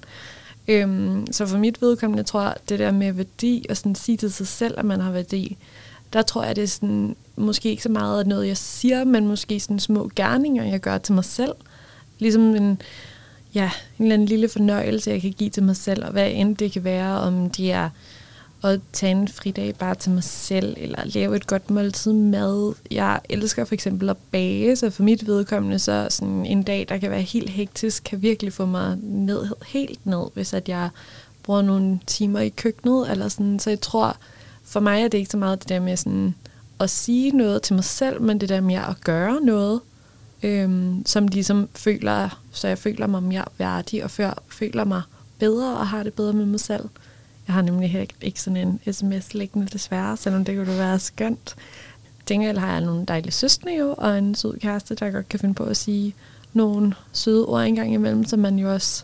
Øhm, 0.68 1.28
så 1.32 1.45
for 1.45 1.57
mit 1.57 1.82
vedkommende 1.82 2.24
tror 2.24 2.41
jeg, 2.41 2.55
det 2.70 2.80
der 2.80 2.91
med 2.91 3.14
værdi 3.14 3.66
og 3.70 3.78
sådan 3.78 3.95
sige 3.95 4.18
til 4.18 4.34
sig 4.34 4.47
selv, 4.47 4.80
at 4.80 4.86
man 4.86 4.99
har 4.99 5.11
værdi, 5.11 5.57
der 6.14 6.22
tror 6.22 6.43
jeg, 6.43 6.55
det 6.55 6.64
er 6.64 6.68
sådan, 6.68 7.16
måske 7.36 7.70
ikke 7.70 7.84
så 7.84 7.89
meget 7.89 8.28
noget, 8.28 8.47
jeg 8.47 8.57
siger, 8.57 9.03
men 9.03 9.28
måske 9.28 9.59
sådan 9.59 9.80
små 9.80 10.09
gerninger, 10.16 10.64
jeg 10.64 10.80
gør 10.80 10.97
til 10.97 11.14
mig 11.14 11.26
selv. 11.26 11.53
Ligesom 12.20 12.55
en, 12.55 12.82
ja, 13.53 13.72
en 13.99 14.05
eller 14.05 14.14
anden 14.14 14.28
lille 14.28 14.49
fornøjelse, 14.49 15.11
jeg 15.11 15.22
kan 15.22 15.32
give 15.32 15.49
til 15.49 15.64
mig 15.64 15.76
selv, 15.76 16.05
og 16.05 16.11
hvad 16.11 16.32
end 16.32 16.57
det 16.57 16.72
kan 16.72 16.84
være, 16.84 17.20
om 17.20 17.49
det 17.49 17.72
er 17.72 17.89
at 18.64 18.80
tage 18.93 19.11
en 19.11 19.28
fridag 19.28 19.76
bare 19.76 19.95
til 19.95 20.11
mig 20.11 20.24
selv, 20.24 20.76
eller 20.78 20.99
lave 21.05 21.36
et 21.36 21.47
godt 21.47 21.70
måltid 21.70 22.14
mad. 22.14 22.74
Jeg 22.91 23.20
elsker 23.30 23.66
for 23.66 23.74
eksempel 23.74 24.09
at 24.09 24.18
bage, 24.32 24.76
så 24.76 24.89
for 24.89 25.03
mit 25.03 25.28
vedkommende, 25.28 25.80
så 25.80 26.07
sådan 26.09 26.45
en 26.45 26.64
dag, 26.64 26.86
der 26.89 26.97
kan 26.97 27.11
være 27.11 27.22
helt 27.22 27.49
hektisk, 27.49 28.03
kan 28.03 28.22
virkelig 28.22 28.53
få 28.53 28.66
mig 28.66 28.97
ned, 29.01 29.47
helt 29.68 30.05
ned, 30.05 30.24
hvis 30.34 30.53
at 30.53 30.70
jeg 30.70 30.89
bruger 31.43 31.61
nogle 31.61 31.99
timer 32.07 32.39
i 32.39 32.49
køkkenet, 32.49 33.11
eller 33.11 33.28
sådan. 33.28 33.59
Så 33.59 33.70
jeg 33.70 33.82
tror, 33.82 34.18
for 34.64 34.80
mig 34.80 35.03
er 35.03 35.07
det 35.07 35.18
ikke 35.18 35.32
så 35.32 35.38
meget 35.38 35.61
det 35.61 35.70
der 35.70 35.80
med 35.80 35.97
sådan 35.97 36.36
at 36.80 36.89
sige 36.89 37.32
noget 37.32 37.61
til 37.61 37.76
mig 37.76 37.84
selv, 37.84 38.22
men 38.22 38.41
det 38.41 38.49
der 38.49 38.61
med 38.61 38.76
at 38.76 39.01
gøre 39.03 39.41
noget, 39.41 39.80
øhm, 40.43 41.03
som 41.05 41.28
ligesom 41.28 41.70
føler, 41.76 42.39
så 42.51 42.68
jeg 42.68 42.78
føler 42.78 43.07
mig 43.07 43.24
mere 43.24 43.45
værdig, 43.57 44.03
og 44.03 44.11
før 44.11 44.43
føler 44.49 44.84
mig 44.84 45.01
bedre, 45.39 45.78
og 45.78 45.88
har 45.88 46.03
det 46.03 46.14
bedre 46.14 46.34
med 46.34 46.45
mig 46.45 46.59
selv. 46.59 46.89
Jeg 47.48 47.54
har 47.54 47.62
nemlig 47.62 47.91
heller 47.91 48.08
ikke 48.22 48.41
sådan 48.41 48.58
en 48.58 48.94
sms 48.94 49.34
liggende 49.34 49.68
desværre, 49.68 50.18
selvom 50.18 50.46
det 50.46 50.56
kunne 50.58 50.78
være 50.78 51.00
skønt. 51.00 51.56
Gengæld 52.26 52.58
har 52.58 52.72
jeg 52.72 52.82
nogle 52.82 53.06
dejlige 53.06 53.32
søstre 53.32 53.72
jo, 53.80 53.96
og 53.98 54.18
en 54.18 54.36
sød 54.36 54.60
kæreste, 54.60 54.96
der 54.96 55.12
godt 55.12 55.30
kan 55.30 55.39
finde 55.39 55.54
på 55.54 55.64
at 55.64 55.78
sige 55.78 56.16
nogle 56.54 56.94
søde 57.12 57.46
ord 57.46 57.64
engang 57.64 57.94
imellem, 57.94 58.26
som 58.26 58.39
man 58.39 58.60
jo 58.60 58.74
også 58.74 59.04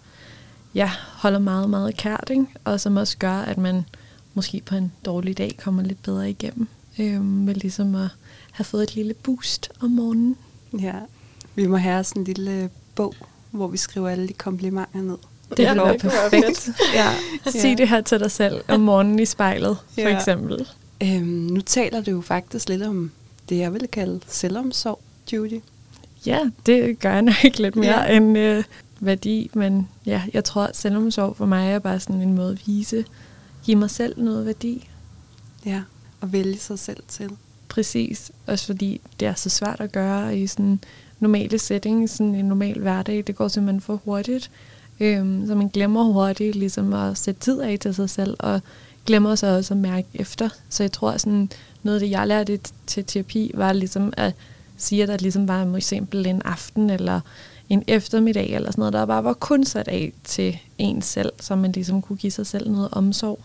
ja, 0.75 0.91
holder 1.13 1.39
meget, 1.39 1.69
meget 1.69 1.97
kært, 1.97 2.27
ikke? 2.31 2.45
og 2.63 2.79
som 2.79 2.97
også 2.97 3.17
gør, 3.17 3.33
at 3.33 3.57
man 3.57 3.85
måske 4.33 4.61
på 4.65 4.75
en 4.75 4.91
dårlig 5.05 5.37
dag 5.37 5.57
kommer 5.63 5.83
lidt 5.83 6.03
bedre 6.03 6.29
igennem. 6.29 6.67
øh, 6.99 7.21
med 7.21 7.55
ligesom 7.55 7.95
at 7.95 8.09
have 8.51 8.65
fået 8.65 8.83
et 8.83 8.95
lille 8.95 9.13
boost 9.13 9.71
om 9.81 9.89
morgenen. 9.89 10.35
Ja, 10.79 10.95
vi 11.55 11.67
må 11.67 11.77
have 11.77 12.03
sådan 12.03 12.21
en 12.21 12.25
lille 12.25 12.69
bog, 12.95 13.15
hvor 13.51 13.67
vi 13.67 13.77
skriver 13.77 14.09
alle 14.09 14.27
de 14.27 14.33
komplimenter 14.33 15.01
ned. 15.01 15.17
Det 15.57 15.63
ja, 15.63 15.75
er 15.75 15.97
perfekt. 15.97 16.69
ja. 16.93 17.09
Sig 17.51 17.77
det 17.77 17.89
her 17.89 18.01
til 18.01 18.19
dig 18.19 18.31
selv 18.31 18.61
om 18.67 18.79
morgenen 18.79 19.19
i 19.19 19.25
spejlet, 19.25 19.77
for 19.93 20.01
ja. 20.01 20.17
eksempel. 20.17 20.67
Øhm, 21.03 21.23
nu 21.23 21.61
taler 21.61 22.01
du 22.01 22.11
jo 22.11 22.21
faktisk 22.21 22.69
lidt 22.69 22.83
om 22.83 23.11
det, 23.49 23.57
jeg 23.57 23.73
vil 23.73 23.87
kalde 23.87 24.19
selvomsorg, 24.27 24.99
Judy. 25.33 25.61
Ja, 26.25 26.39
det 26.65 26.99
gør 26.99 27.13
jeg 27.13 27.21
nok 27.21 27.35
lidt 27.59 27.75
mere 27.75 28.01
ja. 28.01 28.17
end 28.17 28.37
øh, 28.37 28.63
værdi, 28.99 29.49
men 29.53 29.87
ja, 30.05 30.23
jeg 30.33 30.43
tror, 30.43 30.63
at 30.63 30.77
selvomsorg 30.77 31.37
for 31.37 31.45
mig 31.45 31.71
er 31.71 31.79
bare 31.79 31.99
sådan 31.99 32.21
en 32.21 32.35
måde 32.35 32.51
at 32.51 32.67
vise, 32.67 33.05
give 33.65 33.77
mig 33.77 33.89
selv 33.89 34.23
noget 34.23 34.45
værdi. 34.45 34.89
Ja, 35.65 35.81
og 36.21 36.33
vælge 36.33 36.57
sig 36.57 36.79
selv 36.79 37.03
til. 37.07 37.29
Præcis, 37.69 38.31
også 38.47 38.65
fordi 38.65 39.01
det 39.19 39.27
er 39.27 39.33
så 39.33 39.49
svært 39.49 39.81
at 39.81 39.91
gøre 39.91 40.37
i 40.37 40.47
sådan 40.47 40.79
normale 41.19 41.59
settings, 41.59 42.11
sådan 42.11 42.35
en 42.35 42.45
normal 42.45 42.79
hverdag. 42.79 43.23
Det 43.27 43.35
går 43.35 43.47
simpelthen 43.47 43.81
for 43.81 44.01
hurtigt. 44.05 44.51
Øhm, 44.99 45.47
så 45.47 45.55
man 45.55 45.67
glemmer 45.67 46.03
hurtigt 46.03 46.55
ligesom 46.55 46.93
at 46.93 47.17
sætte 47.17 47.41
tid 47.41 47.61
af 47.61 47.79
til 47.79 47.95
sig 47.95 48.09
selv, 48.09 48.35
og 48.39 48.61
glemmer 49.05 49.35
så 49.35 49.47
også 49.47 49.73
at 49.73 49.77
mærke 49.79 50.07
efter. 50.13 50.49
Så 50.69 50.83
jeg 50.83 50.91
tror, 50.91 51.17
sådan 51.17 51.49
noget 51.83 51.95
af 51.95 51.99
det, 51.99 52.11
jeg 52.11 52.27
lærte 52.27 52.59
til 52.87 53.05
terapi, 53.05 53.51
var 53.53 53.73
ligesom 53.73 54.13
at 54.17 54.33
sige, 54.77 55.03
at 55.03 55.09
der 55.09 55.17
ligesom 55.17 55.47
var 55.47 55.65
for 55.65 55.77
eksempel 55.77 56.25
en 56.25 56.41
aften 56.45 56.89
eller 56.89 57.21
en 57.69 57.83
eftermiddag 57.87 58.49
eller 58.49 58.71
sådan 58.71 58.81
noget, 58.81 58.93
der 58.93 59.05
bare 59.05 59.23
var 59.23 59.33
kun 59.33 59.63
sat 59.63 59.87
af 59.87 60.13
til 60.23 60.57
en 60.77 61.01
selv, 61.01 61.31
så 61.39 61.55
man 61.55 61.71
ligesom 61.71 62.01
kunne 62.01 62.17
give 62.17 62.31
sig 62.31 62.47
selv 62.47 62.71
noget 62.71 62.89
omsorg. 62.91 63.39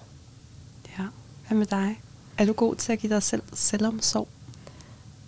Ja, 0.98 1.04
hvad 1.48 1.58
med 1.58 1.66
dig? 1.66 2.00
Er 2.38 2.44
du 2.44 2.52
god 2.52 2.74
til 2.74 2.92
at 2.92 2.98
give 2.98 3.14
dig 3.14 3.22
selv 3.22 3.42
selvomsorg? 3.52 4.28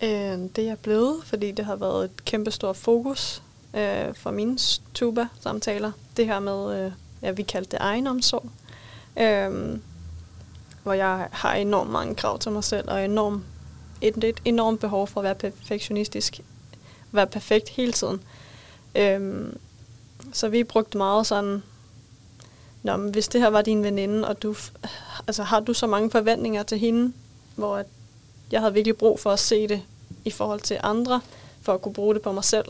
Øh, 0.03 0.09
det 0.55 0.57
er 0.57 0.67
jeg 0.67 0.77
blevet, 0.77 1.15
fordi 1.23 1.51
det 1.51 1.65
har 1.65 1.75
været 1.75 2.05
et 2.05 2.25
kæmpe 2.25 2.51
stort 2.51 2.77
fokus 2.77 3.41
øh, 3.73 4.15
for 4.15 4.31
mine 4.31 4.57
tuba-samtaler. 4.93 5.91
Det 6.17 6.25
her 6.25 6.39
med, 6.39 6.85
øh, 6.85 6.91
ja, 7.21 7.31
vi 7.31 7.43
kaldte 7.43 7.71
det 7.71 7.79
egenomsorg. 7.81 8.49
Øh, 9.19 9.79
hvor 10.83 10.93
jeg 10.93 11.27
har 11.31 11.53
enormt 11.53 11.89
mange 11.89 12.15
krav 12.15 12.39
til 12.39 12.51
mig 12.51 12.63
selv, 12.63 12.91
og 12.91 13.05
enorm, 13.05 13.43
et, 14.01 14.23
et 14.23 14.41
enormt 14.45 14.79
behov 14.79 15.07
for 15.07 15.19
at 15.19 15.23
være 15.23 15.35
perfektionistisk. 15.35 16.39
Være 17.11 17.27
perfekt 17.27 17.69
hele 17.69 17.91
tiden. 17.91 18.21
Øh, 18.95 19.53
så 20.33 20.49
vi 20.49 20.63
brugte 20.63 20.97
meget 20.97 21.27
sådan, 21.27 21.61
Nå, 22.83 22.97
men 22.97 23.11
hvis 23.11 23.27
det 23.27 23.41
her 23.41 23.47
var 23.47 23.61
din 23.61 23.83
veninde, 23.83 24.27
og 24.27 24.43
du, 24.43 24.55
altså, 25.27 25.43
har 25.43 25.59
du 25.59 25.73
så 25.73 25.87
mange 25.87 26.11
forventninger 26.11 26.63
til 26.63 26.79
hende, 26.79 27.13
hvor 27.55 27.83
jeg 28.51 28.59
havde 28.59 28.73
virkelig 28.73 28.97
brug 28.97 29.19
for 29.19 29.31
at 29.31 29.39
se 29.39 29.67
det 29.67 29.81
i 30.25 30.31
forhold 30.31 30.59
til 30.59 30.79
andre, 30.83 31.21
for 31.61 31.73
at 31.73 31.81
kunne 31.81 31.93
bruge 31.93 32.13
det 32.13 32.21
på 32.21 32.31
mig 32.31 32.43
selv. 32.43 32.65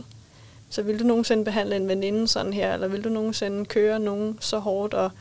Så 0.70 0.82
vil 0.82 1.00
du 1.00 1.04
nogensinde 1.04 1.46
behandle 1.46 1.76
en 1.76 1.88
veninde 1.88 2.28
sådan 2.28 2.54
her, 2.54 2.74
eller 2.74 2.88
vil 2.88 3.04
du 3.04 3.10
nogensinde 3.10 3.66
køre 3.66 4.00
nogen 4.00 4.38
så 4.42 4.60
hårdt, 4.60 4.94
og 4.94 5.12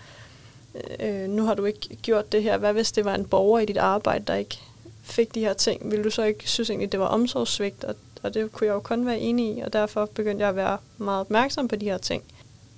øh, 1.01 1.28
nu 1.28 1.44
har 1.44 1.55
du 1.55 1.64
ikke 1.64 1.97
gjort 2.02 2.32
det 2.32 2.43
her. 2.43 2.56
Hvad 2.56 2.73
hvis 2.73 2.93
det 2.93 3.05
var 3.05 3.14
en 3.14 3.24
borger 3.24 3.59
i 3.59 3.64
dit 3.64 3.77
arbejde, 3.77 4.24
der 4.27 4.35
ikke 4.35 4.59
fik 5.02 5.35
de 5.35 5.40
her 5.40 5.52
ting? 5.52 5.90
Vil 5.90 6.05
du 6.05 6.10
så 6.10 6.23
ikke 6.23 6.51
synes 6.51 6.70
egentlig, 6.70 6.93
det 6.93 7.01
var 7.01 7.06
omsorgssvigt? 7.06 7.85
Og, 7.85 7.94
og 8.23 8.35
det 8.35 8.52
kunne 8.52 8.66
jeg 8.66 8.74
jo 8.74 8.81
kun 8.81 9.06
være 9.06 9.18
enig 9.18 9.56
i, 9.56 9.60
og 9.60 9.73
derfor 9.73 10.06
begyndte 10.06 10.43
jeg 10.43 10.48
at 10.48 10.56
være 10.56 10.78
meget 10.98 11.20
opmærksom 11.20 11.68
på 11.68 11.77
de 11.77 11.85
her 11.85 11.98
ting. 11.98 12.23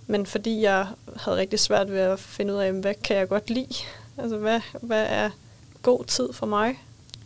Men 0.07 0.27
fordi 0.27 0.63
jeg 0.63 0.87
havde 1.17 1.39
rigtig 1.39 1.61
svært 1.61 1.93
ved 1.93 2.01
at 2.01 2.21
finde 2.21 2.55
ud 2.55 2.59
af, 2.59 2.73
hvad 2.73 2.95
kan 2.95 3.17
jeg 3.17 3.29
godt 3.29 3.51
lide? 3.51 3.75
Altså, 4.19 4.37
hvad, 4.37 4.61
hvad 4.83 5.07
er 5.09 5.31
god 5.83 6.05
tid 6.05 6.33
for 6.33 6.47
mig? 6.47 6.83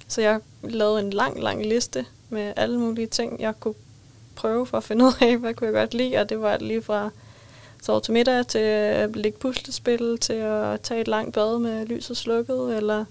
Så 0.09 0.21
jeg 0.21 0.41
lavede 0.63 1.01
en 1.01 1.11
lang, 1.11 1.41
lang 1.43 1.67
liste 1.67 2.07
med 2.29 2.53
alle 2.57 2.79
mulige 2.79 3.07
ting, 3.07 3.41
jeg 3.41 3.61
kunne 3.61 3.75
prøve 4.35 4.67
for 4.67 4.77
at 4.77 4.85
finde 4.85 5.05
ud 5.05 5.13
af, 5.21 5.37
hvad 5.37 5.55
kunne 5.55 5.67
jeg 5.67 5.75
godt 5.75 5.95
lide. 5.95 6.17
Og 6.17 6.29
det 6.29 6.41
var 6.41 6.59
lige 6.59 6.83
fra 6.83 7.11
sove 7.83 8.01
til 8.01 8.13
middag, 8.13 8.47
til 8.47 8.59
at 8.59 9.17
lægge 9.17 9.39
puslespil, 9.39 10.19
til 10.19 10.33
at 10.33 10.81
tage 10.81 11.01
et 11.01 11.09
langt 11.09 11.35
bad 11.35 11.59
med 11.59 11.87
lyset 11.87 12.17
slukket, 12.17 12.77
eller 12.77 13.05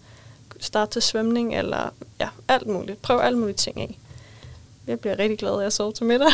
starte 0.59 0.91
til 0.91 1.01
svømning, 1.01 1.57
eller 1.57 1.93
ja, 2.19 2.29
alt 2.47 2.67
muligt. 2.67 3.01
Prøv 3.01 3.19
alle 3.19 3.39
mulige 3.39 3.55
ting 3.55 3.81
af. 3.81 3.97
Jeg 4.87 4.99
bliver 4.99 5.19
rigtig 5.19 5.39
glad 5.39 5.61
af 5.61 5.65
at 5.65 5.73
sove 5.73 5.93
til 5.93 6.05
middag. 6.05 6.31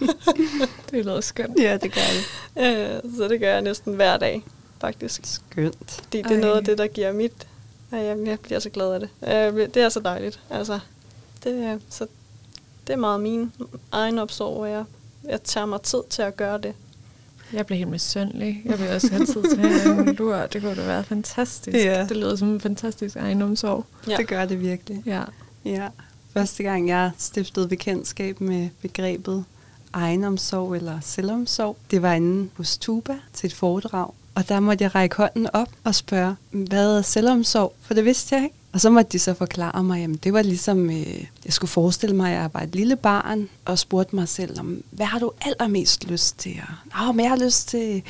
det 0.90 1.04
lyder 1.04 1.20
skønt. 1.20 1.60
Ja, 1.60 1.76
det 1.82 1.92
gør 1.94 2.00
det. 2.00 3.04
Øh, 3.04 3.16
så 3.16 3.28
det 3.28 3.40
gør 3.40 3.52
jeg 3.52 3.62
næsten 3.62 3.94
hver 3.94 4.16
dag, 4.16 4.44
faktisk. 4.80 5.20
Skønt. 5.24 5.90
Fordi 5.90 6.18
det 6.18 6.30
er 6.30 6.34
Ej. 6.34 6.40
noget 6.40 6.56
af 6.56 6.64
det, 6.64 6.78
der 6.78 6.86
giver 6.86 7.12
mit... 7.12 7.46
Jeg 7.92 8.38
bliver 8.42 8.58
så 8.58 8.70
glad 8.70 8.92
af 8.92 9.00
det. 9.00 9.08
Øh, 9.22 9.68
det 9.74 9.76
er 9.76 9.88
så 9.88 10.00
dejligt. 10.00 10.40
Altså, 10.50 10.78
det, 11.44 11.80
så 11.90 12.06
det 12.86 12.92
er 12.92 12.96
meget 12.96 13.20
min 13.20 13.52
egen 13.92 14.18
opsorg, 14.18 14.54
hvor 14.54 14.66
jeg, 14.66 14.84
jeg 15.28 15.42
tager 15.42 15.66
mig 15.66 15.82
tid 15.82 16.00
til 16.10 16.22
at 16.22 16.36
gøre 16.36 16.58
det. 16.58 16.74
Jeg 17.52 17.66
bliver 17.66 17.78
helt 17.78 17.90
misundelig. 17.90 18.62
Jeg 18.64 18.78
vil 18.78 18.88
også 18.90 19.08
altid 19.12 19.42
tage 19.56 20.00
en 20.00 20.14
lur. 20.14 20.36
Det 20.36 20.62
kunne 20.62 20.76
da 20.76 20.86
være 20.86 21.04
fantastisk. 21.04 21.76
Ja. 21.76 22.06
Det 22.08 22.16
lyder 22.16 22.36
som 22.36 22.48
en 22.48 22.60
fantastisk 22.60 23.16
ejendomssorg. 23.16 23.84
Ja. 24.08 24.16
Det 24.16 24.28
gør 24.28 24.44
det 24.44 24.60
virkelig. 24.60 25.02
Ja. 25.06 25.22
Ja. 25.64 25.88
Første 26.32 26.62
gang, 26.62 26.88
jeg 26.88 27.10
stiftede 27.18 27.68
bekendtskab 27.68 28.40
med 28.40 28.68
begrebet 28.82 29.44
egenomsorg 29.92 30.76
eller 30.76 31.00
selvomsorg, 31.00 31.76
det 31.90 32.02
var 32.02 32.12
inde 32.12 32.48
hos 32.56 32.78
Tuba 32.78 33.14
til 33.32 33.46
et 33.46 33.54
foredrag. 33.54 34.10
Og 34.34 34.48
der 34.48 34.60
måtte 34.60 34.84
jeg 34.84 34.94
række 34.94 35.16
hånden 35.16 35.48
op 35.52 35.68
og 35.84 35.94
spørge, 35.94 36.36
hvad 36.50 36.98
er 36.98 37.02
selvomsorg? 37.02 37.72
For 37.80 37.94
det 37.94 38.04
vidste 38.04 38.34
jeg 38.34 38.44
ikke. 38.44 38.56
Og 38.76 38.80
så 38.80 38.90
måtte 38.90 39.12
de 39.12 39.18
så 39.18 39.34
forklare 39.34 39.84
mig, 39.84 40.04
at 40.04 40.24
det 40.24 40.32
var 40.32 40.42
ligesom, 40.42 40.90
øh, 40.90 41.24
jeg 41.44 41.52
skulle 41.52 41.68
forestille 41.68 42.16
mig, 42.16 42.32
at 42.32 42.40
jeg 42.40 42.50
var 42.54 42.60
et 42.60 42.74
lille 42.74 42.96
barn, 42.96 43.48
og 43.64 43.78
spurgte 43.78 44.16
mig 44.16 44.28
selv, 44.28 44.60
om, 44.60 44.82
hvad 44.90 45.06
har 45.06 45.18
du 45.18 45.32
allermest 45.40 46.04
lyst 46.04 46.38
til? 46.38 46.60
Og, 46.68 47.06
Nå, 47.06 47.12
men 47.12 47.24
jeg 47.24 47.30
har 47.30 47.44
lyst 47.44 47.68
til 47.68 48.02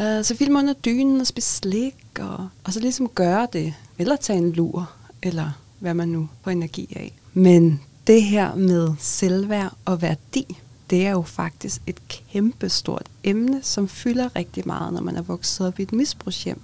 øh, 0.00 0.24
så 0.24 0.36
filme 0.38 0.58
under 0.58 0.72
dynen 0.72 1.20
og 1.20 1.26
spise 1.26 1.56
slik, 1.56 1.96
og, 2.20 2.48
og 2.64 2.72
så 2.72 2.80
ligesom 2.80 3.08
gøre 3.08 3.48
det. 3.52 3.74
Eller 3.98 4.16
tage 4.16 4.38
en 4.38 4.52
lur, 4.52 4.90
eller 5.22 5.50
hvad 5.78 5.94
man 5.94 6.08
nu 6.08 6.28
får 6.42 6.50
energi 6.50 6.92
af. 6.96 7.12
Men 7.34 7.80
det 8.06 8.22
her 8.22 8.54
med 8.54 8.88
selvværd 8.98 9.72
og 9.84 10.02
værdi, 10.02 10.58
det 10.90 11.06
er 11.06 11.10
jo 11.10 11.22
faktisk 11.22 11.82
et 11.86 12.08
kæmpestort 12.08 13.06
emne, 13.22 13.60
som 13.62 13.88
fylder 13.88 14.36
rigtig 14.36 14.62
meget, 14.66 14.92
når 14.92 15.00
man 15.00 15.16
er 15.16 15.22
vokset 15.22 15.66
op 15.66 15.78
i 15.78 15.82
et 15.82 15.92
misbrugshjem. 15.92 16.60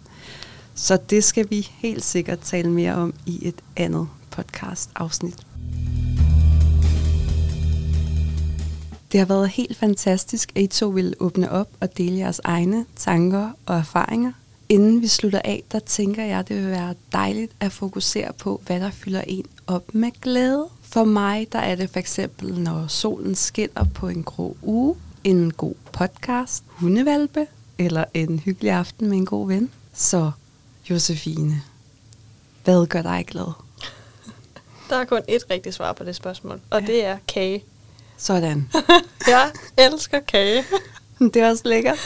Så 0.74 0.98
det 1.10 1.24
skal 1.24 1.50
vi 1.50 1.68
helt 1.72 2.04
sikkert 2.04 2.40
tale 2.40 2.70
mere 2.70 2.94
om 2.94 3.14
i 3.26 3.48
et 3.48 3.62
andet 3.76 4.08
podcast-afsnit. 4.30 5.46
Det 9.12 9.20
har 9.20 9.26
været 9.26 9.48
helt 9.48 9.76
fantastisk, 9.76 10.52
at 10.54 10.62
I 10.62 10.66
to 10.66 10.88
ville 10.88 11.14
åbne 11.20 11.50
op 11.50 11.68
og 11.80 11.98
dele 11.98 12.18
jeres 12.18 12.40
egne 12.44 12.84
tanker 12.96 13.50
og 13.66 13.76
erfaringer. 13.76 14.32
Inden 14.68 15.02
vi 15.02 15.06
slutter 15.06 15.40
af, 15.44 15.62
der 15.72 15.78
tænker 15.78 16.24
jeg, 16.24 16.48
det 16.48 16.56
vil 16.56 16.66
være 16.66 16.94
dejligt 17.12 17.52
at 17.60 17.72
fokusere 17.72 18.32
på, 18.32 18.60
hvad 18.66 18.80
der 18.80 18.90
fylder 18.90 19.20
en 19.26 19.44
op 19.66 19.94
med 19.94 20.10
glæde. 20.20 20.66
For 20.82 21.04
mig, 21.04 21.46
der 21.52 21.58
er 21.58 21.74
det 21.74 21.90
for 21.90 21.98
eksempel, 21.98 22.60
når 22.60 22.86
solen 22.86 23.34
skinner 23.34 23.84
på 23.94 24.08
en 24.08 24.22
grå 24.22 24.56
uge, 24.62 24.96
en 25.24 25.52
god 25.52 25.74
podcast, 25.92 26.64
hundevalpe 26.68 27.46
eller 27.78 28.04
en 28.14 28.38
hyggelig 28.38 28.72
aften 28.72 29.08
med 29.08 29.16
en 29.16 29.26
god 29.26 29.48
ven. 29.48 29.70
Så 29.94 30.30
Josefine, 30.90 31.62
hvad 32.64 32.86
gør 32.86 33.02
dig 33.02 33.24
glad? 33.28 33.52
Der 34.90 34.96
er 34.96 35.04
kun 35.04 35.22
et 35.28 35.44
rigtigt 35.50 35.74
svar 35.74 35.92
på 35.92 36.04
det 36.04 36.16
spørgsmål, 36.16 36.60
og 36.70 36.80
ja. 36.80 36.86
det 36.86 37.04
er 37.04 37.18
kage. 37.28 37.64
Sådan. 38.16 38.70
Jeg 39.26 39.50
elsker 39.78 40.20
kage. 40.20 40.64
Det 41.18 41.36
er 41.36 41.50
også 41.50 41.62
lækkert. 41.64 41.98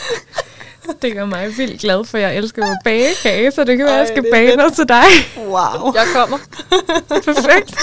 Det 1.01 1.13
gør 1.13 1.25
mig 1.25 1.57
vildt 1.57 1.81
glad, 1.81 2.05
for 2.05 2.17
jeg 2.17 2.37
elsker 2.37 2.65
at 2.65 2.77
bage 2.83 3.09
kage, 3.23 3.51
så 3.51 3.63
det 3.63 3.77
kan 3.77 3.85
være, 3.85 3.93
at 3.93 3.99
jeg 3.99 4.07
skal 4.07 4.25
er 4.25 4.31
bage 4.31 4.47
fedt. 4.47 4.57
noget 4.57 4.73
til 4.73 4.87
dig. 4.87 5.03
Wow. 5.37 5.93
Jeg 5.93 6.05
kommer. 6.15 6.37
Perfekt. 7.25 7.75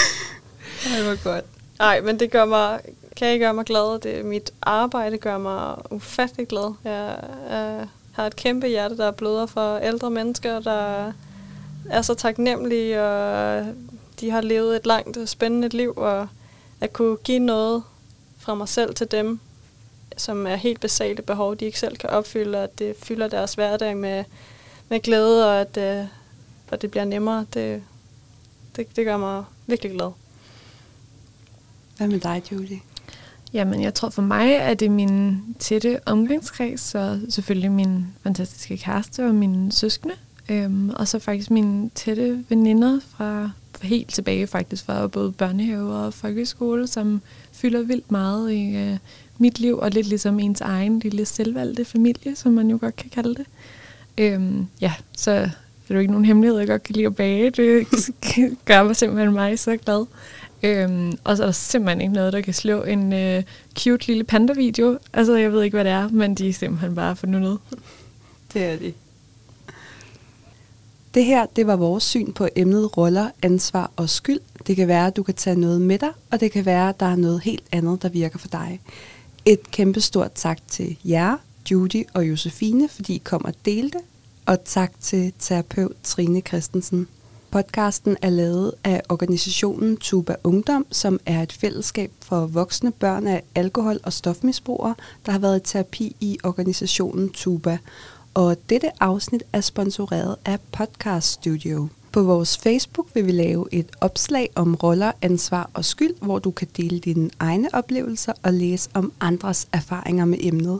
Det 0.83 1.05
var 1.05 1.23
godt. 1.23 1.45
Nej, 1.79 2.01
men 2.01 2.19
det 2.19 2.31
gør 2.31 2.45
mig, 2.45 2.79
kage 3.15 3.39
gør 3.39 3.51
mig 3.51 3.65
glad. 3.65 3.99
Det, 3.99 4.25
mit 4.25 4.51
arbejde 4.61 5.17
gør 5.17 5.37
mig 5.37 5.75
ufattelig 5.91 6.47
glad. 6.47 6.73
Jeg 6.83 7.15
øh, 7.51 7.87
har 8.13 8.27
et 8.27 8.35
kæmpe 8.35 8.67
hjerte, 8.67 8.97
der 8.97 9.11
bløder 9.11 9.45
for 9.45 9.77
ældre 9.77 10.09
mennesker, 10.09 10.59
der 10.59 11.11
er 11.89 12.01
så 12.01 12.13
taknemmelige, 12.13 13.01
og 13.01 13.65
de 14.19 14.29
har 14.29 14.41
levet 14.41 14.75
et 14.75 14.85
langt 14.85 15.17
og 15.17 15.29
spændende 15.29 15.69
liv, 15.69 15.93
og 15.97 16.27
at 16.81 16.93
kunne 16.93 17.17
give 17.17 17.39
noget 17.39 17.83
fra 18.37 18.55
mig 18.55 18.69
selv 18.69 18.95
til 18.95 19.11
dem, 19.11 19.39
som 20.17 20.47
er 20.47 20.55
helt 20.55 20.79
basale 20.79 21.21
behov, 21.21 21.55
de 21.55 21.65
ikke 21.65 21.79
selv 21.79 21.97
kan 21.97 22.09
opfylde, 22.09 22.57
og 22.57 22.63
at 22.63 22.79
det 22.79 22.95
fylder 23.03 23.27
deres 23.27 23.53
hverdag 23.53 23.97
med, 23.97 24.23
med 24.89 24.99
glæde, 24.99 25.47
og 25.47 25.61
at, 25.61 25.77
øh, 25.77 26.05
og 26.71 26.81
det 26.81 26.91
bliver 26.91 27.05
nemmere, 27.05 27.45
det, 27.53 27.83
det, 28.75 28.95
det 28.95 29.05
gør 29.05 29.17
mig 29.17 29.43
virkelig 29.67 29.91
glad. 29.91 30.11
Hvad 31.97 32.07
med 32.07 32.19
dig, 32.19 32.43
Julie? 32.51 32.79
Jamen, 33.53 33.81
jeg 33.81 33.93
tror 33.93 34.09
for 34.09 34.21
mig, 34.21 34.61
at 34.61 34.79
det 34.79 34.85
er 34.85 34.89
min 34.89 35.41
tætte 35.59 35.99
omgangskreds, 36.05 36.95
og 36.95 37.19
selvfølgelig 37.29 37.71
min 37.71 38.05
fantastiske 38.23 38.77
kæreste 38.77 39.25
og 39.25 39.35
mine 39.35 39.71
søskende. 39.71 40.15
Øhm, 40.49 40.89
og 40.89 41.07
så 41.07 41.19
faktisk 41.19 41.51
mine 41.51 41.89
tætte 41.95 42.43
veninder 42.49 42.99
fra 43.17 43.49
helt 43.81 44.13
tilbage 44.13 44.47
faktisk 44.47 44.85
fra 44.85 45.07
både 45.07 45.31
børnehave 45.31 45.93
og 45.93 46.13
folkeskole, 46.13 46.87
som 46.87 47.21
fylder 47.51 47.81
vildt 47.81 48.11
meget 48.11 48.51
i 48.51 48.75
øh, 48.75 48.97
mit 49.37 49.59
liv, 49.59 49.77
og 49.77 49.91
lidt 49.91 50.07
ligesom 50.07 50.39
ens 50.39 50.61
egen 50.61 50.99
lille 50.99 51.25
selvvalgte 51.25 51.85
familie, 51.85 52.35
som 52.35 52.51
man 52.51 52.69
jo 52.69 52.77
godt 52.81 52.95
kan 52.95 53.09
kalde 53.09 53.35
det. 53.35 53.45
Øhm, 54.17 54.67
ja, 54.81 54.93
så 55.17 55.31
det 55.31 55.89
er 55.89 55.95
jo 55.95 55.99
ikke 55.99 56.11
nogen 56.11 56.25
hemmelighed, 56.25 56.59
jeg 56.59 56.67
godt 56.67 56.83
kan 56.83 56.95
lide 56.95 57.05
at 57.05 57.15
bage. 57.15 57.49
Det 57.49 57.87
gør 58.65 58.83
mig 58.83 58.95
simpelthen 58.95 59.33
mig 59.33 59.59
så 59.59 59.77
glad. 59.77 60.05
Øhm, 60.63 61.17
og 61.23 61.37
så 61.37 61.43
er 61.43 61.47
der 61.47 61.53
simpelthen 61.53 62.01
ikke 62.01 62.13
noget, 62.13 62.33
der 62.33 62.41
kan 62.41 62.53
slå 62.53 62.83
en 62.83 63.13
øh, 63.13 63.43
cute 63.79 64.07
lille 64.07 64.23
panda-video. 64.23 64.97
Altså, 65.13 65.35
jeg 65.35 65.51
ved 65.51 65.63
ikke, 65.63 65.75
hvad 65.75 65.83
det 65.83 65.91
er, 65.91 66.09
men 66.09 66.35
de 66.35 66.49
er 66.49 66.53
simpelthen 66.53 66.95
bare 66.95 67.15
fornuttet. 67.15 67.59
Det 68.53 68.63
er 68.63 68.77
de. 68.77 68.93
Det 71.13 71.25
her, 71.25 71.45
det 71.45 71.67
var 71.67 71.75
vores 71.75 72.03
syn 72.03 72.33
på 72.33 72.47
emnet 72.55 72.97
roller, 72.97 73.29
ansvar 73.41 73.91
og 73.95 74.09
skyld. 74.09 74.39
Det 74.67 74.75
kan 74.75 74.87
være, 74.87 75.07
at 75.07 75.15
du 75.15 75.23
kan 75.23 75.33
tage 75.33 75.59
noget 75.59 75.81
med 75.81 75.99
dig, 75.99 76.09
og 76.31 76.39
det 76.39 76.51
kan 76.51 76.65
være, 76.65 76.89
at 76.89 76.99
der 76.99 77.05
er 77.05 77.15
noget 77.15 77.41
helt 77.41 77.63
andet, 77.71 78.01
der 78.01 78.09
virker 78.09 78.39
for 78.39 78.47
dig. 78.47 78.79
Et 79.45 79.71
kæmpe 79.71 80.01
stort 80.01 80.31
tak 80.35 80.57
til 80.67 80.97
jer, 81.05 81.37
Judy 81.71 82.03
og 82.13 82.29
Josefine, 82.29 82.89
fordi 82.89 83.15
I 83.15 83.21
kom 83.23 83.45
og 83.45 83.53
delte. 83.65 83.97
Og 84.45 84.63
tak 84.65 84.91
til 85.01 85.33
terapeut 85.39 85.95
Trine 86.03 86.41
Christensen. 86.41 87.07
Podcasten 87.53 88.17
er 88.21 88.29
lavet 88.29 88.73
af 88.83 89.01
organisationen 89.09 89.97
Tuba 89.97 90.35
Ungdom, 90.43 90.85
som 90.91 91.19
er 91.25 91.43
et 91.43 91.51
fællesskab 91.53 92.11
for 92.21 92.45
voksne 92.45 92.91
børn 92.91 93.27
af 93.27 93.43
alkohol- 93.55 93.99
og 94.03 94.13
stofmisbrugere, 94.13 94.95
der 95.25 95.31
har 95.31 95.39
været 95.39 95.59
i 95.59 95.71
terapi 95.71 96.15
i 96.19 96.37
organisationen 96.43 97.29
Tuba. 97.29 97.77
Og 98.33 98.57
dette 98.69 99.03
afsnit 99.03 99.43
er 99.53 99.61
sponsoreret 99.61 100.35
af 100.45 100.59
Podcast 100.71 101.27
Studio. 101.27 101.87
På 102.11 102.23
vores 102.23 102.57
Facebook 102.57 103.07
vil 103.13 103.25
vi 103.25 103.31
lave 103.31 103.67
et 103.71 103.91
opslag 104.01 104.49
om 104.55 104.75
roller, 104.75 105.11
ansvar 105.21 105.69
og 105.73 105.85
skyld, 105.85 106.13
hvor 106.21 106.39
du 106.39 106.51
kan 106.51 106.67
dele 106.77 106.99
dine 106.99 107.29
egne 107.39 107.69
oplevelser 107.73 108.33
og 108.43 108.53
læse 108.53 108.89
om 108.93 109.11
andres 109.19 109.67
erfaringer 109.73 110.25
med 110.25 110.37
emnet. 110.41 110.79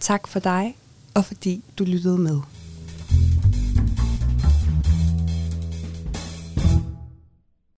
Tak 0.00 0.26
for 0.26 0.40
dig, 0.40 0.76
og 1.14 1.24
fordi 1.24 1.64
du 1.78 1.84
lyttede 1.84 2.18
med. 2.18 2.40